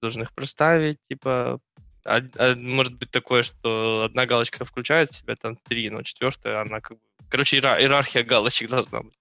должен 0.01 0.23
их 0.23 0.33
проставить, 0.35 0.99
типа, 1.09 1.61
а, 2.05 2.21
а, 2.37 2.55
может 2.57 2.95
быть 2.95 3.11
такое, 3.11 3.43
что 3.43 4.05
одна 4.07 4.27
галочка 4.27 4.65
включает 4.65 5.11
в 5.11 5.17
себя 5.17 5.37
там 5.37 5.57
три, 5.57 5.91
но 5.91 6.03
четвертая, 6.03 6.61
она 6.61 6.81
как 6.81 6.99
бы... 6.99 7.03
Короче, 7.29 7.59
иерархия 7.59 8.25
галочек 8.25 8.71
должна 8.71 9.03
быть. 9.03 9.15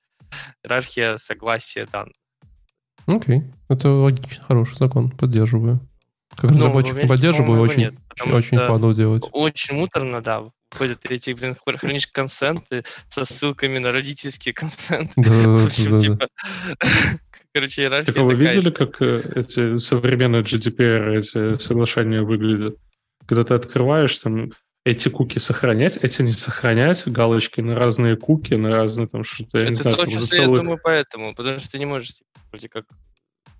Иерархия 0.64 1.18
согласия 1.18 1.86
данных. 1.86 2.16
Окей, 3.08 3.44
это 3.68 3.90
логично, 3.90 4.44
хороший 4.44 4.78
закон, 4.78 5.10
поддерживаю. 5.10 5.80
Как 6.36 6.50
ну, 6.52 6.58
разработчик 6.58 6.96
не 6.96 7.08
поддерживаю, 7.08 7.62
очень, 7.62 7.80
нет, 7.80 7.96
очень 8.26 8.58
впаду 8.58 8.94
делать. 8.94 9.24
Очень 9.32 9.76
муторно, 9.76 10.22
да. 10.22 10.44
Ходят 10.74 11.06
эти, 11.10 11.32
блин, 11.32 11.58
хранишь 11.66 12.08
консенты 12.08 12.86
со 13.10 13.26
ссылками 13.26 13.78
на 13.80 13.92
родительские 13.92 14.54
консенты. 14.54 15.12
Да, 15.18 15.30
В 15.32 15.66
общем, 15.66 16.00
типа, 16.00 16.28
короче, 17.54 17.84
иерархия 17.84 18.14
Так 18.14 18.24
вы 18.24 18.36
видели, 18.36 18.70
как 18.70 19.02
э, 19.02 19.22
эти 19.36 19.78
современные 19.78 20.42
GDPR, 20.42 21.18
эти 21.18 21.62
соглашения 21.62 22.22
выглядят? 22.22 22.78
Когда 23.26 23.44
ты 23.44 23.54
открываешь, 23.54 24.18
там, 24.18 24.52
эти 24.84 25.10
куки 25.10 25.40
сохранять, 25.40 25.98
эти 25.98 26.22
не 26.22 26.32
сохранять, 26.32 27.08
галочки 27.08 27.62
на 27.62 27.76
разные 27.76 28.16
куки, 28.18 28.56
на 28.56 28.70
разные 28.70 29.08
там 29.08 29.24
что-то, 29.24 29.60
я 29.60 29.66
Это 29.66 29.72
не 29.72 29.76
знаю. 29.78 29.96
Это 29.96 30.06
точно, 30.06 30.28
целый... 30.28 30.52
я 30.52 30.58
думаю, 30.58 30.80
поэтому, 30.84 31.36
потому 31.36 31.58
что 31.60 31.72
ты 31.72 31.80
не 31.80 31.86
можешь 31.86 32.10
типа, 32.10 32.30
вроде 32.52 32.70
как 32.70 32.86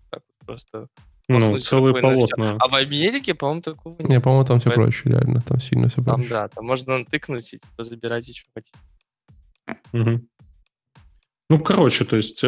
так 0.10 0.24
просто 0.46 0.88
ну, 1.28 1.60
целые 1.60 2.02
полотна. 2.02 2.58
А 2.60 2.68
в 2.68 2.76
Америке, 2.76 3.34
по-моему, 3.34 3.62
такого 3.62 3.96
нет. 4.00 4.10
Не, 4.10 4.20
по-моему, 4.20 4.46
там 4.46 4.60
все 4.60 4.72
проще, 4.72 5.10
реально. 5.10 5.42
Там 5.42 5.60
сильно 5.60 5.88
все 5.88 6.02
проще. 6.02 6.24
Там, 6.24 6.30
да, 6.30 6.48
там 6.48 6.66
можно 6.66 7.06
тыкнуть 7.06 7.54
и 7.54 7.58
типа, 7.58 7.84
забирать, 7.84 8.36
что 8.36 8.50
хотите. 8.54 8.78
Угу. 9.94 10.28
Ну, 11.52 11.60
короче, 11.60 12.06
то 12.06 12.16
есть, 12.16 12.46
э, 12.46 12.48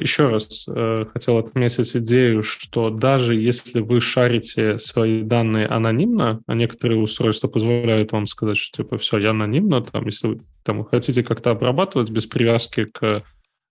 еще 0.00 0.30
раз 0.30 0.64
э, 0.66 1.04
хотел 1.12 1.36
отметить 1.36 1.94
идею, 1.94 2.42
что 2.42 2.88
даже 2.88 3.34
если 3.34 3.80
вы 3.80 4.00
шарите 4.00 4.78
свои 4.78 5.20
данные 5.20 5.66
анонимно, 5.66 6.40
а 6.46 6.54
некоторые 6.54 6.98
устройства 6.98 7.48
позволяют 7.48 8.12
вам 8.12 8.26
сказать, 8.26 8.56
что 8.56 8.84
типа 8.84 8.96
все, 8.96 9.18
я 9.18 9.32
анонимно, 9.32 9.82
там, 9.82 10.06
если 10.06 10.28
вы 10.28 10.40
там, 10.64 10.82
хотите 10.82 11.22
как-то 11.22 11.50
обрабатывать 11.50 12.08
без 12.08 12.24
привязки 12.24 12.86
к 12.86 13.22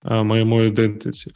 э, 0.04 0.22
моему 0.22 0.64
identity, 0.64 1.32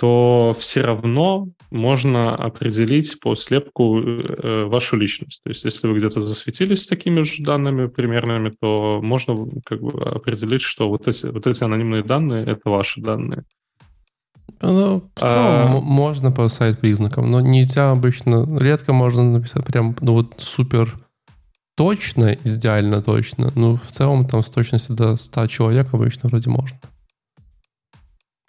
то 0.00 0.56
все 0.58 0.80
равно 0.80 1.50
можно 1.70 2.34
определить 2.34 3.20
по 3.20 3.34
слепку 3.34 4.00
э, 4.00 4.64
вашу 4.64 4.96
личность. 4.96 5.42
То 5.44 5.50
есть, 5.50 5.62
если 5.64 5.88
вы 5.88 5.98
где-то 5.98 6.22
засветились 6.22 6.84
с 6.84 6.86
такими 6.86 7.22
же 7.22 7.44
данными 7.44 7.86
примерными, 7.86 8.50
то 8.58 9.00
можно 9.02 9.36
как 9.62 9.82
бы 9.82 10.02
определить, 10.02 10.62
что 10.62 10.88
вот 10.88 11.06
эти, 11.06 11.26
вот 11.26 11.46
эти 11.46 11.62
анонимные 11.62 12.02
данные— 12.02 12.46
это 12.46 12.70
ваши 12.70 13.02
данные. 13.02 13.44
Ну, 14.62 15.02
в 15.14 15.20
целом 15.20 15.76
а... 15.76 15.80
можно 15.82 16.32
по 16.32 16.48
сайт-признакам, 16.48 17.30
но 17.30 17.42
нельзя 17.42 17.90
обычно, 17.90 18.48
редко 18.58 18.94
можно 18.94 19.22
написать 19.22 19.66
прям 19.66 19.94
ну, 20.00 20.14
вот 20.14 20.32
супер 20.38 20.96
точно, 21.76 22.38
идеально 22.42 23.02
точно. 23.02 23.52
Ну, 23.54 23.76
в 23.76 23.92
целом 23.92 24.26
там 24.26 24.42
с 24.42 24.48
точностью 24.48 24.96
до 24.96 25.18
100 25.18 25.46
человек 25.48 25.92
обычно 25.92 26.30
вроде 26.30 26.48
можно. 26.48 26.78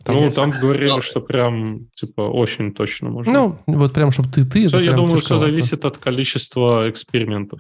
Там 0.03 0.15
ну, 0.15 0.31
там 0.31 0.51
говорили, 0.51 0.99
что 1.01 1.21
прям, 1.21 1.87
типа, 1.95 2.21
очень 2.21 2.73
точно 2.73 3.09
можно. 3.09 3.31
Ну, 3.31 3.59
вот 3.67 3.93
прям, 3.93 4.11
чтобы 4.11 4.29
ты, 4.29 4.43
ты... 4.43 4.67
Все, 4.67 4.79
я 4.79 4.93
думаю, 4.93 5.17
все 5.17 5.37
зависит 5.37 5.85
от 5.85 5.97
количества 5.97 6.89
экспериментов. 6.89 7.59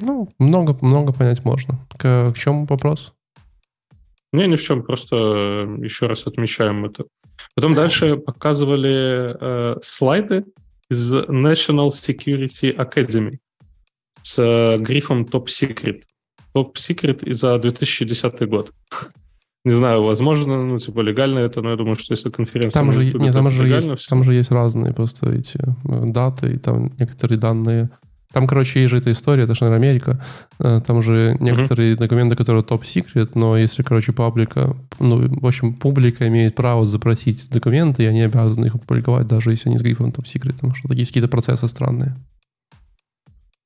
Ну, 0.00 0.28
много, 0.38 0.76
много 0.80 1.12
понять 1.12 1.44
можно. 1.44 1.78
К, 1.96 2.32
к 2.32 2.38
чему 2.38 2.66
вопрос? 2.66 3.12
Не, 4.32 4.48
ни 4.48 4.56
в 4.56 4.62
чем, 4.62 4.82
просто 4.82 5.16
э, 5.16 5.84
еще 5.84 6.06
раз 6.06 6.26
отмечаем 6.26 6.84
это. 6.84 7.04
Потом 7.54 7.74
дальше 7.74 8.16
показывали 8.26 9.36
э, 9.40 9.76
слайды 9.82 10.44
из 10.90 11.14
National 11.14 11.90
Security 11.90 12.74
Academy 12.76 13.38
с 14.22 14.38
э, 14.42 14.78
грифом 14.78 15.22
Top 15.22 15.46
Secret. 15.46 16.02
Top 16.52 16.74
Secret 16.74 17.24
и 17.24 17.32
за 17.32 17.58
2010 17.58 18.48
год. 18.48 18.72
Не 19.64 19.72
знаю, 19.72 20.02
возможно, 20.02 20.62
ну, 20.62 20.78
типа, 20.78 21.00
легально 21.00 21.38
это, 21.38 21.62
но 21.62 21.70
я 21.70 21.76
думаю, 21.76 21.96
что 21.96 22.12
если 22.12 22.28
конференция... 22.28 22.78
Там 22.78 22.92
же, 22.92 23.02
нет, 23.02 23.32
там 23.32 23.50
же, 23.50 23.66
есть, 23.66 24.08
там 24.08 24.22
же 24.22 24.34
есть 24.34 24.50
разные 24.50 24.92
просто 24.92 25.30
эти 25.30 25.58
э, 25.58 26.02
даты, 26.04 26.52
и 26.52 26.58
там 26.58 26.92
некоторые 26.98 27.38
данные... 27.38 27.90
Там, 28.34 28.46
короче, 28.46 28.80
есть 28.80 28.90
же 28.90 28.98
эта 28.98 29.10
история, 29.10 29.44
это 29.44 29.54
же, 29.54 29.64
наверное, 29.64 29.88
Америка. 29.88 30.22
Э, 30.58 30.82
там 30.86 31.00
же 31.00 31.38
некоторые 31.40 31.94
mm-hmm. 31.94 31.98
документы, 31.98 32.36
которые 32.36 32.62
топ-секрет, 32.62 33.36
но 33.36 33.56
если, 33.56 33.82
короче, 33.82 34.12
паблика... 34.12 34.76
Ну, 34.98 35.40
в 35.40 35.46
общем, 35.46 35.72
публика 35.72 36.28
имеет 36.28 36.54
право 36.56 36.84
запросить 36.84 37.48
документы, 37.50 38.02
и 38.02 38.06
они 38.06 38.20
обязаны 38.20 38.66
их 38.66 38.74
опубликовать, 38.74 39.26
даже 39.26 39.50
если 39.50 39.70
они 39.70 39.78
с 39.78 39.82
грифом 39.82 40.12
топ-секрет, 40.12 40.56
потому 40.56 40.74
что 40.74 40.92
есть 40.92 41.10
какие-то 41.10 41.28
процессы 41.28 41.68
странные. 41.68 42.16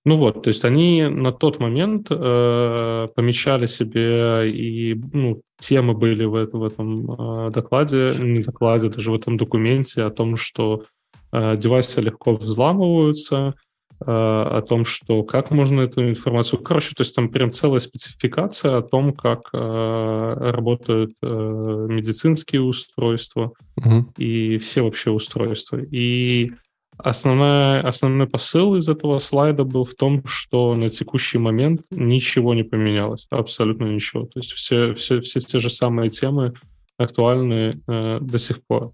Ну 0.09 0.17
вот, 0.17 0.43
то 0.43 0.49
есть 0.49 0.65
они 0.65 1.03
на 1.03 1.33
тот 1.33 1.61
момент 1.61 2.07
э, 2.09 3.09
помещали 3.15 3.67
себе 3.67 4.51
и 4.51 4.99
ну, 5.13 5.43
темы 5.61 5.93
были 5.93 6.25
в, 6.25 6.47
в 6.51 6.65
этом 6.65 7.11
э, 7.11 7.51
докладе, 7.51 8.09
не 8.19 8.43
докладе, 8.43 8.89
даже 8.89 9.11
в 9.11 9.15
этом 9.15 9.37
документе 9.37 10.03
о 10.03 10.11
том, 10.11 10.39
что 10.39 10.85
э, 11.31 11.59
девайсы 11.59 12.01
легко 12.01 12.33
взламываются, 12.37 13.53
э, 14.01 14.05
о 14.07 14.63
том, 14.67 14.87
что 14.87 15.25
как 15.25 15.51
можно 15.51 15.83
эту 15.83 16.09
информацию... 16.09 16.63
Короче, 16.63 16.95
то 16.97 17.03
есть 17.03 17.15
там 17.15 17.29
прям 17.29 17.53
целая 17.53 17.81
спецификация 17.81 18.79
о 18.79 18.83
том, 18.83 19.13
как 19.13 19.51
э, 19.53 20.35
работают 20.39 21.13
э, 21.23 21.27
медицинские 21.27 22.63
устройства 22.63 23.53
угу. 23.77 24.11
и 24.17 24.57
все 24.57 24.81
вообще 24.81 25.11
устройства. 25.11 25.77
И 25.77 26.53
Основная, 26.99 27.81
основной 27.87 28.27
посыл 28.27 28.75
из 28.75 28.89
этого 28.89 29.19
слайда 29.19 29.65
был 29.65 29.85
в 29.85 29.95
том, 29.95 30.27
что 30.27 30.75
на 30.75 30.91
текущий 30.91 31.39
момент 31.39 31.83
ничего 31.91 32.55
не 32.55 32.65
поменялось, 32.65 33.27
абсолютно 33.31 33.85
ничего. 33.85 34.25
То 34.25 34.41
есть 34.41 34.53
все, 34.53 34.95
все, 34.95 35.21
все 35.21 35.41
те 35.41 35.61
же 35.61 35.71
самые 35.71 36.11
темы 36.11 36.55
актуальны 36.97 37.81
э, 37.87 38.19
до 38.21 38.39
сих 38.39 38.67
пор. 38.67 38.93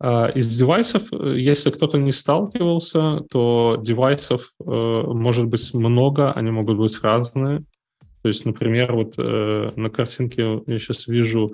А, 0.00 0.28
из 0.28 0.56
девайсов, 0.56 1.12
э, 1.12 1.34
если 1.38 1.70
кто-то 1.70 1.98
не 1.98 2.12
сталкивался, 2.12 3.20
то 3.30 3.78
девайсов 3.82 4.52
э, 4.60 4.64
может 4.64 5.46
быть 5.46 5.74
много, 5.74 6.32
они 6.32 6.50
могут 6.50 6.78
быть 6.78 6.98
разные. 7.02 7.64
То 8.22 8.28
есть, 8.28 8.44
например, 8.44 8.94
вот 8.94 9.14
э, 9.18 9.70
на 9.74 9.90
картинке 9.90 10.62
я 10.66 10.78
сейчас 10.78 11.06
вижу 11.06 11.52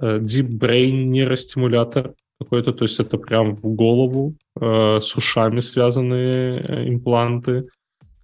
Deep 0.00 0.48
Brain 0.58 1.04
нейростимулятор 1.04 2.14
какой-то, 2.40 2.72
то 2.72 2.84
есть 2.84 2.98
это 2.98 3.18
прям 3.18 3.54
в 3.54 3.62
голову 3.62 4.34
с 4.58 5.16
ушами 5.16 5.60
связанные 5.60 6.88
импланты, 6.88 7.66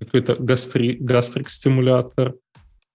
какой-то 0.01 0.37
гастри, 0.37 0.97
гастрик-стимулятор, 0.99 2.35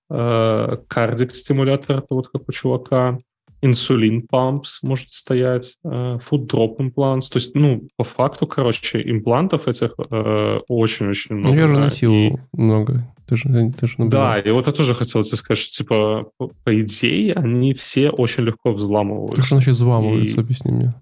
кардик-стимулятор, 0.09 1.99
это 1.99 2.07
вот 2.09 2.29
как 2.29 2.49
у 2.49 2.51
чувака, 2.51 3.19
инсулин 3.61 4.21
пампс 4.27 4.83
может 4.83 5.11
стоять, 5.11 5.77
э, 5.83 6.17
food 6.17 6.47
drop 6.47 6.77
implants. 6.77 7.29
То 7.31 7.37
есть, 7.37 7.55
ну, 7.55 7.87
по 7.95 8.03
факту, 8.03 8.47
короче, 8.47 9.01
имплантов 9.01 9.67
этих 9.67 9.93
э, 9.97 10.59
очень-очень 10.67 11.35
много. 11.35 11.55
Ну, 11.55 11.61
я 11.61 11.67
же 11.67 11.77
носил 11.77 12.11
и... 12.11 12.33
много. 12.53 13.07
Ты 13.27 13.37
же, 13.37 13.71
ты 13.79 13.87
же 13.87 13.95
да, 13.97 14.39
и 14.39 14.51
вот 14.51 14.67
я 14.67 14.73
тоже 14.73 14.93
хотел 14.93 15.23
тебе 15.23 15.37
сказать, 15.37 15.59
что, 15.59 15.77
типа, 15.77 16.25
по, 16.37 16.47
по 16.47 16.81
идее, 16.81 17.33
они 17.33 17.73
все 17.73 18.09
очень 18.09 18.43
легко 18.43 18.73
взламываются. 18.73 19.37
Как 19.37 19.47
значит 19.47 19.75
взламываются, 19.75 20.41
и... 20.41 20.43
объясни 20.43 20.71
мне. 20.71 20.93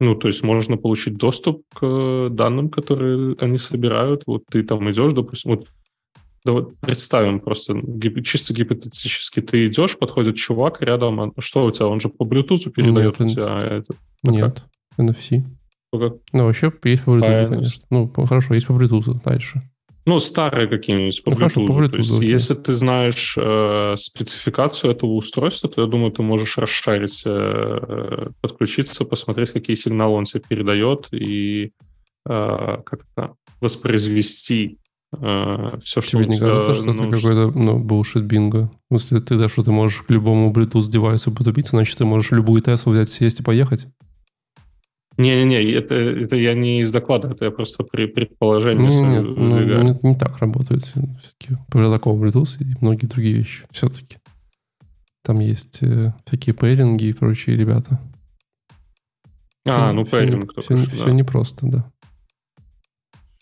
Ну, 0.00 0.14
то 0.14 0.28
есть 0.28 0.42
можно 0.42 0.78
получить 0.78 1.16
доступ 1.16 1.62
к 1.74 2.28
данным, 2.30 2.70
которые 2.70 3.36
они 3.38 3.58
собирают. 3.58 4.22
Вот 4.26 4.44
ты 4.50 4.62
там 4.62 4.90
идешь, 4.90 5.12
допустим, 5.12 5.52
вот 5.52 5.68
да 6.42 6.52
вот 6.52 6.78
представим 6.78 7.40
просто 7.40 7.74
чисто 8.24 8.54
гипотетически. 8.54 9.40
Ты 9.40 9.66
идешь, 9.66 9.98
подходит 9.98 10.36
чувак 10.36 10.80
рядом, 10.80 11.20
а 11.20 11.32
что 11.38 11.66
у 11.66 11.70
тебя? 11.70 11.86
Он 11.86 12.00
же 12.00 12.08
по 12.08 12.24
Bluetooth 12.24 12.70
передает 12.70 13.20
нет, 13.20 13.30
у 13.30 13.34
тебя 13.34 13.46
а 13.46 13.62
это? 13.62 13.94
Нет, 14.22 14.64
NFC. 14.96 15.44
Ну, 15.92 16.20
ну, 16.32 16.44
вообще 16.44 16.72
есть 16.84 17.04
по 17.04 17.10
Bluetooth, 17.10 17.44
а, 17.44 17.48
конечно. 17.48 17.84
Ну, 17.90 18.10
хорошо, 18.26 18.54
есть 18.54 18.66
по 18.66 18.72
Bluetooth 18.72 19.22
дальше. 19.22 19.62
Ну, 20.06 20.18
старые 20.18 20.66
какие-нибудь 20.66 21.22
по, 21.22 21.30
ну, 21.30 21.36
Bluetooth. 21.36 21.66
По 21.66 21.72
Bluetooth. 21.72 21.90
То 21.90 21.96
есть, 21.98 22.20
если 22.20 22.54
ты 22.54 22.74
знаешь 22.74 23.34
э, 23.36 23.94
спецификацию 23.98 24.92
этого 24.92 25.10
устройства, 25.10 25.68
то 25.68 25.82
я 25.82 25.86
думаю, 25.86 26.10
ты 26.10 26.22
можешь 26.22 26.56
расшарить, 26.56 27.22
э, 27.26 28.30
подключиться, 28.40 29.04
посмотреть, 29.04 29.50
какие 29.50 29.76
сигналы 29.76 30.16
он 30.16 30.24
тебе 30.24 30.40
передает 30.40 31.08
и 31.12 31.72
э, 32.26 32.78
как-то 32.84 33.34
воспроизвести 33.60 34.78
э, 35.12 35.78
все, 35.84 36.00
что 36.00 36.10
Тебе 36.18 36.26
не 36.26 36.36
тебя, 36.36 36.46
кажется, 36.46 36.74
что 36.74 36.92
ну, 36.92 37.04
это 37.04 37.16
какой-то 37.16 37.58
ну, 37.58 37.84
bullshit 37.84 38.22
бинго? 38.22 38.70
Если 38.90 39.20
ты, 39.20 39.36
да, 39.36 39.48
что 39.48 39.62
ты 39.62 39.70
можешь 39.70 40.02
к 40.02 40.10
любому 40.10 40.50
Bluetooth 40.50 40.88
девайсу 40.88 41.30
подубиться, 41.30 41.76
значит, 41.76 41.98
ты 41.98 42.06
можешь 42.06 42.30
любую 42.30 42.62
Теслу 42.62 42.92
взять, 42.92 43.10
сесть 43.10 43.40
и 43.40 43.42
поехать? 43.42 43.86
Не-не-не, 45.20 45.72
это, 45.72 45.94
это 45.94 46.36
я 46.36 46.54
не 46.54 46.80
из 46.80 46.92
доклада, 46.92 47.28
это 47.28 47.44
я 47.46 47.50
просто 47.50 47.84
при 47.84 48.06
предположении. 48.06 48.86
Нет, 48.86 49.26
нет 49.26 49.36
ну, 49.36 49.82
не, 49.82 50.08
не 50.10 50.14
так 50.14 50.38
работает. 50.38 50.84
Все-таки 50.84 51.56
протокол 51.68 52.18
Bluetooth 52.22 52.56
и 52.60 52.76
многие 52.80 53.06
другие 53.06 53.34
вещи 53.34 53.64
все-таки. 53.70 54.16
Там 55.22 55.40
есть 55.40 55.82
э, 55.82 56.14
всякие 56.24 56.54
пейринги 56.54 57.04
и 57.04 57.12
прочие 57.12 57.56
ребята. 57.56 58.00
А, 59.66 59.70
все, 59.70 59.92
ну 59.92 60.04
пейринг. 60.04 60.52
Все, 60.58 60.76
все, 60.76 60.86
да. 60.86 60.96
все 60.96 61.10
непросто, 61.10 61.66
да. 61.66 61.90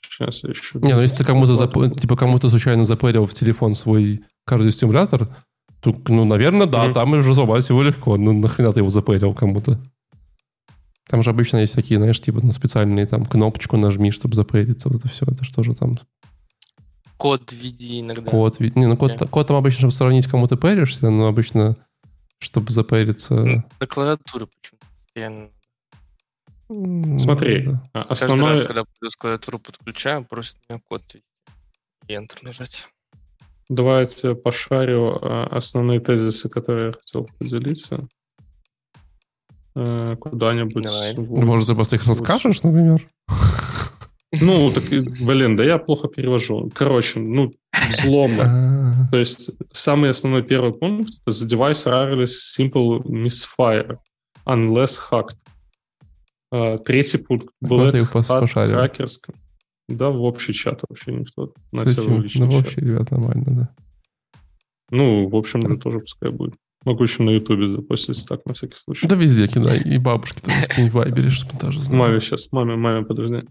Сейчас 0.03 0.43
я 0.43 0.51
еще... 0.51 0.81
Не, 0.81 0.95
ну 0.95 1.01
если 1.01 1.17
ты 1.17 1.25
кому-то, 1.25 1.55
зап... 1.55 1.75
типа, 2.01 2.17
кому-то 2.17 2.51
случайно 2.51 2.85
запэрил 2.85 3.27
в 3.27 3.35
телефон 3.35 3.77
свой 3.77 4.23
кардиостимулятор, 4.45 5.29
то, 5.81 5.95
ну, 6.09 6.25
наверное, 6.25 6.67
да, 6.67 6.87
mm-hmm. 6.87 6.95
там 6.95 7.13
уже 7.13 7.35
сломать 7.35 7.69
его 7.69 7.85
легко. 7.85 8.17
Ну, 8.17 8.33
нахрена 8.33 8.73
ты 8.73 8.81
его 8.81 8.91
запэрил 8.91 9.33
кому-то? 9.33 9.81
Там 11.09 11.23
же 11.23 11.31
обычно 11.31 11.59
есть 11.59 11.75
такие, 11.75 11.99
знаешь, 11.99 12.21
типа, 12.21 12.41
ну, 12.43 12.51
специальные 12.53 13.07
там 13.07 13.25
кнопочку 13.25 13.77
нажми, 13.77 14.11
чтобы 14.11 14.35
запэриться. 14.35 14.89
Вот 14.89 14.99
это 14.99 15.09
все. 15.09 15.25
Это 15.27 15.45
что 15.45 15.63
же 15.63 15.75
там? 15.75 15.99
Код 17.17 17.51
введи 17.51 18.01
иногда. 18.01 18.31
Код 18.31 18.61
введи. 18.61 18.79
Не, 18.79 18.87
ну, 18.87 18.97
код, 18.97 19.13
yeah. 19.13 19.29
код 19.29 19.47
там 19.47 19.57
обычно, 19.57 19.79
чтобы 19.79 19.93
сравнить, 19.93 20.27
кому 20.27 20.47
ты 20.47 20.57
пэришься, 20.57 21.11
но 21.11 21.27
обычно, 21.27 21.77
чтобы 22.39 22.71
запэриться... 22.71 23.65
На 23.81 23.87
клавиатуре 23.87 24.47
почему-то. 24.47 25.51
Смотри, 27.19 27.65
да. 27.65 27.83
А, 27.95 28.03
основное... 28.03 28.51
Каждый 28.51 28.61
раз, 28.61 28.69
когда 28.69 28.85
плюс 29.01 29.17
клавиатуру 29.17 29.59
подключаем, 29.59 30.25
просит 30.27 30.57
меня 30.69 30.81
код 30.87 31.03
и 32.07 32.13
Enter 32.13 32.39
нажать. 32.43 32.87
Давайте 33.71 34.35
пошарю 34.35 35.19
а, 35.21 35.49
основные 35.51 36.01
тезисы, 36.01 36.49
которые 36.49 36.89
я 36.89 36.93
хотел 36.93 37.29
поделиться. 37.39 38.07
Э, 39.75 40.17
куда-нибудь. 40.19 40.83
Давай. 40.83 41.15
Может, 41.17 41.69
ты 41.69 41.75
просто 41.75 41.97
их 41.97 42.07
расскажешь, 42.07 42.63
например? 42.63 43.07
Ну, 44.41 44.71
так, 44.71 44.85
блин, 44.85 45.57
да 45.57 45.65
я 45.65 45.79
плохо 45.79 46.09
перевожу. 46.09 46.71
Короче, 46.75 47.19
ну, 47.19 47.53
взломы. 47.73 48.43
А. 48.45 49.09
То 49.11 49.17
есть, 49.17 49.51
самый 49.73 50.11
основной 50.11 50.43
первый 50.43 50.75
пункт— 50.75 51.15
это 51.27 51.35
the 51.37 51.49
device 51.49 51.87
rarely 51.87 52.27
simple 52.27 53.03
misfire 53.05 53.97
unless 54.45 54.99
hacked. 55.11 55.37
А, 56.51 56.79
третий 56.79 57.19
пункт. 57.19 57.49
Их 57.63 58.13
пошарил. 58.13 58.77
Да, 59.89 60.11
в 60.11 60.23
общий 60.23 60.53
чат 60.53 60.83
вообще 60.87 61.13
никто. 61.13 61.55
Совсем, 61.73 62.27
ну, 62.35 62.51
в 62.51 62.57
общий, 62.57 62.81
ребят, 62.81 63.11
нормально, 63.11 63.45
да. 63.47 63.75
Ну, 64.91 65.29
в 65.29 65.37
общем, 65.37 65.61
да. 65.61 65.77
тоже 65.77 66.01
пускай 66.01 66.31
будет. 66.31 66.55
Могу 66.85 67.03
еще 67.05 67.23
на 67.23 67.31
Ютубе 67.31 67.75
запостить 67.75 68.27
так, 68.27 68.47
на 68.47 68.55
всякий 68.55 68.77
случай. 68.77 69.07
Да 69.07 69.17
везде 69.17 69.49
кидай. 69.49 69.81
И 69.81 69.99
бабушки 69.99 70.41
там 70.41 70.55
скинь 70.63 70.91
в 70.91 70.95
Вайбере, 70.95 71.31
чтобы 71.31 71.59
тоже 71.59 71.83
знали. 71.83 71.99
Маме 71.99 72.21
сейчас, 72.21 72.49
маме, 72.53 72.77
маме, 72.77 73.05
подожди. 73.05 73.47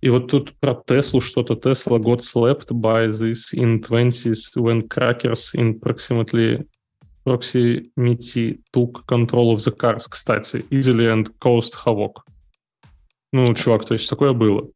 И 0.00 0.08
вот 0.08 0.30
тут 0.30 0.52
про 0.60 0.74
Теслу 0.86 1.20
что-то. 1.20 1.54
Tesla 1.54 1.98
got 1.98 2.22
slapped 2.22 2.70
by 2.72 3.08
this 3.08 3.52
in 3.52 3.80
20s 3.80 4.54
when 4.56 4.88
crackers 4.88 5.54
in 5.54 5.78
approximately 5.78 6.66
proximity 7.24 8.60
took 8.72 9.04
control 9.06 9.52
of 9.52 9.64
the 9.64 9.72
cars, 9.72 10.06
кстати, 10.08 10.64
easily 10.70 11.06
and 11.06 11.26
caused 11.40 11.74
havoc. 11.84 12.22
Ну, 13.32 13.54
чувак, 13.54 13.84
то 13.84 13.94
есть 13.94 14.08
такое 14.08 14.32
было. 14.32 14.70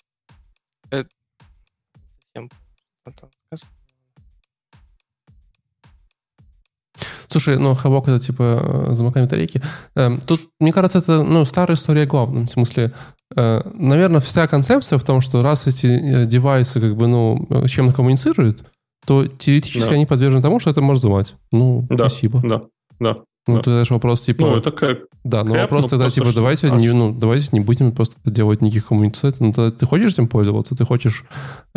Слушай, 7.30 7.58
ну, 7.58 7.74
Хавок 7.76 8.08
это 8.08 8.18
типа 8.18 8.88
э, 8.88 8.92
замыкание 8.92 9.26
батарейки. 9.26 9.62
Эм, 9.94 10.18
тут, 10.20 10.48
мне 10.58 10.72
кажется, 10.72 10.98
это 10.98 11.22
ну, 11.22 11.44
старая 11.44 11.76
история 11.76 12.04
главным. 12.04 12.48
В 12.48 12.50
смысле, 12.50 12.92
э, 13.36 13.60
наверное, 13.72 14.20
вся 14.20 14.48
концепция 14.48 14.98
в 14.98 15.04
том, 15.04 15.20
что 15.20 15.40
раз 15.42 15.68
эти 15.68 15.86
э, 15.86 16.26
девайсы 16.26 16.80
как 16.80 16.96
бы, 16.96 17.06
ну, 17.06 17.46
чем-то 17.68 17.94
коммуницируют, 17.94 18.64
то 19.06 19.28
теоретически 19.28 19.90
да. 19.90 19.94
они 19.94 20.06
подвержены 20.06 20.42
тому, 20.42 20.58
что 20.58 20.70
это 20.70 20.80
может 20.80 21.04
взломать. 21.04 21.36
Ну, 21.52 21.86
да, 21.88 22.08
спасибо. 22.08 22.40
Да, 22.42 22.62
да. 22.98 23.16
Ну, 23.50 23.56
да. 23.56 23.62
тогда 23.62 23.84
же 23.84 23.94
вопрос, 23.94 24.20
типа... 24.22 24.46
Ну, 24.46 24.56
это 24.56 24.70
как... 24.70 24.98
Да, 25.24 25.44
но 25.44 25.54
вопрос 25.54 25.84
ну, 25.84 25.88
тогда, 25.90 26.10
типа, 26.10 26.28
давайте, 26.34 26.68
а... 26.68 26.76
не, 26.76 26.92
ну, 26.92 27.12
давайте 27.12 27.48
не 27.52 27.60
будем 27.60 27.92
просто 27.92 28.16
делать 28.24 28.62
никаких 28.62 28.86
коммуникаций. 28.86 29.34
Ну, 29.38 29.52
тогда 29.52 29.70
ты 29.70 29.86
хочешь 29.86 30.12
этим 30.12 30.28
пользоваться? 30.28 30.74
Ты 30.74 30.84
хочешь, 30.84 31.24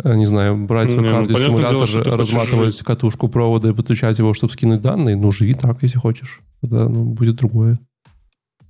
э, 0.02 0.14
не 0.14 0.26
знаю, 0.26 0.56
брать 0.56 0.92
свой 0.92 1.04
ну, 1.04 1.14
кардиостимулятор, 1.14 2.18
разматывать 2.18 2.78
катушку 2.82 3.28
провода 3.28 3.68
и 3.68 3.72
подключать 3.72 4.18
его, 4.18 4.34
чтобы 4.34 4.52
скинуть 4.52 4.80
данные? 4.80 5.16
Ну, 5.16 5.30
живи 5.32 5.54
так, 5.54 5.82
если 5.82 5.98
хочешь. 5.98 6.40
Тогда 6.60 6.88
ну, 6.88 7.04
будет 7.04 7.36
другое. 7.36 7.78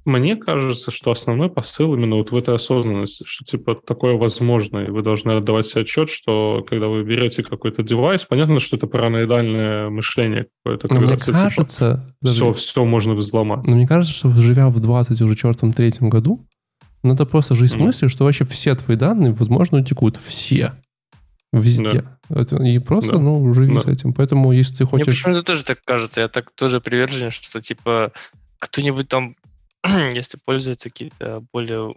Мне 0.05 0.37
кажется, 0.37 0.91
что 0.91 1.11
основной 1.11 1.49
посыл 1.49 1.95
именно 1.95 2.17
вот 2.17 2.31
в 2.31 2.37
этой 2.37 2.55
осознанности, 2.55 3.25
что 3.27 3.45
типа 3.45 3.75
такое 3.75 4.15
возможно, 4.15 4.81
и 4.81 4.91
вы 4.91 5.03
должны 5.03 5.33
отдавать 5.33 5.67
себе 5.67 5.83
отчет, 5.83 6.11
что 6.11 6.65
когда 6.69 6.89
вы 6.89 7.05
берете 7.05 7.43
какой-то 7.43 7.83
девайс, 7.83 8.25
понятно, 8.25 8.61
что 8.61 8.77
это 8.77 8.87
параноидальное 8.87 9.89
мышление 9.89 10.49
какое-то. 10.63 10.93
Но 10.93 11.01
мне 11.01 11.17
кажется... 11.17 12.15
Типа, 12.23 12.33
все, 12.33 12.53
все 12.53 12.85
можно 12.85 13.15
взломать. 13.15 13.67
Но 13.67 13.77
мне 13.77 13.87
кажется, 13.87 14.15
что 14.15 14.31
живя 14.33 14.69
в 14.69 14.79
20 14.79 15.21
уже 15.23 15.37
чертом 15.37 15.73
третьем 15.73 16.11
году, 16.11 16.47
надо 17.03 17.25
просто 17.25 17.55
жить 17.55 17.71
с 17.71 17.77
мыслью, 17.77 18.11
что 18.11 18.25
вообще 18.25 18.45
все 18.45 18.75
твои 18.75 18.97
данные, 18.97 19.33
возможно, 19.33 19.79
утекут. 19.79 20.19
Все. 20.19 20.73
Везде. 21.53 22.03
Да. 22.29 22.41
Это, 22.41 22.57
и 22.63 22.79
просто, 22.79 23.13
да. 23.13 23.19
ну, 23.19 23.55
живи 23.55 23.75
да. 23.75 23.81
с 23.81 23.87
этим. 23.87 24.13
Поэтому, 24.13 24.53
если 24.53 24.75
ты 24.77 24.85
хочешь... 24.85 25.07
Мне 25.07 25.15
почему-то 25.15 25.43
тоже 25.43 25.65
так 25.65 25.79
кажется. 25.85 26.23
Я 26.23 26.29
так 26.29 26.51
тоже 26.51 26.81
привержен, 26.81 27.31
что, 27.31 27.61
типа, 27.61 28.13
кто-нибудь 28.59 29.09
там 29.09 29.37
если 30.15 30.39
пользуются 30.45 30.89
какие-то 30.89 31.45
более 31.53 31.95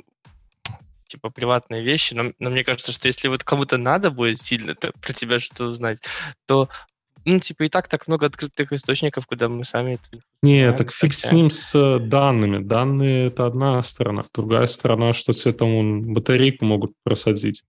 типа 1.08 1.30
приватные 1.30 1.82
вещи, 1.84 2.14
но, 2.14 2.34
но 2.38 2.50
мне 2.50 2.64
кажется, 2.64 2.92
что 2.92 3.08
если 3.08 3.30
вот 3.30 3.44
кому-то 3.44 3.78
надо 3.78 4.12
будет 4.12 4.42
сильно 4.42 4.76
про 4.76 5.14
тебя 5.14 5.40
что-то 5.40 5.66
узнать, 5.66 6.02
то 6.46 6.70
ну, 7.26 7.40
типа, 7.40 7.64
и 7.64 7.70
так 7.70 7.90
так 7.90 8.08
много 8.08 8.28
открытых 8.28 8.72
источников, 8.72 9.28
куда 9.28 9.50
мы 9.50 9.66
сами... 9.66 10.00
Не, 10.42 10.72
так 10.72 10.94
фиг 10.94 11.14
с 11.14 11.30
ним 11.34 11.50
с 11.50 11.76
э, 11.76 12.00
данными. 12.00 12.64
Данные— 12.64 13.28
это 13.28 13.46
одна 13.46 13.84
сторона. 13.84 14.24
Другая 14.34 14.66
сторона, 14.68 15.12
что 15.12 15.34
там 15.52 15.76
он, 15.76 16.14
батарейку 16.14 16.64
могут 16.64 16.94
просадить. 17.04 17.64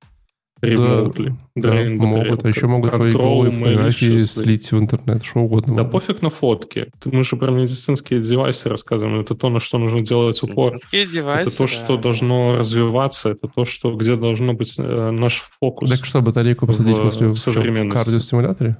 Ремоутли. 0.60 1.34
Да, 1.54 1.70
да 1.72 1.84
могут, 1.90 2.44
а 2.44 2.48
еще 2.48 2.66
могут 2.66 2.94
твои 2.94 3.12
голые 3.12 3.50
фотографии 3.50 4.18
слить 4.20 4.70
в 4.72 4.78
интернет, 4.78 5.24
что 5.24 5.40
угодно. 5.40 5.76
Да 5.76 5.84
пофиг 5.84 6.22
на 6.22 6.30
фотки. 6.30 6.88
Мы 7.04 7.24
же 7.24 7.36
про 7.36 7.50
медицинские 7.50 8.20
девайсы 8.20 8.68
рассказываем. 8.68 9.20
Это 9.20 9.34
то, 9.34 9.48
на 9.48 9.60
что 9.60 9.78
нужно 9.78 10.02
делать 10.02 10.42
упор. 10.42 10.72
Медицинские 10.72 11.06
девайсы, 11.06 11.48
Это 11.48 11.56
то, 11.56 11.64
да. 11.64 11.68
что 11.68 11.96
должно 11.96 12.56
развиваться. 12.56 13.30
Это 13.30 13.48
то, 13.48 13.64
что 13.64 13.94
где 13.94 14.16
должно 14.16 14.54
быть 14.54 14.74
э, 14.78 15.10
наш 15.10 15.42
фокус. 15.60 15.90
Так 15.90 16.04
что, 16.04 16.20
батарейку 16.20 16.66
посадить 16.66 16.98
в, 16.98 17.02
в, 17.02 17.34
в, 17.34 17.36
в 17.36 17.88
кардиостимуляторе? 17.90 18.76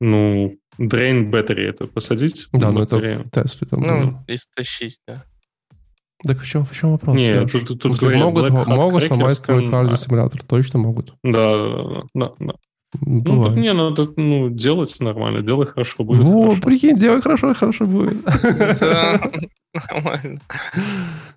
Ну, 0.00 0.58
drain 0.78 1.30
battery 1.30 1.68
это 1.68 1.86
посадить? 1.86 2.48
Да, 2.52 2.70
ну 2.70 2.82
это 2.82 2.98
в 2.98 3.30
Тесле. 3.30 3.68
Там, 3.68 3.80
ну, 3.80 4.18
да. 4.26 4.34
истощить, 4.34 5.00
да. 5.06 5.24
Так 6.24 6.38
в 6.38 6.46
чем, 6.46 6.64
в 6.64 6.72
чем 6.72 6.92
вопрос? 6.92 7.16
Нет, 7.16 7.50
тут, 7.50 7.66
тут, 7.66 7.80
тут 7.80 7.98
говорят, 7.98 8.22
могут, 8.22 8.50
могут 8.50 9.02
сломать 9.02 9.42
твой 9.42 9.68
кардиостимулятор, 9.68 10.42
точно 10.42 10.78
могут. 10.78 11.14
Да, 11.24 12.02
да, 12.14 12.32
да. 12.38 12.52
Ну, 13.00 13.44
так 13.44 13.56
не, 13.56 13.72
надо 13.72 14.08
ну, 14.16 14.50
делать 14.50 14.94
нормально, 15.00 15.42
делай 15.42 15.66
хорошо, 15.66 16.04
будет 16.04 16.22
Во, 16.22 16.42
хорошо. 16.50 16.62
прикинь, 16.62 16.98
делай 16.98 17.22
хорошо, 17.22 17.54
хорошо 17.54 17.86
будет. 17.86 18.18
Нормально. 19.74 20.40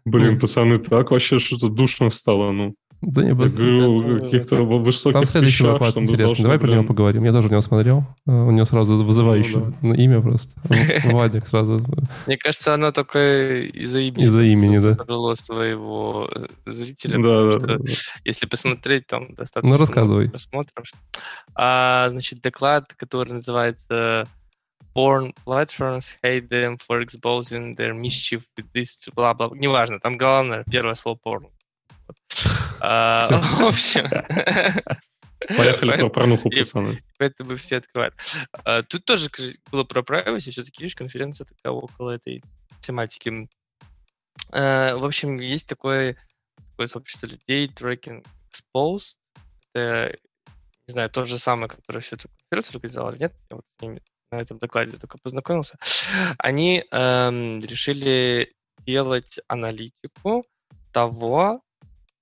Блин, 0.04 0.38
пацаны, 0.38 0.80
так 0.80 1.12
вообще 1.12 1.40
что-то 1.40 1.70
душно 1.70 2.10
стало, 2.10 2.52
ну. 2.52 2.76
Да 3.06 3.22
не, 3.22 3.30
Я 3.30 3.36
просто... 3.36 3.58
говорю, 3.58 4.20
каких-то 4.20 4.56
высоких 4.64 5.14
Там 5.14 5.26
следующий 5.26 5.64
вещах, 5.64 5.74
вопрос 5.74 5.98
интересный. 5.98 6.42
Давай 6.44 6.60
про 6.60 6.72
него 6.72 6.84
поговорим. 6.84 7.24
Я 7.24 7.32
тоже 7.32 7.48
в 7.48 7.52
него 7.52 7.62
смотрел. 7.62 8.04
Э, 8.26 8.32
У 8.32 8.52
него 8.52 8.66
сразу 8.66 9.04
вызывающее 9.04 9.74
Ну 9.82 9.94
имя 9.94 10.22
просто. 10.22 10.60
Вадик 11.12 11.46
сразу. 11.46 11.86
Мне 12.26 12.38
кажется, 12.38 12.74
оно 12.74 12.92
только 12.92 13.62
из-за 13.62 14.00
имени. 14.00 14.26
Из-за 14.26 14.42
имени, 14.42 14.80
да. 14.80 14.96
Собрало 14.96 15.36
своего 15.36 16.28
э, 16.34 16.48
зрителя. 16.66 17.22
Да, 17.22 17.60
да. 17.60 17.84
Если 18.24 18.48
посмотреть, 18.48 19.06
там 19.06 19.34
достаточно 19.36 19.70
Ну, 19.76 19.78
рассказывай. 19.80 20.30
просмотров. 20.30 20.88
А, 21.54 22.10
значит, 22.10 22.42
доклад, 22.42 22.94
который 22.96 23.34
называется 23.34 24.28
Porn 24.96 25.34
platforms 25.46 26.08
hate 26.24 26.50
them 26.50 26.80
for 26.80 27.04
exposing 27.06 27.76
their 27.76 27.94
mischief 27.94 28.42
with 28.58 28.66
this, 28.74 29.10
бла-бла. 29.14 29.52
Неважно, 29.54 30.00
там 30.00 30.18
главное 30.18 30.64
первое 30.72 30.96
слово 30.96 31.18
порно. 31.22 31.48
А. 32.80 33.22
В 33.30 33.64
общем... 33.64 34.08
Поехали 35.48 35.98
про 35.98 36.10
порнуху, 36.10 36.50
пацаны. 36.50 37.04
Поэтому 37.20 37.56
все 37.56 37.78
открывают. 37.78 38.16
А, 38.64 38.84
Тут 38.84 39.06
тоже 39.06 39.30
было 39.72 39.84
про 39.84 40.02
privacy, 40.02 40.52
все-таки, 40.52 40.84
видишь, 40.84 40.96
конференция 40.96 41.46
такая 41.46 41.72
около 41.72 42.12
этой 42.12 42.44
тематики. 42.82 43.48
А, 44.52 44.96
В 44.96 45.06
общем, 45.06 45.40
есть 45.40 45.68
такое, 45.68 46.18
такое 46.72 46.88
сообщество 46.88 47.28
людей, 47.28 47.68
Tracking 47.68 48.26
Exposed. 48.52 49.18
Это, 49.74 50.18
не 50.88 50.92
знаю, 50.94 51.10
то 51.10 51.26
же 51.26 51.38
самое, 51.38 51.68
которое 51.68 52.00
всю 52.00 52.16
эту 52.16 52.30
конференцию 52.50 52.78
организовал, 52.78 53.12
или 53.12 53.20
нет? 53.20 53.34
Я 53.50 53.56
вот 53.58 53.66
с 53.68 53.82
ними 53.82 54.02
на 54.32 54.42
этом 54.42 54.58
докладе 54.58 54.98
только 54.98 55.18
познакомился. 55.22 55.78
Они 56.38 56.84
эм, 56.92 57.60
решили 57.60 58.54
делать 58.86 59.40
аналитику 59.48 60.46
того, 60.92 61.62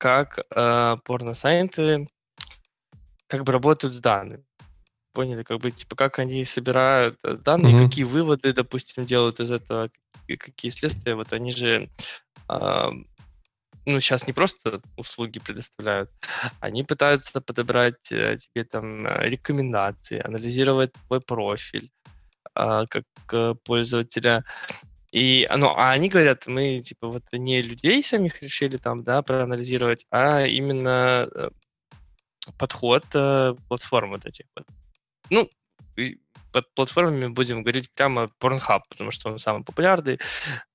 как 0.04 0.40
э, 0.54 0.98
порносайты 1.06 2.10
как 3.28 3.46
бы 3.46 3.54
работают 3.54 3.94
с 3.94 4.00
данными. 4.00 4.44
Поняли, 5.14 5.44
как 5.44 5.62
бы, 5.62 5.72
типа, 5.72 5.96
как 5.96 6.20
они 6.20 6.44
собирают 6.44 7.18
э, 7.24 7.38
данные, 7.38 7.74
Мгм. 7.74 7.88
какие 7.88 8.04
выводы, 8.04 8.52
допустим, 8.52 9.06
делают 9.06 9.40
из 9.40 9.50
этого, 9.50 9.90
какие 10.28 10.72
следствия. 10.72 11.16
Вот 11.16 11.32
они 11.32 11.54
же, 11.54 11.88
а, 12.50 12.92
ну, 13.86 14.00
сейчас 14.02 14.28
не 14.28 14.34
просто 14.34 14.82
услуги 14.98 15.40
предоставляют, 15.40 16.10
они 16.60 16.84
пытаются 16.84 17.40
подобрать 17.40 18.12
э, 18.12 18.36
тебе 18.36 18.66
там 18.66 19.08
э, 19.08 19.30
рекомендации, 19.30 20.20
анализировать 20.20 20.92
твой 21.08 21.22
профиль 21.22 21.90
а, 22.56 22.88
как 22.88 23.06
э, 23.32 23.56
пользователя. 23.64 24.44
И, 25.14 25.46
а, 25.48 25.58
ну, 25.58 25.68
а 25.68 25.92
они 25.92 26.10
говорят, 26.10 26.48
мы, 26.48 26.80
типа, 26.80 27.08
вот 27.08 27.22
не 27.34 27.62
людей 27.62 28.02
самих 28.04 28.42
решили 28.42 28.78
там, 28.78 29.04
да, 29.04 29.22
проанализировать, 29.22 30.06
а 30.10 30.42
именно 30.42 31.30
э, 31.36 31.50
подход 32.58 33.06
э, 33.14 33.54
платформ 33.70 34.10
вот 34.14 34.26
этих 34.26 34.46
вот. 34.56 34.66
Ну, 35.30 35.50
под 36.52 36.66
платформами 36.74 37.28
будем 37.28 37.62
говорить 37.62 37.90
прямо 37.96 38.30
Pornhub, 38.42 38.82
потому 38.90 39.12
что 39.12 39.30
он 39.30 39.38
самый 39.38 39.64
популярный, 39.64 40.20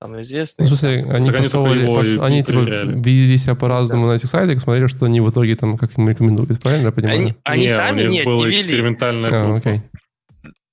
самый 0.01 0.21
известный. 0.21 0.63
Ну, 0.63 0.65
в 0.67 0.69
смысле, 0.69 0.99
они 1.11 1.25
Так 1.27 1.35
они 1.35 1.43
посовывали, 1.43 1.81
его 1.83 1.99
пос- 2.01 2.15
и 2.15 2.19
они 2.19 2.41
типа 2.43 2.59
вели 2.59 3.37
себя 3.37 3.55
по-разному 3.55 4.07
на 4.07 4.13
этих 4.13 4.29
сайтах, 4.29 4.55
и 4.55 4.59
смотрели, 4.61 4.87
что 4.87 5.05
они 5.05 5.19
в 5.19 5.29
итоге 5.29 5.57
там, 5.57 5.77
как 5.77 5.97
им 5.97 6.07
рекомендуют, 6.07 6.61
правильно 6.61 6.87
я 6.87 6.91
понимаю? 6.93 7.19
Они, 7.19 7.35
они 7.43 7.63
Не, 7.63 7.75
сами 7.75 8.03
у 8.03 8.09
них 8.09 8.25
нет, 8.25 8.25
не 8.25 8.45
вели. 8.45 8.57
экспериментальная 8.61 9.29
А, 9.31 9.45
группа. 9.45 9.57
окей. 9.57 9.81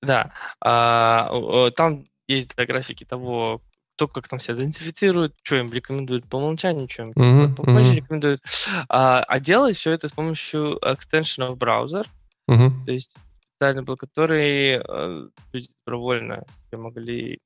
Да. 0.01 0.31
А, 0.61 1.69
там 1.71 2.05
есть 2.27 2.55
да, 2.55 2.65
графики 2.65 3.03
того, 3.05 3.61
кто 3.95 4.07
как 4.07 4.27
там 4.27 4.39
себя 4.39 4.55
идентифицирует, 4.55 5.33
что 5.43 5.55
им 5.57 5.71
рекомендуют 5.73 6.29
по 6.29 6.37
умолчанию, 6.37 6.87
что 6.89 7.03
им 7.03 7.13
Мгм, 7.15 7.55
попозже 7.55 7.91
мгм, 7.91 7.97
рекомендуют. 7.97 8.41
А, 8.89 9.23
а 9.23 9.39
делать 9.39 9.75
все 9.75 9.91
это 9.91 10.07
с 10.07 10.11
помощью 10.11 10.77
extension 10.83 11.49
of 11.49 11.57
browser, 11.57 12.05
мгм. 12.47 12.85
то 12.85 12.91
есть 12.91 13.15
специальный 13.55 13.83
был, 13.83 13.97
который 13.97 14.81
э, 14.83 15.29
люди 15.51 15.69
добровольно 15.85 16.43
могли, 16.71 17.39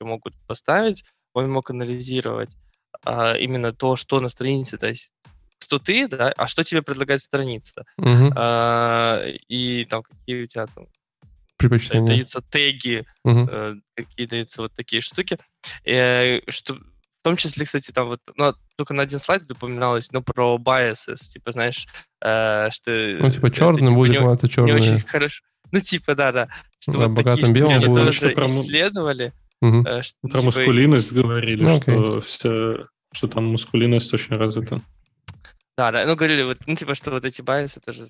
могут 0.00 0.34
поставить, 0.46 1.04
он 1.34 1.50
мог 1.50 1.70
анализировать 1.70 2.56
а, 3.04 3.36
именно 3.36 3.72
то, 3.72 3.96
что 3.96 4.20
на 4.20 4.28
странице, 4.28 4.78
то 4.78 4.86
есть 4.86 5.12
кто 5.60 5.78
ты, 5.78 6.08
да, 6.08 6.32
а 6.36 6.46
что 6.46 6.64
тебе 6.64 6.82
предлагает 6.82 7.20
страница, 7.20 7.84
Мгм. 7.98 8.32
А, 8.36 9.20
и 9.48 9.84
там 9.84 10.02
какие 10.02 10.44
у 10.44 10.46
тебя 10.46 10.66
там 10.68 10.86
Предпочтения. 11.58 12.06
даются 12.06 12.40
теги, 12.40 13.04
Мгм. 13.24 13.48
э, 13.50 13.74
какие 13.96 14.26
даются 14.26 14.62
вот 14.62 14.72
такие 14.74 15.02
штуки. 15.02 15.38
Э, 15.84 16.40
что, 16.48 16.74
в 16.74 16.80
том 17.24 17.36
числе, 17.36 17.64
кстати, 17.66 17.90
там 17.90 18.06
вот, 18.06 18.20
ну, 18.36 18.54
только 18.76 18.94
на 18.94 19.02
один 19.02 19.18
слайд 19.18 19.50
упоминалось, 19.50 20.10
ну, 20.12 20.22
про 20.22 20.56
biases, 20.56 21.16
типа, 21.28 21.50
знаешь, 21.52 21.86
э, 22.24 22.70
что... 22.70 22.90
Ну, 23.20 23.30
типа, 23.30 23.46
это, 23.48 23.56
черный 23.56 23.92
будет, 23.92 24.10
не, 24.12 24.16
это 24.16 24.46
не 24.62 24.72
очень 24.72 24.84
черный. 24.84 25.00
хорошо. 25.00 25.44
Ну, 25.72 25.80
типа, 25.80 26.14
да-да. 26.14 26.48
Что 26.80 26.92
Да, 26.92 27.08
вот 27.08 27.16
такие 27.16 27.44
штуки 27.46 27.86
будет. 27.86 27.94
тоже 28.06 28.34
му- 28.36 28.46
исследовали. 28.46 29.32
Э, 29.60 30.02
что, 30.02 30.16
Про 30.22 30.30
типа, 30.30 30.42
мускулинность 30.44 31.12
говорили, 31.12 31.64
Ну, 31.64 31.76
что, 31.82 32.20
все, 32.20 32.86
что 33.12 33.26
там 33.28 33.44
мускулинность 33.46 34.14
очень 34.14 34.36
развита. 34.36 34.80
Да, 35.76 35.90
да, 35.92 36.06
ну, 36.06 36.14
говорили, 36.16 36.42
вот, 36.44 36.58
ну, 36.66 36.74
типа, 36.76 36.94
что 36.94 37.10
вот 37.10 37.24
эти 37.24 37.40
biases 37.42 37.80
тоже 37.84 38.04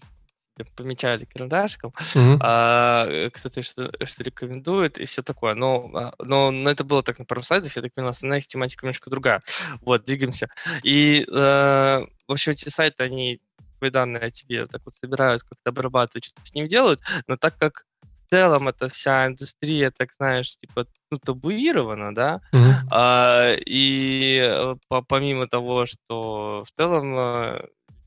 помечали 0.76 1.24
карандашиком, 1.24 1.92
Мгм. 2.14 2.38
а, 2.42 3.06
э, 3.08 3.30
кто-то 3.30 3.62
что, 3.62 3.90
что 4.04 4.24
рекомендует 4.24 4.98
и 4.98 5.04
все 5.04 5.22
такое. 5.22 5.54
Но, 5.54 5.90
а, 5.94 6.14
но, 6.18 6.50
но 6.50 6.70
это 6.70 6.84
было 6.84 7.02
так 7.02 7.18
на 7.18 7.24
пару 7.24 7.42
слайдов, 7.42 7.74
я 7.76 7.82
так 7.82 7.94
понял, 7.94 8.08
основная 8.08 8.38
их 8.38 8.46
тематика 8.46 8.86
немножко 8.86 9.10
другая. 9.10 9.42
Вот, 9.82 10.04
двигаемся. 10.04 10.48
И, 10.82 11.24
э, 11.28 12.06
в 12.28 12.32
общем, 12.32 12.52
эти 12.52 12.68
сайты, 12.68 13.04
они 13.04 13.40
твои 13.78 13.90
данные 13.90 14.22
о 14.22 14.30
тебе 14.30 14.66
так 14.66 14.82
вот 14.84 14.94
собирают, 14.94 15.42
как-то 15.42 15.70
обрабатывают, 15.70 16.24
что-то 16.24 16.44
с 16.44 16.54
ним 16.54 16.66
делают, 16.66 17.00
но 17.26 17.36
так 17.36 17.56
как 17.58 17.84
в 18.26 18.30
целом 18.30 18.68
эта 18.68 18.88
вся 18.88 19.26
индустрия, 19.26 19.90
так 19.90 20.12
знаешь, 20.12 20.56
типа, 20.56 20.86
ну, 21.10 21.18
табуирована, 21.18 22.14
да, 22.14 22.40
Мгм. 22.52 22.74
а, 22.90 23.54
и 23.54 24.38
э, 24.44 24.74
по- 24.88 25.02
помимо 25.02 25.46
того, 25.46 25.86
что 25.86 26.64
в 26.66 26.70
целом 26.76 27.16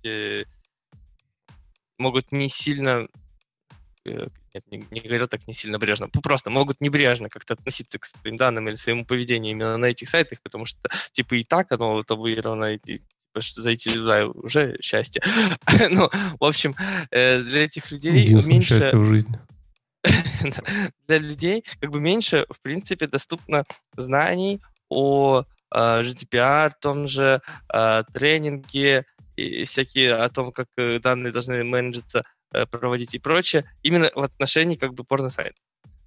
э, 0.03 0.43
могут 2.01 2.31
не 2.31 2.49
сильно, 2.49 3.07
э, 4.05 4.27
нет, 4.53 4.63
не, 4.71 4.85
не 4.91 4.99
говорю 4.99 5.27
так 5.27 5.47
не 5.47 5.53
сильно 5.53 5.79
брежно, 5.79 6.09
просто 6.09 6.49
могут 6.49 6.81
небрежно 6.81 7.29
как-то 7.29 7.53
относиться 7.53 7.99
к 7.99 8.05
своим 8.05 8.35
данным 8.35 8.67
или 8.67 8.75
своему 8.75 9.05
поведению 9.05 9.51
именно 9.51 9.77
на 9.77 9.85
этих 9.85 10.09
сайтах, 10.09 10.41
потому 10.41 10.65
что 10.65 10.79
типа 11.11 11.35
и 11.35 11.43
так 11.43 11.71
оно 11.71 12.03
табуировано, 12.03 12.73
и, 12.73 12.77
типа, 12.77 13.03
что 13.39 13.61
зайти 13.61 13.93
туда 13.93 14.27
уже 14.27 14.77
счастье. 14.81 15.21
ну, 15.89 16.09
в 16.39 16.43
общем, 16.43 16.75
э, 17.11 17.41
для 17.41 17.63
этих 17.63 17.91
людей 17.91 18.11
меньше 18.11 18.79
счастье 18.79 18.97
в 18.97 19.05
жизни. 19.05 19.33
для 21.07 21.19
людей 21.19 21.63
как 21.79 21.91
бы 21.91 21.99
меньше, 21.99 22.45
в 22.49 22.59
принципе, 22.61 23.07
доступно 23.07 23.63
знаний 23.95 24.59
о 24.89 25.43
э, 25.73 25.75
GDPR, 26.01 26.71
том 26.81 27.07
же 27.07 27.41
тренинге 28.13 29.05
всякие 29.65 30.15
о 30.15 30.29
том, 30.29 30.51
как 30.51 30.67
э, 30.77 30.99
данные 30.99 31.31
должны 31.31 31.63
менеджиться, 31.63 32.23
э, 32.53 32.65
проводить 32.65 33.15
и 33.15 33.19
прочее, 33.19 33.65
именно 33.83 34.09
в 34.13 34.21
отношении 34.21 34.75
как 34.75 34.93
бы 34.93 35.03
порно-сайта. 35.03 35.55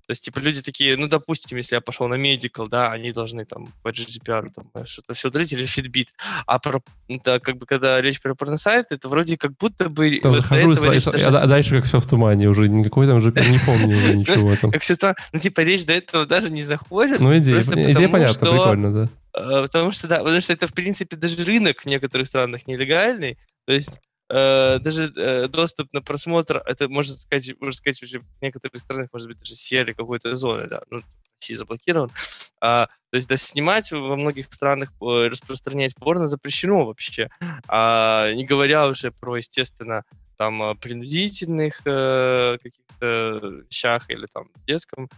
То 0.06 0.10
есть, 0.10 0.22
типа, 0.22 0.38
люди 0.38 0.60
такие, 0.60 0.98
ну, 0.98 1.08
допустим, 1.08 1.56
если 1.56 1.76
я 1.76 1.80
пошел 1.80 2.08
на 2.08 2.14
medical, 2.16 2.68
да, 2.68 2.92
они 2.92 3.10
должны 3.10 3.46
там 3.46 3.72
по 3.82 3.88
GDPR 3.88 4.50
там, 4.54 4.86
что-то 4.86 5.14
все 5.14 5.28
удалить 5.28 5.52
или 5.54 5.64
Fitbit. 5.64 6.08
А 6.46 6.58
про, 6.58 6.82
да, 7.24 7.38
как 7.40 7.56
бы, 7.56 7.64
когда 7.64 8.00
речь 8.02 8.20
про 8.20 8.34
порносайт, 8.34 8.92
это 8.92 9.08
вроде 9.08 9.38
как 9.38 9.56
будто 9.56 9.88
бы... 9.88 10.20
Там 10.20 10.32
вот 10.32 10.42
захожу, 10.42 10.72
и 10.72 10.76
даже- 10.76 11.26
а 11.26 11.46
дальше 11.46 11.76
как 11.76 11.86
все 11.86 12.00
в 12.00 12.06
тумане 12.06 12.48
уже. 12.48 12.68
Никакой 12.68 13.06
там 13.06 13.18
же 13.20 13.30
не 13.30 13.58
помню 13.64 13.96
уже 13.96 14.14
ничего 14.16 14.54
там. 14.56 14.72
Как 14.72 14.82
всегда, 14.82 15.14
ну, 15.32 15.38
типа, 15.38 15.60
речь 15.60 15.86
до 15.86 15.94
этого 15.94 16.26
даже 16.26 16.50
не 16.50 16.62
заходит, 16.62 17.20
Ну, 17.20 17.34
идея, 17.38 17.60
идея 17.60 18.08
понятна, 18.08 18.50
прикольно, 18.50 18.92
да. 18.92 19.08
э, 19.40 19.62
потому 19.62 19.90
что, 19.92 20.06
да, 20.06 20.18
потому 20.18 20.40
что 20.42 20.52
это, 20.52 20.66
в 20.66 20.74
принципе, 20.74 21.16
даже 21.16 21.42
рынок 21.44 21.80
в 21.80 21.86
некоторых 21.86 22.26
странах 22.26 22.66
нелегальный, 22.66 23.38
то 23.66 23.72
есть 23.72 24.00
э, 24.28 24.78
даже 24.78 25.12
э, 25.16 25.48
доступ 25.48 25.92
на 25.92 26.02
просмотр, 26.02 26.62
это 26.66 26.88
можно 26.88 27.14
сказать, 27.14 27.54
можно 27.60 27.74
сказать 27.74 28.02
уже 28.02 28.20
в 28.20 28.42
некоторых 28.42 28.80
странах, 28.80 29.08
может 29.12 29.28
быть, 29.28 29.38
даже 29.38 29.54
сели 29.54 29.92
какой-то 29.92 30.34
зоны, 30.34 30.66
да, 30.66 30.82
ну, 30.90 31.02
России 31.44 31.54
заблокирован. 31.54 32.10
А, 32.60 32.86
то 32.86 33.16
есть, 33.16 33.28
да, 33.28 33.36
снимать 33.36 33.92
во 33.92 34.16
многих 34.16 34.46
странах, 34.46 34.90
э, 35.00 35.28
распространять 35.28 35.94
порно 35.94 36.26
запрещено 36.26 36.86
вообще. 36.86 37.28
А, 37.68 38.32
не 38.32 38.44
говоря 38.44 38.88
уже 38.88 39.10
про, 39.12 39.36
естественно, 39.36 40.04
там 40.36 40.62
э, 40.62 40.74
принудительных 40.74 41.80
э, 41.84 42.56
каких-то 42.62 43.62
вещах 43.68 44.08
или 44.08 44.26
там 44.32 44.48
детском 44.66 45.08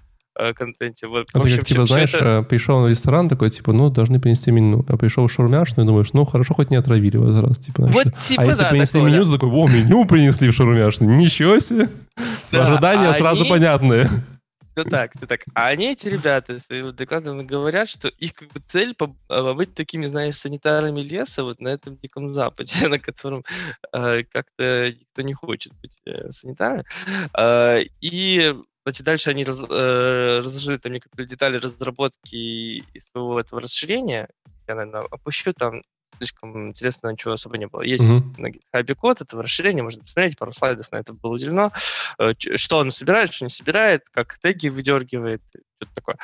контенте. 0.55 1.07
Вот, 1.07 1.27
а 1.33 1.39
в 1.39 1.43
ты 1.43 1.49
общем, 1.49 1.59
как, 1.59 1.67
типа, 1.67 1.85
знаешь, 1.85 2.15
это- 2.15 2.25
э, 2.25 2.43
пришел 2.43 2.81
на 2.81 2.89
ресторан 2.89 3.29
такой, 3.29 3.51
типа, 3.51 3.73
ну, 3.73 3.91
должны 3.91 4.21
принести 4.21 4.51
меню. 4.51 4.85
А 4.89 4.97
пришел 4.97 5.27
в 5.27 5.33
шаурмяшную 5.33 5.85
и 5.85 5.89
думаешь, 5.89 6.13
ну, 6.13 6.25
хорошо, 6.25 6.55
хоть 6.55 6.71
не 6.71 6.77
отравили 6.77 7.17
в 7.17 7.29
этот 7.29 7.49
раз. 7.49 7.59
Типа, 7.59 7.83
знаешь, 7.89 7.95
Вот 7.95 8.19
типа, 8.19 8.43
а 8.43 8.47
если 8.47 8.63
да, 8.63 8.71
принесли 8.71 9.01
такое, 9.01 9.13
меню, 9.13 9.25
да. 9.25 9.31
то 9.33 9.39
такой, 9.39 9.51
о, 9.51 9.69
меню 9.69 10.05
принесли 10.07 10.49
в 10.49 10.53
шаурмяшную. 10.53 11.17
Ничего 11.17 11.59
себе. 11.59 11.89
Да, 12.51 12.67
Ожидания 12.67 13.09
а 13.09 13.15
сразу 13.15 13.43
они- 13.43 13.51
понятные. 13.51 14.09
Ну 14.79 14.85
так, 14.85 15.13
ну 15.19 15.27
так. 15.27 15.41
А 15.55 15.69
они, 15.69 15.93
эти 15.93 16.07
ребята, 16.09 16.59
своими 16.59 16.91
докладами 16.91 17.43
говорят, 17.43 17.89
что 17.89 18.09
их 18.09 18.35
как 18.35 18.53
бы 18.53 18.61
цель 18.67 18.95
а, 19.31 19.55
быть 19.55 19.75
такими, 19.75 20.05
знаешь, 20.05 20.37
санитарами 20.37 21.01
леса 21.01 21.45
вот 21.45 21.61
на 21.63 21.69
этом 21.69 21.97
Диком 21.97 22.35
Западе, 22.35 22.71
на 22.89 22.99
котором 22.99 23.43
э, 23.95 24.25
как-то 24.25 24.93
никто 24.93 25.23
не 25.23 25.33
хочет 25.33 25.73
быть 25.81 25.99
э, 26.05 26.31
санитарами. 26.31 26.85
Э, 27.35 27.85
и 28.03 28.55
значит, 28.87 29.05
дальше 29.05 29.31
они 29.31 29.45
раз- 29.45 29.59
э, 29.69 30.39
разложили 30.39 30.77
там 30.77 30.93
некоторые 30.93 31.27
детали 31.27 31.59
разработки 31.59 32.85
своего 32.99 33.41
этого 33.41 33.61
расширения. 33.61 34.29
Я, 34.69 34.77
наверное, 34.77 35.03
опущу 35.11 35.53
там 35.53 35.83
слишком 36.19 36.69
интересно, 36.69 37.09
ничего 37.09 37.35
особо 37.35 37.59
не 37.59 37.67
было. 37.67 37.83
Есть 37.83 38.05
Мгм. 38.05 38.37
на 38.39 38.51
GitHub 38.51 38.95
код 38.95 39.21
этого 39.21 39.43
расширения, 39.43 39.83
можно 39.83 40.03
посмотреть, 40.03 40.39
пару 40.39 40.53
слайдов 40.53 40.91
на 40.93 40.97
это 40.99 41.13
было 41.13 41.35
уделено. 41.35 41.73
Э, 42.19 42.33
Что 42.39 42.79
он 42.79 42.93
собирает, 42.93 43.33
что 43.33 43.45
не 43.45 43.51
собирает, 43.51 44.09
как 44.13 44.39
теги 44.39 44.69
выдергивает, 44.69 45.43
что-то 45.51 45.95
такое. 45.95 46.17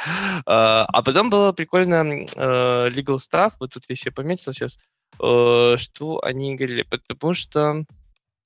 А 0.47 0.87
а 0.87 1.03
потом 1.03 1.31
было 1.31 1.53
прикольно 1.53 2.05
э, 2.05 2.89
legal 2.91 3.19
stuff, 3.19 3.55
вот 3.59 3.73
тут 3.73 3.85
я 3.89 3.97
себе 3.97 4.13
пометил 4.13 4.53
сейчас, 4.53 4.79
э, 5.21 5.77
что 5.79 6.25
они 6.25 6.55
говорили, 6.55 6.83
потому 6.83 7.35
что... 7.35 7.85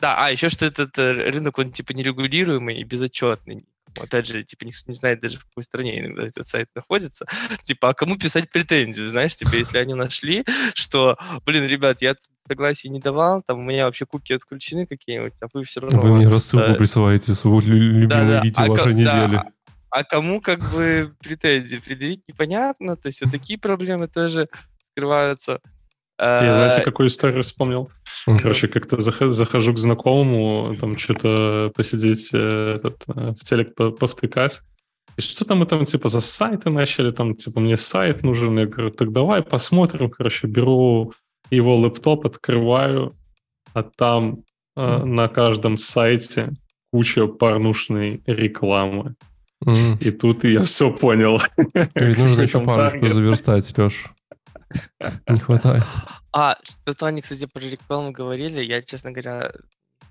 Да, 0.00 0.16
а 0.26 0.30
еще 0.30 0.48
что 0.48 0.66
этот 0.66 0.98
рынок, 0.98 1.58
он 1.58 1.70
типа 1.70 1.92
нерегулируемый 1.92 2.78
и 2.80 2.84
безотчетный. 2.84 3.66
Опять 3.96 4.26
же, 4.26 4.42
типа 4.42 4.64
никто 4.64 4.82
не 4.86 4.94
знает 4.94 5.20
даже 5.20 5.38
в 5.38 5.44
какой 5.44 5.62
стране 5.62 6.00
иногда 6.00 6.26
этот 6.26 6.46
сайт 6.46 6.68
находится. 6.74 7.26
Типа, 7.62 7.90
а 7.90 7.94
кому 7.94 8.16
писать 8.16 8.50
претензию, 8.50 9.08
знаешь, 9.08 9.36
типа, 9.36 9.54
если 9.56 9.78
они 9.78 9.94
нашли, 9.94 10.44
что, 10.74 11.16
блин, 11.44 11.64
ребят, 11.64 12.02
я 12.02 12.14
тут 12.14 12.24
согласия 12.48 12.88
не 12.88 13.00
давал, 13.00 13.42
там 13.42 13.58
у 13.58 13.62
меня 13.62 13.86
вообще 13.86 14.06
куки 14.06 14.32
отключены 14.32 14.86
какие-нибудь, 14.86 15.34
а 15.40 15.46
вы 15.52 15.64
все 15.64 15.80
равно... 15.80 16.00
Вы 16.00 16.14
мне 16.14 16.28
рассылку 16.28 16.72
э, 16.72 16.74
присылаете, 16.74 17.34
свое 17.34 17.60
лю- 17.62 17.76
любимое 17.76 18.08
да-да, 18.08 18.40
видео 18.42 18.64
а 18.64 18.68
вашей 18.68 18.94
недели. 18.94 19.42
а 19.90 20.04
кому 20.04 20.40
как 20.40 20.60
бы 20.70 21.14
претензии 21.20 21.78
предъявить 21.78 22.22
непонятно, 22.28 22.96
то 22.96 23.06
есть 23.06 23.22
вот 23.22 23.32
такие 23.32 23.58
проблемы 23.58 24.08
тоже 24.08 24.48
скрываются. 24.92 25.60
Я, 26.18 26.54
знаете, 26.54 26.80
Э, 26.80 26.84
какую 26.84 27.08
историю 27.08 27.42
вспомнил? 27.42 27.90
Короче, 28.40 28.68
как-то 28.68 28.96
зах- 28.96 29.32
захожу 29.32 29.74
к 29.74 29.78
знакомому, 29.78 30.74
там 30.80 30.96
что-то 30.96 31.70
посидеть, 31.74 32.30
э, 32.32 32.76
этот, 32.76 33.04
э, 33.08 33.32
в 33.38 33.44
телек 33.44 33.74
по- 33.74 33.90
повтыкать. 33.90 34.62
И 35.18 35.20
что 35.22 35.44
там 35.44 35.58
мы 35.58 35.66
там, 35.66 35.84
типа, 35.84 36.08
за 36.08 36.20
сайты 36.20 36.70
начали, 36.70 37.10
там, 37.10 37.34
типа, 37.34 37.60
мне 37.60 37.76
сайт 37.76 38.22
нужен. 38.22 38.58
Я 38.58 38.66
говорю, 38.66 38.90
так 38.90 39.12
давай 39.12 39.42
посмотрим. 39.42 40.10
Короче, 40.10 40.46
беру 40.46 41.12
его 41.50 41.76
лэптоп, 41.76 42.26
открываю, 42.26 43.14
а 43.74 43.82
там 43.82 44.38
э, 44.76 45.04
на 45.04 45.28
каждом 45.28 45.78
сайте 45.78 46.50
куча 46.92 47.26
порнушной 47.26 48.20
рекламы. 48.26 49.14
Мгм. 49.60 49.98
И 50.00 50.10
тут 50.10 50.44
я 50.44 50.64
все 50.64 50.90
понял. 50.92 51.40
Говорит, 51.94 52.18
нужно 52.18 52.42
еще 52.42 52.60
парочку 52.60 53.06
заверстать, 53.08 53.76
Леш. 53.78 54.04
Не 55.28 55.38
хватает. 55.38 55.84
А, 56.32 56.56
что-то 56.62 57.06
они, 57.06 57.22
кстати, 57.22 57.46
про 57.46 57.60
рекламу 57.60 58.12
говорили, 58.12 58.62
я, 58.62 58.82
честно 58.82 59.10
говоря, 59.12 59.52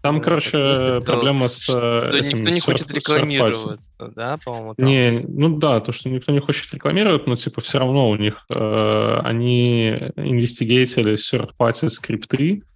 Там, 0.01 0.15
Ну, 0.15 0.21
короче, 0.21 1.01
проблема 1.05 1.47
с... 1.47 1.63
что 1.63 2.09
э, 2.11 2.19
этим 2.19 2.37
никто 2.37 2.51
не 2.51 2.59
хочет 2.59 2.91
рекламироваться, 2.91 3.77
да, 4.15 4.37
по-моему, 4.43 4.75
там. 4.75 4.85
Не, 4.85 5.25
ну 5.27 5.57
да, 5.57 5.79
то, 5.81 5.91
что 5.91 6.09
никто 6.09 6.31
не 6.31 6.39
хочет 6.39 6.73
рекламировать, 6.73 7.27
но 7.27 7.35
типа 7.35 7.61
все 7.61 7.79
равно 7.79 8.09
у 8.09 8.15
них 8.15 8.45
э, 8.49 9.19
они 9.23 9.89
инвестигейтили 10.15 11.13
third-party 11.13 11.89
скрипты, 11.89 12.57
э, 12.57 12.74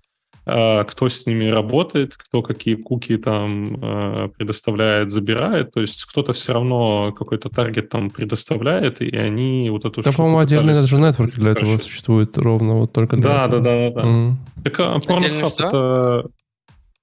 кто 0.86 1.10
с 1.10 1.26
ними 1.26 1.48
работает, 1.48 2.16
кто 2.18 2.42
какие 2.42 2.76
куки 2.76 3.18
там 3.18 3.76
э, 3.82 4.30
предоставляет, 4.38 5.12
забирает. 5.12 5.72
То 5.72 5.82
есть 5.82 6.06
кто-то 6.06 6.34
все 6.34 6.54
равно 6.54 7.12
какой-то 7.12 7.50
таргет 7.50 7.90
там 7.90 8.10
предоставляет, 8.10 9.02
и 9.02 9.16
они 9.16 9.70
вот 9.70 9.86
эту 9.86 10.02
Там, 10.02 10.14
штуку 10.14 10.18
по-моему, 10.18 10.40
отдельный 10.40 10.74
даже 10.74 10.98
нетворк 10.98 11.34
для 11.36 11.52
этого 11.52 11.66
расширить. 11.74 11.84
существует 11.84 12.38
ровно 12.38 12.76
вот 12.76 12.94
только 12.94 13.18
для 13.18 13.24
Да, 13.30 13.48
да, 13.48 13.58
этого. 13.58 13.62
да, 13.62 13.90
да, 13.90 14.02
да. 14.02 14.08
Мгм. 14.08 14.38
Так 14.64 14.80
а 14.80 14.96
Отдельный 14.96 15.42
Pornhub 15.42 15.50
что? 15.50 15.68
это 15.68 16.30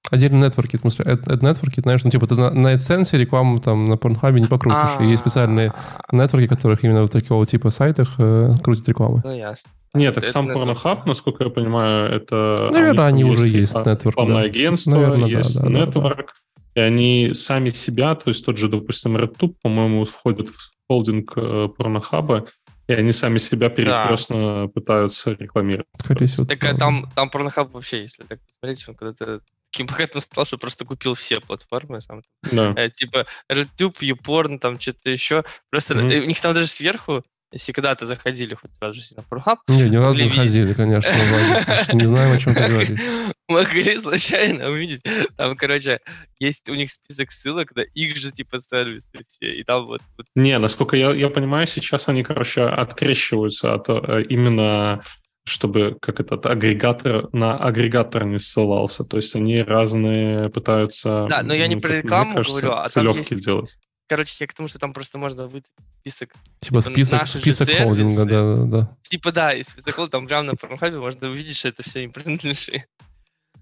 Отдельные 0.09 0.43
нетворки, 0.43 0.77
в 0.77 0.79
смысле, 0.79 1.03
ad, 1.05 1.45
нетворки, 1.45 1.81
знаешь, 1.81 2.01
ну, 2.05 2.09
типа, 2.09 2.27
ты 2.27 2.35
на, 2.35 2.49
на 2.51 2.75
AdSense 2.75 3.17
рекламу 3.17 3.59
там 3.59 3.83
на 3.85 3.95
Pornhub 3.95 4.39
не 4.39 4.47
покрутишь. 4.47 5.01
И 5.01 5.05
есть 5.05 5.19
специальные 5.19 5.73
А, 6.07 6.15
нетворки, 6.15 6.47
которых 6.47 6.83
именно 6.85 7.05
в 7.05 7.09
такого 7.09 7.45
типа 7.45 7.71
сайтах 7.71 8.13
э, 8.17 8.53
крутят 8.63 8.87
рекламу. 8.87 9.21
Ну, 9.25 9.35
ясно. 9.35 9.69
Нет, 9.97 10.15
так 10.15 10.23
Это 10.23 10.33
сам. 10.33 10.49
Pornhub, 10.49 11.01
насколько 11.05 11.43
я 11.43 11.49
понимаю, 11.49 12.11
это... 12.11 12.69
Наверное, 12.71 13.05
они 13.05 13.23
уже 13.23 13.47
есть, 13.47 13.75
а, 13.75 13.79
нетворк, 13.79 14.05
Рекламное 14.05 14.43
да. 14.43 14.49
агентство, 14.49 14.91
Наверное, 14.91 15.29
да, 15.29 15.37
есть 15.37 15.61
да, 15.61 15.69
да, 15.69 15.69
нетворк, 15.69 16.33
и 16.75 16.79
они 16.79 17.31
сами 17.33 17.69
себя, 17.69 18.15
то 18.15 18.29
есть 18.29 18.45
тот 18.45 18.57
же, 18.57 18.69
допустим, 18.69 19.17
RedTube, 19.17 19.55
по-моему, 19.61 20.05
входит 20.05 20.49
в 20.49 20.71
холдинг 20.87 21.33
э, 21.35 21.69
порнохаба, 21.75 22.47
и 22.87 22.93
они 22.93 23.11
сами 23.11 23.37
себя 23.37 23.69
перекрестно 23.69 24.69
пытаются 24.73 25.31
рекламировать. 25.31 25.87
Скорее 25.99 26.27
всего. 26.27 26.45
Так 26.45 26.63
а 26.63 26.77
там, 26.77 27.11
там 27.15 27.29
порнохаб 27.29 27.73
вообще, 27.73 28.01
если 28.01 28.23
так 28.23 28.39
посмотреть, 28.45 28.87
он 28.87 28.95
когда-то 28.95 29.41
таким 29.71 29.87
богатым 29.87 30.21
стал, 30.21 30.45
что 30.45 30.57
просто 30.57 30.85
купил 30.85 31.13
все 31.13 31.39
платформы. 31.41 32.01
Сам. 32.01 32.23
Да. 32.51 32.73
Э, 32.75 32.89
типа 32.89 33.25
RedTube, 33.51 33.97
YouPorn, 33.99 34.59
там 34.59 34.79
что-то 34.79 35.09
еще. 35.09 35.43
Просто 35.69 35.95
э, 35.95 36.21
у 36.21 36.25
них 36.25 36.39
там 36.39 36.53
даже 36.53 36.67
сверху, 36.67 37.23
если 37.51 37.71
когда-то 37.71 38.05
заходили 38.05 38.53
хоть 38.55 38.71
раз 38.81 38.95
в 38.95 38.99
жизни 38.99 39.15
на 39.17 39.21
Pornhub, 39.21 39.57
Не, 39.67 39.89
ни 39.89 39.95
разу 39.95 40.19
не 40.19 40.25
видеть. 40.25 40.37
ходили, 40.39 40.73
конечно, 40.73 41.13
слушай, 41.13 41.95
Не 41.95 42.05
знаем, 42.05 42.35
о 42.35 42.39
чем 42.39 42.53
ты 42.53 42.67
говоришь. 42.67 42.99
могли 43.47 43.97
случайно 43.97 44.69
увидеть. 44.69 45.01
Там, 45.37 45.55
короче, 45.55 45.99
есть 46.39 46.67
у 46.69 46.75
них 46.75 46.91
список 46.91 47.31
ссылок 47.31 47.75
на 47.75 47.81
их 47.81 48.17
же 48.17 48.31
типа 48.31 48.59
сервисы 48.59 49.11
все. 49.27 49.53
И 49.53 49.63
там 49.63 49.85
вот, 49.85 50.01
вот 50.17 50.25
Не, 50.35 50.59
насколько 50.59 50.95
я, 50.95 51.13
я 51.13 51.29
понимаю, 51.29 51.67
сейчас 51.67 52.09
они, 52.09 52.23
короче, 52.23 52.63
открещиваются 52.63 53.73
от 53.73 53.89
э, 53.89 54.23
именно 54.29 55.01
чтобы 55.45 55.97
как 56.01 56.19
этот 56.19 56.45
агрегатор 56.45 57.29
на 57.31 57.57
агрегатор 57.57 58.25
не 58.25 58.37
ссылался. 58.37 59.05
То 59.05 59.15
есть 59.15 59.33
они 59.33 59.61
разные 59.61 60.49
пытаются... 60.49 61.25
Да, 61.29 61.41
но 61.41 61.53
я 61.53 61.67
не 61.67 61.77
про 61.77 62.01
рекламу 62.01 62.35
кажется, 62.35 62.61
говорю, 62.61 62.73
а 62.73 62.89
там 62.89 63.07
есть- 63.17 63.45
делать. 63.45 63.77
Короче, 64.07 64.35
я 64.39 64.47
к 64.47 64.53
тому, 64.53 64.69
что 64.69 64.79
там 64.79 64.93
просто 64.93 65.17
можно 65.17 65.47
выйти 65.47 65.69
список. 65.99 66.33
Типа 66.61 66.81
Типа 66.81 66.81
список, 66.81 67.27
список 67.27 67.69
холдинга, 67.69 68.23
сервисы. 68.23 68.25
да, 68.25 68.55
да, 68.55 68.63
да. 68.65 68.97
Типа, 69.01 69.31
да, 69.31 69.53
и 69.53 69.63
список 69.63 70.09
там 70.09 70.27
прямо 70.27 70.43
на 70.43 70.51
Pornhub 70.51 70.99
можно 70.99 71.29
увидеть, 71.29 71.57
что 71.57 71.67
это 71.67 71.83
все 71.83 72.03
им 72.03 72.11
принадлежит. 72.11 72.87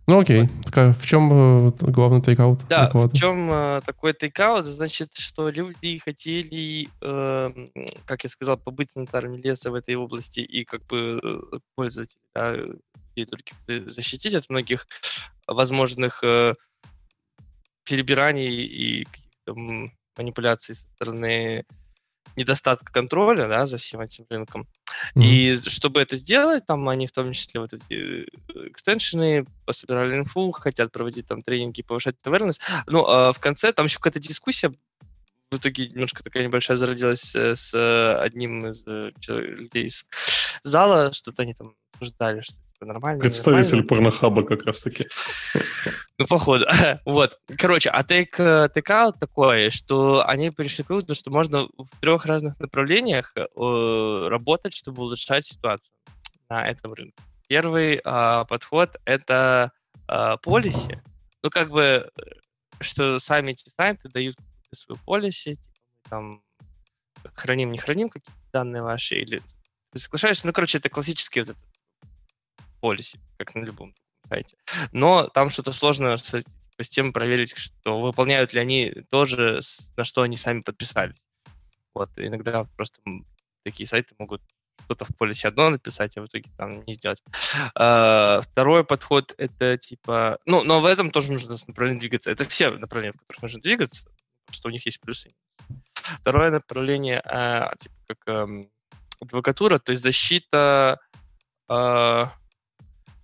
Ну 0.07 0.19
окей. 0.19 0.47
Так, 0.65 0.77
а 0.77 0.93
в 0.93 1.03
чем 1.03 1.67
э, 1.67 1.71
главный 1.79 2.21
тейкаут? 2.21 2.67
Да, 2.67 2.91
в 2.93 3.13
чем 3.13 3.49
э, 3.51 3.81
такой 3.83 4.13
тейкаут? 4.13 4.65
Значит, 4.65 5.09
что 5.17 5.49
люди 5.49 5.97
хотели, 5.97 6.89
э, 7.01 7.69
как 8.05 8.23
я 8.23 8.29
сказал, 8.29 8.57
побыть 8.57 8.91
санитарами 8.91 9.41
леса 9.41 9.71
в 9.71 9.73
этой 9.73 9.95
области 9.95 10.41
и 10.41 10.63
как 10.63 10.85
бы 10.85 11.19
э, 11.23 11.57
пользователей, 11.73 12.21
да, 12.35 12.53
людей 12.53 13.25
других 13.25 13.89
защитить 13.89 14.35
от 14.35 14.47
многих 14.51 14.87
возможных 15.47 16.23
э, 16.23 16.53
перебираний 17.83 18.63
и 18.63 19.07
манипуляций 20.17 20.75
со 20.75 20.83
стороны 20.95 21.65
недостатка 22.35 22.91
контроля 22.91 23.47
да, 23.47 23.65
за 23.65 23.77
всем 23.77 24.01
этим 24.01 24.25
рынком. 24.29 24.67
Мгм. 25.13 25.25
И 25.25 25.55
чтобы 25.55 26.01
это 26.01 26.15
сделать, 26.15 26.65
там 26.65 26.87
они 26.89 27.07
в 27.07 27.11
том 27.11 27.31
числе 27.31 27.61
вот 27.61 27.73
эти 27.73 27.93
э, 27.93 28.25
экстеншены 28.69 29.45
пособирали 29.65 30.17
инфу, 30.17 30.51
хотят 30.51 30.91
проводить 30.91 31.27
там 31.27 31.41
тренинги, 31.41 31.81
повышать 31.81 32.15
awareness. 32.25 32.59
Ну, 32.87 33.05
а 33.05 33.31
в 33.31 33.39
конце 33.39 33.71
там 33.71 33.85
еще 33.85 33.97
какая-то 33.97 34.19
дискуссия 34.19 34.71
в 35.51 35.57
итоге 35.57 35.87
немножко 35.87 36.23
такая 36.23 36.43
небольшая 36.45 36.77
зародилась 36.77 37.35
э, 37.35 37.55
с 37.55 37.73
э, 37.73 38.17
одним 38.19 38.67
из 38.67 38.85
людей 38.85 39.85
из 39.85 40.05
зала, 40.63 41.13
что-то 41.13 41.43
они 41.43 41.53
там 41.53 41.75
обсуждали, 41.93 42.41
что 42.41 42.55
типа 42.85 42.93
нормально. 42.93 43.21
Представитель 43.21 43.77
ненормально. 43.77 44.11
порнохаба 44.11 44.43
как 44.43 44.65
раз-таки. 44.65 45.07
Ну, 46.17 46.27
походу. 46.27 46.65
вот. 47.05 47.39
Короче, 47.57 47.89
а 47.89 48.03
тейк, 48.03 48.37
тейкаут 48.37 49.19
такой, 49.19 49.69
что 49.69 50.25
они 50.27 50.51
пришли 50.51 50.83
к 50.83 50.89
выводу, 50.89 51.15
что 51.15 51.31
можно 51.31 51.67
в 51.77 51.89
трех 51.99 52.25
разных 52.25 52.59
направлениях 52.59 53.33
э, 53.35 54.27
работать, 54.29 54.73
чтобы 54.73 55.03
улучшать 55.03 55.45
ситуацию 55.45 55.93
на 56.49 56.67
этом 56.67 56.93
рынке. 56.93 57.15
Первый 57.47 58.01
а, 58.03 58.45
подход— 58.45 58.97
это 59.05 59.71
э, 60.07 60.37
полисе, 60.41 61.03
ну, 61.43 61.49
как 61.51 61.69
бы, 61.69 62.09
что 62.79 63.19
сами 63.19 63.51
эти 63.51 63.69
сайты 63.69 64.09
дают 64.09 64.35
свою 64.71 64.99
полисе, 65.05 65.55
типа, 65.55 66.09
там, 66.09 66.41
храним, 67.33 67.71
не 67.71 67.77
храним 67.77 68.09
какие-то 68.09 68.31
данные 68.51 68.81
ваши, 68.81 69.15
или 69.15 69.41
ты 69.91 69.99
соглашаешься, 69.99 70.47
ну, 70.47 70.53
короче, 70.53 70.79
это 70.79 70.89
классический 70.89 71.41
вот 71.41 71.49
этот 71.49 71.74
полисе, 72.85 73.19
как 73.39 73.55
на 73.55 73.65
любом 73.65 73.95
сайте. 74.29 74.55
Но 74.91 75.27
там 75.29 75.49
что-то 75.49 75.73
сложно 75.73 76.17
с, 76.17 76.43
с 76.77 76.89
тем 76.89 77.13
проверить, 77.13 77.57
что 77.57 77.99
выполняют 77.99 78.53
ли 78.53 78.59
они 78.59 78.93
тоже, 79.09 79.59
на 79.97 80.03
что 80.03 80.21
они 80.21 80.37
сами 80.37 80.61
подписались. 80.61 81.25
Вот, 81.95 82.11
иногда 82.17 82.65
просто 82.75 83.01
такие 83.63 83.87
сайты 83.87 84.13
могут 84.19 84.43
что-то 84.83 85.05
в 85.05 85.17
полисе 85.17 85.47
одно 85.47 85.71
написать, 85.71 86.15
а 86.15 86.21
в 86.21 86.27
итоге 86.27 86.51
там 86.57 86.85
не 86.85 86.93
сделать. 86.93 87.23
А, 87.73 88.41
второй 88.41 88.83
подход— 88.83 89.33
это 89.39 89.79
типа... 89.79 90.37
Ну, 90.45 90.63
но 90.63 90.79
в 90.79 90.85
этом 90.85 91.09
тоже 91.09 91.31
нужно 91.31 91.55
направление 91.65 92.01
двигаться. 92.01 92.29
Это 92.29 92.47
все 92.47 92.69
направления, 92.69 93.13
в 93.13 93.19
которых 93.21 93.41
нужно 93.41 93.61
двигаться, 93.61 94.05
что 94.51 94.67
у 94.67 94.71
них 94.71 94.85
есть 94.85 95.01
плюсы. 95.01 95.33
Второе 96.21 96.51
направление, 96.51 97.19
а, 97.25 97.73
типа 97.79 97.95
как 98.09 98.17
а, 98.27 98.47
адвокатура, 99.21 99.79
то 99.79 99.89
есть 99.89 100.03
защита 100.03 100.99
а, 101.67 102.31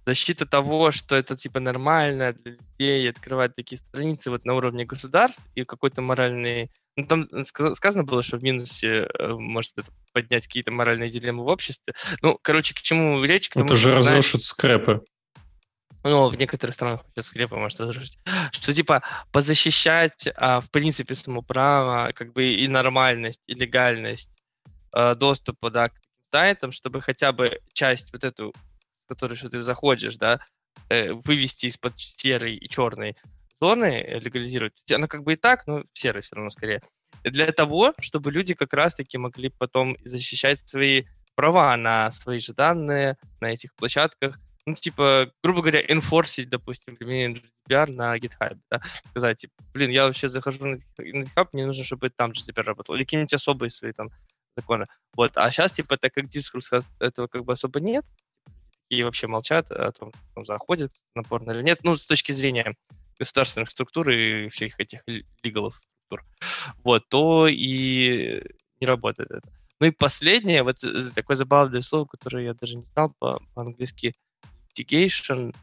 защита 0.06 0.46
того, 0.46 0.92
что 0.92 1.16
это 1.16 1.36
типа 1.36 1.60
нормально 1.60 2.34
для 2.34 2.54
людей 2.54 3.10
открывать 3.10 3.56
такие 3.56 3.78
страницы 3.78 4.30
вот 4.30 4.46
на 4.46 4.54
уровне 4.56 4.86
государств 4.86 5.42
и 5.56 5.64
какой-то 5.64 6.02
моральный... 6.02 6.72
Ну, 6.98 7.06
там 7.06 7.28
сказано 7.46 8.04
было, 8.04 8.22
что 8.22 8.38
в 8.38 8.44
минусе 8.44 9.08
э, 9.18 9.34
может 9.34 9.72
это 9.78 9.92
поднять 10.14 10.48
какие-то 10.48 10.72
моральные 10.72 11.10
дилеммы 11.10 11.44
в 11.44 11.48
обществе. 11.48 11.94
Ну, 12.22 12.38
короче, 12.42 12.74
к 12.74 12.82
чему 12.82 13.24
речь? 13.24 13.50
К 13.50 13.54
тому, 13.54 13.66
это 13.66 13.76
же 13.76 13.94
разрушит 13.94 14.44
скрепы. 14.44 15.02
Ну, 16.04 16.30
в 16.30 16.38
некоторых 16.38 16.74
странах 16.74 17.02
сейчас 17.14 17.28
скрепы 17.28 17.56
может 17.56 17.80
разрушить. 17.80 18.18
Что, 18.52 18.74
типа, 18.74 19.04
позащищать, 19.32 20.28
а, 20.36 20.60
в 20.60 20.70
принципе, 20.72 21.14
само 21.14 21.44
право, 21.44 22.12
как 22.14 22.34
бы 22.34 22.54
и 22.54 22.68
нормальность, 22.68 23.42
и 23.46 23.54
легальность 23.54 24.32
а, 24.92 25.14
доступа, 25.14 25.70
да, 25.70 25.90
к 25.90 25.94
сайтам, 26.32 26.72
чтобы 26.72 27.02
хотя 27.02 27.32
бы 27.32 27.60
часть 27.74 28.12
вот 28.14 28.24
эту 28.24 28.54
который 29.12 29.36
что 29.36 29.50
ты 29.50 29.62
заходишь, 29.62 30.16
да, 30.16 30.40
э, 30.90 31.12
вывести 31.12 31.66
из-под 31.66 32.00
серой 32.00 32.56
и 32.56 32.70
черной 32.70 33.18
зоны, 33.60 34.02
э, 34.02 34.20
легализировать, 34.20 34.74
она 34.90 35.08
как 35.08 35.24
бы 35.24 35.34
и 35.34 35.36
так, 35.36 35.68
но 35.68 35.84
серой 35.94 36.22
все 36.22 36.36
равно 36.36 36.50
скорее. 36.50 36.82
Для 37.26 37.52
того, 37.52 37.94
чтобы 38.00 38.32
люди 38.32 38.54
как 38.54 38.74
раз-таки 38.74 39.18
могли 39.18 39.50
потом 39.50 39.98
защищать 40.06 40.66
свои 40.66 41.04
права 41.36 41.76
на 41.76 42.10
свои 42.12 42.40
же 42.40 42.54
данные 42.54 43.18
на 43.42 43.52
этих 43.52 43.76
площадках, 43.76 44.40
ну, 44.66 44.76
типа, 44.76 45.30
грубо 45.44 45.62
говоря, 45.62 45.82
enforcить, 45.82 46.50
допустим, 46.50 46.96
применение 46.96 47.42
GDPR 47.68 47.92
на 47.92 48.18
GitHub, 48.18 48.58
да? 48.70 48.82
сказать, 49.10 49.38
типа, 49.40 49.54
блин, 49.74 49.90
я 49.90 50.06
вообще 50.06 50.30
захожу 50.30 50.66
на 50.66 50.76
GitHub, 51.02 51.50
мне 51.52 51.66
нужно, 51.66 51.84
чтобы 51.84 52.10
там 52.12 52.32
GDPR 52.32 52.64
работал, 52.64 52.96
или 52.96 53.04
какие-нибудь 53.04 53.34
особые 53.34 53.72
свои 53.72 53.92
там 53.92 54.10
законы. 54.56 54.88
Вот, 55.16 55.32
а 55.36 55.52
сейчас, 55.52 55.74
типа, 55.74 55.98
так 55.98 56.14
как 56.14 56.30
дискурс 56.30 56.72
этого 57.00 57.28
как 57.28 57.44
бы 57.44 57.54
особо 57.54 57.80
нет, 57.80 58.06
и 58.92 59.04
вообще 59.04 59.28
молчат 59.28 59.72
о 59.72 59.92
том, 59.94 60.12
там 60.36 60.44
заходит 60.44 60.92
на 61.16 61.22
или 61.52 61.62
нет, 61.64 61.80
ну, 61.84 61.96
с 61.96 62.06
точки 62.06 62.34
зрения 62.34 62.76
государственных 63.18 63.70
структур 63.70 64.10
и 64.10 64.50
всех 64.50 64.78
этих 64.80 65.02
лигалов 65.44 65.80
структур, 66.06 66.26
вот, 66.84 67.08
то 67.08 67.48
и 67.48 68.44
не 68.82 68.88
работает 68.88 69.32
это. 69.32 69.48
Ну 69.80 69.88
и 69.88 69.92
последнее, 69.92 70.64
вот 70.64 70.76
такое 71.16 71.38
забавное 71.38 71.82
слово, 71.82 72.06
которое 72.06 72.44
я 72.48 72.54
даже 72.54 72.76
не 72.76 72.84
знал 72.94 73.14
по- 73.18 73.42
по-английски, 73.54 74.14
litigation, 74.78 75.56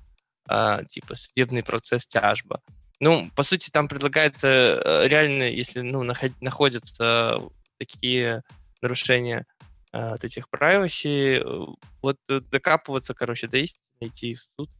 а, 0.48 0.82
типа 0.84 1.14
судебный 1.14 1.62
процесс 1.62 2.06
тяжба. 2.06 2.62
Ну, 2.98 3.30
по 3.36 3.42
сути, 3.42 3.68
там 3.70 3.88
предлагается 3.88 4.48
э, 4.48 5.06
реально, 5.06 5.44
если 5.44 5.82
ну, 5.82 6.02
наход- 6.02 6.34
находятся 6.40 7.38
такие 7.78 8.42
нарушения 8.80 9.44
от 9.92 10.24
этих 10.24 10.48
privacy, 10.48 11.36
э, 11.36 11.74
вот 12.02 12.16
э, 12.28 12.40
докапываться, 12.40 13.14
короче, 13.14 13.46
до 13.46 13.58
истины, 13.58 13.82
идти 14.00 14.34
в 14.34 14.40
суд 14.56 14.70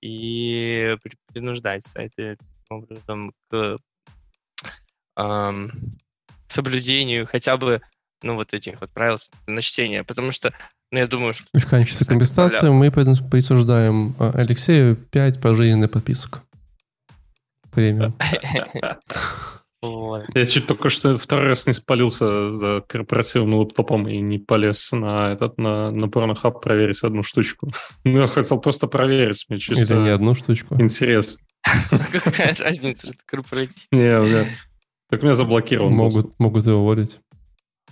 и 0.00 0.96
принуждать 1.32 1.86
сайты 1.86 2.36
таким 2.36 2.76
образом 2.78 3.32
к 3.48 3.78
эм, 5.16 5.70
соблюдению 6.46 7.26
хотя 7.26 7.56
бы 7.56 7.80
ну, 8.22 8.34
вот 8.34 8.54
этих 8.54 8.80
вот 8.80 8.90
правил 8.90 9.18
на 9.46 9.62
чтение, 9.62 10.04
потому 10.04 10.32
что, 10.32 10.52
ну, 10.90 10.98
я 10.98 11.06
думаю, 11.06 11.34
что... 11.34 11.46
В 11.52 11.66
качестве 11.66 12.06
компенсации 12.06 12.68
мы 12.68 12.90
присуждаем 12.90 14.14
Алексею 14.18 14.96
5 14.96 15.40
пожизненных 15.40 15.90
подписок. 15.90 16.42
Премиум. 17.72 18.14
Я 19.82 20.46
чуть 20.46 20.66
только 20.66 20.88
что 20.88 21.16
второй 21.18 21.48
раз 21.48 21.66
не 21.66 21.72
спалился 21.72 22.50
за 22.50 22.82
корпоративным 22.88 23.58
лэптопом 23.58 24.08
и 24.08 24.20
не 24.20 24.38
полез 24.38 24.90
на 24.92 25.32
этот 25.32 25.58
на, 25.58 25.90
на 25.90 26.08
порнохаб 26.08 26.62
проверить 26.62 27.02
одну 27.02 27.22
штучку. 27.22 27.72
Ну, 28.04 28.22
я 28.22 28.26
хотел 28.26 28.58
просто 28.58 28.86
проверить. 28.86 29.44
Мне 29.48 29.58
чисто 29.58 29.94
Или 29.94 30.02
не 30.02 30.08
одну 30.10 30.34
штучку. 30.34 30.80
Интересно. 30.80 31.46
Какая 31.90 32.54
разница, 32.58 33.08
что 33.08 33.18
корпоратив? 33.26 33.86
Не, 33.92 34.48
так 35.08 35.22
меня 35.22 35.34
заблокировал. 35.34 35.90
Могут, 35.90 36.38
могут 36.38 36.66
его 36.66 36.80
уволить. 36.80 37.20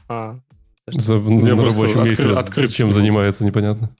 А. 0.08 0.38
За, 0.86 1.18
на 1.18 1.50
рабочем 1.50 2.04
месте. 2.04 2.30
Открыть, 2.30 2.74
чем 2.74 2.92
занимается, 2.92 3.44
непонятно. 3.44 3.94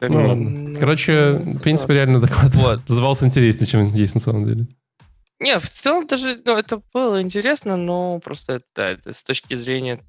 Ну 0.00 0.28
ладно. 0.28 0.74
Короче, 0.78 1.32
в 1.32 1.58
принципе, 1.60 1.94
реально 1.94 2.20
доклад 2.20 2.54
вот. 2.54 2.80
назывался 2.88 3.26
интереснее, 3.26 3.68
чем 3.68 3.92
есть 3.92 4.14
на 4.14 4.20
самом 4.20 4.46
деле. 4.46 4.66
Не, 5.42 5.58
в 5.58 5.68
целом 5.68 6.06
даже, 6.06 6.40
ну, 6.44 6.56
это 6.56 6.80
было 6.94 7.20
интересно, 7.20 7.76
но 7.76 8.20
просто 8.20 8.54
это, 8.54 8.64
да, 8.76 8.90
это 8.90 9.12
с 9.12 9.24
точки 9.24 9.54
зрения 9.54 10.00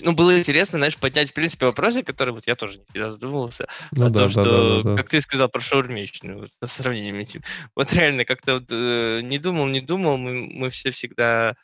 ну, 0.00 0.12
было 0.12 0.38
интересно, 0.38 0.78
знаешь, 0.78 0.96
поднять, 0.96 1.30
в 1.30 1.34
принципе, 1.34 1.66
вопросы, 1.66 2.02
которые 2.02 2.34
вот 2.34 2.46
я 2.46 2.54
тоже 2.54 2.78
не 2.78 2.84
всегда 2.88 3.10
задумывался, 3.10 3.66
ну, 3.90 4.06
о 4.06 4.10
да, 4.10 4.20
том, 4.20 4.28
да, 4.28 4.30
что, 4.30 4.82
да, 4.82 4.90
да, 4.90 4.96
как 4.96 5.10
ты 5.10 5.20
сказал 5.20 5.48
про 5.48 5.60
шаурмичную, 5.60 6.38
вот, 6.38 6.50
с 6.64 6.72
сравнением 6.72 7.16
этим. 7.16 7.42
Вот 7.74 7.92
реально, 7.92 8.24
как-то 8.24 8.54
вот, 8.54 8.70
э, 8.70 9.20
не 9.22 9.38
думал, 9.38 9.66
не 9.66 9.80
думал, 9.80 10.16
мы, 10.16 10.46
мы 10.46 10.70
все 10.70 10.90
всегда 10.90 11.54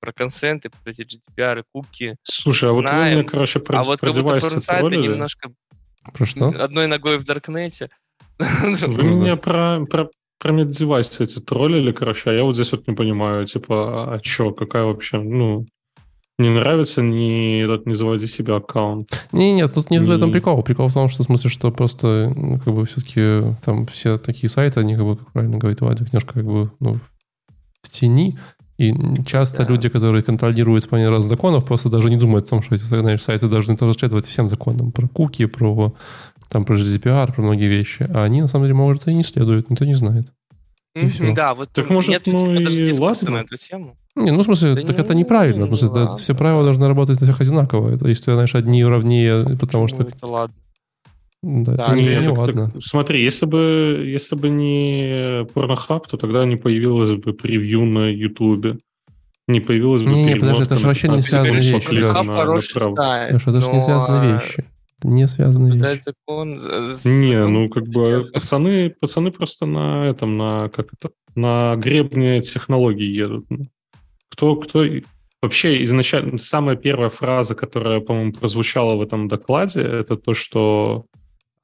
про 0.00 0.12
консенты, 0.12 0.70
про 0.70 0.90
эти 0.90 1.02
GDPR, 1.02 1.64
куки 1.72 2.16
Слушай, 2.22 2.70
а 2.70 2.72
вот 2.72 2.90
вы 2.90 3.04
мне, 3.04 3.24
короче, 3.24 3.60
про, 3.60 3.80
а 3.80 3.84
вот 3.84 4.00
про 4.00 4.12
как 4.12 4.22
будто 4.22 4.40
про 4.40 4.90
немножко 4.96 5.52
про 6.14 6.26
что? 6.26 6.48
одной 6.48 6.86
ногой 6.86 7.18
в 7.18 7.24
Даркнете. 7.24 7.90
Вы 8.38 9.02
меня 9.02 9.36
про, 9.36 9.84
про, 9.84 10.08
про 10.38 10.52
меддевайсы 10.52 11.24
эти 11.24 11.40
троллили, 11.40 11.92
короче, 11.92 12.30
а 12.30 12.32
я 12.32 12.44
вот 12.44 12.54
здесь 12.54 12.72
вот 12.72 12.86
не 12.86 12.94
понимаю, 12.94 13.46
типа, 13.46 14.14
а 14.14 14.20
что, 14.22 14.52
какая 14.52 14.84
вообще, 14.84 15.18
ну, 15.18 15.66
не 16.38 16.50
нравится, 16.50 17.02
не, 17.02 17.62
не 17.84 17.94
заводи 17.96 18.28
себе 18.28 18.54
аккаунт. 18.54 19.26
Не, 19.32 19.52
нет, 19.52 19.74
тут 19.74 19.90
не 19.90 19.98
в 19.98 20.08
этом 20.08 20.30
прикол. 20.30 20.62
Прикол 20.62 20.86
в 20.86 20.94
том, 20.94 21.08
что 21.08 21.24
в 21.24 21.26
смысле, 21.26 21.50
что 21.50 21.72
просто 21.72 22.32
ну, 22.36 22.58
как 22.58 22.74
бы 22.74 22.86
все-таки 22.86 23.56
там 23.64 23.86
все 23.86 24.18
такие 24.18 24.48
сайты, 24.48 24.78
они 24.78 24.94
как 24.94 25.04
бы, 25.04 25.16
как 25.16 25.32
правильно 25.32 25.58
говорит 25.58 25.80
Вадик, 25.80 26.12
немножко 26.12 26.34
как 26.34 26.44
бы 26.44 26.70
ну, 26.78 27.00
в 27.82 27.90
тени. 27.90 28.38
И 28.78 28.94
часто 29.26 29.64
да. 29.64 29.72
люди, 29.72 29.88
которые 29.88 30.22
контролируют 30.22 30.84
исполнение 30.84 31.10
разных 31.10 31.28
законов, 31.28 31.64
просто 31.64 31.90
даже 31.90 32.08
не 32.10 32.16
думают 32.16 32.46
о 32.46 32.50
том, 32.50 32.62
что 32.62 32.76
эти 32.76 32.84
знаешь, 32.84 33.22
сайты 33.22 33.48
должны 33.48 33.76
тоже 33.76 33.94
следовать 33.98 34.26
всем 34.26 34.48
законам. 34.48 34.92
Про 34.92 35.08
куки, 35.08 35.46
про 35.46 35.94
там 36.48 36.64
про 36.64 36.76
GDPR, 36.76 37.34
про 37.34 37.42
многие 37.42 37.66
вещи. 37.66 38.08
А 38.14 38.22
они, 38.22 38.40
на 38.40 38.48
самом 38.48 38.64
деле, 38.64 38.74
может, 38.74 39.08
и 39.08 39.14
не 39.14 39.24
следуют, 39.24 39.68
никто 39.68 39.84
не 39.84 39.94
знает. 39.94 40.28
Mm-hmm, 40.96 41.34
да, 41.34 41.54
вот 41.54 41.68
так 41.70 41.90
может, 41.90 42.10
нет 42.10 42.22
ну 42.26 42.54
и 42.54 42.92
ладно. 42.92 43.30
на 43.30 43.36
эту 43.38 43.56
тему. 43.56 43.96
Не, 44.16 44.30
ну, 44.32 44.40
в 44.40 44.44
смысле, 44.44 44.74
да 44.74 44.82
так 44.82 44.96
не, 44.96 45.04
это 45.04 45.14
неправильно. 45.14 45.66
В 45.66 45.68
смысле, 45.68 45.88
да, 45.92 46.14
все 46.16 46.34
правила 46.34 46.64
должны 46.64 46.88
работать 46.88 47.20
на 47.20 47.26
всех 47.26 47.40
одинаково. 47.40 47.94
Это, 47.94 48.08
если, 48.08 48.32
знаешь, 48.32 48.54
одни 48.54 48.84
равнее, 48.84 49.44
потому 49.60 49.84
Почему 49.84 49.88
что... 49.88 50.02
это 50.04 50.26
ладно? 50.26 50.54
Да, 51.42 51.74
да 51.74 51.84
это 51.84 51.94
не, 51.94 52.02
не 52.02 52.24
так, 52.24 52.38
ладно. 52.38 52.70
Так, 52.72 52.82
смотри, 52.82 53.22
если 53.22 53.46
бы, 53.46 54.02
если 54.06 54.34
бы 54.34 54.48
не 54.48 55.44
Pornhub, 55.44 56.04
то 56.10 56.16
тогда 56.16 56.44
не 56.44 56.56
появилось 56.56 57.12
бы 57.12 57.32
превью 57.32 57.84
на 57.84 58.08
YouTube. 58.08 58.80
Не 59.46 59.60
появилось 59.60 60.02
бы 60.02 60.12
Не, 60.12 60.24
не 60.24 60.34
подожди, 60.34 60.64
это 60.64 60.76
же 60.76 60.86
вообще 60.86 61.08
не 61.08 61.22
связанные 61.22 61.62
вещи. 61.62 61.92
Леша, 61.92 63.28
это 63.28 63.60
же 63.60 63.72
не 63.72 63.80
связанные 63.80 64.34
вещи 64.34 64.64
не 65.04 65.28
связанные 65.28 65.78
вещи. 65.78 66.02
закон... 66.04 66.58
Не, 67.04 67.46
ну 67.46 67.68
как 67.68 67.84
бы 67.88 68.28
пацаны, 68.32 68.90
пацаны 68.90 69.30
просто 69.30 69.66
на 69.66 70.06
этом, 70.06 70.36
на 70.36 70.68
как 70.70 70.88
это, 70.92 71.12
на 71.34 71.76
гребне 71.76 72.40
технологий 72.40 73.06
едут. 73.06 73.46
Ну. 73.48 73.66
Кто, 74.30 74.56
кто... 74.56 74.84
Вообще, 75.40 75.84
изначально, 75.84 76.38
самая 76.38 76.74
первая 76.74 77.10
фраза, 77.10 77.54
которая, 77.54 78.00
по-моему, 78.00 78.32
прозвучала 78.32 78.96
в 78.96 79.02
этом 79.02 79.28
докладе, 79.28 79.82
это 79.82 80.16
то, 80.16 80.34
что 80.34 81.06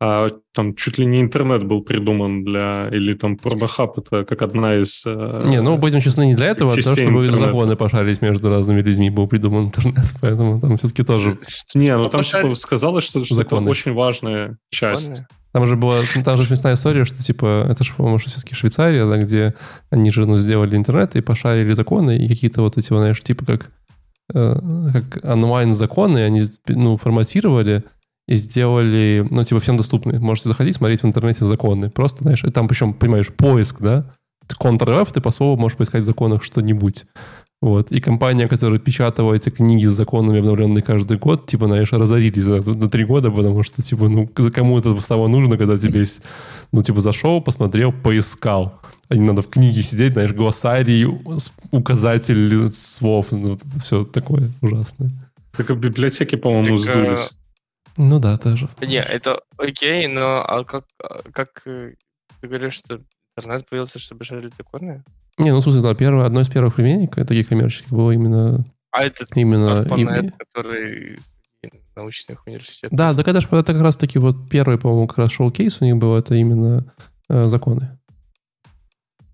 а, 0.07 0.29
там 0.53 0.75
чуть 0.75 0.99
ли 0.99 1.07
не 1.07 1.23
интернет 1.23 1.65
был 1.65 1.81
придуман 1.81 2.45
для... 2.45 2.91
Или 2.93 3.15
там 3.15 3.37
Pornhub 3.43 3.95
это 3.97 4.27
как 4.27 4.43
одна 4.43 4.75
из... 4.77 5.03
Э, 5.07 5.45
не, 5.47 5.63
ну, 5.63 5.79
будем 5.79 6.01
честны, 6.01 6.27
не 6.27 6.35
для 6.35 6.49
этого, 6.49 6.73
а 6.73 6.75
для 6.75 6.83
того, 6.83 6.97
чтобы 6.97 7.21
интернета. 7.21 7.47
законы 7.47 7.77
пошарить 7.77 8.21
между 8.21 8.51
разными 8.51 8.83
людьми 8.83 9.09
был 9.09 9.27
придуман 9.29 9.69
интернет, 9.69 10.05
поэтому 10.21 10.61
там 10.61 10.77
все-таки 10.77 11.05
тоже... 11.05 11.39
Не, 11.75 11.97
ну 11.97 12.11
там 12.11 12.23
типа 12.23 12.55
сказалось, 12.55 13.05
что, 13.05 13.25
что 13.25 13.41
это 13.41 13.57
очень 13.57 13.95
важная 13.95 14.59
часть. 14.71 15.23
Там 15.53 15.67
же 15.67 15.77
была, 15.77 16.01
ну, 16.15 16.23
там 16.23 16.37
же 16.37 16.45
смешная 16.45 16.75
история, 16.75 17.07
что 17.07 17.23
типа, 17.23 17.67
это 17.71 17.83
же, 17.83 17.95
по-моему, 17.95 18.19
все-таки 18.19 18.55
Швейцария, 18.55 19.07
да, 19.07 19.17
где 19.17 19.55
они 19.89 20.11
же, 20.11 20.27
ну, 20.27 20.37
сделали 20.37 20.77
интернет 20.77 21.17
и 21.17 21.23
пошарили 21.23 21.73
законы, 21.73 22.19
и 22.19 22.29
какие-то 22.29 22.61
вот 22.61 22.77
эти, 22.77 22.89
знаешь, 22.89 23.23
типа 23.23 23.47
как, 23.47 23.71
э, 24.35 24.55
как 24.93 25.25
онлайн-законы, 25.25 26.19
они, 26.19 26.43
ну, 26.69 26.99
форматировали 26.99 27.85
и 28.27 28.37
сделали, 28.37 29.25
ну, 29.31 29.45
типа, 29.45 29.61
всем 29.61 29.77
доступны. 29.77 30.18
Можете 30.18 30.49
заходить, 30.49 30.77
смотреть 30.77 31.03
в 31.03 31.07
интернете 31.07 31.45
законы. 31.45 31.91
Просто, 31.91 32.22
знаешь, 32.22 32.45
и 32.45 32.51
там 32.51 32.68
причем, 32.68 32.95
понимаешь, 32.95 33.33
поиск, 33.33 33.81
да, 33.81 34.14
Ctrl-F, 34.49 35.12
ты 35.12 35.20
по 35.20 35.31
слову 35.31 35.61
можешь 35.61 35.77
поискать 35.77 36.03
в 36.03 36.07
законах 36.07 36.43
что-нибудь. 36.43 37.05
Вот. 37.61 37.91
И 37.93 38.01
компания, 38.01 38.47
которая 38.47 38.79
печатала 38.79 39.33
эти 39.33 39.49
книги 39.49 39.87
с 39.87 39.93
законами, 39.93 40.41
обновленные 40.41 40.83
каждый 40.83 41.16
год, 41.16 41.47
типа, 41.47 41.66
знаешь, 41.66 41.93
разорились 41.93 42.45
за, 42.45 42.62
на 42.62 42.91
три 42.91 43.05
года, 43.05 43.31
потому 43.31 43.62
что, 43.62 43.81
типа, 43.81 44.09
ну, 44.09 44.29
кому 44.29 44.79
это 44.79 44.99
стало 45.01 45.29
нужно, 45.29 45.57
когда 45.57 45.79
тебе 45.79 46.01
есть, 46.01 46.20
ну, 46.72 46.83
типа, 46.83 47.01
зашел, 47.01 47.41
посмотрел, 47.41 47.91
поискал. 47.91 48.81
А 49.09 49.16
не 49.16 49.27
надо 49.27 49.41
в 49.41 49.49
книге 49.49 49.83
сидеть, 49.83 50.12
знаешь, 50.12 50.33
глоссарий, 50.33 51.07
указатель 51.70 52.70
слов, 52.70 53.29
ну, 53.31 53.53
вот 53.53 53.61
все 53.83 54.05
такое 54.05 54.51
ужасное. 54.61 55.11
Так 55.57 55.70
и 55.70 55.75
библиотеки, 55.75 56.37
по-моему, 56.37 56.77
так, 56.77 56.95
сдулись. 56.95 57.31
А... 57.97 58.03
Ну 58.03 58.19
да, 58.19 58.37
тоже. 58.39 58.69
Не, 58.81 59.03
это 59.03 59.41
окей, 59.57 60.07
но 60.07 60.45
а 60.45 60.65
как, 60.65 60.85
как 61.33 61.63
э, 61.67 61.95
ты 62.41 62.49
говоришь, 62.49 62.75
что 62.75 63.01
интернет 63.37 63.69
появился, 63.69 63.99
чтобы 63.99 64.25
шарить 64.25 64.55
законы? 64.57 65.05
Не, 65.39 65.53
ну, 65.53 65.59
в 65.59 65.63
смысле, 65.63 65.83
да, 65.83 65.95
первое, 65.95 66.27
одно 66.27 66.41
из 66.41 66.49
первых 66.49 66.77
применений 66.77 67.09
таких 67.09 67.49
коммерческих 67.49 67.91
было 67.91 68.13
именно... 68.13 68.65
А 68.93 69.05
это 69.05 69.27
именно, 69.35 69.83
ARPANET, 69.83 70.33
который 70.39 71.19
научных 71.97 72.47
университетов. 72.47 72.97
Да, 72.97 73.13
да, 73.13 73.23
когда 73.25 73.41
же 73.41 73.49
это 73.51 73.73
как 73.73 73.83
раз-таки 73.83 74.19
вот 74.19 74.49
первый, 74.49 74.79
по-моему, 74.79 75.09
как 75.09 75.19
раз 75.19 75.33
шоу-кейс 75.33 75.81
у 75.81 75.85
них 75.85 75.97
был, 75.97 76.15
это 76.15 76.35
именно 76.35 76.93
э, 77.29 77.47
законы. 77.47 77.99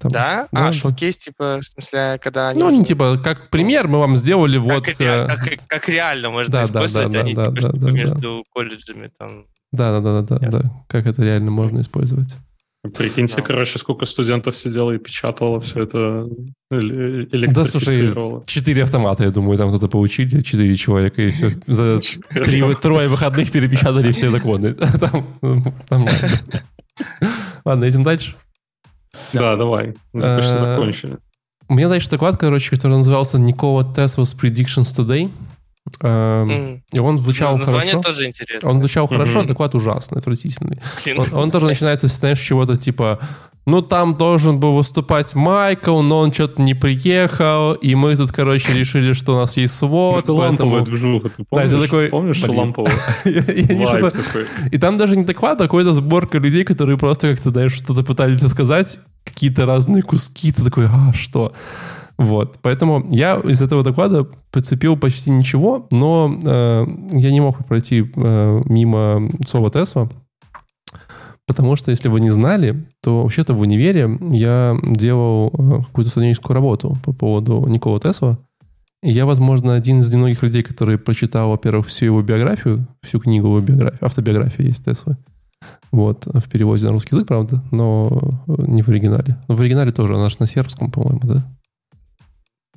Там, 0.01 0.11
да? 0.11 0.49
да? 0.51 0.69
А, 0.69 0.73
шоу-кейс, 0.73 1.19
типа, 1.19 1.61
в 1.61 1.67
смысле, 1.67 2.19
когда 2.23 2.49
они... 2.49 2.61
Ну, 2.61 2.71
не 2.71 2.85
типа, 2.85 3.19
как 3.23 3.51
пример 3.51 3.87
мы 3.87 3.99
вам 3.99 4.17
сделали 4.17 4.57
как 4.57 4.65
вот... 4.65 4.89
Ре- 4.89 4.97
как, 4.97 5.67
как 5.67 5.89
реально 5.91 6.31
можно 6.31 6.51
да, 6.51 6.63
использовать, 6.63 7.13
да, 7.13 7.19
да, 7.19 7.21
а 7.21 7.29
не 7.29 7.35
да, 7.35 7.49
типа, 7.49 7.61
да, 7.61 7.79
да, 7.79 7.91
между 7.91 8.39
да. 8.39 8.43
колледжами 8.51 9.11
там... 9.19 9.45
Да, 9.73 10.01
да, 10.01 10.23
да, 10.23 10.39
да, 10.39 10.51
да, 10.51 10.85
как 10.89 11.07
это 11.07 11.23
реально 11.23 11.51
можно 11.51 11.81
использовать. 11.81 12.35
Прикиньте, 12.97 13.37
да. 13.37 13.43
короче, 13.43 13.79
сколько 13.79 14.07
студентов 14.07 14.57
сидело 14.57 14.93
и 14.93 14.99
печатало 14.99 15.61
все 15.61 15.83
это, 15.83 16.27
Да, 16.71 17.65
слушай, 17.65 18.15
четыре 18.47 18.85
автомата, 18.85 19.25
я 19.25 19.31
думаю, 19.31 19.59
там 19.59 19.69
кто-то 19.69 19.89
получили, 19.89 20.41
четыре 20.41 20.77
человека, 20.77 21.21
и 21.21 21.31
все 21.31 21.51
за 21.67 22.01
три, 22.31 22.75
трое 22.77 23.09
выходных 23.09 23.53
перепечатали 23.53 24.11
все 24.13 24.31
законы. 24.31 24.73
Там, 25.01 25.27
там 25.89 26.07
ладно. 26.07 26.41
ладно, 27.67 27.89
идем 27.91 28.03
дальше. 28.03 28.35
Да, 29.33 29.57
давай. 29.57 29.95
Мы 30.13 30.23
почти 30.37 30.57
закончили. 30.57 31.19
У 31.69 31.75
меня 31.75 31.89
дальше 31.89 32.11
доклад, 32.11 32.37
короче, 32.37 32.71
который 32.71 32.97
назывался 32.97 33.39
Никола 33.39 33.83
Tesla's 33.83 34.37
Predictions 34.37 34.95
Today. 34.97 35.31
Mm. 36.01 36.81
И 36.93 36.99
он 36.99 37.19
звучал 37.19 37.57
Название 37.57 37.93
хорошо. 37.93 38.09
тоже 38.11 38.27
интересно. 38.27 38.69
Он 38.69 38.81
звучал 38.81 39.07
mm-hmm. 39.07 39.17
хорошо, 39.17 39.43
доклад 39.45 39.75
ужасный, 39.75 40.19
отвратительный. 40.19 40.81
Он, 41.17 41.35
он 41.35 41.51
тоже 41.51 41.67
начинается, 41.67 42.07
знаешь, 42.09 42.41
чего-то 42.41 42.77
типа 42.77 43.19
ну, 43.67 43.83
там 43.83 44.15
должен 44.15 44.59
был 44.59 44.75
выступать 44.75 45.35
Майкл, 45.35 46.01
но 46.01 46.21
он 46.21 46.33
что-то 46.33 46.63
не 46.63 46.75
приехал, 46.75 47.75
и 47.75 47.95
мы 47.95 48.17
тут, 48.17 48.33
короче, 48.33 48.73
решили, 48.73 49.13
что 49.13 49.35
у 49.35 49.37
нас 49.39 49.57
есть 49.57 49.75
свод. 49.75 50.25
Это 50.25 50.35
поэтому... 50.35 50.71
ламповая 50.71 50.85
движуха, 50.85 51.29
ты 51.29 51.45
помнишь? 51.45 51.71
Да, 51.71 51.77
это 51.77 51.83
такой... 51.83 52.09
Помнишь, 52.09 52.37
что 52.37 52.53
ламповая? 52.53 52.93
И 54.73 54.79
там 54.79 54.97
даже 54.97 55.17
не 55.17 55.25
доклад, 55.25 55.61
а 55.61 55.65
какая-то 55.69 55.95
сборка 55.95 56.39
людей, 56.39 56.65
которые 56.65 56.99
просто 56.99 57.31
как-то, 57.31 57.51
знаешь, 57.51 57.75
что-то 57.75 58.03
пытались 58.03 58.43
рассказать, 58.43 58.99
какие-то 59.25 59.67
разные 59.67 60.03
куски, 60.03 60.53
ты 60.53 60.65
такой, 60.65 60.87
а, 60.87 61.13
что? 61.15 61.53
Вот, 62.21 62.59
поэтому 62.61 63.07
я 63.11 63.37
из 63.37 63.63
этого 63.63 63.83
доклада 63.83 64.27
подцепил 64.51 64.97
почти 64.97 65.31
ничего, 65.31 65.87
но 65.91 66.39
э, 66.45 66.87
я 67.13 67.31
не 67.31 67.41
мог 67.41 67.65
пройти 67.67 68.05
э, 68.15 68.63
мимо 68.67 69.31
слова 69.47 69.71
Тесла, 69.71 70.11
потому 71.51 71.75
что, 71.75 71.91
если 71.91 72.09
вы 72.09 72.21
не 72.21 72.31
знали, 72.31 72.87
то 73.03 73.23
вообще-то 73.23 73.55
в 73.55 73.61
универе 73.61 74.09
я 74.31 74.79
делал 74.85 75.49
э, 75.49 75.83
какую-то 75.83 76.13
студенческую 76.13 76.55
работу 76.55 76.97
по 77.05 77.13
поводу 77.13 77.67
Никола 77.67 77.99
Тесла, 77.99 78.39
и 79.03 79.11
я, 79.11 79.27
возможно, 79.27 79.75
один 79.75 79.99
из 79.99 80.15
немногих 80.15 80.45
людей, 80.45 80.63
который 80.63 80.97
прочитал, 80.97 81.51
во-первых, 81.51 81.89
всю 81.89 82.05
его 82.05 82.23
биографию, 82.23 82.87
всю 83.03 83.19
книгу 83.19 83.49
его 83.49 83.61
биографию, 83.61 83.99
автобиография 84.01 84.65
есть 84.65 84.85
Теслы, 84.85 85.17
вот, 85.91 86.25
в 86.27 86.49
переводе 86.49 86.87
на 86.87 86.93
русский 86.93 87.17
язык, 87.17 87.27
правда, 87.27 87.65
но 87.73 88.41
не 88.47 88.83
в 88.83 88.89
оригинале. 88.89 89.43
Но 89.49 89.57
в 89.57 89.61
оригинале 89.61 89.91
тоже, 89.91 90.15
она 90.15 90.29
же 90.29 90.37
на 90.39 90.47
сербском, 90.47 90.93
по-моему, 90.93 91.21
да? 91.25 91.53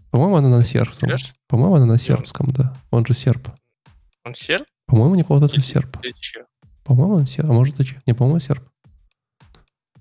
По-моему, 0.10 0.38
она 0.38 0.50
на 0.50 0.64
сербском. 0.64 1.10
По-моему, 1.48 1.76
она 1.76 1.86
на 1.86 2.00
сербском, 2.00 2.50
да. 2.50 2.76
Он 2.90 3.06
же 3.06 3.14
серб. 3.14 3.50
Он 4.26 4.34
серб? 4.34 4.66
По-моему, 4.88 5.14
не 5.14 5.24
Тесло 5.24 5.62
серб. 5.62 5.96
По-моему, 6.84 7.16
он 7.16 7.26
серб. 7.26 7.50
А 7.50 7.54
может, 7.54 7.78
зачем? 7.78 8.00
Не, 8.06 8.14
по-моему, 8.14 8.40
серб. 8.40 8.64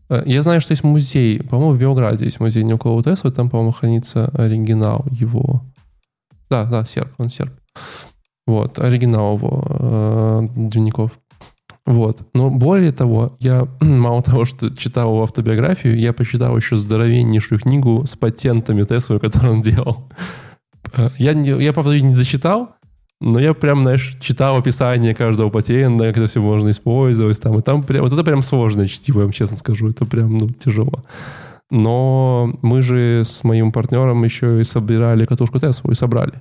Э, 0.08 0.22
я 0.26 0.42
знаю, 0.42 0.60
что 0.60 0.72
есть 0.72 0.84
музей, 0.84 1.42
по-моему, 1.42 1.72
в 1.72 1.78
Белграде 1.78 2.24
есть 2.24 2.40
музей 2.40 2.64
Никола 2.64 3.02
Тесла, 3.02 3.30
там, 3.30 3.48
по-моему, 3.48 3.72
хранится 3.72 4.26
оригинал 4.34 5.06
его. 5.10 5.62
Да, 6.50 6.64
да, 6.64 6.84
серб, 6.84 7.12
он 7.18 7.28
серб. 7.28 7.52
Вот, 8.46 8.78
оригинал 8.78 9.36
его 9.36 9.64
э, 9.68 10.48
дневников. 10.54 11.12
Вот. 11.86 12.20
Но 12.34 12.50
более 12.50 12.92
того, 12.92 13.36
я 13.40 13.66
мало 13.80 14.22
того, 14.22 14.44
что 14.44 14.74
читал 14.76 15.10
его 15.10 15.22
автобиографию, 15.22 15.98
я 15.98 16.12
почитал 16.12 16.56
еще 16.56 16.76
здоровеннейшую 16.76 17.60
книгу 17.60 18.04
с 18.04 18.16
патентами 18.16 18.84
Теслы, 18.84 19.18
которую 19.18 19.54
он 19.54 19.62
делал. 19.62 20.10
Э, 20.96 21.10
я, 21.18 21.32
я, 21.32 21.72
правда, 21.72 21.98
не 21.98 22.14
дочитал, 22.14 22.76
но 23.22 23.38
я 23.38 23.54
прям, 23.54 23.82
знаешь, 23.82 24.16
читал 24.20 24.56
описание 24.56 25.14
каждого 25.14 25.48
патента, 25.48 26.06
как 26.06 26.18
это 26.18 26.26
все 26.26 26.42
можно 26.42 26.70
использовать. 26.70 27.40
Там, 27.40 27.56
и 27.56 27.62
там 27.62 27.84
прям, 27.84 28.02
вот 28.02 28.12
это 28.12 28.24
прям 28.24 28.42
сложное 28.42 28.88
чтиво, 28.88 29.20
я 29.20 29.24
вам 29.26 29.32
честно 29.32 29.56
скажу. 29.56 29.88
Это 29.88 30.04
прям, 30.04 30.36
ну, 30.36 30.48
тяжело. 30.48 31.04
Но 31.70 32.52
мы 32.62 32.82
же 32.82 33.22
с 33.24 33.44
моим 33.44 33.70
партнером 33.70 34.24
еще 34.24 34.60
и 34.60 34.64
собирали 34.64 35.24
катушку 35.24 35.60
Теслу 35.60 35.92
и 35.92 35.94
собрали. 35.94 36.34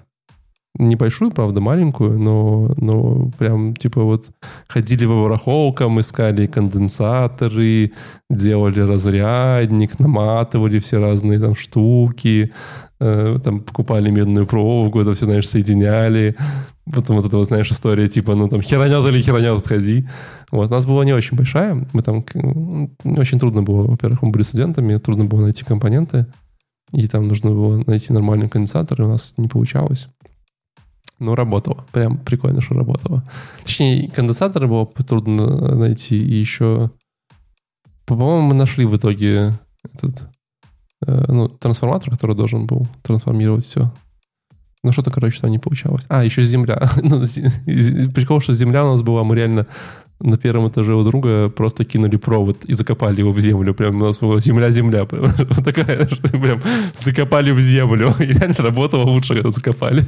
Небольшую, 0.79 1.31
правда, 1.31 1.61
маленькую, 1.61 2.17
но, 2.17 2.73
но 2.77 3.29
прям 3.37 3.75
типа 3.75 4.01
вот 4.01 4.31
ходили 4.67 5.05
по 5.05 5.21
барахолкам, 5.21 5.99
искали 5.99 6.47
конденсаторы, 6.47 7.91
делали 8.29 8.79
разрядник, 8.79 9.99
наматывали 9.99 10.79
все 10.79 10.97
разные 10.99 11.39
там 11.39 11.55
штуки, 11.55 12.51
там 13.01 13.61
покупали 13.61 14.11
медную 14.11 14.45
проволоку, 14.45 14.99
это 14.99 15.13
все, 15.13 15.25
знаешь, 15.25 15.47
соединяли. 15.47 16.35
Потом 16.91 17.17
вот 17.17 17.25
эта 17.25 17.37
вот, 17.37 17.47
знаешь, 17.47 17.71
история 17.71 18.07
типа, 18.07 18.35
ну 18.35 18.47
там 18.47 18.61
херонет 18.61 19.05
или 19.05 19.21
херонет, 19.21 19.57
отходи. 19.57 20.07
Вот, 20.51 20.67
у 20.67 20.73
нас 20.73 20.85
была 20.85 21.05
не 21.05 21.13
очень 21.13 21.37
большая, 21.37 21.87
мы 21.93 22.01
там, 22.01 22.25
очень 23.03 23.39
трудно 23.39 23.63
было, 23.63 23.87
во-первых, 23.87 24.21
мы 24.21 24.31
были 24.31 24.43
студентами, 24.43 24.97
трудно 24.97 25.25
было 25.25 25.41
найти 25.41 25.63
компоненты, 25.63 26.25
и 26.91 27.07
там 27.07 27.27
нужно 27.27 27.51
было 27.51 27.83
найти 27.87 28.13
нормальный 28.13 28.49
конденсатор, 28.49 29.01
и 29.01 29.05
у 29.05 29.07
нас 29.07 29.35
не 29.37 29.47
получалось. 29.47 30.07
Ну, 31.19 31.35
работало. 31.35 31.85
Прям 31.91 32.17
прикольно, 32.17 32.61
что 32.61 32.73
работало. 32.73 33.23
Точнее, 33.63 34.09
конденсаторы 34.09 34.67
было 34.67 34.87
трудно 34.87 35.75
найти. 35.75 36.17
И 36.17 36.35
еще... 36.35 36.89
По-моему, 38.07 38.41
мы 38.41 38.55
нашли 38.55 38.85
в 38.85 38.95
итоге 38.97 39.53
этот... 39.83 40.27
Э, 41.07 41.25
ну, 41.27 41.47
трансформатор, 41.49 42.09
который 42.09 42.35
должен 42.35 42.65
был 42.67 42.87
трансформировать 43.01 43.65
все. 43.65 43.91
Ну, 44.83 44.91
что-то, 44.91 45.11
короче, 45.11 45.39
там 45.39 45.51
не 45.51 45.59
получалось. 45.59 46.05
А, 46.09 46.23
еще 46.23 46.43
земля. 46.43 46.89
Ну, 47.03 47.21
прикол, 48.13 48.41
что 48.41 48.53
земля 48.53 48.83
у 48.85 48.91
нас 48.91 49.01
была, 49.01 49.23
мы 49.23 49.35
реально 49.35 49.67
на 50.19 50.37
первом 50.37 50.67
этаже 50.67 50.93
у 50.93 51.03
друга 51.03 51.49
просто 51.49 51.83
кинули 51.83 52.17
провод 52.17 52.65
и 52.65 52.73
закопали 52.73 53.21
его 53.21 53.31
в 53.31 53.39
землю. 53.39 53.73
Прям 53.73 54.01
у 54.01 54.05
нас 54.05 54.19
была 54.19 54.39
земля-земля. 54.39 55.05
Вот 55.11 55.65
такая, 55.65 56.07
прям 56.31 56.61
закопали 56.95 57.51
в 57.51 57.59
землю. 57.61 58.13
И 58.19 58.25
реально 58.25 58.55
работало 58.59 59.03
лучше, 59.03 59.35
когда 59.35 59.51
закопали. 59.51 60.05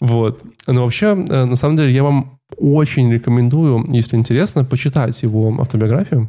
Вот. 0.00 0.42
Но 0.66 0.82
вообще, 0.82 1.06
э, 1.06 1.44
на 1.44 1.56
самом 1.56 1.76
деле, 1.76 1.92
я 1.92 2.02
вам 2.02 2.38
очень 2.58 3.12
рекомендую, 3.12 3.86
если 3.92 4.16
интересно, 4.16 4.64
почитать 4.64 5.22
его 5.22 5.56
автобиографию. 5.60 6.28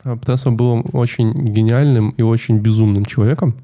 Что 0.00 0.48
он 0.48 0.56
был 0.56 0.84
очень 0.92 1.32
гениальным 1.32 2.10
и 2.10 2.22
очень 2.22 2.58
безумным 2.58 3.04
человеком. 3.04 3.56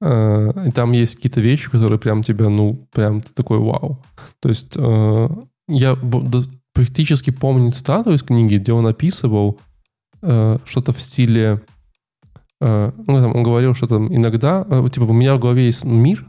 Э, 0.00 0.68
и 0.68 0.70
там 0.70 0.92
есть 0.92 1.16
какие-то 1.16 1.40
вещи, 1.40 1.70
которые 1.70 1.98
прям 1.98 2.22
тебя, 2.22 2.48
ну, 2.48 2.88
прям 2.92 3.20
ты 3.20 3.32
такой 3.32 3.58
вау. 3.58 4.02
То 4.40 4.48
есть 4.48 4.76
я 5.68 5.98
практически 6.72 7.30
помню 7.30 7.72
цитату 7.72 8.12
из 8.12 8.22
книги, 8.22 8.56
где 8.56 8.72
он 8.72 8.86
описывал 8.86 9.58
что-то 10.20 10.92
в 10.92 11.00
стиле... 11.00 11.60
ну, 12.60 12.92
там, 13.06 13.36
он 13.36 13.42
говорил, 13.42 13.74
что 13.74 13.86
там 13.86 14.14
иногда... 14.14 14.64
типа, 14.90 15.04
у 15.04 15.12
меня 15.12 15.36
в 15.36 15.40
голове 15.40 15.66
есть 15.66 15.84
мир, 15.84 16.26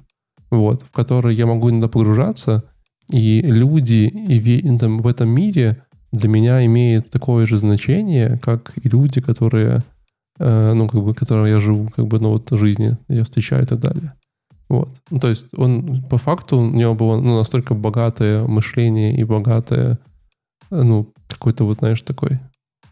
вот, 0.51 0.83
в 0.83 0.91
который 0.91 1.35
я 1.35 1.45
могу 1.45 1.69
иногда 1.69 1.87
погружаться, 1.87 2.63
и 3.11 3.41
люди 3.41 4.05
и 4.05 4.77
там, 4.77 4.99
в 4.99 5.07
этом 5.07 5.29
мире 5.29 5.83
для 6.11 6.29
меня 6.29 6.65
имеет 6.65 7.09
такое 7.09 7.45
же 7.45 7.57
значение, 7.57 8.39
как 8.41 8.73
и 8.77 8.89
люди, 8.89 9.21
которые, 9.21 9.83
э, 10.39 10.73
ну, 10.73 10.87
как 10.87 11.03
бы, 11.03 11.13
которые 11.13 11.53
я 11.53 11.59
живу, 11.59 11.89
как 11.95 12.07
бы, 12.07 12.19
ну, 12.19 12.29
вот, 12.29 12.49
жизни, 12.51 12.97
я 13.07 13.23
встречаю 13.23 13.63
и 13.63 13.67
так 13.67 13.79
далее. 13.79 14.13
Вот. 14.69 14.89
Ну, 15.09 15.19
то 15.19 15.29
есть 15.29 15.47
он, 15.55 16.03
по 16.03 16.17
факту, 16.17 16.57
у 16.57 16.69
него 16.69 16.93
было 16.93 17.19
ну, 17.19 17.37
настолько 17.37 17.73
богатое 17.73 18.45
мышление 18.45 19.15
и 19.15 19.23
богатое, 19.23 19.97
ну, 20.69 21.11
какой-то 21.27 21.63
вот, 21.65 21.79
знаешь, 21.79 22.01
такой 22.01 22.39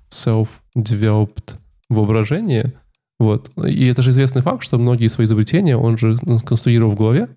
self-developed 0.10 1.56
воображение. 1.89 2.73
Вот. 3.19 3.52
И 3.65 3.85
это 3.88 4.02
же 4.02 4.10
известный 4.10 4.41
факт, 4.41 4.64
что 4.64 4.77
многие 4.77 5.07
свои 5.07 5.26
изобретения 5.26 5.77
он 5.77 5.98
же 5.98 6.15
конструировал 6.45 6.91
в 6.91 6.98
голове, 6.98 7.30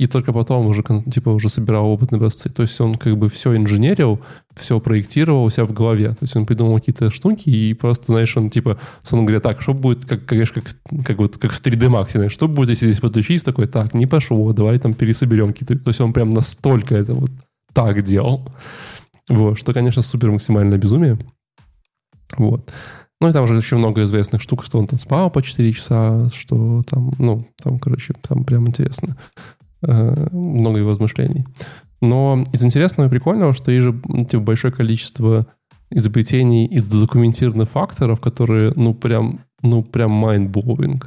и 0.00 0.06
только 0.06 0.32
потом 0.32 0.66
уже, 0.66 0.82
типа, 1.12 1.28
уже 1.28 1.50
собирал 1.50 1.86
опытные 1.86 2.16
образцы. 2.16 2.48
То 2.48 2.62
есть 2.62 2.80
он 2.80 2.94
как 2.94 3.18
бы 3.18 3.28
все 3.28 3.54
инженерил, 3.54 4.22
все 4.56 4.80
проектировал 4.80 5.44
у 5.44 5.50
себя 5.50 5.66
в 5.66 5.74
голове. 5.74 6.08
То 6.08 6.22
есть 6.22 6.34
он 6.36 6.46
придумал 6.46 6.76
какие-то 6.76 7.10
штуки, 7.10 7.50
и 7.50 7.74
просто, 7.74 8.06
знаешь, 8.06 8.34
он 8.34 8.48
типа, 8.48 8.78
он 9.12 9.26
говорит, 9.26 9.42
так, 9.42 9.60
что 9.60 9.74
будет, 9.74 10.06
как, 10.06 10.24
конечно, 10.24 10.62
как, 10.62 11.04
как, 11.04 11.18
вот, 11.18 11.36
как 11.36 11.52
в 11.52 11.62
3D 11.62 11.90
Max, 11.90 12.12
знаешь, 12.12 12.32
что 12.32 12.48
будет, 12.48 12.70
если 12.70 12.86
здесь 12.86 13.00
подключить, 13.00 13.44
такой, 13.44 13.66
так, 13.66 13.92
не 13.92 14.06
пошло, 14.06 14.50
давай 14.54 14.78
там 14.78 14.94
пересоберем 14.94 15.52
какие-то. 15.52 15.78
То 15.78 15.90
есть 15.90 16.00
он 16.00 16.14
прям 16.14 16.30
настолько 16.30 16.94
это 16.94 17.12
вот 17.12 17.30
так 17.74 18.02
делал. 18.02 18.50
Вот, 19.28 19.58
что, 19.58 19.74
конечно, 19.74 20.00
супер 20.00 20.30
максимальное 20.30 20.78
безумие. 20.78 21.18
Вот. 22.38 22.72
Ну 23.20 23.28
и 23.28 23.32
там 23.32 23.44
уже 23.44 23.54
еще 23.54 23.76
много 23.76 24.02
известных 24.04 24.40
штук, 24.40 24.64
что 24.64 24.78
он 24.78 24.86
там 24.86 24.98
спал 24.98 25.30
по 25.30 25.42
4 25.42 25.72
часа, 25.74 26.30
что 26.30 26.82
там, 26.84 27.12
ну, 27.18 27.46
там, 27.62 27.78
короче, 27.78 28.14
там 28.26 28.44
прям 28.44 28.66
интересно. 28.66 29.18
Э, 29.82 30.28
много 30.32 30.78
его 30.78 30.90
размышлений. 30.90 31.44
Но 32.00 32.44
из 32.52 32.62
интересного 32.64 33.08
и 33.08 33.10
прикольного, 33.10 33.52
что 33.52 33.70
есть 33.70 33.84
же 33.84 34.00
ну, 34.08 34.24
типа, 34.24 34.42
большое 34.42 34.72
количество 34.72 35.46
изобретений 35.90 36.66
и 36.66 36.80
документированных 36.80 37.68
факторов, 37.68 38.20
которые, 38.20 38.72
ну, 38.76 38.94
прям, 38.94 39.40
ну, 39.62 39.82
прям 39.82 40.24
mind-blowing. 40.24 41.02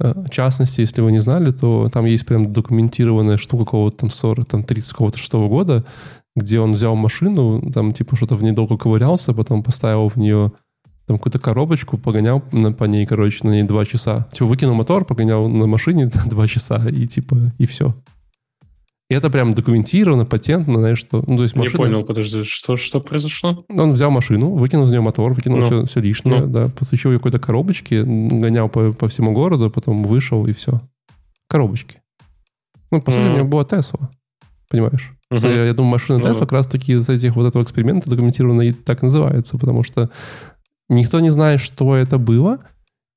Э, 0.00 0.22
в 0.22 0.30
частности, 0.30 0.82
если 0.82 1.00
вы 1.00 1.12
не 1.12 1.20
знали, 1.20 1.50
то 1.50 1.88
там 1.88 2.04
есть 2.04 2.26
прям 2.26 2.52
документированная 2.52 3.38
штука 3.38 3.64
какого-то 3.64 3.96
там 3.98 4.10
40, 4.10 4.46
там 4.46 4.64
30 4.64 4.90
какого-то 4.90 5.18
шестого 5.18 5.48
года, 5.48 5.84
где 6.36 6.60
он 6.60 6.72
взял 6.72 6.96
машину, 6.96 7.70
там 7.72 7.92
типа 7.92 8.16
что-то 8.16 8.36
в 8.36 8.42
ней 8.42 8.52
долго 8.52 8.76
ковырялся, 8.76 9.32
потом 9.32 9.62
поставил 9.62 10.08
в 10.08 10.16
нее 10.16 10.52
там 11.06 11.18
какую-то 11.18 11.38
коробочку, 11.38 11.98
погонял 11.98 12.42
на, 12.52 12.72
по 12.72 12.84
ней, 12.84 13.06
короче, 13.06 13.46
на 13.46 13.50
ней 13.50 13.62
два 13.62 13.84
часа. 13.84 14.26
Типа 14.32 14.46
выкинул 14.46 14.74
мотор, 14.74 15.04
погонял 15.04 15.48
на 15.48 15.66
машине 15.66 16.10
два 16.26 16.48
часа, 16.48 16.88
и 16.88 17.06
типа, 17.06 17.52
и 17.58 17.66
все. 17.66 17.94
И 19.10 19.14
это 19.14 19.28
прям 19.28 19.52
документировано, 19.52 20.24
патентно, 20.24 20.78
знаешь, 20.78 20.98
что... 20.98 21.22
Ну, 21.26 21.36
то 21.36 21.42
есть 21.42 21.54
машина... 21.54 21.72
Не 21.72 21.76
понял, 21.76 22.04
подожди, 22.04 22.42
что, 22.44 22.76
что 22.78 23.00
произошло? 23.00 23.64
Он 23.68 23.92
взял 23.92 24.10
машину, 24.10 24.54
выкинул 24.54 24.86
из 24.86 24.90
нее 24.90 25.02
мотор, 25.02 25.34
выкинул 25.34 25.58
ну, 25.58 25.64
все, 25.64 25.84
все 25.84 26.00
лишнее, 26.00 26.40
ну. 26.40 26.46
да, 26.46 26.68
посвящил 26.68 27.12
ее 27.12 27.18
какой-то 27.18 27.38
коробочке, 27.38 28.02
гонял 28.02 28.70
по, 28.70 28.92
по 28.92 29.08
всему 29.08 29.32
городу, 29.32 29.70
потом 29.70 30.04
вышел, 30.04 30.46
и 30.46 30.54
все. 30.54 30.80
Коробочки. 31.48 31.98
Ну, 32.90 33.02
по 33.02 33.10
сути, 33.10 33.24
mm. 33.24 33.32
у 33.32 33.36
него 33.36 33.48
была 33.48 33.64
Тесла, 33.66 34.10
понимаешь? 34.70 35.12
Кстати, 35.30 35.54
uh-huh. 35.54 35.66
я 35.66 35.74
думаю, 35.74 35.92
машина 35.92 36.18
Tesla 36.18 36.32
uh-huh. 36.32 36.38
как 36.40 36.52
раз-таки 36.52 36.92
из 36.92 37.08
этих 37.08 37.34
вот 37.34 37.46
этого 37.46 37.62
эксперимента 37.62 38.08
документированно 38.08 38.62
и 38.62 38.72
так 38.72 39.02
называется, 39.02 39.58
потому 39.58 39.82
что 39.82 40.10
Никто 40.94 41.20
не 41.20 41.30
знает, 41.30 41.60
что 41.60 41.96
это 41.96 42.18
было. 42.18 42.60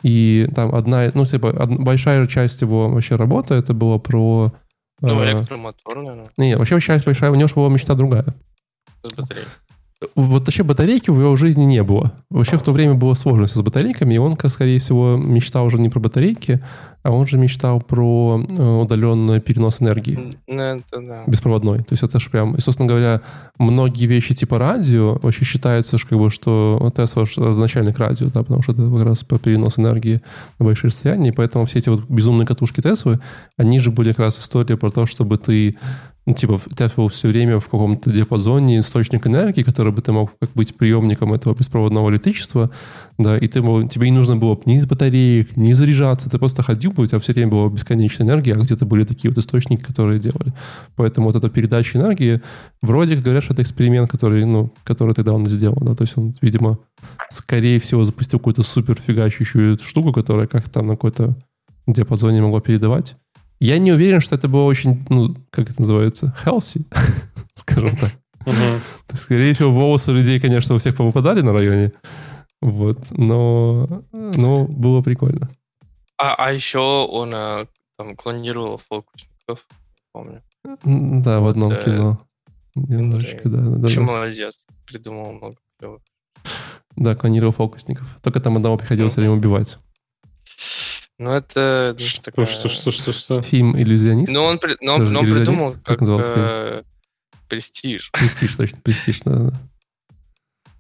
И 0.04 0.48
там 0.56 0.76
одна, 0.76 1.10
ну, 1.14 1.26
типа, 1.26 1.54
большая 1.80 2.28
часть 2.28 2.62
его 2.62 2.90
вообще 2.90 3.16
работы, 3.16 3.56
это 3.56 3.74
было 3.74 3.98
про... 3.98 4.54
Ну, 5.02 5.24
э, 5.24 5.32
электромотор, 5.32 5.96
наверное. 5.98 6.26
Не, 6.38 6.56
вообще 6.56 6.80
часть 6.80 7.06
большая, 7.06 7.32
у 7.32 7.36
него 7.36 7.48
же 7.48 7.56
была 7.56 7.70
мечта 7.70 7.96
другая. 7.96 8.36
С 9.04 9.14
батареей 9.14 9.48
вот 10.16 10.46
вообще 10.46 10.64
батарейки 10.64 11.10
в 11.10 11.20
его 11.20 11.36
жизни 11.36 11.64
не 11.64 11.82
было. 11.82 12.14
Вообще 12.30 12.58
в 12.58 12.62
то 12.62 12.72
время 12.72 12.94
было 12.94 13.16
сложно 13.16 13.48
с 13.48 13.60
батарейками, 13.60 14.14
и 14.14 14.18
он, 14.18 14.34
скорее 14.48 14.80
всего, 14.80 15.18
мечтал 15.18 15.66
уже 15.66 15.80
не 15.80 15.90
про 15.90 16.00
батарейки, 16.00 16.62
а 17.02 17.12
он 17.12 17.26
же 17.26 17.38
мечтал 17.40 17.82
про 17.82 18.44
э, 18.48 18.82
удаленный 18.82 19.40
перенос 19.40 19.82
энергии. 19.82 20.32
Ну, 20.48 20.62
это 20.62 21.02
да. 21.02 21.24
Беспроводной. 21.26 21.80
То 21.80 21.92
есть 21.92 22.04
это 22.04 22.20
же 22.20 22.30
прям... 22.30 22.54
И, 22.56 22.62
собственно 22.62 22.88
говоря, 22.88 23.22
многие 23.58 24.06
вещи 24.06 24.36
типа 24.36 24.60
радио 24.60 25.18
вообще 25.22 25.46
считается, 25.46 25.98
что, 25.98 26.10
как 26.10 26.20
бы, 26.20 26.30
что 26.30 26.94
Тесла 26.96 27.24
родоначальник 27.38 27.98
радио, 27.98 28.28
да, 28.28 28.44
потому 28.44 28.62
что 28.62 28.74
это 28.74 28.90
как 28.92 29.04
раз 29.04 29.24
по 29.24 29.40
перенос 29.40 29.80
энергии 29.80 30.22
на 30.60 30.66
большие 30.66 30.90
расстояния, 30.90 31.30
и 31.30 31.34
поэтому 31.36 31.66
все 31.66 31.80
эти 31.80 31.90
вот 31.90 32.04
безумные 32.08 32.46
катушки 32.46 32.82
Теслы, 32.82 33.20
они 33.58 33.80
же 33.80 33.90
были 33.90 34.10
как 34.10 34.20
раз 34.20 34.40
история 34.40 34.78
про 34.78 34.92
то, 34.92 35.06
чтобы 35.08 35.38
ты 35.38 35.78
ну, 36.28 36.34
типа, 36.34 36.60
был 36.98 37.08
все 37.08 37.30
время 37.30 37.62
в 37.62 37.70
каком-то 37.70 38.12
диапазоне 38.12 38.80
источник 38.80 39.26
энергии, 39.26 39.62
который 39.62 39.94
бы 39.94 40.02
ты 40.02 40.12
мог 40.12 40.32
как 40.42 40.52
быть 40.56 40.76
приемником 40.76 41.32
этого 41.32 41.56
беспроводного 41.56 42.10
электричества, 42.10 42.70
да, 43.18 43.38
и 43.38 43.48
ты, 43.48 43.62
тебе 43.62 44.10
не 44.10 44.18
нужно 44.18 44.36
было 44.36 44.60
ни 44.66 44.82
батареек, 44.82 45.56
ни 45.56 45.72
заряжаться, 45.72 46.30
ты 46.30 46.38
просто 46.38 46.64
ходил 46.64 46.92
бы, 46.92 47.04
у 47.04 47.08
тебя 47.08 47.20
все 47.20 47.32
время 47.32 47.52
была 47.52 47.70
бесконечная 47.70 48.28
энергия, 48.28 48.56
а 48.56 48.58
где-то 48.58 48.86
были 48.86 49.06
такие 49.06 49.32
вот 49.32 49.38
источники, 49.38 49.82
которые 49.82 50.20
делали. 50.20 50.54
Поэтому 50.98 51.28
вот 51.28 51.38
эта 51.38 51.50
передача 51.50 51.98
энергии, 51.98 52.42
вроде 52.82 53.16
как 53.16 53.24
говорят, 53.24 53.46
что 53.46 53.54
это 53.54 53.62
эксперимент, 53.62 54.12
который, 54.12 54.44
ну, 54.44 54.74
который 54.84 55.16
тогда 55.16 55.32
он 55.32 55.46
сделал, 55.46 55.78
да, 55.80 55.96
то 55.96 56.02
есть 56.02 56.18
он, 56.18 56.36
видимо, 56.42 56.78
скорее 57.30 57.80
всего 57.80 58.04
запустил 58.04 58.40
какую-то 58.40 58.64
супер 58.64 58.96
фигачащую 58.96 59.80
штуку, 59.82 60.12
которая 60.12 60.48
как-то 60.48 60.72
там 60.72 60.88
на 60.88 60.96
какой-то 60.96 61.38
диапазоне 61.88 62.42
могла 62.42 62.60
передавать. 62.60 63.16
Я 63.60 63.80
не 63.80 63.92
уверен, 63.92 64.22
что 64.22 64.36
это 64.36 64.48
было 64.48 64.64
очень, 64.64 65.06
ну, 65.10 65.36
как 65.50 65.70
это 65.70 65.82
называется, 65.82 66.36
healthy, 66.46 66.86
скажем 67.56 67.96
так. 67.98 68.12
Скорее 69.14 69.54
всего, 69.54 69.72
волосы 69.72 70.12
людей, 70.12 70.40
конечно, 70.40 70.76
у 70.76 70.78
всех 70.78 70.96
повыпадали 70.96 71.42
на 71.42 71.54
районе. 71.54 71.92
Вот, 72.62 73.00
но, 73.12 74.04
но 74.12 74.66
было 74.66 75.02
прикольно. 75.02 75.50
А, 76.18 76.34
а 76.36 76.54
еще 76.54 76.80
он 76.80 77.34
а, 77.34 77.68
там 77.98 78.16
клонировал 78.16 78.78
фокусников, 78.78 79.68
помню. 80.12 80.42
Да, 80.84 81.40
в 81.40 81.48
одном 81.48 81.74
э, 81.74 81.84
кино. 81.84 82.20
Немножечко, 82.76 83.50
да. 83.50 83.62
да, 83.62 83.88
да, 83.88 84.02
молодец. 84.02 84.66
Придумал 84.86 85.34
много 85.34 85.56
клевых. 85.80 86.02
Да, 86.96 87.16
клонировал 87.16 87.54
фокусников. 87.54 88.08
Только 88.22 88.40
там 88.40 88.56
одного 88.56 88.78
приходилось 88.78 89.14
все 89.14 89.22
время 89.22 89.36
убивать. 89.36 89.78
Ну, 91.20 91.32
это... 91.32 91.96
Ну, 91.98 92.06
что, 92.06 92.22
такая... 92.24 92.46
что, 92.46 92.70
что, 92.70 92.92
что, 92.92 93.12
что? 93.12 93.42
Фильм 93.42 93.76
«Иллюзионист». 93.76 94.32
Ну, 94.32 94.44
он, 94.44 94.60
но 94.82 94.96
он, 94.96 95.12
но 95.12 95.20
он 95.22 95.26
придумал, 95.26 95.74
как, 95.74 95.84
как 95.84 96.02
назывался 96.02 96.34
э, 96.36 96.84
«Престиж». 97.48 98.12
«Престиж», 98.12 98.56
точно, 98.56 98.80
«Престиж», 98.84 99.22
да, 99.26 99.36
да. 99.36 99.54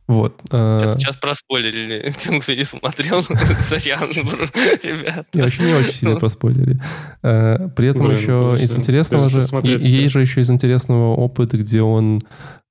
Вот. 0.08 0.40
Сейчас, 0.46 0.96
а... 0.96 1.00
сейчас 1.00 1.18
проспойлерили 1.18 2.10
тем, 2.18 2.40
кто 2.40 2.54
не 2.54 2.64
смотрел. 2.64 3.24
Сорян, 3.60 4.10
ребят. 4.84 5.28
Не, 5.34 5.42
вообще 5.42 5.64
не 5.64 5.74
очень 5.74 5.92
сильно 5.92 6.16
проспойлерили. 6.16 6.80
А, 7.24 7.68
при 7.70 7.90
этом 7.90 8.10
еще 8.12 8.58
из 8.60 8.76
интересного 8.76 9.30
же... 9.30 9.42
Есть 9.64 10.14
же 10.14 10.22
еще 10.22 10.42
из 10.42 10.50
интересного 10.50 11.14
опыта, 11.16 11.58
где 11.58 11.82
он 11.82 12.22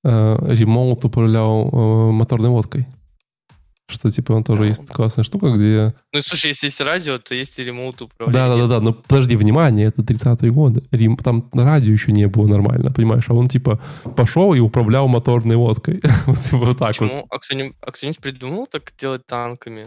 а, 0.03 0.39
ремоут 0.51 1.05
управлял 1.05 1.71
моторной 2.13 2.49
лодкой. 2.49 2.87
Что, 3.89 4.11
типа, 4.11 4.33
он 4.33 4.43
тоже 4.43 4.67
есть 4.67 4.89
классная 4.89 5.23
штука, 5.23 5.51
где... 5.51 5.95
Ну, 6.13 6.21
слушай, 6.21 6.49
если 6.49 6.67
есть 6.67 6.81
радио, 6.81 7.19
то 7.19 7.37
есть 7.37 7.57
и 7.59 7.65
ремоут 7.65 8.03
управления. 8.03 8.49
Да-да-да, 8.49 8.81
но 8.81 8.93
подожди, 8.93 9.37
внимание, 9.37 9.87
это 9.87 10.03
30-е 10.03 10.51
годы. 10.51 10.83
Рим, 10.91 11.17
там 11.17 11.49
радио 11.53 11.93
еще 11.93 12.11
не 12.11 12.27
было 12.27 12.49
нормально, 12.49 12.91
понимаешь? 12.91 13.25
А 13.29 13.35
он, 13.35 13.47
типа, 13.47 13.81
пошел 14.17 14.55
и 14.55 14.59
управлял 14.59 15.07
моторной 15.07 15.55
лодкой. 15.55 16.01
вот, 16.27 16.39
типа, 16.39 16.57
вот 16.57 16.79
так 16.79 16.89
Почему? 16.89 17.17
вот. 17.17 17.27
А 17.31 17.39
кто-нибудь, 17.39 17.77
а 17.81 17.93
кто-нибудь 17.93 18.19
придумал 18.19 18.67
так 18.67 18.93
делать 18.99 19.25
танками? 19.25 19.87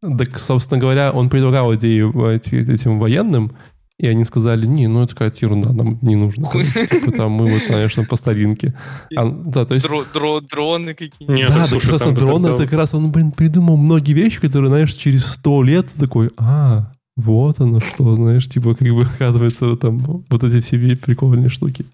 Так, 0.00 0.36
собственно 0.40 0.80
говоря, 0.80 1.12
он 1.12 1.30
предлагал 1.30 1.72
идею 1.76 2.12
этим 2.28 2.98
военным, 2.98 3.56
и 4.02 4.08
они 4.08 4.24
сказали, 4.24 4.66
не, 4.66 4.88
ну 4.88 5.04
это 5.04 5.14
какая-то 5.14 5.38
ерунда, 5.40 5.72
нам 5.72 5.96
не 6.02 6.16
нужно. 6.16 6.50
Типа 6.90 7.12
там 7.12 7.30
мы 7.30 7.46
вот, 7.46 7.62
конечно, 7.68 8.04
по 8.04 8.16
старинке. 8.16 8.74
А, 9.16 9.30
да, 9.30 9.64
то 9.64 9.74
есть... 9.74 9.86
Дро 9.86 10.04
дро 10.12 10.40
дроны 10.40 10.94
какие-то. 10.94 11.32
Да, 11.32 11.68
да, 11.70 11.78
просто 11.78 12.10
дрон 12.10 12.44
это 12.44 12.64
как 12.64 12.72
раз, 12.72 12.94
он, 12.94 13.12
блин, 13.12 13.30
придумал 13.30 13.76
многие 13.76 14.12
вещи, 14.12 14.40
которые, 14.40 14.68
знаешь, 14.68 14.92
через 14.94 15.24
сто 15.24 15.62
лет 15.62 15.86
такой, 15.98 16.30
а, 16.36 16.92
вот 17.16 17.60
оно 17.60 17.78
что, 17.78 18.16
знаешь, 18.16 18.48
типа 18.48 18.74
как 18.74 18.88
бы 18.88 19.02
оказывается 19.02 19.76
там 19.76 19.98
вот 20.28 20.44
эти 20.44 20.60
все 20.60 20.96
прикольные 20.96 21.48
штуки. 21.48 21.86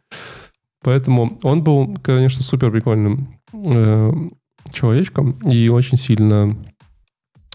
Поэтому 0.82 1.38
он 1.42 1.62
был, 1.62 1.94
конечно, 2.02 2.42
супер 2.42 2.70
прикольным 2.70 3.28
э, 3.52 4.12
человечком 4.72 5.32
и 5.44 5.68
очень 5.68 5.98
сильно 5.98 6.56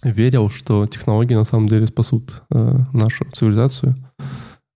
верил, 0.03 0.49
что 0.49 0.85
технологии 0.87 1.33
на 1.33 1.45
самом 1.45 1.67
деле 1.67 1.85
спасут 1.85 2.43
э, 2.51 2.79
нашу 2.91 3.25
цивилизацию. 3.31 3.95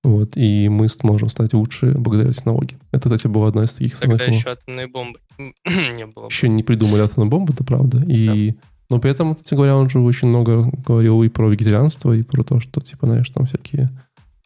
Вот, 0.07 0.37
и 0.37 0.69
мы 0.69 0.87
сможем 0.87 1.27
стать 1.27 1.53
лучше 1.53 1.91
благодаря 1.91 2.31
технологиям. 2.31 2.79
Это, 2.93 3.09
кстати, 3.09 3.27
была 3.27 3.49
одна 3.49 3.65
из 3.65 3.73
таких 3.73 3.99
Тогда 3.99 4.17
самых... 4.17 4.33
еще 4.33 4.51
атомной 4.51 4.87
бомбы 4.87 5.19
не 5.37 6.05
было. 6.05 6.27
Еще 6.27 6.47
не 6.47 6.63
придумали 6.63 7.01
атомную 7.01 7.29
бомбу, 7.29 7.51
это 7.51 7.65
правда. 7.65 8.01
И... 8.07 8.51
Да. 8.51 8.57
Но 8.89 8.99
при 8.99 9.11
этом, 9.11 9.35
кстати 9.35 9.53
говоря, 9.53 9.75
он 9.75 9.89
же 9.89 9.99
очень 9.99 10.29
много 10.29 10.71
говорил 10.85 11.21
и 11.23 11.27
про 11.27 11.49
вегетарианство, 11.49 12.13
и 12.13 12.23
про 12.23 12.43
то, 12.45 12.61
что, 12.61 12.79
типа, 12.79 13.05
знаешь, 13.05 13.29
там 13.31 13.45
всякие 13.45 13.89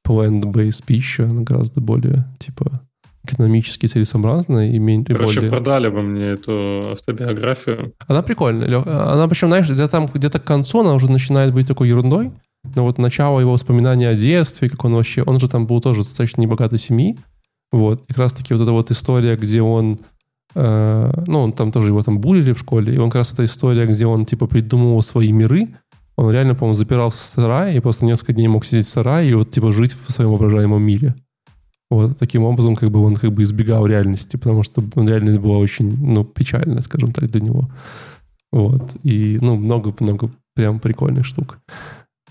plant-based 0.04 0.84
пища, 0.84 1.26
она 1.26 1.44
гораздо 1.44 1.80
более, 1.80 2.26
типа, 2.40 2.82
экономически 3.24 3.86
целесообразно 3.86 4.68
и 4.68 4.80
менее 4.80 5.06
Короче, 5.06 5.36
более... 5.36 5.52
продали 5.52 5.90
бы 5.90 6.02
мне 6.02 6.26
эту 6.30 6.94
автобиографию. 6.94 7.94
Она 8.08 8.24
прикольная. 8.24 8.82
Она 8.82 9.28
причем, 9.28 9.50
знаешь, 9.50 9.68
где-то 9.70 9.90
там, 9.90 10.08
где-то 10.12 10.40
к 10.40 10.44
концу 10.44 10.80
она 10.80 10.96
уже 10.96 11.12
начинает 11.12 11.54
быть 11.54 11.68
такой 11.68 11.90
ерундой, 11.90 12.32
но 12.64 12.84
вот 12.84 12.98
начало 12.98 13.40
его 13.40 13.52
воспоминаний 13.52 14.06
о 14.06 14.14
детстве, 14.14 14.70
как 14.70 14.84
он 14.86 14.94
вообще... 14.94 15.24
Он 15.24 15.40
же 15.40 15.48
там 15.50 15.66
был 15.66 15.82
тоже 15.82 16.04
достаточно 16.04 16.42
небогатой 16.42 16.80
семьи. 16.80 17.18
Вот. 17.72 18.04
И 18.04 18.08
как 18.10 18.18
раз-таки 18.18 18.54
вот 18.54 18.62
эта 18.64 18.72
вот 18.72 18.92
история, 18.92 19.36
где 19.36 19.62
он... 19.62 20.00
Э, 20.54 21.12
ну, 21.28 21.40
он 21.40 21.54
там 21.54 21.72
тоже 21.72 21.88
его 21.88 22.04
там 22.04 22.20
булили 22.20 22.54
в 22.54 22.60
школе, 22.60 22.94
и 22.94 22.98
он 22.98 23.10
как 23.10 23.20
раз 23.20 23.34
эта 23.34 23.46
история, 23.46 23.86
где 23.88 24.06
он 24.06 24.26
типа 24.26 24.48
придумывал 24.48 25.02
свои 25.02 25.32
миры, 25.32 25.70
он 26.18 26.30
реально, 26.30 26.56
по-моему, 26.56 26.76
запирался 26.76 27.18
в 27.18 27.22
сарае 27.22 27.78
и 27.78 27.80
просто 27.80 28.06
несколько 28.06 28.34
дней 28.34 28.48
мог 28.48 28.66
сидеть 28.66 28.86
в 28.86 28.90
сарае 28.90 29.32
и 29.32 29.34
вот 29.34 29.50
типа 29.50 29.72
жить 29.72 29.94
в 29.94 30.12
своем 30.12 30.32
воображаемом 30.32 30.82
мире. 30.82 31.16
Вот 31.90 32.18
таким 32.18 32.44
образом, 32.44 32.76
как 32.76 32.92
бы 32.92 33.04
он 33.04 33.16
как 33.16 33.34
бы 33.34 33.44
избегал 33.44 33.86
реальности, 33.86 34.38
потому 34.38 34.64
что 34.64 34.84
реальность 34.96 35.40
была 35.40 35.58
очень, 35.58 35.98
ну, 35.98 36.24
печальная, 36.24 36.82
скажем 36.82 37.12
так, 37.12 37.30
для 37.30 37.42
него. 37.42 37.70
Вот. 38.52 38.96
И, 39.04 39.38
ну, 39.42 39.56
много-много 39.56 40.30
прям 40.56 40.80
прикольных 40.80 41.26
штук. 41.26 41.60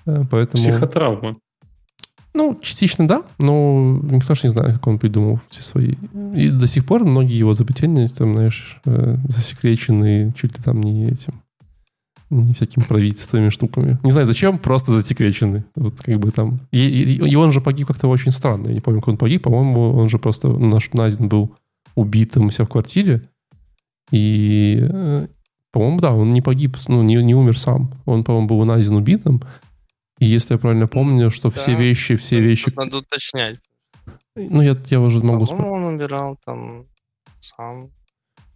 Э, 0.07 0.25
Поэтому... 0.31 0.63
Психотравма. 0.63 1.37
Ну, 2.33 2.59
частично 2.63 3.09
да, 3.09 3.23
но 3.39 4.01
никто 4.03 4.35
же 4.37 4.43
не 4.45 4.51
знает, 4.51 4.75
как 4.75 4.87
он 4.87 4.99
придумал 5.01 5.41
все 5.49 5.63
свои. 5.63 5.95
И 6.35 6.49
до 6.49 6.67
сих 6.69 6.85
пор 6.85 7.05
многие 7.05 7.37
его 7.37 7.53
изобретения, 7.53 8.09
там, 8.09 8.35
знаешь, 8.35 8.81
э, 8.85 9.17
засекречены 9.27 10.33
чуть 10.41 10.57
ли 10.57 10.63
там 10.63 10.81
не 10.81 11.09
этим, 11.09 11.43
не 12.31 12.55
всякими 12.55 12.85
правительствами 12.85 13.49
штуками. 13.49 13.99
Не 14.05 14.13
знаю 14.13 14.29
зачем, 14.29 14.59
просто 14.59 14.93
засекречены. 14.93 15.65
Вот 15.75 16.01
как 16.01 16.19
бы 16.19 16.31
там. 16.31 16.61
И, 16.71 16.79
и, 16.79 17.15
и 17.17 17.35
он 17.35 17.51
же 17.51 17.61
погиб 17.61 17.89
как-то 17.89 18.07
очень 18.07 18.31
странно. 18.31 18.69
Я 18.69 18.75
не 18.75 18.81
помню, 18.81 19.01
как 19.01 19.09
он 19.09 19.17
погиб. 19.17 19.43
По-моему, 19.43 19.97
он 19.97 20.09
же 20.09 20.19
просто 20.19 20.49
наш 20.49 20.93
найден 20.93 21.29
был 21.29 21.57
убитым 21.97 22.47
у 22.47 22.51
себя 22.51 22.65
в 22.65 22.69
квартире. 22.69 23.23
И, 24.13 24.79
э, 24.81 25.27
по-моему, 25.73 26.01
да, 26.01 26.13
он 26.13 26.33
не 26.33 26.43
погиб, 26.43 26.77
ну, 26.87 27.03
не, 27.03 27.17
не 27.17 27.35
умер 27.35 27.59
сам. 27.59 27.93
Он, 28.07 28.23
по-моему, 28.23 28.47
был 28.47 28.65
найден 28.65 28.95
убитым. 28.95 29.43
И 30.21 30.27
если 30.27 30.55
я 30.55 30.59
правильно 30.59 30.87
помню, 30.87 31.31
что 31.31 31.51
все 31.51 31.73
Да. 31.73 31.79
вещи, 31.81 32.15
все 32.17 32.37
Тут 32.37 32.45
вещи... 32.45 32.73
Надо 32.77 32.99
уточнять. 32.99 33.59
Ну, 34.37 34.63
я, 34.63 34.77
я 34.87 35.01
уже 35.01 35.21
могу... 35.21 35.47
По-моему, 35.47 35.73
он 35.73 35.85
умирал 35.95 36.39
там 36.45 36.85
сам. 37.41 37.91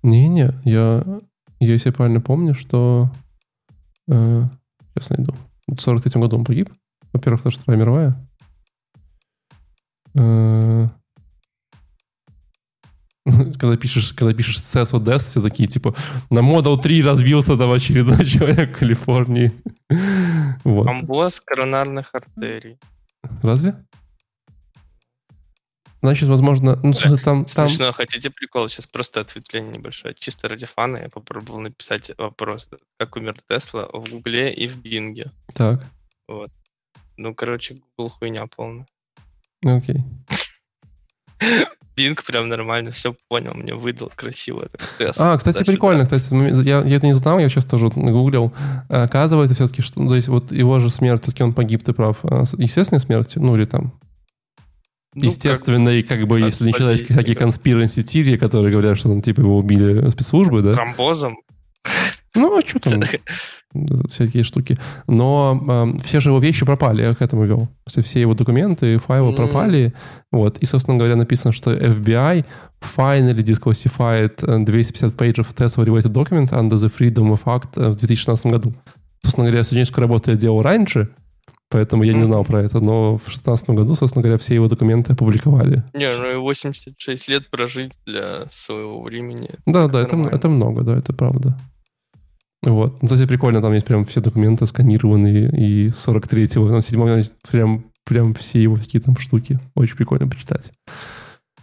Не-не, 0.02 0.52
я, 0.64 1.02
я 1.60 1.72
если 1.72 1.88
я 1.88 1.92
правильно 1.94 2.20
помню, 2.20 2.54
что... 2.54 3.10
Э, 4.08 4.44
сейчас 4.94 5.10
найду. 5.10 5.34
В 5.66 5.80
43 5.80 6.20
году 6.20 6.36
он 6.36 6.44
погиб. 6.44 6.70
Во-первых, 7.12 7.46
это 7.46 7.50
Вторая 7.50 7.80
мировая. 7.80 8.28
Э, 10.14 10.88
когда 13.58 13.76
пишешь, 13.76 14.12
когда 14.12 14.34
пишешь 14.34 14.58
CS 14.58 14.92
Odessa, 14.92 15.18
все 15.18 15.42
такие, 15.42 15.68
типа, 15.68 15.94
на 16.30 16.40
Model 16.40 16.78
3 16.78 17.02
разбился 17.02 17.56
там 17.56 17.70
очередной 17.70 18.24
человек 18.26 18.76
в 18.76 18.78
Калифорнии. 18.78 19.52
Вот. 20.64 20.88
Амбоз 20.88 21.42
коронарных 21.42 22.14
артерий. 22.14 22.78
Разве? 23.42 23.84
Значит, 26.00 26.28
возможно... 26.28 26.80
Ну, 26.82 26.94
смысле, 26.94 27.18
там... 27.18 27.44
там... 27.44 27.68
Смешно, 27.68 27.92
хотите 27.92 28.30
прикол? 28.30 28.68
Сейчас 28.68 28.86
просто 28.86 29.20
ответвление 29.20 29.72
небольшое. 29.76 30.14
Чисто 30.18 30.48
ради 30.48 30.64
фана 30.64 30.96
я 30.96 31.08
попробовал 31.10 31.60
написать 31.60 32.10
вопрос, 32.16 32.66
как 32.98 33.16
умер 33.16 33.36
Тесла 33.46 33.88
в 33.92 34.08
Гугле 34.10 34.54
и 34.54 34.66
в 34.66 34.78
Бинге. 34.78 35.32
Так, 35.52 35.84
Ну, 37.18 37.34
короче, 37.34 37.82
Google 37.96 38.10
хуйня 38.10 38.46
полная. 38.46 38.86
ну, 39.62 39.76
окей. 39.76 40.02
Бинг 41.96 42.24
прям 42.24 42.48
нормально 42.48 42.90
все 42.90 43.14
понял, 43.28 43.54
мне 43.54 43.74
выдал 43.74 44.10
красиво. 44.14 44.66
так, 44.68 44.80
Тесла, 44.98 45.32
А, 45.32 45.38
кстати, 45.38 45.56
туда-сюда. 45.58 45.72
прикольно. 45.72 46.04
Кстати, 46.04 46.66
я, 46.66 46.82
я 46.82 46.96
это 46.96 47.06
не 47.06 47.14
знал, 47.14 47.38
я 47.38 47.48
сейчас 47.48 47.64
тоже 47.64 47.88
гуглил. 47.88 48.52
А, 48.88 49.04
Оказывается, 49.04 49.54
все-таки, 49.54 49.82
что 49.82 50.02
ну, 50.02 50.08
то 50.08 50.16
есть 50.16 50.28
вот 50.28 50.50
его 50.52 50.80
же 50.80 50.90
смерть, 50.90 51.22
все-таки 51.22 51.42
он 51.44 51.54
погиб, 51.54 51.84
ты 51.84 51.92
прав, 51.92 52.18
а, 52.24 52.44
естественной 52.58 53.00
смертью, 53.00 53.42
ну 53.42 53.54
или 53.56 53.64
там 53.64 53.92
Ну, 55.14 55.24
естественной, 55.24 56.02
как, 56.02 56.26
бы, 56.26 56.38
от 56.40 56.46
если 56.46 56.66
не 56.66 56.72
считать 56.72 57.04
всякие 57.04 57.34
да. 57.34 57.40
конспиранси 57.40 58.02
теории, 58.02 58.36
которые 58.36 58.72
говорят, 58.72 58.98
что 58.98 59.08
ну, 59.08 59.22
типа 59.22 59.40
его 59.40 59.56
убили 59.58 60.10
спецслужбы, 60.10 60.58
как 60.58 60.64
да? 60.64 60.72
Тромбозом. 60.74 61.36
Ну, 62.34 62.58
а 62.58 62.62
что 62.66 62.80
там? 62.80 63.00
Всякие 64.08 64.44
штуки. 64.44 64.78
Но 65.08 65.60
эм, 65.68 65.98
все 65.98 66.20
же 66.20 66.30
его 66.30 66.38
вещи 66.38 66.64
пропали, 66.64 67.02
я 67.02 67.14
к 67.14 67.22
этому 67.22 67.44
вел. 67.44 67.66
То 67.86 67.96
есть 67.96 68.08
все 68.08 68.20
его 68.20 68.34
документы, 68.34 68.98
файлы 68.98 69.30
М. 69.30 69.34
пропали. 69.34 69.92
Вот. 70.30 70.58
И, 70.58 70.66
собственно 70.66 70.96
говоря, 70.96 71.16
написано, 71.16 71.52
что 71.52 71.72
FBI 71.72 72.44
finally 72.96 73.34
disclassified 73.42 74.44
э, 74.46 74.64
250 74.64 75.16
pages 75.16 75.38
of 75.38 75.54
Tesla 75.54 75.84
related 75.84 76.12
documents 76.12 76.52
under 76.52 76.76
the 76.76 76.88
Freedom 76.88 77.32
of 77.32 77.44
Act 77.44 77.70
э, 77.76 77.90
в 77.90 77.96
2016 77.96 78.46
году. 78.46 78.74
Собственно 79.22 79.46
говоря, 79.46 79.64
студенческую 79.64 80.02
работу 80.02 80.30
я 80.30 80.36
делал 80.36 80.62
раньше, 80.62 81.08
поэтому 81.70 82.04
я 82.04 82.12
не 82.12 82.24
знал 82.24 82.44
про 82.44 82.62
это. 82.62 82.78
Но 82.80 83.16
в 83.16 83.24
2016 83.24 83.70
году, 83.70 83.94
собственно 83.94 84.22
говоря, 84.22 84.38
все 84.38 84.54
его 84.54 84.68
документы 84.68 85.14
опубликовали. 85.14 85.82
Не, 85.94 86.10
ну 86.16 86.30
и 86.30 86.36
86 86.36 87.28
лет 87.28 87.50
прожить 87.50 87.98
для 88.06 88.46
своего 88.50 89.02
времени. 89.02 89.50
Да, 89.66 89.88
да, 89.88 90.02
это, 90.02 90.14
нормально. 90.16 90.36
это 90.36 90.48
много, 90.48 90.82
да, 90.82 90.96
это 90.98 91.12
правда. 91.12 91.58
Вот. 92.64 93.02
Ну, 93.02 93.08
кстати, 93.08 93.28
прикольно, 93.28 93.60
там 93.60 93.72
есть 93.72 93.86
прям 93.86 94.04
все 94.04 94.20
документы 94.20 94.66
сканированные, 94.66 95.50
и 95.50 95.88
43-го, 95.88 96.66
ну, 96.66 96.80
7 96.80 97.24
прям, 97.50 97.84
прям 98.04 98.34
все 98.34 98.62
его 98.62 98.76
какие 98.76 99.02
там 99.02 99.16
штуки. 99.18 99.58
Очень 99.74 99.96
прикольно 99.96 100.28
почитать. 100.28 100.72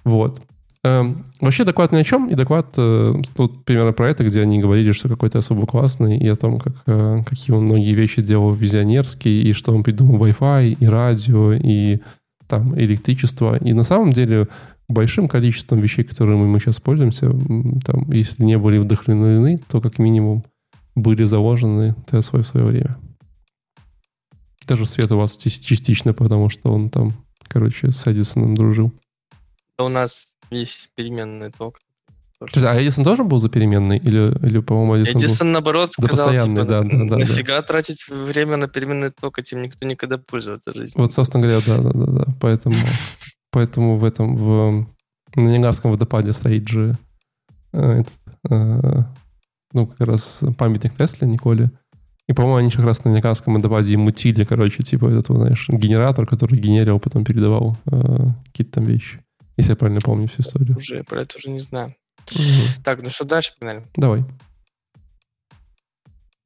Вот. 0.03 0.41
Эм, 0.83 1.23
вообще 1.39 1.63
доклад 1.63 1.91
ни 1.91 1.97
о 1.97 2.03
чем, 2.03 2.27
и 2.27 2.33
доклад 2.33 2.73
э, 2.75 3.13
тут 3.35 3.65
примерно 3.65 3.93
про 3.93 4.09
это, 4.09 4.23
где 4.23 4.41
они 4.41 4.59
говорили, 4.59 4.93
что 4.93 5.09
какой-то 5.09 5.37
особо 5.37 5.67
классный, 5.67 6.17
и 6.17 6.27
о 6.27 6.35
том, 6.35 6.59
как, 6.59 6.73
э, 6.87 7.19
какие 7.27 7.55
он 7.55 7.65
многие 7.65 7.93
вещи 7.93 8.21
делал 8.21 8.51
визионерские, 8.51 9.43
и 9.43 9.53
что 9.53 9.75
он 9.75 9.83
придумал 9.83 10.17
Wi-Fi, 10.25 10.77
и 10.79 10.85
радио, 10.87 11.53
и 11.53 11.99
там 12.47 12.77
электричество. 12.79 13.57
И 13.57 13.73
на 13.73 13.83
самом 13.83 14.11
деле 14.11 14.47
большим 14.87 15.27
количеством 15.27 15.79
вещей, 15.79 16.03
которыми 16.03 16.45
мы 16.45 16.59
сейчас 16.59 16.79
пользуемся, 16.79 17.29
там, 17.85 18.11
если 18.11 18.43
не 18.43 18.57
были 18.57 18.79
вдохновлены, 18.79 19.59
то 19.69 19.81
как 19.81 19.99
минимум 19.99 20.43
были 20.95 21.23
заложены 21.23 21.95
Теслой 22.09 22.43
в 22.43 22.47
свое 22.47 22.65
время. 22.65 22.97
Даже 24.67 24.85
свет 24.85 25.11
у 25.11 25.17
вас 25.17 25.37
част- 25.37 25.65
частично, 25.65 26.13
потому 26.13 26.49
что 26.49 26.71
он 26.71 26.89
там, 26.89 27.13
короче, 27.47 27.91
с 27.91 28.07
Эдисоном 28.07 28.55
дружил. 28.55 28.91
Да 29.77 29.85
у 29.85 29.89
нас 29.89 30.33
есть 30.49 30.91
переменный 30.95 31.51
ток. 31.51 31.79
Подожди, 32.39 32.65
А 32.67 32.81
Эдисон 32.81 33.03
тоже 33.03 33.23
был 33.23 33.37
за 33.39 33.49
переменный? 33.49 33.97
Или, 33.99 34.35
или 34.45 34.59
по-моему, 34.59 34.97
Эдисон, 34.97 35.13
был- 35.19 35.25
Эдисон, 35.27 35.51
наоборот, 35.51 35.91
Да, 35.97 36.07
сказал, 36.07 36.27
постоянный, 36.27 36.55
типа, 36.55 36.65
да, 36.67 36.81
да, 36.83 37.05
да, 37.05 37.17
нафига 37.17 37.61
тратить 37.61 38.07
время 38.07 38.57
на 38.57 38.67
переменный 38.67 39.11
ток, 39.11 39.37
этим 39.39 39.61
никто 39.61 39.85
никогда 39.85 40.17
пользоваться 40.17 40.73
жизнью. 40.73 41.01
Вот, 41.03 41.13
собственно 41.13 41.43
говоря, 41.43 41.61
да, 41.65 41.77
да, 41.77 41.91
да, 41.93 42.05
да. 42.25 42.25
Поэтому, 42.41 42.75
поэтому 43.51 43.97
в 43.97 44.03
этом, 44.03 44.35
в, 44.37 44.87
на 45.35 45.41
Ниагарском 45.41 45.91
водопаде 45.91 46.33
стоит 46.33 46.67
же 46.67 46.97
э, 47.73 48.01
этот, 48.01 48.13
э, 48.49 49.03
ну, 49.73 49.87
как 49.87 50.07
раз 50.07 50.43
памятник 50.57 50.95
Тесле, 50.95 51.27
Николе. 51.27 51.71
И, 52.27 52.33
по-моему, 52.33 52.57
они 52.57 52.71
как 52.71 52.85
раз 52.85 53.03
на 53.03 53.09
Ниагарском 53.09 53.55
водопаде 53.55 53.97
мутили, 53.97 54.43
короче, 54.43 54.83
типа 54.83 55.07
этот, 55.07 55.35
знаешь, 55.35 55.67
генератор, 55.69 56.25
который 56.25 56.57
генерил, 56.57 56.99
потом 56.99 57.25
передавал 57.25 57.77
э, 57.91 58.27
какие-то 58.45 58.73
там 58.73 58.85
вещи. 58.85 59.21
Если 59.57 59.71
я 59.71 59.75
правильно 59.75 60.01
помню 60.01 60.27
всю 60.27 60.41
историю. 60.41 60.77
Уже, 60.77 61.03
про 61.03 61.21
это 61.21 61.37
уже 61.37 61.49
не 61.49 61.59
знаю. 61.59 61.93
Мгм. 62.33 62.83
Так, 62.83 63.01
ну 63.01 63.09
что 63.09 63.25
дальше, 63.25 63.53
погнали? 63.59 63.83
Давай. 63.95 64.23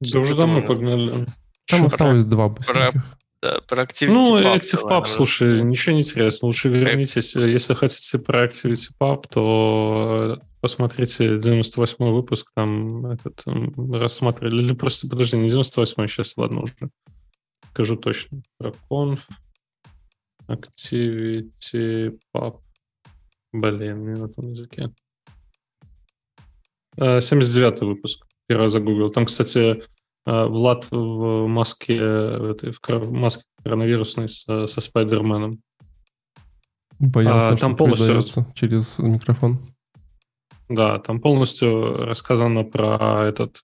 Да 0.00 0.18
уже 0.18 0.34
домой 0.34 0.62
погнали. 0.62 1.26
Там 1.68 1.80
Чё? 1.80 1.86
осталось 1.86 2.24
два 2.24 2.48
быстреньких. 2.48 3.04
Да, 3.46 3.60
про 3.60 3.84
Activity 3.84 4.10
Ну, 4.10 4.40
Pub 4.40 4.56
Active 4.56 4.82
Pub, 4.82 5.06
слушай, 5.06 5.62
ничего 5.62 5.94
не 5.94 6.00
интересно. 6.00 6.46
Лучше 6.46 6.68
вернитесь. 6.68 7.36
Если 7.36 7.74
хотите 7.74 8.18
про 8.18 8.44
Activity 8.46 8.88
Pub, 9.00 9.24
то 9.30 10.38
э, 10.40 10.44
посмотрите 10.60 11.38
98 11.38 12.04
выпуск, 12.06 12.50
там 12.56 13.06
этот 13.06 13.44
рассматривали. 13.92 14.62
Или 14.62 14.74
просто, 14.74 15.08
подожди, 15.08 15.36
не 15.36 15.48
98 15.48 16.06
сейчас, 16.08 16.36
ладно 16.36 16.62
уже. 16.62 16.74
Скажу 17.70 17.96
точно. 17.96 18.42
Про 18.58 18.72
Conf, 18.90 19.20
Activity 20.48 22.18
Pub. 22.34 22.58
Блин, 23.52 24.12
не 24.12 24.20
на 24.20 24.28
том 24.28 24.48
языке. 24.48 24.90
Э, 26.96 27.20
79 27.20 27.82
выпуск. 27.82 28.26
Первый 28.48 28.70
загуглил. 28.70 29.10
Там, 29.10 29.26
кстати, 29.26 29.58
э, 29.58 29.80
Влад 30.26 30.86
в 30.90 31.46
маске, 31.46 31.96
э, 32.00 32.50
этой, 32.50 32.72
в 32.72 33.12
маске 33.12 33.44
коронавирусной 33.62 34.28
со, 34.28 34.66
со 34.66 34.80
Спайдерменом. 34.80 35.60
Боялся, 36.98 37.48
А, 37.48 37.56
что 37.56 37.60
там 37.66 37.76
полностью- 37.76 38.06
передается 38.06 38.52
через 38.54 38.98
микрофон. 38.98 39.60
Да, 40.68 40.98
там 40.98 41.20
полностью 41.20 42.06
рассказано 42.06 42.64
про 42.64 43.24
этот, 43.28 43.62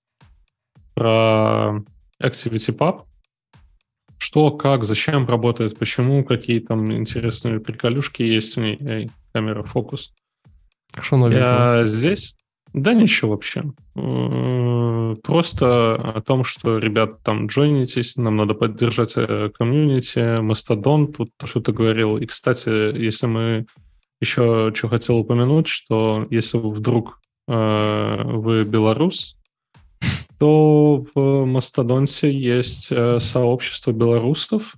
про 0.93 1.83
Activity 2.21 2.77
Pub. 2.77 3.01
Что, 4.17 4.51
как, 4.51 4.85
зачем 4.85 5.27
работает, 5.27 5.77
почему, 5.77 6.23
какие 6.23 6.59
там 6.59 6.93
интересные 6.93 7.59
приколюшки 7.59 8.21
есть 8.21 8.55
в 8.55 8.61
ней. 8.61 8.77
Эй, 8.79 9.11
камера, 9.33 9.63
фокус. 9.63 10.13
Что 11.01 11.17
новенького? 11.17 11.79
Я 11.79 11.85
здесь? 11.85 12.37
Да 12.73 12.93
ничего 12.93 13.31
вообще. 13.31 13.63
Просто 13.93 15.95
о 15.95 16.21
том, 16.21 16.43
что, 16.43 16.79
ребят, 16.79 17.21
там, 17.21 17.45
джойнитесь, 17.45 18.17
нам 18.17 18.35
надо 18.35 18.55
поддержать 18.55 19.13
э, 19.15 19.51
комьюнити, 19.55 20.41
Мастодон, 20.41 21.13
тут 21.13 21.29
то, 21.37 21.45
что 21.45 21.61
ты 21.61 21.71
говорил. 21.71 22.17
И, 22.17 22.25
кстати, 22.25 22.69
если 22.69 23.27
мы 23.27 23.65
еще 24.21 24.71
что 24.73 24.87
хотел 24.87 25.17
упомянуть, 25.17 25.67
что 25.67 26.25
если 26.31 26.57
вдруг 26.57 27.19
э, 27.47 28.21
вы 28.23 28.63
белорус, 28.63 29.37
то 30.39 31.05
в 31.13 31.45
Мастодонте 31.45 32.31
есть 32.31 32.91
э, 32.91 33.19
сообщество 33.19 33.91
белорусов, 33.91 34.75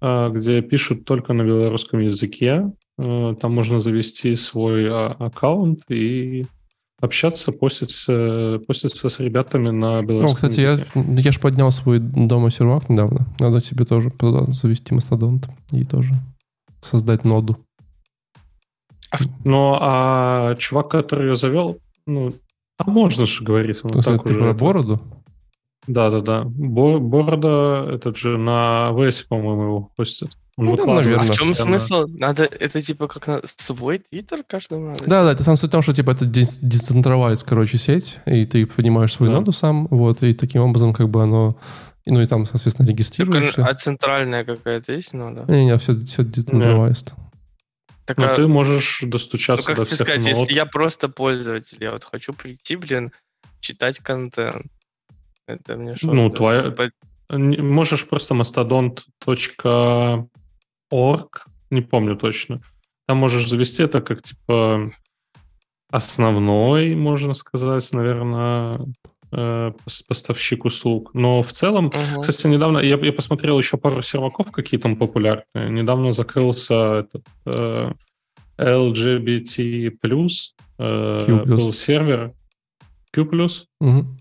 э, 0.00 0.28
где 0.32 0.60
пишут 0.62 1.04
только 1.04 1.34
на 1.34 1.42
белорусском 1.42 2.00
языке. 2.00 2.72
Там 2.98 3.54
можно 3.54 3.80
завести 3.80 4.34
свой 4.36 4.88
а, 4.88 5.16
аккаунт 5.18 5.90
и 5.90 6.46
общаться, 7.02 7.52
поститься, 7.52 8.60
поститься 8.66 9.08
с 9.08 9.18
ребятами 9.20 9.70
на 9.70 9.98
О, 9.98 10.02
белорусском 10.02 10.36
кстати, 10.48 10.60
я, 10.60 10.70
языке. 10.72 10.90
я 10.94 11.32
же 11.32 11.40
поднял 11.40 11.70
свой 11.72 11.98
дома 11.98 12.50
сервак 12.50 12.88
недавно. 12.88 13.26
Надо 13.40 13.60
себе 13.60 13.84
тоже 13.84 14.10
туда 14.10 14.50
завести 14.52 14.94
мастодонт 14.94 15.48
и 15.72 15.84
тоже 15.84 16.14
создать 16.80 17.24
ноду. 17.24 17.56
Ну, 19.44 19.76
а 19.80 20.54
чувак, 20.56 20.90
который 20.90 21.28
ее 21.30 21.36
завел, 21.36 21.78
ну, 22.06 22.30
а 22.78 22.88
можно 22.90 23.26
же 23.26 23.44
говорить. 23.44 23.80
он 23.82 23.90
То 23.90 24.00
так 24.02 24.22
ты 24.24 24.30
уже 24.30 24.38
про 24.38 24.50
это- 24.50 24.58
бороду? 24.58 25.00
Да-да-да. 25.86 26.44
Бо- 26.44 27.00
Борода, 27.00 27.84
этот 27.92 28.16
же 28.16 28.38
на 28.38 28.92
ВС, 28.94 29.22
по-моему, 29.22 29.62
его 29.62 29.90
хостит. 29.96 30.30
Он 30.58 30.66
Ну, 30.66 30.76
да, 30.76 30.84
наверное. 30.84 31.28
А 31.28 31.32
в 31.32 31.36
чем 31.36 31.54
смысл? 31.54 32.06
Надо 32.08 32.44
это 32.44 32.82
типа 32.82 33.08
как 33.08 33.26
на 33.26 33.40
свой 33.44 33.98
твиттер 33.98 34.42
каждому 34.44 34.88
надо? 34.88 35.04
Да, 35.06 35.24
да, 35.24 35.32
это 35.32 35.42
сам 35.42 35.56
суть 35.56 35.70
в 35.70 35.72
том, 35.72 35.82
что 35.82 35.94
типа 35.94 36.10
это 36.10 36.26
децентрализed, 36.26 37.44
короче, 37.46 37.78
сеть, 37.78 38.18
и 38.26 38.44
ты 38.44 38.66
понимаешь 38.66 39.12
свою 39.14 39.32
Да. 39.32 39.38
ноду 39.38 39.52
сам, 39.52 39.86
вот, 39.88 40.22
и 40.22 40.34
таким 40.34 40.62
образом 40.62 40.92
как 40.92 41.08
бы 41.08 41.22
оно, 41.22 41.56
ну 42.04 42.20
и 42.20 42.26
там, 42.26 42.44
соответственно, 42.44 42.86
регистрируешься. 42.88 43.64
а 43.66 43.74
центральная 43.74 44.44
какая-то 44.44 44.92
есть, 44.92 45.14
ну 45.14 45.34
да. 45.34 45.44
Не-не, 45.52 45.78
все, 45.78 45.98
все 46.04 46.22
decentralized. 46.22 47.12
Так, 48.04 48.18
Но 48.18 48.24
а, 48.32 48.34
ты 48.34 48.46
можешь 48.46 48.98
ну 49.02 49.08
достучаться 49.10 49.66
как 49.66 49.76
до 49.76 49.84
всех 49.84 50.00
сказать, 50.00 50.18
нод. 50.18 50.26
если 50.26 50.52
я 50.52 50.66
просто 50.66 51.08
пользователь, 51.08 51.78
я 51.80 51.92
вот 51.92 52.04
хочу 52.04 52.34
прийти, 52.34 52.76
блин, 52.76 53.12
читать 53.60 54.00
контент. 54.00 54.66
Это 55.46 55.76
мне 55.76 55.96
что? 55.96 56.12
Ну, 56.12 56.28
твоя- 56.28 56.74
Не- 57.30 57.56
Можешь 57.62 58.06
просто 58.06 58.34
mastodont.org, 60.92 61.46
не 61.70 61.80
помню 61.80 62.16
точно. 62.16 62.60
Там 63.06 63.18
можешь 63.18 63.48
завести 63.48 63.82
это 63.82 64.00
как 64.00 64.22
типа 64.22 64.90
основной, 65.90 66.94
можно 66.94 67.34
сказать, 67.34 67.92
наверное, 67.92 68.80
э, 69.32 69.72
пос- 69.86 70.02
поставщик 70.06 70.64
услуг. 70.64 71.10
Но 71.14 71.42
в 71.42 71.52
целом, 71.52 71.86
Мгм. 71.86 72.20
кстати, 72.22 72.46
недавно 72.46 72.78
я, 72.78 72.96
я 72.96 73.12
посмотрел 73.12 73.58
еще 73.58 73.76
пару 73.76 74.02
серваков, 74.02 74.50
какие 74.50 74.78
там 74.80 74.96
популярные. 74.96 75.70
Недавно 75.70 76.12
закрылся 76.12 77.04
этот 77.06 77.24
э, 77.46 77.92
LGBT+, 78.58 79.90
э, 80.78 81.18
Q+. 81.26 81.44
был 81.44 81.72
сервер 81.72 82.32
Q+, 83.12 83.24
Мгм. 83.80 84.18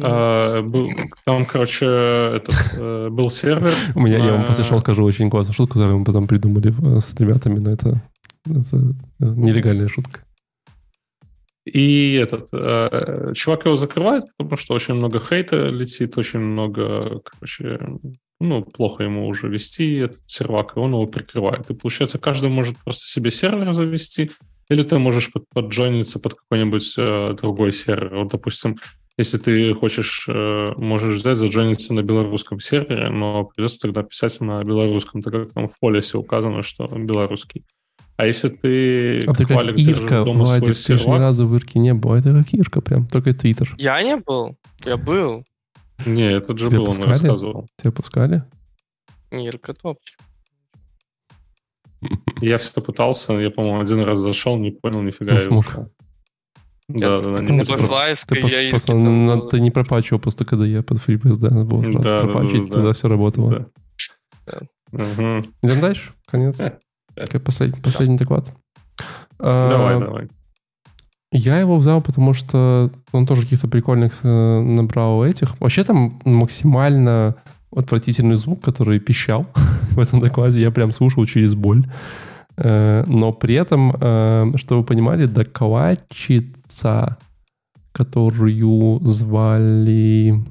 А, 0.00 0.62
был- 0.62 0.88
там, 1.24 1.46
короче, 1.46 1.86
этот, 1.86 2.54
э, 2.78 3.08
был 3.10 3.30
сервер. 3.30 3.72
У 3.94 4.00
меня, 4.00 4.18
я 4.18 4.32
вам 4.32 4.40
на- 4.40 4.46
после 4.46 4.64
шоу 4.64 4.80
скажу 4.80 5.04
очень 5.04 5.30
классную 5.30 5.54
шутку, 5.54 5.74
которую 5.74 5.98
мы 5.98 6.04
потом 6.04 6.26
придумали 6.26 6.74
э, 6.96 7.00
с 7.00 7.14
ребятами, 7.20 7.58
но 7.58 7.70
это, 7.70 8.02
это 8.46 8.76
э, 8.76 9.24
нелегальная 9.24 9.88
шутка. 9.88 10.20
И 11.64 12.14
этот 12.14 12.48
э, 12.52 13.32
чувак 13.34 13.64
его 13.66 13.74
закрывает, 13.76 14.24
потому 14.36 14.56
что 14.56 14.74
очень 14.74 14.94
много 14.94 15.20
хейта 15.20 15.68
летит, 15.68 16.16
очень 16.16 16.38
много, 16.38 17.20
короче, 17.24 17.80
ну, 18.38 18.62
плохо 18.62 19.02
ему 19.02 19.26
уже 19.26 19.48
вести 19.48 19.96
этот 19.96 20.20
сервак, 20.26 20.76
и 20.76 20.78
он 20.78 20.92
его 20.92 21.06
прикрывает. 21.06 21.68
И 21.70 21.74
получается, 21.74 22.18
каждый 22.18 22.50
может 22.50 22.76
просто 22.84 23.06
себе 23.06 23.32
сервер 23.32 23.72
завести, 23.72 24.30
или 24.68 24.84
ты 24.84 24.98
можешь 24.98 25.32
под, 25.32 25.44
поджойниться 25.52 26.20
под 26.20 26.34
какой-нибудь 26.34 26.94
э, 26.98 27.34
другой 27.40 27.72
сервер. 27.72 28.14
Вот, 28.16 28.28
допустим, 28.30 28.78
если 29.18 29.38
ты 29.38 29.74
хочешь, 29.74 30.26
э, 30.28 30.72
можешь 30.76 31.14
взять, 31.14 31.36
заджойниться 31.36 31.94
на 31.94 32.02
белорусском 32.02 32.60
сервере, 32.60 33.08
но 33.08 33.44
придется 33.44 33.80
тогда 33.80 34.02
писать 34.02 34.40
на 34.40 34.62
белорусском, 34.62 35.22
так 35.22 35.32
как 35.32 35.52
там 35.52 35.68
в 35.68 35.78
полисе 35.78 36.18
указано, 36.18 36.62
что 36.62 36.86
белорусский. 36.86 37.64
А 38.16 38.26
если 38.26 38.48
ты, 38.48 39.18
А 39.26 39.34
ты 39.34 39.46
как 39.46 39.56
Валик, 39.56 39.76
держишь 39.76 40.00
Ирка, 40.00 40.24
дома 40.24 40.46
свой 40.46 40.60
Владик, 40.60 40.76
ты 40.76 40.96
же 40.96 41.08
ни 41.08 41.14
разу 41.18 41.46
в 41.46 41.54
Ирке 41.54 41.78
не 41.78 41.92
был. 41.94 42.14
Это 42.14 42.32
как 42.32 42.52
Ирка 42.54 42.80
прям, 42.80 43.06
только 43.06 43.32
Твиттер. 43.32 43.74
Я 43.78 44.02
не 44.02 44.16
был. 44.16 44.56
Я 44.84 44.96
был. 44.96 45.44
Не, 46.04 46.32
этот 46.32 46.58
же 46.58 46.66
Тебя 46.66 46.78
был, 46.78 46.84
он 46.84 46.90
пускали? 46.92 47.08
рассказывал. 47.08 47.68
Тебя 47.76 47.92
пускали? 47.92 48.42
Ирка 49.30 49.74
топчик. 49.74 50.18
Я 52.40 52.58
все 52.58 52.80
пытался, 52.80 53.32
я, 53.34 53.50
по-моему, 53.50 53.80
один 53.80 54.00
раз 54.00 54.20
зашел, 54.20 54.56
не 54.58 54.70
понял, 54.70 55.02
нифига. 55.02 55.32
Не 55.32 55.40
смог. 55.40 55.66
ушел. 55.66 55.90
Да, 56.88 57.20
да, 57.20 57.30
да, 57.36 57.42
Ну, 57.42 57.54
не 57.54 57.60
Ты, 57.60 58.62
я 58.62 58.70
просто, 58.70 58.94
был. 58.94 59.48
ты 59.48 59.60
не 59.60 59.70
пропачивал 59.70 60.20
просто 60.20 60.44
KDE 60.44 60.82
под 60.82 60.98
FreeBSD, 60.98 61.50
надо 61.50 61.64
было 61.64 61.82
сразу 61.82 61.98
Да, 62.00 62.18
пропачить, 62.20 62.60
да, 62.62 62.66
да. 62.66 62.72
тогда 62.74 62.92
все 62.92 63.08
работало. 63.08 63.66
Да. 64.46 64.60
Идем 65.62 65.80
дальше? 65.80 66.12
Конец. 66.26 66.62
Последний, 67.44 67.80
последний 67.80 68.16
доклад. 68.18 68.52
А, 69.38 69.70
Давай, 69.70 69.98
давай. 69.98 70.28
Я 71.32 71.58
его 71.58 71.76
взял, 71.76 72.00
потому 72.02 72.34
что 72.34 72.90
он 73.12 73.26
тоже 73.26 73.42
каких-то 73.42 73.68
прикольных 73.68 74.20
э, 74.22 74.60
набрал 74.60 75.24
этих. 75.24 75.58
Вообще 75.60 75.82
там 75.82 76.20
максимально 76.24 77.34
отвратительный 77.74 78.36
звук, 78.36 78.62
который 78.62 79.00
пищал 79.00 79.46
в 79.92 79.98
этом 79.98 80.20
докладе. 80.20 80.60
Я 80.60 80.70
прям 80.70 80.92
слушал 80.92 81.26
через 81.26 81.54
боль. 81.54 81.84
Э, 82.56 83.04
Но 83.06 83.32
при 83.32 83.54
этом, 83.54 83.94
э, 84.00 84.52
чтобы 84.56 84.80
вы 84.80 84.86
понимали, 84.86 85.26
докладчица, 85.26 87.16
которую 87.92 89.00
звали... 89.02 90.44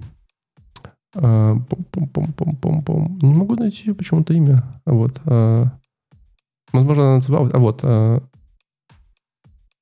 э, 1.15 1.55
пом-пом-пом-пом-пом. 1.91 3.19
Не 3.21 3.33
могу 3.33 3.55
найти 3.55 3.91
почему-то 3.93 4.33
имя. 4.33 4.63
Вот. 4.85 5.21
Возможно, 5.25 7.03
она 7.03 7.15
называлась... 7.15 7.53
А 7.53 7.57
вот. 7.59 7.81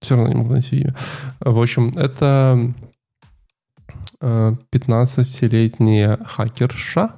Все 0.01 0.15
равно 0.15 0.29
не 0.29 0.35
могу 0.35 0.51
найти 0.51 0.81
имя. 0.81 0.93
В 1.39 1.59
общем, 1.61 1.91
это 1.95 2.73
э, 4.19 4.55
15-летняя 4.73 6.19
хакерша, 6.25 7.09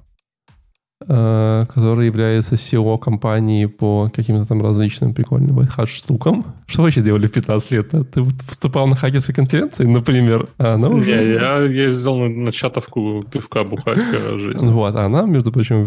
э, 1.01 1.61
которая 1.67 2.05
является 2.05 2.55
SEO 2.55 2.97
компании 2.99 3.65
по 3.65 4.09
каким-то 4.13 4.45
там 4.45 4.61
различным 4.61 5.13
прикольным 5.13 5.59
white 5.59 5.85
штукам. 5.87 6.45
Что 6.67 6.81
вы 6.81 6.85
вообще 6.85 7.01
делали 7.01 7.27
в 7.27 7.31
15 7.31 7.71
лет? 7.71 7.93
а? 7.93 8.03
Ты 8.03 8.21
выступал 8.21 8.87
на 8.87 8.95
хакерской 8.95 9.35
конференции, 9.35 9.85
например, 9.85 10.47
а 10.57 10.75
она 10.75 10.89
уже... 10.89 11.11
Не, 11.11 11.33
я 11.33 11.59
ездил 11.59 12.17
на, 12.17 12.29
на 12.29 12.51
чатовку 12.51 13.23
пивка 13.31 13.63
бухать 13.63 13.97
жизнь. 14.39 14.65
Вот, 14.65 14.95
а 14.95 15.05
она, 15.05 15.23
между 15.23 15.51
прочим, 15.51 15.85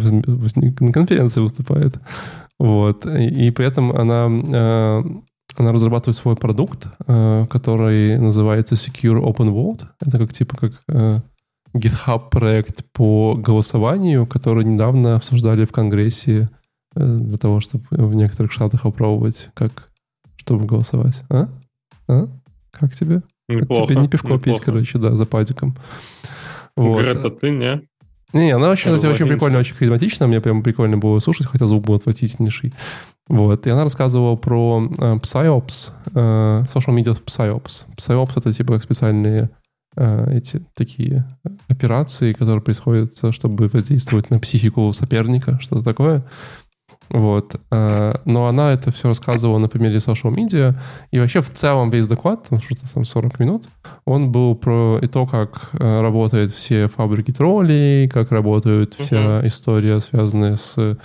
на 0.81 0.93
конференции 0.93 1.41
выступает. 1.41 1.97
Вот. 2.59 3.07
И, 3.07 3.51
при 3.51 3.67
этом 3.67 3.93
она, 3.93 4.29
э, 4.29 5.03
она 5.57 5.73
разрабатывает 5.73 6.17
свой 6.17 6.37
продукт, 6.37 6.89
э, 7.07 7.47
который 7.49 8.19
называется 8.19 8.75
Secure 8.75 9.23
Open 9.23 9.53
Vote. 9.53 9.87
Это 10.01 10.19
как 10.19 10.33
типа 10.33 10.57
как 10.57 11.23
GitHub 11.79 12.31
проект 12.31 12.85
по 12.93 13.35
голосованию, 13.35 14.27
который 14.27 14.65
недавно 14.65 15.17
обсуждали 15.17 15.65
в 15.65 15.73
Конгрессе 15.73 16.51
э, 16.95 17.17
для 17.19 17.39
того, 17.39 17.61
чтобы 17.61 17.85
в 17.91 18.15
некоторых 18.15 18.53
штатах 18.53 18.85
опробовать, 18.85 19.51
как 19.55 19.89
чтобы 20.37 20.65
голосовать. 20.65 21.23
А? 21.31 21.49
А? 22.09 22.29
Как 22.71 22.95
тебе? 22.95 23.23
Неплохо. 23.49 23.87
Тебе 23.87 24.01
не 24.01 24.09
пивко 24.09 24.39
пить, 24.39 24.47
неплохо. 24.47 24.65
короче, 24.65 24.99
да, 24.99 25.15
за 25.15 25.27
падиком. 25.27 25.77
Вот. 26.77 27.03
Грета, 27.03 27.31
ты 27.31 27.51
не? 27.51 27.83
Не, 28.35 28.51
она 28.51 28.69
вообще, 28.69 28.95
кстати, 28.95 29.11
очень 29.11 29.27
прикольная, 29.27 29.61
очень 29.61 29.75
харизматичная. 29.75 30.29
Мне 30.29 30.41
прям 30.41 30.63
прикольно 30.63 30.99
было 30.99 31.19
слушать, 31.19 31.47
хотя 31.47 31.67
звук 31.67 31.85
был 31.85 31.95
отвратительнейший. 31.95 32.75
Вот. 33.27 33.67
И 33.67 33.71
она 33.71 33.85
рассказывала 33.85 34.37
про 34.37 34.91
э, 34.99 35.15
PsyOps, 35.17 35.91
э, 36.15 36.65
social 36.67 36.95
media 36.95 37.19
PsyOps. 37.25 37.87
PsyOps— 37.97 38.33
это 38.37 38.53
типа 38.53 38.75
как 38.75 38.83
специальные 38.83 39.51
эти 39.97 40.61
такие 40.75 41.25
операции, 41.69 42.33
которые 42.33 42.63
происходят, 42.63 43.13
э, 43.23 43.33
чтобы 43.33 43.69
воздействовать 43.69 44.31
на 44.31 44.39
психику 44.39 44.93
соперника, 44.93 45.59
что-то 45.61 45.85
такое. 45.85 46.25
Вот. 47.11 47.61
Э, 47.71 48.15
но 48.25 48.47
она 48.47 48.73
это 48.73 48.93
все 48.93 49.09
рассказывала 49.09 49.59
на 49.59 49.69
примере 49.69 49.97
social 49.97 50.35
media. 50.35 50.75
И 51.11 51.19
вообще 51.19 51.41
в 51.41 51.51
целом 51.51 51.91
весь 51.91 52.07
доклад, 52.07 52.47
там 52.49 52.61
что-то 52.61 52.93
там 52.93 53.05
40 53.05 53.39
минут, 53.39 53.69
он 54.05 54.31
был 54.31 54.55
про 54.57 54.99
и 55.03 55.07
то, 55.07 55.27
как 55.27 55.71
э, 55.73 56.01
работают 56.01 56.53
все 56.53 56.89
фабрики 56.89 57.33
троллей, 57.33 58.09
как 58.09 58.33
работает 58.33 58.95
вся 58.95 59.17
uh-huh. 59.17 59.47
история, 59.47 60.01
связанная 60.01 60.57
с 60.57 60.99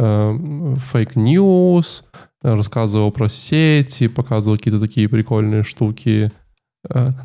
fake 0.00 0.91
news, 0.91 2.04
рассказывал 2.40 3.10
про 3.10 3.28
сети, 3.28 4.06
показывал 4.06 4.56
какие-то 4.56 4.78
такие 4.78 5.08
прикольные 5.08 5.64
штуки, 5.64 6.30
Э, 6.30 6.47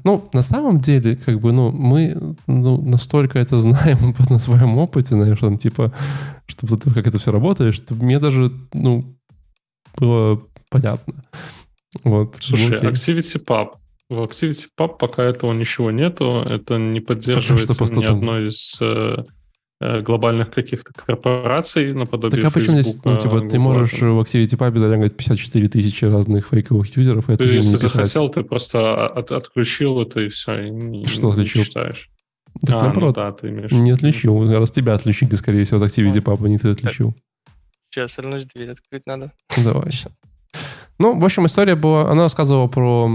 ну, 0.03 0.30
на 0.34 0.41
самом 0.41 0.80
деле, 0.80 1.15
как 1.15 1.40
бы, 1.40 1.52
ну, 1.52 1.72
мы 1.72 2.35
ну, 2.48 2.81
настолько 2.81 3.40
это 3.40 3.60
знаем 3.60 4.14
на 4.30 4.40
своем 4.40 4.77
опыте, 4.77 5.15
знаешь, 5.15 5.40
там, 5.40 5.57
типа, 5.57 5.94
чтобы 6.48 6.77
как 6.77 7.07
это 7.07 7.18
все 7.18 7.31
работает, 7.31 7.76
что 7.76 7.95
мне 7.95 8.19
даже, 8.19 8.52
ну, 8.73 9.15
было 9.98 10.41
понятно. 10.69 11.14
Вот. 12.03 12.38
Слушай, 12.41 12.80
ну, 12.81 12.90
Activity 12.90 13.44
Pub. 13.45 13.69
В 14.10 14.23
Activity 14.23 14.65
Pub 14.77 14.98
пока 14.98 15.23
этого 15.23 15.53
ничего 15.53 15.91
нету, 15.91 16.41
это 16.45 16.77
не 16.77 16.99
поддерживается 16.99 17.73
ни 17.95 18.06
одной 18.06 18.49
из 18.49 18.77
э, 18.81 19.23
Э, 19.23 19.23
глобальных 20.01 20.51
каких-то 20.51 20.93
корпораций 20.93 21.93
наподобие 21.93 22.41
Так 22.41 22.51
а 22.51 22.53
почему 22.53 22.81
здесь, 22.81 22.97
ну, 23.03 23.18
типа, 23.18 23.35
Google, 23.35 23.49
ты 23.49 23.60
можешь 23.60 23.93
в 24.01 24.19
Activity 24.19 24.57
Pub 24.57 24.77
залягать 24.77 25.15
54 25.15 25.69
тысячи 25.69 26.05
разных 26.05 26.47
фейковых 26.47 26.95
юзеров, 26.95 27.30
и 27.30 27.34
это 27.34 27.43
ты, 27.43 27.53
если 27.53 27.76
захотел, 27.76 28.30
ты 28.30 28.43
просто 28.43 29.07
от, 29.07 29.31
отключил 29.31 30.01
это 30.01 30.22
и 30.22 30.30
все, 30.30 30.68
и 30.68 30.69
не, 30.69 31.05
Что 31.05 31.30
отключил? 31.30 31.61
не 31.61 31.65
читаешь. 31.65 32.10
Так, 32.61 32.69
а, 32.69 32.73
ну 32.73 32.84
наоборот, 32.84 33.15
ну, 33.15 33.23
да, 33.23 33.31
ты 33.31 33.49
имеешь 33.49 33.72
не 33.72 33.91
отличил. 33.91 34.51
Раз 34.51 34.72
тебя 34.72 34.93
отключили, 34.93 35.35
скорее 35.35 35.65
всего, 35.65 35.84
от 35.84 35.91
Activity 35.91 36.22
Pub, 36.23 36.45
а 36.45 36.47
не 36.47 36.57
ты 36.57 36.69
отличил. 36.69 37.15
Сейчас, 37.89 38.11
все 38.11 38.22
дверь 38.22 38.72
открыть 38.72 39.05
надо. 39.05 39.31
Давай. 39.64 39.91
Ну, 40.99 41.20
в 41.20 41.26
общем, 41.26 41.45
история 41.48 41.76
была, 41.76 42.10
она 42.10 42.24
рассказывала 42.24 42.68
про, 42.68 43.10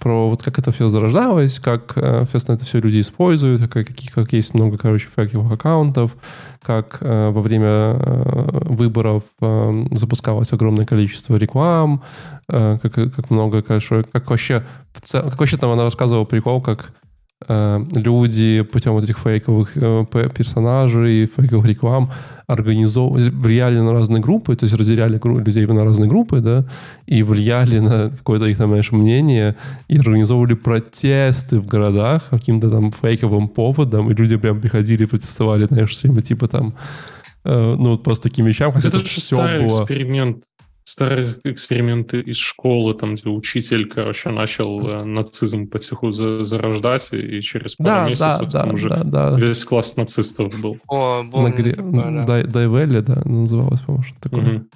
про 0.00 0.28
вот 0.28 0.42
как 0.42 0.58
это 0.58 0.72
все 0.72 0.88
зарождалось, 0.88 1.60
как, 1.60 1.92
соответственно, 1.94 2.56
это 2.56 2.64
все 2.64 2.80
люди 2.80 3.00
используют, 3.00 3.62
как, 3.70 3.86
каких, 3.86 4.12
как 4.12 4.32
есть 4.32 4.54
много, 4.54 4.76
короче, 4.76 5.08
фейковых 5.14 5.52
аккаунтов, 5.52 6.16
как 6.62 6.98
э, 7.00 7.30
во 7.30 7.40
время 7.40 7.68
э, 7.68 8.58
выборов 8.64 9.22
э, 9.40 9.84
запускалось 9.92 10.52
огромное 10.52 10.84
количество 10.84 11.36
реклам, 11.36 12.02
э, 12.48 12.78
как, 12.82 12.92
как 12.92 13.30
много, 13.30 13.62
конечно, 13.62 14.02
как 14.02 14.28
вообще, 14.28 14.64
в 14.92 15.00
цел, 15.00 15.22
как 15.22 15.38
вообще 15.38 15.58
там 15.58 15.70
она 15.70 15.84
рассказывала 15.84 16.24
прикол, 16.24 16.60
как 16.60 16.90
Э, 16.90 17.05
люди 17.44 18.62
путем 18.62 18.92
вот 18.92 19.04
этих 19.04 19.18
фейковых 19.18 19.72
э, 19.76 20.06
персонажей, 20.34 21.26
фейковых 21.26 21.66
реклам 21.66 22.10
организовывали, 22.46 23.28
влияли 23.28 23.78
на 23.78 23.92
разные 23.92 24.22
группы, 24.22 24.56
то 24.56 24.64
есть 24.64 24.74
разделяли 24.74 25.20
людей 25.44 25.66
на 25.66 25.84
разные 25.84 26.08
группы, 26.08 26.40
да, 26.40 26.64
и 27.06 27.22
влияли 27.22 27.80
на 27.80 28.10
какое-то 28.10 28.46
их 28.46 28.56
там, 28.56 28.68
знаешь, 28.68 28.90
мнение, 28.90 29.54
и 29.88 29.98
организовывали 29.98 30.54
протесты 30.54 31.58
в 31.58 31.66
городах 31.66 32.24
каким-то 32.30 32.70
там 32.70 32.90
фейковым 32.90 33.48
поводом, 33.48 34.10
и 34.10 34.14
люди 34.14 34.36
прям 34.36 34.60
приходили 34.60 35.02
и 35.02 35.06
протестовали, 35.06 35.66
знаешь, 35.66 35.94
типа 35.98 36.48
там, 36.48 36.74
э, 37.44 37.74
ну, 37.76 37.90
вот 37.90 38.02
просто 38.02 38.30
таким 38.30 38.46
вещам, 38.46 38.72
хотя 38.72 38.88
это, 38.88 38.96
это 38.96 39.06
все 39.06 39.36
было... 39.36 39.82
эксперимент 39.82 40.38
старые 40.86 41.34
эксперименты 41.42 42.20
из 42.20 42.36
школы, 42.36 42.94
там, 42.94 43.16
где 43.16 43.28
учитель, 43.28 43.88
короче, 43.88 44.30
начал 44.30 44.88
э, 44.88 45.04
нацизм 45.04 45.66
потиху 45.66 46.12
за, 46.12 46.44
зарождать, 46.44 47.08
и 47.12 47.40
через 47.40 47.74
пару 47.74 47.90
да, 47.90 48.08
месяцев 48.08 48.48
да, 48.52 48.60
там 48.60 48.68
да, 48.68 48.74
уже 48.74 48.88
да, 48.88 49.02
да. 49.02 49.30
весь 49.32 49.64
класс 49.64 49.96
нацистов 49.96 50.52
был. 50.60 50.78
О, 50.86 51.24
помню, 51.30 51.48
На 51.48 51.54
гре... 51.54 51.74
да. 51.76 52.42
Дайвелли, 52.44 53.00
да, 53.00 53.20
называлось, 53.24 53.80
по-моему, 53.80 54.04
что 54.04 54.20
такое. 54.20 54.58
Угу. 54.58 54.66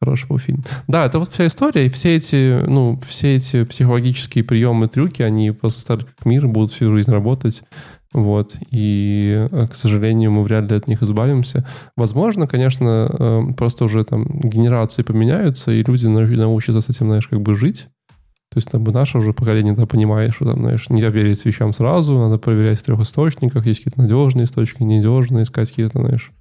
Хороший 0.00 0.28
был 0.28 0.38
фильм. 0.38 0.62
Да, 0.86 1.04
это 1.04 1.18
вот 1.18 1.32
вся 1.32 1.48
история, 1.48 1.86
и 1.86 1.88
все 1.88 2.14
эти, 2.14 2.64
ну, 2.68 3.00
все 3.00 3.34
эти 3.34 3.64
психологические 3.64 4.44
приемы, 4.44 4.86
трюки, 4.86 5.22
они 5.22 5.50
просто 5.50 5.80
стали 5.80 6.00
как 6.00 6.24
мир, 6.24 6.46
будут 6.46 6.70
всю 6.70 6.94
жизнь 6.94 7.10
работать. 7.10 7.64
Вот. 8.12 8.56
И, 8.70 9.48
э, 9.50 9.66
к 9.66 9.74
сожалению, 9.74 10.32
мы 10.32 10.42
вряд 10.42 10.70
ли 10.70 10.76
от 10.76 10.88
них 10.88 11.02
избавимся. 11.02 11.66
Возможно, 11.96 12.46
конечно, 12.46 13.08
э, 13.10 13.52
просто 13.56 13.84
уже 13.84 14.04
там 14.04 14.24
генерации 14.24 15.02
поменяются, 15.02 15.72
и 15.72 15.82
люди 15.82 16.06
научатся 16.06 16.80
с 16.80 16.88
этим, 16.88 17.06
знаешь, 17.06 17.28
как 17.28 17.40
бы 17.40 17.54
жить. 17.54 17.88
То 18.50 18.58
есть, 18.58 18.72
бы 18.72 18.92
наше 18.92 19.18
уже 19.18 19.32
поколение 19.32 19.74
да, 19.74 19.86
понимает, 19.86 20.34
что 20.34 20.46
там, 20.46 20.60
знаешь, 20.60 20.88
нельзя 20.88 21.10
верить 21.10 21.44
вещам 21.44 21.72
сразу, 21.74 22.18
надо 22.18 22.38
проверять 22.38 22.78
в 22.78 22.84
трех 22.84 23.00
источниках, 23.00 23.66
есть 23.66 23.80
какие-то 23.80 24.00
надежные 24.00 24.44
источники, 24.44 24.82
ненадежные, 24.82 25.42
искать 25.42 25.68
какие-то, 25.68 25.98
знаешь, 26.00 26.32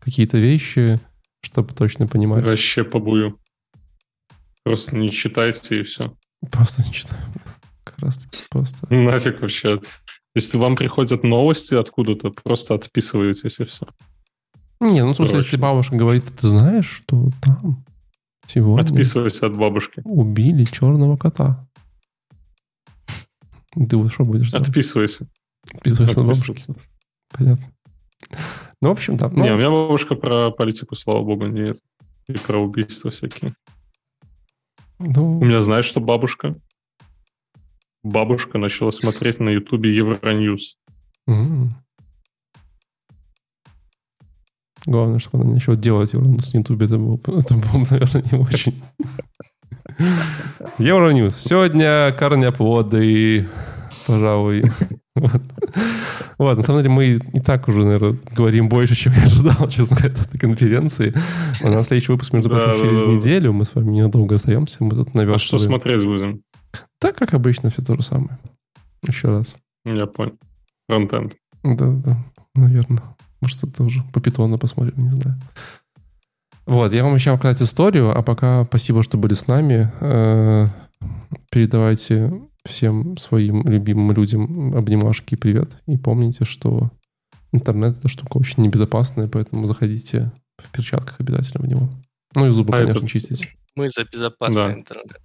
какие-то 0.00 0.38
вещи, 0.38 1.00
чтобы 1.40 1.74
точно 1.74 2.06
понимать. 2.06 2.46
Вообще 2.46 2.84
побую. 2.84 3.38
Просто 4.62 4.96
не 4.96 5.10
читайте 5.10 5.80
и 5.80 5.82
все. 5.82 6.14
Просто 6.52 6.82
не 6.82 6.92
читаю. 6.92 7.20
Как 7.82 7.98
раз 7.98 8.18
таки 8.18 8.38
просто. 8.50 8.86
Нафиг 8.94 9.40
вообще. 9.40 9.80
Если 10.38 10.56
вам 10.56 10.76
приходят 10.76 11.24
новости 11.24 11.74
откуда-то, 11.74 12.30
просто 12.30 12.74
отписываетесь 12.74 13.58
и 13.58 13.64
все. 13.64 13.88
Не, 14.78 15.04
ну, 15.04 15.12
в 15.12 15.16
смысле, 15.16 15.38
если 15.38 15.56
бабушка 15.56 15.96
говорит, 15.96 16.26
ты 16.40 16.46
знаешь, 16.46 16.86
что 16.86 17.30
там 17.42 17.84
сегодня... 18.46 18.84
Отписывайся 18.88 19.46
от 19.46 19.56
бабушки. 19.56 20.00
Убили 20.04 20.64
черного 20.64 21.16
кота. 21.16 21.66
Ты 23.74 23.96
вот 23.96 24.12
что 24.12 24.24
будешь 24.24 24.52
делать? 24.52 24.68
Отписывайся. 24.68 25.26
Отписывайся 25.74 26.20
от 26.20 26.26
бабушки. 26.28 26.74
Понятно. 27.36 27.66
Ну, 28.80 28.88
в 28.90 28.92
общем, 28.92 29.16
да. 29.16 29.30
Ну... 29.30 29.42
Не, 29.42 29.50
у 29.50 29.56
меня 29.56 29.70
бабушка 29.70 30.14
про 30.14 30.52
политику, 30.52 30.94
слава 30.94 31.24
богу, 31.24 31.46
нет. 31.46 31.78
И 32.28 32.34
про 32.34 32.58
убийства 32.58 33.10
всякие. 33.10 33.54
Ну... 35.00 35.40
У 35.40 35.44
меня 35.44 35.62
знаешь, 35.62 35.86
что 35.86 36.00
бабушка? 36.00 36.54
Бабушка 38.02 38.58
начала 38.58 38.90
смотреть 38.90 39.40
на 39.40 39.50
Ютубе 39.50 39.94
Евроньюз. 39.94 40.76
Mm. 41.28 41.68
Главное, 44.86 45.18
чтобы 45.18 45.44
она 45.44 45.54
начала 45.54 45.76
делать 45.76 46.12
Евроньюз 46.12 46.52
на 46.52 46.58
Ютубе, 46.58 46.86
это 46.86 46.98
было, 46.98 47.20
это 47.38 47.54
было, 47.54 47.84
наверное, 47.90 48.24
не 48.30 48.38
очень. 48.38 48.74
Евроньюз. 50.78 51.36
Сегодня 51.36 52.12
корнеплоды, 52.12 53.46
пожалуй. 54.06 54.64
Вот. 55.18 55.42
вот, 56.38 56.56
на 56.58 56.62
самом 56.62 56.82
деле 56.82 56.94
мы 56.94 57.06
и 57.06 57.40
так 57.40 57.66
уже, 57.66 57.84
наверное, 57.84 58.16
говорим 58.36 58.68
больше, 58.68 58.94
чем 58.94 59.12
я 59.14 59.24
ожидал, 59.24 59.68
честно, 59.68 59.96
от 59.96 60.26
этой 60.26 60.38
конференции. 60.38 61.12
У 61.64 61.68
нас 61.68 61.88
следующий 61.88 62.12
выпуск, 62.12 62.32
между 62.32 62.48
прочим, 62.48 62.80
через 62.80 63.02
неделю. 63.02 63.52
Мы 63.52 63.64
с 63.64 63.74
вами 63.74 63.90
ненадолго 63.90 64.36
остаемся. 64.36 64.76
Мы 64.84 64.90
тут 64.90 65.14
наверное. 65.14 65.34
А 65.36 65.38
что 65.40 65.58
смотреть 65.58 66.04
будем? 66.04 66.42
Так, 66.98 67.16
как 67.16 67.34
обычно, 67.34 67.70
все 67.70 67.82
то 67.82 67.94
же 67.94 68.02
самое. 68.02 68.38
Еще 69.06 69.28
раз. 69.28 69.56
Я 69.84 70.06
понял. 70.06 70.38
Фронтенд. 70.88 71.34
Да, 71.62 71.92
да, 71.92 72.24
наверное. 72.54 73.02
Может, 73.40 73.64
это 73.64 73.84
уже 73.84 74.02
по 74.12 74.20
питону 74.20 74.58
посмотрим, 74.58 75.04
не 75.04 75.10
знаю. 75.10 75.40
Вот, 76.66 76.92
я 76.92 77.02
вам 77.02 77.12
обещал 77.12 77.36
рассказать 77.36 77.62
историю, 77.62 78.16
а 78.16 78.22
пока 78.22 78.64
спасибо, 78.64 79.02
что 79.02 79.16
были 79.16 79.34
с 79.34 79.46
нами. 79.46 79.90
Э, 80.00 80.66
передавайте 81.50 82.42
всем 82.64 83.16
своим 83.16 83.66
любимым 83.66 84.12
людям 84.12 84.74
обнимашки 84.76 85.34
и 85.34 85.36
привет. 85.36 85.78
И 85.86 85.96
помните, 85.96 86.44
что 86.44 86.90
интернет— 87.52 87.96
это 87.98 88.08
штука 88.08 88.36
очень 88.36 88.62
небезопасная, 88.62 89.28
поэтому 89.28 89.66
заходите 89.66 90.32
в 90.58 90.70
перчатках 90.70 91.16
обязательно 91.20 91.64
в 91.64 91.68
него. 91.68 91.88
Ну 92.34 92.46
и 92.46 92.50
зубы, 92.50 92.74
а 92.74 92.78
конечно, 92.78 92.98
это... 92.98 93.08
чистите. 93.08 93.48
Мы 93.74 93.88
за 93.88 94.04
безопасный 94.04 94.68
да. 94.68 94.72
интернет. 94.74 95.20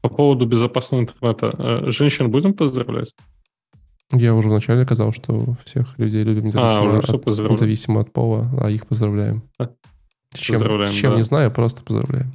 По 0.00 0.08
поводу 0.08 0.46
безопасного 0.46 1.02
интернета. 1.02 1.54
Э, 1.58 1.90
женщин 1.90 2.30
будем 2.30 2.54
поздравлять? 2.54 3.14
Я 4.12 4.34
уже 4.34 4.48
вначале 4.48 4.84
сказал, 4.84 5.12
что 5.12 5.56
всех 5.64 5.98
людей 5.98 6.22
любим 6.22 6.46
независимо, 6.46 6.96
а, 6.96 6.98
от, 6.98 7.26
независимо 7.26 8.00
от 8.00 8.12
пола, 8.12 8.48
а 8.60 8.70
их 8.70 8.86
поздравляем. 8.86 9.42
А? 9.58 9.68
С 10.32 10.38
чем, 10.38 10.56
поздравляем, 10.56 10.92
с 10.92 10.96
чем 10.96 11.10
да. 11.12 11.16
не 11.16 11.22
знаю, 11.22 11.50
просто 11.50 11.82
поздравляем. 11.82 12.32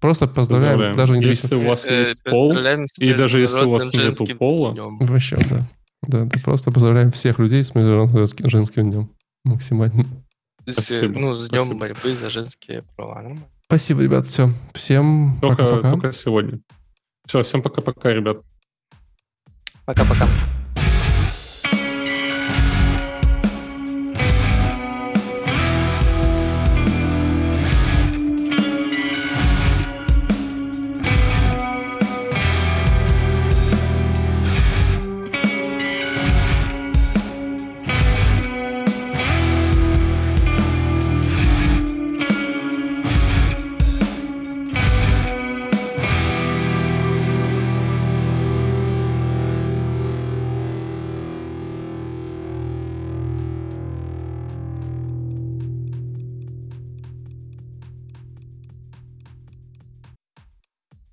Просто 0.00 0.26
поздравляем, 0.26 0.78
поздравляем. 0.78 0.96
даже 0.96 1.18
не 1.18 1.24
Если 1.24 1.54
у 1.54 1.66
вас 1.66 1.86
э, 1.86 2.00
есть 2.00 2.22
пол, 2.24 2.52
и 2.98 3.14
даже 3.14 3.40
если 3.40 3.64
у 3.64 3.70
вас 3.70 3.94
нет 3.94 4.38
пола... 4.38 4.74
Вообще, 5.00 5.36
да. 5.48 5.66
Да, 6.06 6.24
да, 6.24 6.38
просто 6.44 6.70
поздравляем 6.70 7.10
всех 7.10 7.38
людей 7.38 7.64
с 7.64 7.74
Международным 7.74 8.26
женским 8.26 8.90
днем. 8.90 9.10
Максимально. 9.44 10.04
Спасибо. 10.66 11.18
Ну, 11.18 11.34
с 11.36 11.48
днем 11.48 11.78
борьбы 11.78 12.14
за 12.14 12.28
женские 12.28 12.84
права. 12.96 13.22
Спасибо, 13.66 14.02
ребят, 14.02 14.26
все. 14.26 14.50
Всем 14.74 15.38
пока-пока. 15.40 15.92
Только 15.92 16.12
сегодня. 16.12 16.60
Все, 17.26 17.42
всем 17.42 17.62
пока-пока, 17.62 18.10
ребят. 18.10 18.38
Пока-пока. 19.86 20.26